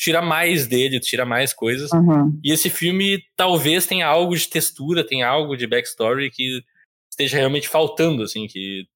tira 0.00 0.22
mais 0.22 0.66
dele, 0.66 1.00
tu 1.00 1.06
tira 1.06 1.26
mais 1.26 1.52
coisas. 1.52 1.90
Uhum. 1.92 2.38
E 2.42 2.52
esse 2.52 2.70
filme 2.70 3.22
talvez 3.36 3.86
tenha 3.86 4.06
algo 4.06 4.36
de 4.36 4.48
textura, 4.48 5.06
tenha 5.06 5.26
algo 5.26 5.56
de 5.56 5.66
backstory 5.66 6.30
que 6.30 6.62
esteja 7.10 7.38
realmente 7.38 7.68
faltando, 7.68 8.22
assim, 8.22 8.46
que 8.46 8.86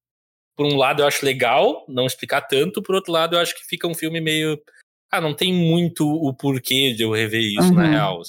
por 0.55 0.65
um 0.65 0.77
lado 0.77 1.01
eu 1.01 1.07
acho 1.07 1.25
legal 1.25 1.85
não 1.87 2.05
explicar 2.05 2.41
tanto, 2.41 2.81
por 2.81 2.95
outro 2.95 3.11
lado 3.11 3.35
eu 3.35 3.39
acho 3.39 3.55
que 3.55 3.65
fica 3.65 3.87
um 3.87 3.95
filme 3.95 4.21
meio 4.21 4.61
ah, 5.11 5.19
não 5.19 5.33
tem 5.33 5.53
muito 5.53 6.07
o 6.07 6.33
porquê 6.33 6.93
de 6.93 7.03
eu 7.03 7.11
rever 7.11 7.41
isso 7.41 7.67
uhum. 7.67 7.73
na 7.73 7.87
real. 7.87 8.21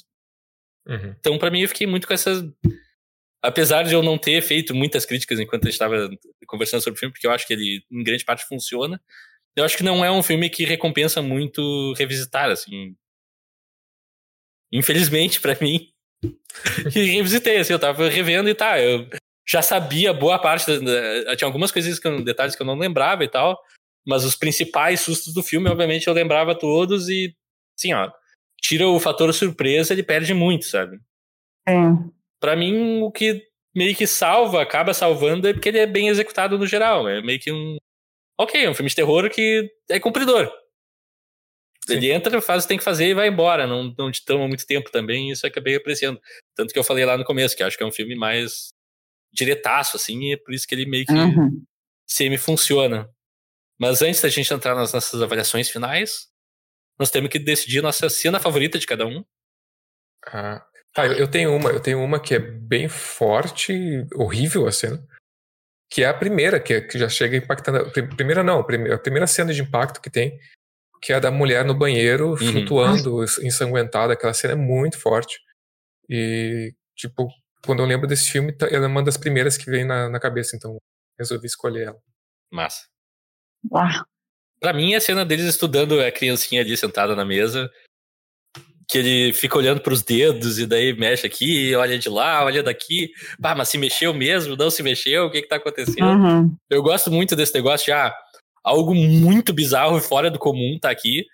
Uhum. 0.88 1.14
Então, 1.20 1.38
para 1.38 1.50
mim, 1.50 1.60
eu 1.60 1.68
fiquei 1.68 1.86
muito 1.86 2.08
com 2.08 2.12
essas. 2.12 2.44
Apesar 3.40 3.84
de 3.84 3.94
eu 3.94 4.02
não 4.02 4.18
ter 4.18 4.42
feito 4.42 4.74
muitas 4.74 5.06
críticas 5.06 5.38
enquanto 5.38 5.64
eu 5.64 5.70
estava 5.70 6.10
conversando 6.46 6.82
sobre 6.82 6.96
o 6.96 7.00
filme, 7.00 7.12
porque 7.12 7.26
eu 7.26 7.30
acho 7.30 7.46
que 7.46 7.52
ele, 7.52 7.84
em 7.90 8.02
grande 8.02 8.24
parte, 8.24 8.46
funciona, 8.46 9.00
eu 9.56 9.64
acho 9.64 9.76
que 9.76 9.82
não 9.82 10.04
é 10.04 10.10
um 10.10 10.22
filme 10.22 10.48
que 10.48 10.64
recompensa 10.64 11.22
muito 11.22 11.92
revisitar, 11.94 12.50
assim. 12.50 12.96
Infelizmente, 14.72 15.40
para 15.40 15.56
mim, 15.60 15.88
que 16.92 17.04
revisitei, 17.04 17.58
assim, 17.58 17.72
eu 17.72 17.78
tava 17.78 18.08
revendo 18.08 18.48
e 18.48 18.54
tá, 18.54 18.80
eu 18.80 19.08
já 19.46 19.60
sabia 19.60 20.12
boa 20.12 20.38
parte, 20.38 20.66
da, 20.66 21.36
tinha 21.36 21.46
algumas 21.46 21.70
coisas, 21.70 21.98
detalhes 22.24 22.54
que 22.54 22.62
eu 22.62 22.66
não 22.66 22.78
lembrava 22.78 23.24
e 23.24 23.28
tal, 23.28 23.60
mas 24.06 24.24
os 24.24 24.34
principais 24.34 25.00
sustos 25.00 25.34
do 25.34 25.42
filme, 25.42 25.68
obviamente, 25.68 26.06
eu 26.06 26.14
lembrava 26.14 26.54
todos 26.54 27.08
e, 27.08 27.34
assim, 27.78 27.92
ó, 27.92 28.10
tira 28.60 28.86
o 28.88 29.00
fator 29.00 29.32
surpresa, 29.34 29.92
ele 29.92 30.02
perde 30.02 30.32
muito, 30.32 30.64
sabe? 30.64 30.98
É. 31.68 31.72
Pra 32.40 32.56
mim, 32.56 33.02
o 33.02 33.10
que 33.10 33.46
meio 33.74 33.94
que 33.96 34.06
salva, 34.06 34.62
acaba 34.62 34.94
salvando, 34.94 35.48
é 35.48 35.52
porque 35.52 35.68
ele 35.68 35.78
é 35.78 35.86
bem 35.86 36.08
executado 36.08 36.58
no 36.58 36.66
geral. 36.66 37.08
É 37.08 37.22
meio 37.22 37.40
que 37.40 37.52
um. 37.52 37.76
Ok, 38.38 38.64
é 38.64 38.70
um 38.70 38.74
filme 38.74 38.88
de 38.88 38.96
terror 38.96 39.28
que 39.30 39.70
é 39.88 40.00
cumpridor. 40.00 40.50
Sim. 41.86 41.94
Ele 41.94 42.12
entra, 42.12 42.40
faz 42.40 42.62
o 42.62 42.66
que 42.66 42.68
tem 42.68 42.78
que 42.78 42.84
fazer 42.84 43.08
e 43.08 43.14
vai 43.14 43.28
embora. 43.28 43.66
Não, 43.66 43.94
não 43.98 44.10
te 44.10 44.24
toma 44.24 44.46
muito 44.46 44.66
tempo 44.66 44.90
também, 44.90 45.30
isso 45.30 45.44
eu 45.44 45.50
acabei 45.50 45.74
apreciando. 45.74 46.20
Tanto 46.54 46.72
que 46.72 46.78
eu 46.78 46.84
falei 46.84 47.04
lá 47.04 47.16
no 47.16 47.24
começo, 47.24 47.56
que 47.56 47.62
acho 47.62 47.76
que 47.76 47.82
é 47.82 47.86
um 47.86 47.92
filme 47.92 48.14
mais 48.14 48.72
diretaço, 49.32 49.96
assim, 49.96 50.20
e 50.24 50.34
é 50.34 50.36
por 50.36 50.52
isso 50.54 50.66
que 50.66 50.74
ele 50.74 50.86
meio 50.86 51.06
que 51.06 51.12
uhum. 51.12 51.64
semi-funciona. 52.06 53.08
Mas 53.78 54.02
antes 54.02 54.20
da 54.20 54.28
gente 54.28 54.52
entrar 54.52 54.74
nas 54.74 54.92
nossas 54.92 55.20
avaliações 55.20 55.68
finais, 55.68 56.28
nós 56.98 57.10
temos 57.10 57.30
que 57.30 57.38
decidir 57.38 57.82
nossa 57.82 58.08
cena 58.08 58.38
favorita 58.38 58.78
de 58.78 58.86
cada 58.86 59.06
um. 59.06 59.24
Ah, 60.26 60.64
tá, 60.92 61.06
eu 61.06 61.28
tenho 61.28 61.54
uma, 61.56 61.70
eu 61.70 61.80
tenho 61.80 62.00
uma 62.00 62.20
que 62.20 62.34
é 62.34 62.38
bem 62.38 62.88
forte, 62.88 64.06
horrível 64.14 64.68
a 64.68 64.72
cena, 64.72 65.04
que 65.92 66.02
é 66.02 66.06
a 66.06 66.14
primeira, 66.14 66.58
que, 66.58 66.72
é, 66.72 66.80
que 66.80 66.98
já 66.98 67.06
chega 67.06 67.36
impactando. 67.36 67.90
Primeira 68.16 68.42
não, 68.42 68.60
a 68.60 68.98
primeira 68.98 69.26
cena 69.26 69.52
de 69.52 69.60
impacto 69.60 70.00
que 70.00 70.08
tem, 70.08 70.38
que 71.02 71.12
é 71.12 71.16
a 71.16 71.20
da 71.20 71.30
mulher 71.30 71.66
no 71.66 71.74
banheiro, 71.74 72.30
uhum. 72.30 72.36
flutuando, 72.38 73.22
ensanguentada. 73.42 74.14
Aquela 74.14 74.32
cena 74.32 74.54
é 74.54 74.56
muito 74.56 74.98
forte. 74.98 75.38
E, 76.08 76.74
tipo, 76.96 77.28
quando 77.62 77.80
eu 77.80 77.86
lembro 77.86 78.06
desse 78.06 78.30
filme, 78.30 78.52
tá, 78.52 78.68
ela 78.68 78.86
é 78.86 78.88
uma 78.88 79.02
das 79.02 79.18
primeiras 79.18 79.58
que 79.58 79.70
vem 79.70 79.84
na, 79.84 80.08
na 80.08 80.18
cabeça, 80.18 80.56
então 80.56 80.78
resolvi 81.18 81.46
escolher 81.46 81.88
ela. 81.88 82.00
Massa. 82.50 82.86
Ah. 83.74 84.02
Pra 84.60 84.72
mim, 84.72 84.94
a 84.94 85.00
cena 85.00 85.26
deles 85.26 85.44
estudando 85.44 86.00
a 86.00 86.10
criancinha 86.10 86.62
ali 86.62 86.74
sentada 86.74 87.14
na 87.14 87.24
mesa, 87.24 87.70
que 88.92 88.98
ele 88.98 89.32
fica 89.32 89.56
olhando 89.56 89.80
para 89.80 89.94
os 89.94 90.02
dedos 90.02 90.58
e 90.58 90.66
daí 90.66 90.92
mexe 90.92 91.26
aqui, 91.26 91.74
olha 91.74 91.98
de 91.98 92.10
lá, 92.10 92.44
olha 92.44 92.62
daqui. 92.62 93.10
Bah, 93.38 93.54
mas 93.54 93.70
se 93.70 93.78
mexeu 93.78 94.12
mesmo? 94.12 94.54
Não 94.54 94.70
se 94.70 94.82
mexeu? 94.82 95.24
O 95.24 95.30
que 95.30 95.40
que 95.40 95.48
tá 95.48 95.56
acontecendo? 95.56 96.04
Uhum. 96.04 96.54
Eu 96.68 96.82
gosto 96.82 97.10
muito 97.10 97.34
desse 97.34 97.54
negócio 97.54 97.86
de, 97.86 97.92
ah, 97.92 98.14
algo 98.62 98.94
muito 98.94 99.50
bizarro 99.50 99.96
e 99.96 100.02
fora 100.02 100.30
do 100.30 100.38
comum 100.38 100.78
tá 100.78 100.90
aqui. 100.90 101.24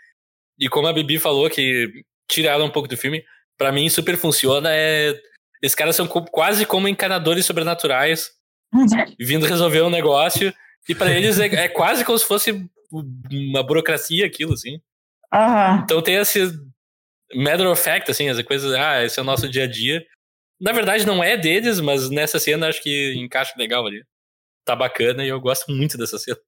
E 0.57 0.69
como 0.69 0.87
a 0.87 0.93
Bibi 0.93 1.19
falou 1.19 1.51
que 1.51 1.91
tira 2.31 2.51
ela 2.51 2.65
um 2.65 2.71
pouco 2.71 2.89
do 2.89 2.97
filme, 2.97 3.25
para 3.59 3.73
mim 3.73 3.89
super 3.89 4.17
funciona. 4.17 4.71
É... 4.73 5.21
Esses 5.61 5.75
caras 5.75 5.97
são 5.97 6.07
quase 6.07 6.65
como 6.65 6.87
encanadores 6.87 7.45
sobrenaturais, 7.45 8.31
vindo 9.19 9.47
resolver 9.47 9.83
um 9.83 9.91
negócio. 9.91 10.55
E 10.89 10.95
para 10.95 11.11
eles 11.11 11.41
é, 11.41 11.47
é, 11.47 11.69
quase 11.69 12.05
como 12.05 12.17
se 12.17 12.25
fosse 12.25 12.65
uma 13.33 13.65
burocracia 13.65 14.25
aquilo, 14.25 14.53
assim. 14.53 14.81
Uhum. 15.35 15.81
Então 15.83 16.01
tem 16.01 16.15
esse 16.15 16.49
matter 17.35 17.67
of 17.67 17.83
fact, 17.83 18.11
assim, 18.11 18.29
as 18.29 18.41
coisas, 18.43 18.73
ah, 18.75 19.05
esse 19.05 19.19
é 19.19 19.23
o 19.23 19.25
nosso 19.25 19.49
dia 19.49 19.65
a 19.65 19.67
dia. 19.67 20.05
Na 20.61 20.73
verdade 20.73 21.07
não 21.07 21.23
é 21.23 21.37
deles, 21.37 21.81
mas 21.81 22.11
nessa 22.11 22.39
cena 22.39 22.69
acho 22.69 22.83
que 22.83 23.15
encaixa 23.17 23.55
legal 23.57 23.87
ali. 23.87 24.03
Tá 24.65 24.75
bacana 24.75 25.25
e 25.25 25.29
eu 25.29 25.41
gosto 25.41 25.71
muito 25.71 25.97
dessa 25.97 26.19
cena. 26.19 26.39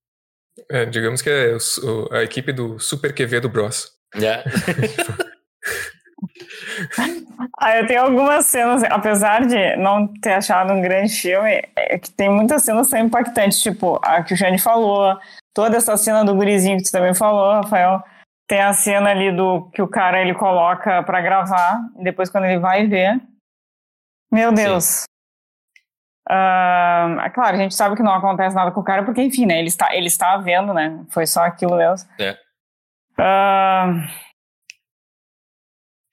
É, 0.68 0.84
digamos 0.84 1.22
que 1.22 1.30
é 1.30 1.56
a 2.10 2.22
equipe 2.22 2.52
do 2.52 2.78
Super 2.78 3.14
QV 3.14 3.40
do 3.40 3.48
Bros. 3.48 3.92
É. 4.14 4.42
Ah, 7.58 7.78
eu 7.78 7.86
tenho 7.86 8.02
algumas 8.02 8.46
cenas, 8.46 8.82
apesar 8.84 9.46
de 9.46 9.76
não 9.76 10.06
ter 10.20 10.32
achado 10.32 10.72
um 10.72 10.80
grande 10.80 11.12
filme, 11.12 11.62
é 11.76 11.98
que 11.98 12.10
tem 12.10 12.28
muitas 12.28 12.62
cenas 12.62 12.86
que 12.86 12.90
são 12.90 13.00
impactantes, 13.00 13.62
tipo 13.62 13.98
a 14.02 14.22
que 14.22 14.34
o 14.34 14.36
Jane 14.36 14.58
falou, 14.58 15.16
toda 15.54 15.76
essa 15.76 15.96
cena 15.96 16.24
do 16.24 16.34
gurizinho 16.34 16.78
que 16.78 16.84
tu 16.84 16.92
também 16.92 17.14
falou, 17.14 17.62
Rafael. 17.62 18.02
Tem 18.50 18.60
a 18.60 18.72
cena 18.72 19.10
ali 19.10 19.30
do 19.30 19.70
que 19.70 19.80
o 19.80 19.86
cara 19.86 20.20
ele 20.20 20.34
coloca 20.34 21.04
para 21.04 21.20
gravar, 21.20 21.88
e 21.96 22.02
depois 22.02 22.28
quando 22.28 22.46
ele 22.46 22.58
vai 22.58 22.84
ver. 22.84 23.22
Meu 24.28 24.52
Deus. 24.52 25.04
Uh, 26.28 27.30
claro, 27.32 27.54
a 27.54 27.56
gente 27.56 27.76
sabe 27.76 27.94
que 27.94 28.02
não 28.02 28.12
acontece 28.12 28.56
nada 28.56 28.72
com 28.72 28.80
o 28.80 28.84
cara, 28.84 29.04
porque, 29.04 29.22
enfim, 29.22 29.46
né? 29.46 29.60
Ele 29.60 29.68
está, 29.68 29.94
ele 29.94 30.08
está 30.08 30.36
vendo, 30.38 30.74
né? 30.74 31.00
Foi 31.10 31.28
só 31.28 31.44
aquilo 31.44 31.76
mesmo. 31.76 32.10
É. 32.18 32.32
Uh, 33.12 34.02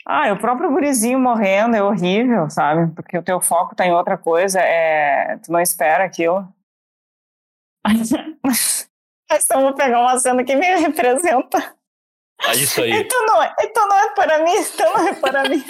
ah, 0.06 0.32
o 0.32 0.38
próprio 0.38 0.70
gurizinho 0.70 1.20
morrendo 1.20 1.76
é 1.76 1.82
horrível, 1.82 2.52
sabe? 2.52 2.94
Porque 2.94 3.18
o 3.18 3.24
teu 3.24 3.42
foco 3.42 3.76
tá 3.76 3.84
em 3.84 3.94
outra 3.94 4.16
coisa, 4.16 4.60
é... 4.62 5.38
tu 5.38 5.52
não 5.52 5.60
espera 5.60 6.04
aquilo. 6.04 6.48
Mas 8.46 8.88
então 9.32 9.62
vou 9.62 9.74
pegar 9.74 10.02
uma 10.02 10.20
cena 10.20 10.44
que 10.44 10.56
me 10.56 10.76
representa. 10.76 11.77
É 12.46 12.56
isso 12.56 12.82
aí. 12.82 12.92
Então 12.92 13.26
não, 13.26 13.42
é, 13.42 13.56
então 13.62 13.88
não 13.88 13.98
é 13.98 14.14
para 14.14 14.44
mim, 14.44 14.56
então 14.56 14.94
não 14.94 15.08
é 15.08 15.14
para 15.14 15.50
mim. 15.50 15.66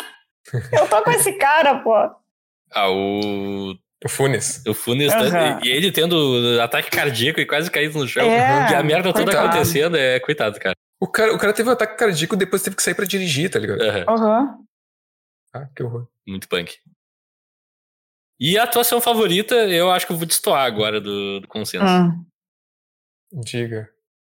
Eu 0.71 0.87
tô 0.87 1.01
com 1.01 1.11
esse 1.11 1.33
cara, 1.33 1.79
pô. 1.79 1.93
Ah, 2.71 2.89
o. 2.89 3.75
O 4.05 4.09
Funes. 4.09 4.63
O 4.67 4.73
Funes, 4.75 5.11
uhum. 5.11 5.59
e 5.63 5.69
ele 5.69 5.91
tendo 5.91 6.61
ataque 6.61 6.91
cardíaco 6.91 7.39
e 7.39 7.47
quase 7.47 7.71
caído 7.71 7.97
no 7.97 8.07
chão. 8.07 8.23
É, 8.29 8.71
e 8.71 8.75
a 8.75 8.83
merda 8.83 9.11
toda 9.11 9.25
coitado. 9.25 9.47
acontecendo, 9.47 9.97
é 9.97 10.19
coitado, 10.19 10.59
cara. 10.59 10.75
O 10.99 11.07
cara, 11.07 11.33
o 11.33 11.37
cara 11.37 11.51
teve 11.51 11.67
um 11.69 11.73
ataque 11.73 11.97
cardíaco 11.97 12.35
e 12.35 12.37
depois 12.37 12.61
teve 12.61 12.75
que 12.75 12.83
sair 12.83 12.93
pra 12.93 13.05
dirigir, 13.05 13.49
tá 13.49 13.57
ligado? 13.57 13.81
Aham. 13.81 14.05
Uhum. 14.07 14.65
Ah, 15.53 15.67
que 15.75 15.81
horror. 15.81 16.07
Muito 16.27 16.47
punk. 16.47 16.77
E 18.39 18.57
a 18.57 18.63
atuação 18.63 19.01
favorita, 19.01 19.55
eu 19.55 19.89
acho 19.91 20.05
que 20.05 20.11
eu 20.11 20.17
vou 20.17 20.27
destoar 20.27 20.65
agora 20.65 21.01
do, 21.01 21.39
do 21.39 21.47
consenso. 21.47 21.85
Hum. 21.85 22.23
Diga. 23.33 23.89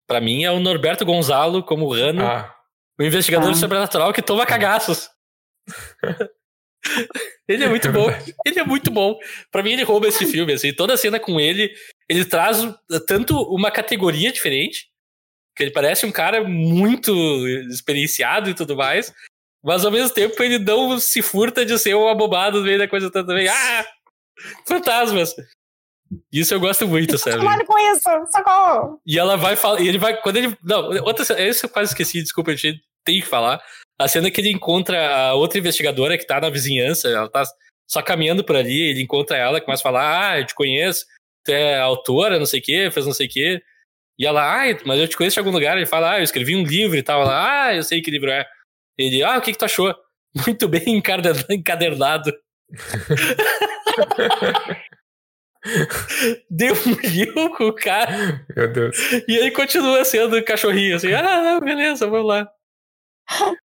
Pra 0.09 0.19
mim 0.19 0.43
é 0.43 0.51
o 0.51 0.59
Norberto 0.59 1.05
Gonzalo 1.05 1.61
como 1.61 1.93
Rano, 1.93 2.25
ah. 2.25 2.51
o 2.99 3.03
investigador 3.03 3.51
ah. 3.51 3.53
sobrenatural 3.53 4.11
que 4.11 4.23
toma 4.23 4.43
cagaços. 4.43 5.07
ele 7.47 7.63
é 7.63 7.69
muito 7.69 7.91
bom. 7.91 8.07
Ele 8.43 8.59
é 8.59 8.63
muito 8.65 8.89
bom. 8.89 9.19
Pra 9.51 9.61
mim, 9.61 9.73
ele 9.73 9.83
rouba 9.83 10.07
esse 10.07 10.25
filme. 10.25 10.53
Assim, 10.53 10.73
toda 10.73 10.97
cena 10.97 11.19
com 11.19 11.39
ele, 11.39 11.71
ele 12.09 12.25
traz 12.25 12.57
tanto 13.05 13.39
uma 13.53 13.69
categoria 13.69 14.31
diferente, 14.31 14.87
que 15.55 15.61
ele 15.61 15.71
parece 15.71 16.07
um 16.07 16.11
cara 16.11 16.43
muito 16.43 17.13
experienciado 17.69 18.49
e 18.49 18.55
tudo 18.55 18.75
mais, 18.75 19.13
mas 19.63 19.85
ao 19.85 19.91
mesmo 19.91 20.09
tempo 20.09 20.41
ele 20.41 20.57
não 20.57 20.99
se 20.99 21.21
furta 21.21 21.63
de 21.63 21.77
ser 21.77 21.95
um 21.95 22.07
abobado 22.07 22.57
no 22.57 22.65
meio 22.65 22.79
da 22.79 22.87
coisa 22.87 23.11
também. 23.11 23.47
Ah! 23.47 23.85
Fantasmas! 24.65 25.35
Isso 26.31 26.53
eu 26.53 26.59
gosto 26.59 26.87
muito, 26.87 27.17
sabe? 27.17 27.37
Trabalho 27.37 27.65
com 27.65 27.77
isso, 27.77 28.09
socorro! 28.31 29.01
E 29.05 29.19
ela 29.19 29.37
vai 29.37 29.55
falar. 29.55 29.81
E 29.81 29.87
ele 29.87 29.97
vai. 29.97 30.19
Quando 30.21 30.37
ele. 30.37 30.57
Não, 30.63 30.89
outra. 31.03 31.41
Isso 31.41 31.65
eu 31.65 31.69
quase 31.69 31.91
esqueci, 31.91 32.21
desculpa, 32.21 32.51
a 32.51 32.55
gente 32.55 32.81
tem 33.05 33.21
que 33.21 33.27
falar. 33.27 33.61
A 33.99 34.07
cena 34.07 34.31
que 34.31 34.41
ele 34.41 34.51
encontra 34.51 35.15
a 35.15 35.33
outra 35.33 35.59
investigadora 35.59 36.17
que 36.17 36.25
tá 36.25 36.39
na 36.39 36.49
vizinhança, 36.49 37.09
ela 37.09 37.29
tá 37.29 37.43
só 37.87 38.01
caminhando 38.01 38.43
por 38.43 38.55
ali, 38.55 38.89
ele 38.89 39.01
encontra 39.01 39.37
ela, 39.37 39.61
começa 39.61 39.81
a 39.81 39.83
falar: 39.83 40.31
Ah, 40.31 40.39
eu 40.39 40.45
te 40.45 40.55
conheço, 40.55 41.05
tu 41.43 41.51
é 41.51 41.79
autora, 41.79 42.39
não 42.39 42.45
sei 42.45 42.59
o 42.59 42.63
quê, 42.63 42.89
fez 42.91 43.05
não 43.05 43.13
sei 43.13 43.27
o 43.27 43.29
quê. 43.29 43.61
E 44.19 44.25
ela, 44.25 44.43
ah, 44.43 44.65
mas 44.85 44.99
eu 44.99 45.07
te 45.07 45.15
conheço 45.15 45.35
de 45.35 45.39
algum 45.39 45.51
lugar. 45.51 45.77
Ele 45.77 45.85
fala, 45.85 46.11
ah, 46.11 46.19
eu 46.19 46.23
escrevi 46.23 46.53
um 46.53 46.63
livro 46.63 46.97
e 46.97 47.01
tal. 47.01 47.21
Ela, 47.21 47.67
ah, 47.67 47.75
eu 47.75 47.83
sei 47.83 48.01
que 48.01 48.11
livro 48.11 48.29
é. 48.29 48.45
Ele, 48.97 49.23
ah, 49.23 49.37
o 49.37 49.41
que, 49.41 49.53
que 49.53 49.57
tu 49.57 49.63
achou? 49.63 49.95
Muito 50.45 50.67
bem 50.67 50.83
encadernado. 51.49 52.33
Deu 56.49 56.73
um 56.73 56.93
rio 56.93 57.55
com 57.55 57.65
o 57.65 57.73
cara. 57.73 58.45
Meu 58.55 58.71
Deus. 58.71 58.95
E 59.27 59.39
aí 59.39 59.51
continua 59.51 60.03
sendo 60.05 60.43
cachorrinho, 60.43 60.95
assim, 60.95 61.13
ah, 61.13 61.59
beleza, 61.59 62.07
vamos 62.07 62.27
lá. 62.27 62.49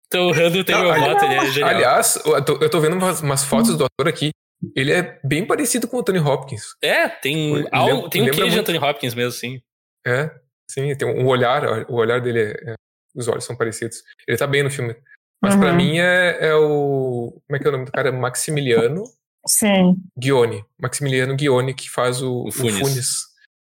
Então 0.07 0.27
o 0.27 0.31
Rando 0.31 0.63
tem 0.63 0.75
uma 0.75 0.97
moto, 0.97 1.23
ele 1.23 1.34
é 1.34 1.45
genial. 1.47 1.69
Aliás, 1.69 2.21
eu 2.25 2.45
tô, 2.45 2.53
eu 2.61 2.69
tô 2.69 2.79
vendo 2.79 2.93
umas, 2.95 3.21
umas, 3.21 3.43
fotos 3.43 3.75
do 3.75 3.86
ator 3.86 4.07
aqui. 4.07 4.29
Ele 4.75 4.93
é 4.93 5.19
bem 5.23 5.45
parecido 5.45 5.88
com 5.88 5.97
o 5.97 6.03
Tony 6.03 6.19
Hopkins. 6.19 6.75
É, 6.81 7.09
tem, 7.09 7.67
algo, 7.71 8.09
tem 8.09 8.21
um 8.21 8.31
queijo 8.31 8.51
de 8.51 8.59
Anthony 8.59 8.77
Hopkins 8.77 9.13
mesmo, 9.13 9.31
sim. 9.31 9.61
É, 10.05 10.29
sim, 10.69 10.95
tem 10.95 11.07
um 11.07 11.27
olhar, 11.27 11.89
o 11.89 11.95
olhar 11.95 12.21
dele 12.21 12.41
é, 12.41 12.71
é, 12.71 12.75
os 13.15 13.27
olhos 13.27 13.43
são 13.43 13.57
parecidos. 13.57 14.03
Ele 14.27 14.38
tá 14.38 14.47
bem 14.47 14.63
no 14.63 14.71
filme. 14.71 14.95
Mas 15.41 15.55
uhum. 15.55 15.59
para 15.59 15.73
mim 15.73 15.99
é, 15.99 16.38
é, 16.39 16.55
o. 16.55 17.41
Como 17.45 17.57
é 17.57 17.59
que 17.59 17.65
é 17.65 17.69
o 17.69 17.71
nome 17.73 17.86
do 17.86 17.91
cara? 17.91 18.11
Maximiliano 18.11 19.03
Sim. 19.48 19.96
Ghione. 20.18 20.64
Maximiliano 20.80 21.36
Ghione, 21.36 21.74
que 21.74 21.89
faz 21.89 22.22
o, 22.22 22.46
o, 22.46 22.52
Funes. 22.52 22.76
o 22.76 22.86
Funes. 22.86 23.08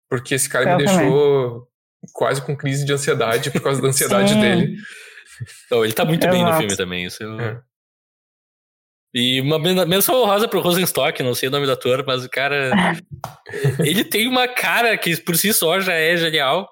Porque 0.10 0.36
esse 0.36 0.50
cara 0.50 0.72
Eu 0.72 0.78
me 0.78 0.86
deixou 0.86 1.50
também. 1.50 1.68
quase 2.14 2.42
com 2.42 2.56
crise 2.56 2.86
de 2.86 2.94
ansiedade 2.94 3.52
por 3.52 3.62
causa 3.62 3.82
da 3.82 3.88
ansiedade 3.90 4.34
dele. 4.36 4.76
Então, 5.66 5.84
ele 5.84 5.94
tá 5.94 6.04
muito 6.04 6.28
bem 6.28 6.44
no 6.44 6.54
filme 6.54 6.76
também. 6.76 7.06
Isso 7.06 7.24
eu... 7.24 7.40
é. 7.40 7.62
E 9.14 9.42
uma 9.42 9.58
menção 9.58 10.22
honrosa 10.22 10.48
pro 10.48 10.62
Rosenstock, 10.62 11.24
não 11.24 11.34
sei 11.34 11.50
o 11.50 11.52
nome 11.52 11.66
do 11.66 11.72
ator, 11.72 12.04
mas 12.06 12.24
o 12.24 12.30
cara. 12.30 12.72
ele 13.84 14.04
tem 14.04 14.28
uma 14.28 14.48
cara 14.48 14.96
que 14.98 15.18
por 15.18 15.36
si 15.36 15.52
só 15.52 15.80
já 15.80 15.94
é 15.94 16.16
genial. 16.16 16.70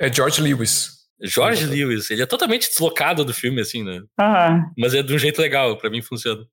É 0.00 0.12
George 0.12 0.40
Lewis. 0.40 0.98
George 1.20 1.66
Lewis, 1.66 2.10
ele 2.10 2.22
é 2.22 2.26
totalmente 2.26 2.68
deslocado 2.68 3.24
do 3.24 3.34
filme, 3.34 3.60
assim, 3.60 3.82
né? 3.82 4.00
Uhum. 4.20 4.70
Mas 4.78 4.94
é 4.94 5.02
de 5.02 5.12
um 5.12 5.18
jeito 5.18 5.40
legal, 5.40 5.76
para 5.76 5.90
mim 5.90 6.00
funciona. 6.00 6.44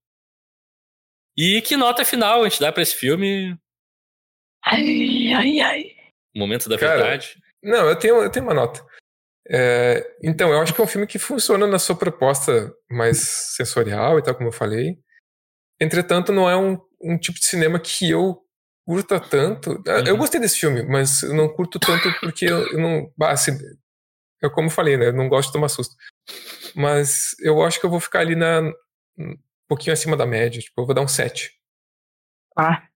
E 1.37 1.61
que 1.61 1.75
nota 1.75 2.05
final 2.05 2.43
a 2.43 2.49
gente 2.49 2.61
dá 2.61 2.71
pra 2.71 2.81
esse 2.81 2.95
filme? 2.95 3.57
Ai, 4.65 5.33
ai, 5.33 5.59
ai. 5.59 5.91
Momento 6.35 6.69
da 6.69 6.77
Cara, 6.77 6.97
verdade. 6.97 7.37
Não, 7.61 7.87
eu 7.87 7.95
tenho, 7.95 8.21
eu 8.23 8.29
tenho 8.29 8.45
uma 8.45 8.53
nota. 8.53 8.85
É, 9.47 10.15
então, 10.23 10.51
eu 10.51 10.59
acho 10.59 10.73
que 10.73 10.81
é 10.81 10.83
um 10.83 10.87
filme 10.87 11.05
que 11.05 11.19
funciona 11.19 11.67
na 11.67 11.77
sua 11.77 11.95
proposta 11.95 12.73
mais 12.89 13.19
sensorial 13.55 14.17
e 14.17 14.23
tal, 14.23 14.35
como 14.35 14.49
eu 14.49 14.53
falei. 14.53 14.97
Entretanto, 15.79 16.31
não 16.31 16.49
é 16.49 16.57
um, 16.57 16.79
um 17.01 17.17
tipo 17.17 17.39
de 17.39 17.45
cinema 17.45 17.79
que 17.79 18.09
eu 18.09 18.41
curta 18.85 19.19
tanto. 19.19 19.71
Uhum. 19.71 20.07
Eu 20.07 20.17
gostei 20.17 20.39
desse 20.39 20.59
filme, 20.59 20.83
mas 20.83 21.21
eu 21.21 21.33
não 21.33 21.49
curto 21.49 21.79
tanto 21.79 22.11
porque 22.19 22.45
eu, 22.45 22.71
eu 22.71 22.79
não. 22.79 23.11
Assim, 23.27 23.51
é 24.41 24.49
como 24.49 24.67
eu 24.67 24.71
falei, 24.71 24.97
né? 24.97 25.07
Eu 25.07 25.13
não 25.13 25.29
gosto 25.29 25.47
de 25.47 25.53
tomar 25.53 25.69
susto. 25.69 25.95
Mas 26.75 27.35
eu 27.39 27.61
acho 27.61 27.79
que 27.79 27.85
eu 27.85 27.89
vou 27.89 27.99
ficar 27.99 28.19
ali 28.19 28.35
na, 28.35 28.61
pouquinho 29.67 29.93
acima 29.93 30.17
da 30.17 30.25
média. 30.25 30.61
Tipo, 30.61 30.81
eu 30.81 30.85
vou 30.85 30.95
dar 30.95 31.01
um 31.01 31.07
7. 31.07 31.51
Ah. 32.57 32.87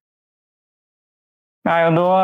Ah, 1.66 1.82
eu 1.82 1.94
dou. 1.94 2.16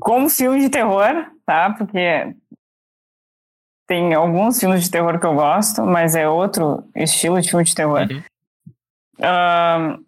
Como 0.00 0.30
filme 0.30 0.60
de 0.60 0.70
terror, 0.70 1.30
tá? 1.44 1.74
Porque 1.74 2.34
tem 3.86 4.14
alguns 4.14 4.58
filmes 4.58 4.84
de 4.84 4.90
terror 4.90 5.20
que 5.20 5.26
eu 5.26 5.34
gosto, 5.34 5.82
mas 5.82 6.14
é 6.14 6.28
outro 6.28 6.88
estilo 6.94 7.40
de 7.40 7.50
filme 7.50 7.64
de 7.64 7.74
terror. 7.74 8.06
Uhum. 8.10 8.22
Uh, 9.18 10.04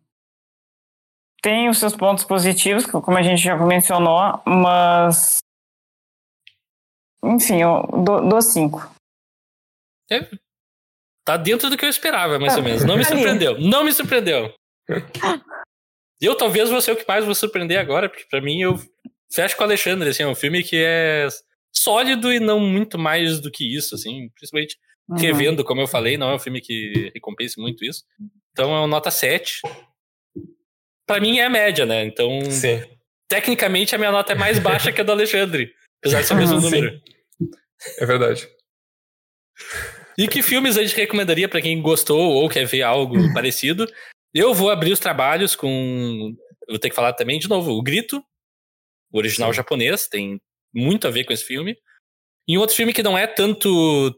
tem 1.43 1.69
os 1.69 1.78
seus 1.78 1.94
pontos 1.94 2.24
positivos, 2.24 2.86
como 2.86 3.16
a 3.16 3.23
gente 3.23 3.43
já 3.43 3.56
mencionou, 3.56 4.43
mas. 4.47 5.39
Enfim, 7.23 7.61
eu 7.61 7.82
dou, 8.05 8.28
dou 8.28 8.43
cinco. 8.43 8.90
É, 10.11 10.28
tá 11.27 11.36
dentro 11.36 11.69
do 11.69 11.77
que 11.77 11.85
eu 11.85 11.89
esperava, 11.90 12.39
mais 12.39 12.57
ou 12.57 12.62
menos. 12.62 12.85
Não 12.85 12.97
me 12.97 13.05
surpreendeu. 13.05 13.59
Não 13.59 13.85
me 13.85 13.93
surpreendeu. 13.93 14.55
Eu 16.20 16.36
talvez 16.36 16.70
vou 16.70 16.81
ser 16.81 16.93
o 16.93 16.97
que 16.97 17.05
mais 17.07 17.24
vou 17.24 17.35
surpreender 17.35 17.78
agora, 17.78 18.09
porque 18.09 18.24
pra 18.31 18.40
mim 18.40 18.62
eu 18.62 18.78
fecho 19.31 19.57
com 19.57 19.62
o 19.62 19.66
Alexandre, 19.66 20.09
assim, 20.09 20.23
é 20.23 20.27
um 20.27 20.36
filme 20.36 20.62
que 20.62 20.77
é 20.77 21.27
sólido 21.74 22.32
e 22.32 22.39
não 22.39 22.61
muito 22.61 22.97
mais 22.97 23.40
do 23.40 23.51
que 23.51 23.77
isso, 23.77 23.97
assim, 23.97 24.31
principalmente 24.36 24.78
uhum. 25.11 25.16
revendo, 25.16 25.65
como 25.65 25.81
eu 25.81 25.89
falei, 25.89 26.16
não 26.16 26.31
é 26.31 26.36
um 26.36 26.39
filme 26.39 26.61
que 26.61 27.11
recompense 27.12 27.61
muito 27.61 27.85
isso. 27.85 28.05
Então 28.53 28.73
é 28.74 28.78
uma 28.78 28.86
nota 28.86 29.11
7. 29.11 29.61
Pra 31.07 31.20
mim 31.20 31.39
é 31.39 31.44
a 31.44 31.51
média, 31.51 31.85
né? 31.85 32.05
Então, 32.05 32.40
Sim. 32.51 32.82
tecnicamente 33.28 33.94
a 33.94 33.98
minha 33.98 34.12
nota 34.12 34.32
é 34.32 34.36
mais 34.36 34.59
baixa 34.61 34.93
que 34.93 35.01
a 35.01 35.05
do 35.05 35.12
Alexandre, 35.12 35.73
apesar 36.01 36.20
de 36.20 36.28
ser 36.28 36.35
o 36.35 36.36
mesmo 36.36 36.61
número. 36.61 37.01
É 37.98 38.07
verdade. 38.07 38.48
E 40.18 40.26
que 40.26 40.43
filmes 40.43 40.76
a 40.76 40.82
gente 40.82 40.97
recomendaria 40.97 41.48
para 41.48 41.60
quem 41.60 41.80
gostou 41.80 42.18
ou 42.18 42.48
quer 42.48 42.64
ver 42.64 42.82
algo 42.82 43.14
parecido? 43.34 43.86
Eu 44.34 44.55
vou 44.55 44.70
abrir 44.70 44.93
os 44.93 45.01
trabalhos 45.01 45.55
com. 45.55 46.34
Vou 46.68 46.78
ter 46.78 46.90
que 46.90 46.97
falar 46.97 47.12
também 47.12 47.38
de 47.38 47.48
novo: 47.48 47.72
O 47.72 47.82
Grito, 47.82 48.22
o 49.12 49.18
original 49.18 49.52
Sim. 49.52 49.56
japonês, 49.56 50.06
tem 50.06 50.40
muito 50.74 51.06
a 51.06 51.10
ver 51.10 51.24
com 51.24 51.32
esse 51.32 51.44
filme. 51.44 51.76
E 52.48 52.56
um 52.56 52.60
outro 52.60 52.76
filme 52.76 52.93
que 52.93 53.02
não 53.02 53.18
é 53.18 53.26
tanto 53.26 54.14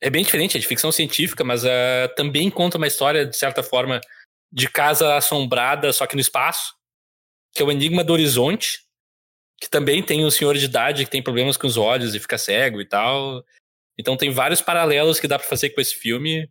é 0.00 0.08
bem 0.08 0.24
diferente, 0.24 0.56
é 0.56 0.60
de 0.60 0.66
ficção 0.66 0.90
científica, 0.90 1.44
mas 1.44 1.62
uh, 1.64 1.68
também 2.16 2.50
conta 2.50 2.78
uma 2.78 2.86
história, 2.86 3.26
de 3.26 3.36
certa 3.36 3.62
forma, 3.62 4.00
de 4.50 4.68
casa 4.68 5.14
assombrada, 5.14 5.92
só 5.92 6.06
que 6.06 6.14
no 6.14 6.20
espaço, 6.20 6.74
que 7.52 7.62
é 7.62 7.64
o 7.64 7.70
Enigma 7.70 8.02
do 8.02 8.12
Horizonte, 8.12 8.80
que 9.60 9.68
também 9.68 10.02
tem 10.02 10.24
um 10.24 10.30
senhor 10.30 10.56
de 10.56 10.64
idade 10.64 11.04
que 11.04 11.10
tem 11.10 11.22
problemas 11.22 11.56
com 11.56 11.66
os 11.66 11.76
olhos 11.76 12.14
e 12.14 12.20
fica 12.20 12.38
cego 12.38 12.80
e 12.80 12.88
tal. 12.88 13.44
Então 14.00 14.16
tem 14.16 14.30
vários 14.30 14.62
paralelos 14.62 15.20
que 15.20 15.28
dá 15.28 15.38
para 15.38 15.46
fazer 15.46 15.70
com 15.70 15.80
esse 15.80 15.94
filme. 15.94 16.50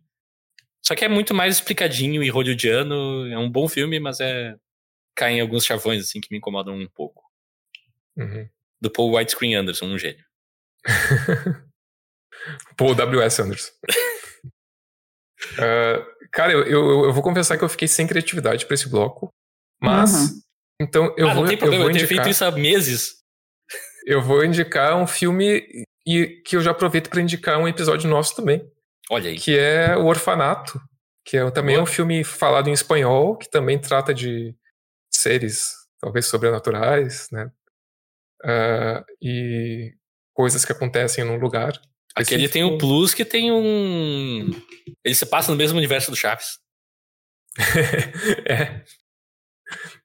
Só 0.80 0.94
que 0.94 1.04
é 1.04 1.08
muito 1.08 1.34
mais 1.34 1.56
explicadinho 1.56 2.22
e 2.22 2.30
hollywoodiano. 2.30 3.26
É 3.26 3.36
um 3.36 3.50
bom 3.50 3.68
filme, 3.68 3.98
mas 3.98 4.20
é 4.20 4.54
cai 5.16 5.32
em 5.32 5.40
alguns 5.40 5.64
chavões 5.64 6.04
assim 6.04 6.20
que 6.20 6.28
me 6.30 6.38
incomodam 6.38 6.74
um 6.74 6.88
pouco. 6.88 7.24
Uhum. 8.16 8.48
Do 8.80 8.90
Paul 8.90 9.16
Widescreen 9.16 9.56
Anderson, 9.56 9.86
um 9.86 9.98
gênio. 9.98 10.24
Paul 12.78 12.94
W.S. 12.94 13.42
Anderson. 13.42 13.72
uh, 15.58 16.06
cara, 16.30 16.52
eu, 16.52 16.62
eu, 16.62 17.04
eu, 17.04 17.12
vou 17.12 17.22
confessar 17.22 17.58
que 17.58 17.64
eu 17.64 17.68
fiquei 17.68 17.88
sem 17.88 18.06
criatividade 18.06 18.64
para 18.64 18.74
esse 18.74 18.88
bloco. 18.88 19.28
Mas, 19.82 20.12
uhum. 20.14 20.40
então 20.80 21.14
eu 21.18 21.28
ah, 21.28 21.34
vou. 21.34 21.42
Não 21.42 21.48
tem 21.48 21.58
problema, 21.58 21.82
eu, 21.82 21.88
vou 21.88 21.90
eu 21.90 21.96
indicar, 21.96 22.08
tenho 22.08 22.22
feito 22.22 22.32
isso 22.32 22.44
há 22.44 22.50
meses. 22.52 23.16
Eu 24.06 24.22
vou 24.22 24.44
indicar 24.44 24.96
um 24.96 25.06
filme 25.06 25.84
e 26.06 26.42
que 26.44 26.56
eu 26.56 26.60
já 26.60 26.70
aproveito 26.70 27.08
para 27.10 27.20
indicar 27.20 27.58
um 27.58 27.68
episódio 27.68 28.08
nosso 28.08 28.34
também. 28.34 28.70
Olha 29.10 29.30
aí. 29.30 29.38
Que 29.38 29.58
é 29.58 29.96
O 29.96 30.06
Orfanato, 30.06 30.80
que 31.24 31.36
é 31.36 31.50
também 31.50 31.76
é 31.76 31.80
um 31.80 31.86
filme 31.86 32.24
falado 32.24 32.68
em 32.68 32.72
espanhol, 32.72 33.36
que 33.36 33.50
também 33.50 33.78
trata 33.78 34.14
de 34.14 34.54
seres, 35.12 35.74
talvez 36.00 36.26
sobrenaturais, 36.26 37.28
né? 37.30 37.50
Uh, 38.42 39.04
e 39.20 39.92
coisas 40.32 40.64
que 40.64 40.72
acontecem 40.72 41.24
num 41.24 41.36
lugar. 41.36 41.80
Aquele 42.14 42.48
tem 42.48 42.64
um 42.64 42.78
plus 42.78 43.14
que 43.14 43.24
tem 43.24 43.52
um. 43.52 44.50
Ele 45.04 45.14
se 45.14 45.26
passa 45.26 45.50
no 45.50 45.56
mesmo 45.56 45.78
universo 45.78 46.10
do 46.10 46.16
Chaves. 46.16 46.58
é. 48.48 48.82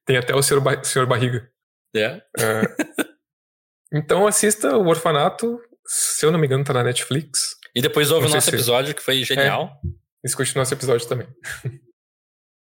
Tem 0.05 0.17
até 0.17 0.35
o 0.35 0.41
Senhor, 0.41 0.61
ba 0.61 0.83
Senhor 0.83 1.07
Barriga. 1.07 1.49
É. 1.95 2.17
Uh, 2.37 3.15
então 3.93 4.27
assista 4.27 4.77
o 4.77 4.87
Orfanato, 4.87 5.59
se 5.85 6.25
eu 6.25 6.31
não 6.31 6.39
me 6.39 6.47
engano, 6.47 6.63
tá 6.63 6.73
na 6.73 6.83
Netflix. 6.83 7.55
E 7.75 7.81
depois 7.81 8.11
ouve 8.11 8.27
o 8.27 8.29
nosso 8.29 8.49
se... 8.49 8.55
episódio, 8.55 8.95
que 8.95 9.01
foi 9.01 9.23
genial. 9.23 9.79
É, 9.83 9.89
escute 10.27 10.55
o 10.55 10.59
nosso 10.59 10.73
episódio 10.73 11.07
também. 11.07 11.27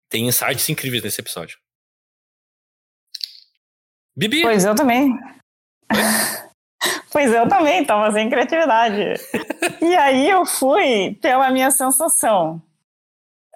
Tem 0.09 0.27
insights 0.27 0.67
incríveis 0.69 1.03
nesse 1.03 1.21
episódio. 1.21 1.57
Bibi! 4.17 4.41
Pois 4.41 4.65
eu 4.65 4.73
também. 4.73 5.17
pois 7.11 7.31
eu 7.31 7.47
também, 7.47 7.85
tava 7.85 8.11
sem 8.11 8.29
criatividade. 8.29 9.13
e 9.81 9.95
aí 9.95 10.29
eu 10.29 10.45
fui 10.45 11.17
pela 11.21 11.51
minha 11.51 11.69
sensação. 11.69 12.61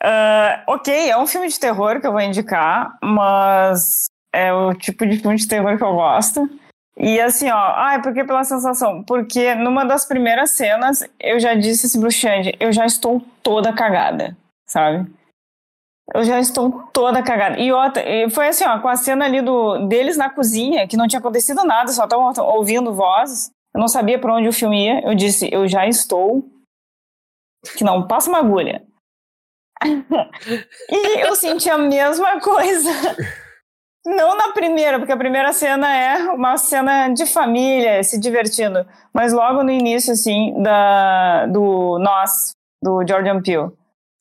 Uh, 0.04 0.64
ok, 0.68 1.10
é 1.10 1.18
um 1.18 1.28
filme 1.28 1.48
de 1.48 1.60
terror 1.60 2.02
que 2.02 2.08
eu 2.08 2.12
vou 2.12 2.22
indicar, 2.22 2.98
mas 3.02 4.06
é 4.34 4.52
o 4.54 4.74
tipo 4.74 5.06
de 5.06 5.20
filme 5.20 5.36
de 5.36 5.48
terror 5.48 5.78
que 5.78 5.84
eu 5.84 5.94
gosto. 5.94 6.48
E 6.98 7.20
assim, 7.20 7.50
ó, 7.50 7.58
ah, 7.58 8.00
por 8.04 8.14
que 8.14 8.24
pela 8.24 8.44
sensação? 8.44 9.04
Porque 9.04 9.56
numa 9.56 9.86
das 9.86 10.06
primeiras 10.06 10.52
cenas 10.52 11.04
eu 11.20 11.40
já 11.40 11.54
disse 11.54 11.86
assim 11.86 12.00
pro 12.00 12.12
Xande, 12.12 12.56
eu 12.60 12.72
já 12.72 12.86
estou 12.86 13.22
toda 13.42 13.74
cagada, 13.74 14.36
sabe? 14.68 15.10
Eu 16.14 16.24
já 16.24 16.40
estou 16.40 16.84
toda 16.92 17.24
cagada. 17.24 17.58
E 17.60 17.72
outra, 17.72 18.04
foi 18.32 18.50
assim, 18.50 18.66
ó, 18.66 18.80
com 18.80 18.90
a 18.90 18.98
cena 18.98 19.26
ali 19.26 19.42
do, 19.42 19.88
deles 19.88 20.18
na 20.18 20.30
cozinha, 20.30 20.88
que 20.88 20.98
não 20.98 21.08
tinha 21.08 21.20
acontecido 21.20 21.64
nada, 21.64 21.92
só 21.92 22.04
estavam 22.04 22.34
ouvindo 22.54 22.94
vozes. 22.94 23.50
Eu 23.74 23.80
não 23.80 23.88
sabia 23.88 24.20
para 24.20 24.36
onde 24.36 24.50
o 24.50 24.54
filme 24.54 24.86
ia. 24.86 25.02
Eu 25.08 25.16
disse, 25.16 25.50
eu 25.52 25.68
já 25.68 25.88
estou. 25.88 26.44
Que 27.78 27.84
não, 27.84 28.06
passa 28.06 28.30
uma 28.30 28.40
agulha. 28.40 28.84
e 30.90 31.20
eu 31.22 31.36
senti 31.36 31.70
a 31.70 31.78
mesma 31.78 32.42
coisa. 32.42 32.92
Não 34.06 34.36
na 34.36 34.52
primeira, 34.52 34.98
porque 34.98 35.12
a 35.12 35.18
primeira 35.18 35.54
cena 35.54 35.96
é 35.96 36.32
uma 36.32 36.58
cena 36.58 37.10
de 37.10 37.26
família, 37.26 38.04
se 38.04 38.20
divertindo. 38.20 38.86
Mas 39.14 39.32
logo 39.32 39.64
no 39.64 39.72
início, 39.72 40.14
assim, 40.14 40.54
da, 40.62 41.46
do 41.46 42.00
Nós, 42.00 42.56
do 42.82 43.06
Jordan 43.08 43.42
Peele. 43.42 43.72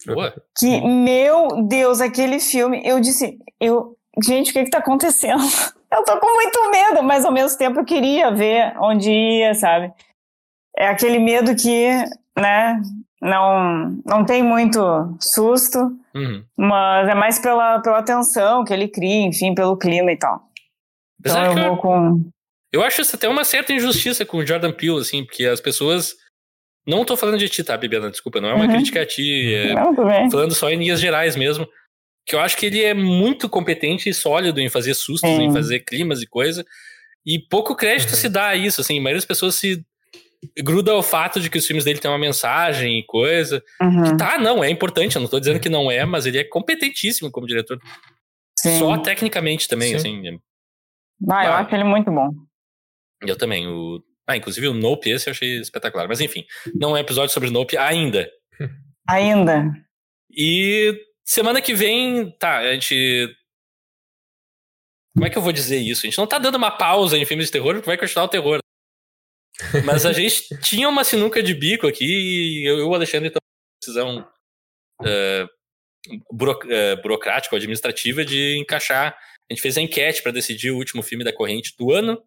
Boa. 0.06 0.34
Que, 0.58 0.80
meu 0.80 1.62
Deus, 1.66 2.00
aquele 2.00 2.40
filme, 2.40 2.82
eu 2.84 3.00
disse, 3.00 3.38
eu, 3.58 3.96
gente, 4.22 4.50
o 4.50 4.52
que 4.52 4.64
que 4.64 4.70
tá 4.70 4.78
acontecendo? 4.78 5.42
Eu 5.92 6.04
tô 6.04 6.16
com 6.20 6.34
muito 6.36 6.70
medo, 6.70 7.02
mas 7.02 7.24
ao 7.24 7.32
mesmo 7.32 7.58
tempo 7.58 7.80
eu 7.80 7.84
queria 7.84 8.30
ver 8.30 8.74
onde 8.80 9.10
ia, 9.10 9.54
sabe? 9.54 9.92
É 10.76 10.86
aquele 10.86 11.18
medo 11.18 11.56
que, 11.56 12.04
né, 12.40 12.80
não, 13.20 14.00
não 14.04 14.24
tem 14.24 14.42
muito 14.42 14.80
susto, 15.20 15.78
uhum. 16.14 16.44
mas 16.56 17.08
é 17.08 17.14
mais 17.14 17.38
pela, 17.38 17.80
pela 17.80 18.02
tensão 18.02 18.64
que 18.64 18.72
ele 18.72 18.88
cria, 18.88 19.26
enfim, 19.26 19.54
pelo 19.54 19.76
clima 19.76 20.10
e 20.12 20.16
tal. 20.16 20.42
Então 21.20 21.44
eu 21.44 21.68
vou 21.68 21.76
com... 21.76 22.30
Eu 22.72 22.82
acho 22.82 23.02
isso 23.02 23.16
até 23.16 23.28
uma 23.28 23.44
certa 23.44 23.72
injustiça 23.72 24.24
com 24.24 24.38
o 24.38 24.46
Jordan 24.46 24.72
Peele, 24.72 25.00
assim, 25.00 25.24
porque 25.24 25.44
as 25.44 25.60
pessoas 25.60 26.14
não 26.86 27.04
tô 27.04 27.16
falando 27.16 27.38
de 27.38 27.48
ti, 27.48 27.62
tá, 27.62 27.76
Bibiana? 27.76 28.10
Desculpa, 28.10 28.40
não 28.40 28.48
é 28.48 28.54
uma 28.54 28.64
uhum. 28.64 28.72
crítica 28.72 29.02
a 29.02 29.06
ti. 29.06 29.54
É 29.54 29.74
não, 29.74 29.94
falando 30.30 30.54
só 30.54 30.70
em 30.70 30.76
linhas 30.76 31.00
gerais 31.00 31.36
mesmo. 31.36 31.68
Que 32.26 32.34
eu 32.34 32.40
acho 32.40 32.56
que 32.56 32.66
ele 32.66 32.82
é 32.82 32.94
muito 32.94 33.48
competente 33.48 34.08
e 34.08 34.14
sólido 34.14 34.60
em 34.60 34.68
fazer 34.68 34.94
sustos, 34.94 35.28
Sim. 35.28 35.44
em 35.44 35.52
fazer 35.52 35.80
climas 35.80 36.22
e 36.22 36.26
coisa. 36.26 36.64
E 37.24 37.38
pouco 37.38 37.76
crédito 37.76 38.10
uhum. 38.10 38.16
se 38.16 38.28
dá 38.28 38.48
a 38.48 38.56
isso, 38.56 38.80
assim. 38.80 38.98
A 38.98 39.02
maioria 39.02 39.18
das 39.18 39.26
pessoas 39.26 39.54
se 39.56 39.84
gruda 40.62 40.92
ao 40.92 41.02
fato 41.02 41.40
de 41.40 41.50
que 41.50 41.58
os 41.58 41.66
filmes 41.66 41.84
dele 41.84 41.98
têm 41.98 42.10
uma 42.10 42.18
mensagem 42.18 42.98
e 42.98 43.04
coisa. 43.04 43.62
Uhum. 43.80 44.04
Que 44.04 44.16
tá, 44.16 44.38
não, 44.38 44.64
é 44.64 44.70
importante. 44.70 45.16
Eu 45.16 45.22
não 45.22 45.28
tô 45.28 45.38
dizendo 45.38 45.60
que 45.60 45.68
não 45.68 45.90
é, 45.90 46.04
mas 46.04 46.26
ele 46.26 46.38
é 46.38 46.44
competentíssimo 46.44 47.30
como 47.30 47.46
diretor. 47.46 47.78
Sim. 48.58 48.78
Só 48.78 48.98
tecnicamente 48.98 49.68
também, 49.68 49.90
Sim. 49.90 49.96
assim. 49.96 50.28
É 50.28 50.38
ah, 51.30 51.44
eu 51.44 51.52
acho 51.52 51.74
ele 51.74 51.84
muito 51.84 52.10
bom. 52.10 52.30
Eu 53.22 53.36
também. 53.36 53.66
O 53.66 54.02
ah, 54.30 54.36
inclusive 54.36 54.68
o 54.68 54.74
Nope 54.74 55.10
esse 55.10 55.28
eu 55.28 55.32
achei 55.32 55.58
espetacular. 55.58 56.06
Mas 56.06 56.20
enfim, 56.20 56.44
não 56.72 56.96
é 56.96 57.00
episódio 57.00 57.34
sobre 57.34 57.50
Nope 57.50 57.76
ainda. 57.76 58.30
Ainda. 59.08 59.64
E 60.30 60.94
semana 61.24 61.60
que 61.60 61.74
vem, 61.74 62.30
tá, 62.38 62.58
a 62.58 62.72
gente. 62.72 63.28
Como 65.12 65.26
é 65.26 65.30
que 65.30 65.36
eu 65.36 65.42
vou 65.42 65.50
dizer 65.50 65.78
isso? 65.78 66.02
A 66.02 66.08
gente 66.08 66.18
não 66.18 66.28
tá 66.28 66.38
dando 66.38 66.54
uma 66.54 66.70
pausa 66.70 67.18
em 67.18 67.24
filmes 67.24 67.46
de 67.46 67.52
terror, 67.52 67.74
porque 67.74 67.86
vai 67.86 67.98
continuar 67.98 68.26
o 68.26 68.28
terror. 68.28 68.59
Mas 69.84 70.06
a 70.06 70.12
gente 70.12 70.48
tinha 70.60 70.88
uma 70.88 71.04
sinuca 71.04 71.42
de 71.42 71.54
bico 71.54 71.86
aqui 71.86 72.04
e 72.04 72.68
eu 72.68 72.78
e 72.78 72.82
o 72.82 72.94
Alexandre 72.94 73.28
estamos 73.28 73.40
decisão 73.80 74.28
uh, 75.00 75.48
buro, 76.32 76.52
uh, 76.52 77.02
burocrática, 77.02 77.56
administrativa 77.56 78.24
de 78.24 78.58
encaixar. 78.58 79.16
A 79.50 79.52
gente 79.52 79.62
fez 79.62 79.76
a 79.76 79.80
enquete 79.80 80.22
para 80.22 80.32
decidir 80.32 80.70
o 80.70 80.76
último 80.76 81.02
filme 81.02 81.24
da 81.24 81.32
corrente 81.32 81.74
do 81.78 81.92
ano, 81.92 82.22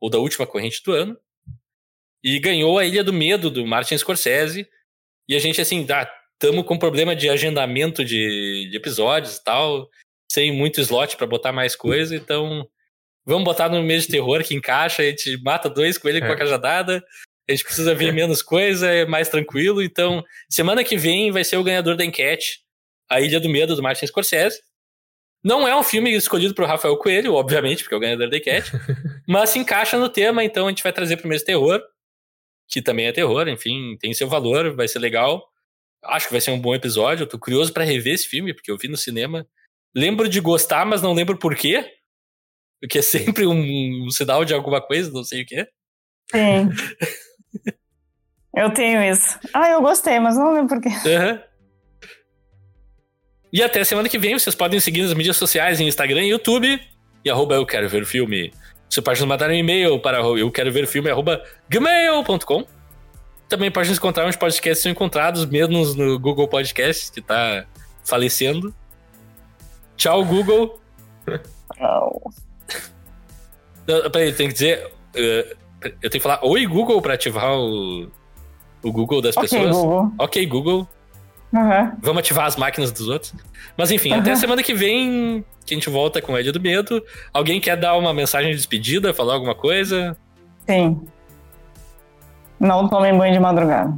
ou 0.00 0.10
da 0.10 0.18
última 0.18 0.46
corrente 0.46 0.82
do 0.84 0.92
ano. 0.92 1.18
E 2.22 2.38
ganhou 2.38 2.78
a 2.78 2.84
Ilha 2.84 3.04
do 3.04 3.12
Medo, 3.12 3.50
do 3.50 3.66
Martin 3.66 3.98
Scorsese. 3.98 4.68
E 5.28 5.34
a 5.34 5.38
gente, 5.38 5.60
assim, 5.60 5.84
tá, 5.84 6.10
tamo 6.38 6.64
com 6.64 6.78
problema 6.78 7.16
de 7.16 7.28
agendamento 7.28 8.04
de, 8.04 8.68
de 8.70 8.76
episódios 8.76 9.36
e 9.36 9.44
tal, 9.44 9.88
sem 10.30 10.52
muito 10.52 10.80
slot 10.80 11.16
para 11.16 11.26
botar 11.26 11.52
mais 11.52 11.74
coisa, 11.74 12.14
então 12.14 12.68
vamos 13.24 13.44
botar 13.44 13.68
no 13.68 13.82
mês 13.82 14.04
de 14.04 14.10
terror 14.10 14.42
que 14.42 14.54
encaixa, 14.54 15.02
a 15.02 15.06
gente 15.06 15.40
mata 15.42 15.68
dois 15.68 15.98
coelhos 15.98 16.22
é. 16.22 16.26
com 16.26 16.32
a 16.32 16.36
cajadada, 16.36 17.04
a 17.48 17.52
gente 17.52 17.64
precisa 17.64 17.94
ver 17.94 18.12
menos 18.12 18.42
coisa, 18.42 18.90
é 18.90 19.04
mais 19.04 19.28
tranquilo, 19.28 19.82
então 19.82 20.24
semana 20.48 20.84
que 20.84 20.96
vem 20.96 21.30
vai 21.30 21.44
ser 21.44 21.56
o 21.56 21.64
ganhador 21.64 21.96
da 21.96 22.04
enquete, 22.04 22.60
A 23.10 23.20
Ilha 23.20 23.40
do 23.40 23.48
Medo, 23.48 23.76
do 23.76 23.82
Martin 23.82 24.06
Scorsese. 24.06 24.60
Não 25.42 25.68
é 25.68 25.76
um 25.76 25.82
filme 25.82 26.14
escolhido 26.14 26.54
por 26.54 26.66
Rafael 26.66 26.96
Coelho, 26.96 27.34
obviamente, 27.34 27.82
porque 27.82 27.94
é 27.94 27.98
o 27.98 28.00
ganhador 28.00 28.30
da 28.30 28.36
enquete, 28.38 28.70
mas 29.28 29.50
se 29.50 29.58
encaixa 29.58 29.98
no 29.98 30.08
tema, 30.08 30.42
então 30.42 30.66
a 30.66 30.70
gente 30.70 30.82
vai 30.82 30.92
trazer 30.92 31.16
de 31.16 31.44
terror 31.44 31.82
que 32.68 32.82
também 32.82 33.06
é 33.06 33.12
terror, 33.12 33.48
enfim, 33.48 33.96
tem 34.00 34.12
seu 34.12 34.28
valor, 34.28 34.74
vai 34.74 34.88
ser 34.88 34.98
legal. 34.98 35.46
Acho 36.02 36.26
que 36.26 36.32
vai 36.32 36.40
ser 36.40 36.50
um 36.50 36.60
bom 36.60 36.74
episódio. 36.74 37.24
Eu 37.24 37.28
tô 37.28 37.38
curioso 37.38 37.72
para 37.72 37.84
rever 37.84 38.14
esse 38.14 38.26
filme, 38.26 38.52
porque 38.54 38.70
eu 38.70 38.78
vi 38.78 38.88
no 38.88 38.96
cinema. 38.96 39.46
Lembro 39.94 40.28
de 40.28 40.40
gostar, 40.40 40.84
mas 40.84 41.00
não 41.00 41.12
lembro 41.12 41.38
por 41.38 41.54
quê. 41.54 41.88
O 42.84 42.88
que 42.88 42.98
é 42.98 43.02
sempre 43.02 43.46
um, 43.46 44.06
um 44.06 44.10
sinal 44.10 44.44
de 44.44 44.52
alguma 44.52 44.80
coisa, 44.80 45.10
não 45.10 45.24
sei 45.24 45.42
o 45.42 45.46
quê. 45.46 45.66
Sim. 46.30 46.68
eu 48.54 48.70
tenho 48.70 49.02
isso. 49.02 49.38
Ah, 49.54 49.70
eu 49.70 49.80
gostei, 49.80 50.20
mas 50.20 50.36
não 50.36 50.52
lembro 50.52 50.76
por 50.76 50.82
quê. 50.82 50.90
Uhum. 50.90 51.38
E 53.52 53.62
até 53.62 53.82
semana 53.84 54.08
que 54.08 54.18
vem, 54.18 54.38
vocês 54.38 54.54
podem 54.54 54.80
seguir 54.80 55.02
nas 55.02 55.14
mídias 55.14 55.36
sociais, 55.36 55.80
em 55.80 55.88
Instagram 55.88 56.24
e 56.24 56.30
YouTube. 56.30 56.80
E 57.24 57.30
arroba 57.30 57.54
eu 57.54 57.64
quero 57.64 57.88
ver 57.88 58.02
o 58.02 58.06
filme. 58.06 58.52
Você 58.90 59.00
pode 59.00 59.20
nos 59.20 59.28
mandar 59.28 59.48
um 59.48 59.54
e-mail 59.54 59.98
para 59.98 60.18
eu 60.18 60.50
quero 60.50 60.70
ver 60.70 60.84
o 60.84 60.88
filme 60.88 61.08
gmail.com. 61.70 62.66
Também 63.48 63.70
pode 63.70 63.88
nos 63.88 63.98
encontrar 63.98 64.26
uns 64.26 64.36
podcasts 64.36 64.82
são 64.82 64.92
encontrados, 64.92 65.46
mesmo 65.46 65.84
no 65.94 66.18
Google 66.18 66.48
Podcast, 66.48 67.12
que 67.12 67.20
está 67.20 67.66
falecendo. 68.04 68.74
Tchau, 69.96 70.24
Google. 70.24 70.80
Tchau. 71.76 72.30
Peraí, 74.12 74.32
tem 74.32 74.48
que 74.48 74.54
dizer. 74.54 74.86
Uh, 75.14 75.56
eu 76.02 76.10
tenho 76.10 76.12
que 76.12 76.20
falar 76.20 76.40
oi, 76.42 76.66
Google, 76.66 77.00
para 77.02 77.14
ativar 77.14 77.52
o, 77.52 78.08
o 78.82 78.92
Google 78.92 79.20
das 79.20 79.36
okay, 79.36 79.48
pessoas. 79.48 79.76
Google. 79.76 80.12
Ok, 80.18 80.46
Google. 80.46 80.88
Uhum. 81.52 81.92
Vamos 82.00 82.20
ativar 82.20 82.46
as 82.46 82.56
máquinas 82.56 82.90
dos 82.90 83.08
outros. 83.08 83.34
Mas 83.76 83.90
enfim, 83.90 84.12
uhum. 84.12 84.20
até 84.20 84.34
semana 84.34 84.62
que 84.62 84.74
vem 84.74 85.44
que 85.64 85.74
a 85.74 85.76
gente 85.76 85.88
volta 85.88 86.20
com 86.20 86.34
a 86.34 86.40
Ilha 86.40 86.52
do 86.52 86.60
Medo. 86.60 87.02
Alguém 87.32 87.60
quer 87.60 87.76
dar 87.76 87.96
uma 87.96 88.12
mensagem 88.12 88.50
de 88.50 88.56
despedida, 88.56 89.14
falar 89.14 89.34
alguma 89.34 89.54
coisa? 89.54 90.16
Sim. 90.66 91.06
Não 92.58 92.88
tomem 92.88 93.16
banho 93.16 93.32
de 93.32 93.40
madrugada. 93.40 93.94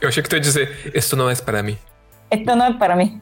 Eu 0.00 0.08
achei 0.08 0.22
que 0.22 0.28
tu 0.28 0.36
ia 0.36 0.40
dizer, 0.40 0.92
isso 0.94 1.16
não 1.16 1.28
é 1.28 1.34
para 1.34 1.62
mim. 1.62 1.78
Esto 2.30 2.56
não 2.56 2.66
é 2.66 2.72
para 2.72 2.96
mim. 2.96 3.20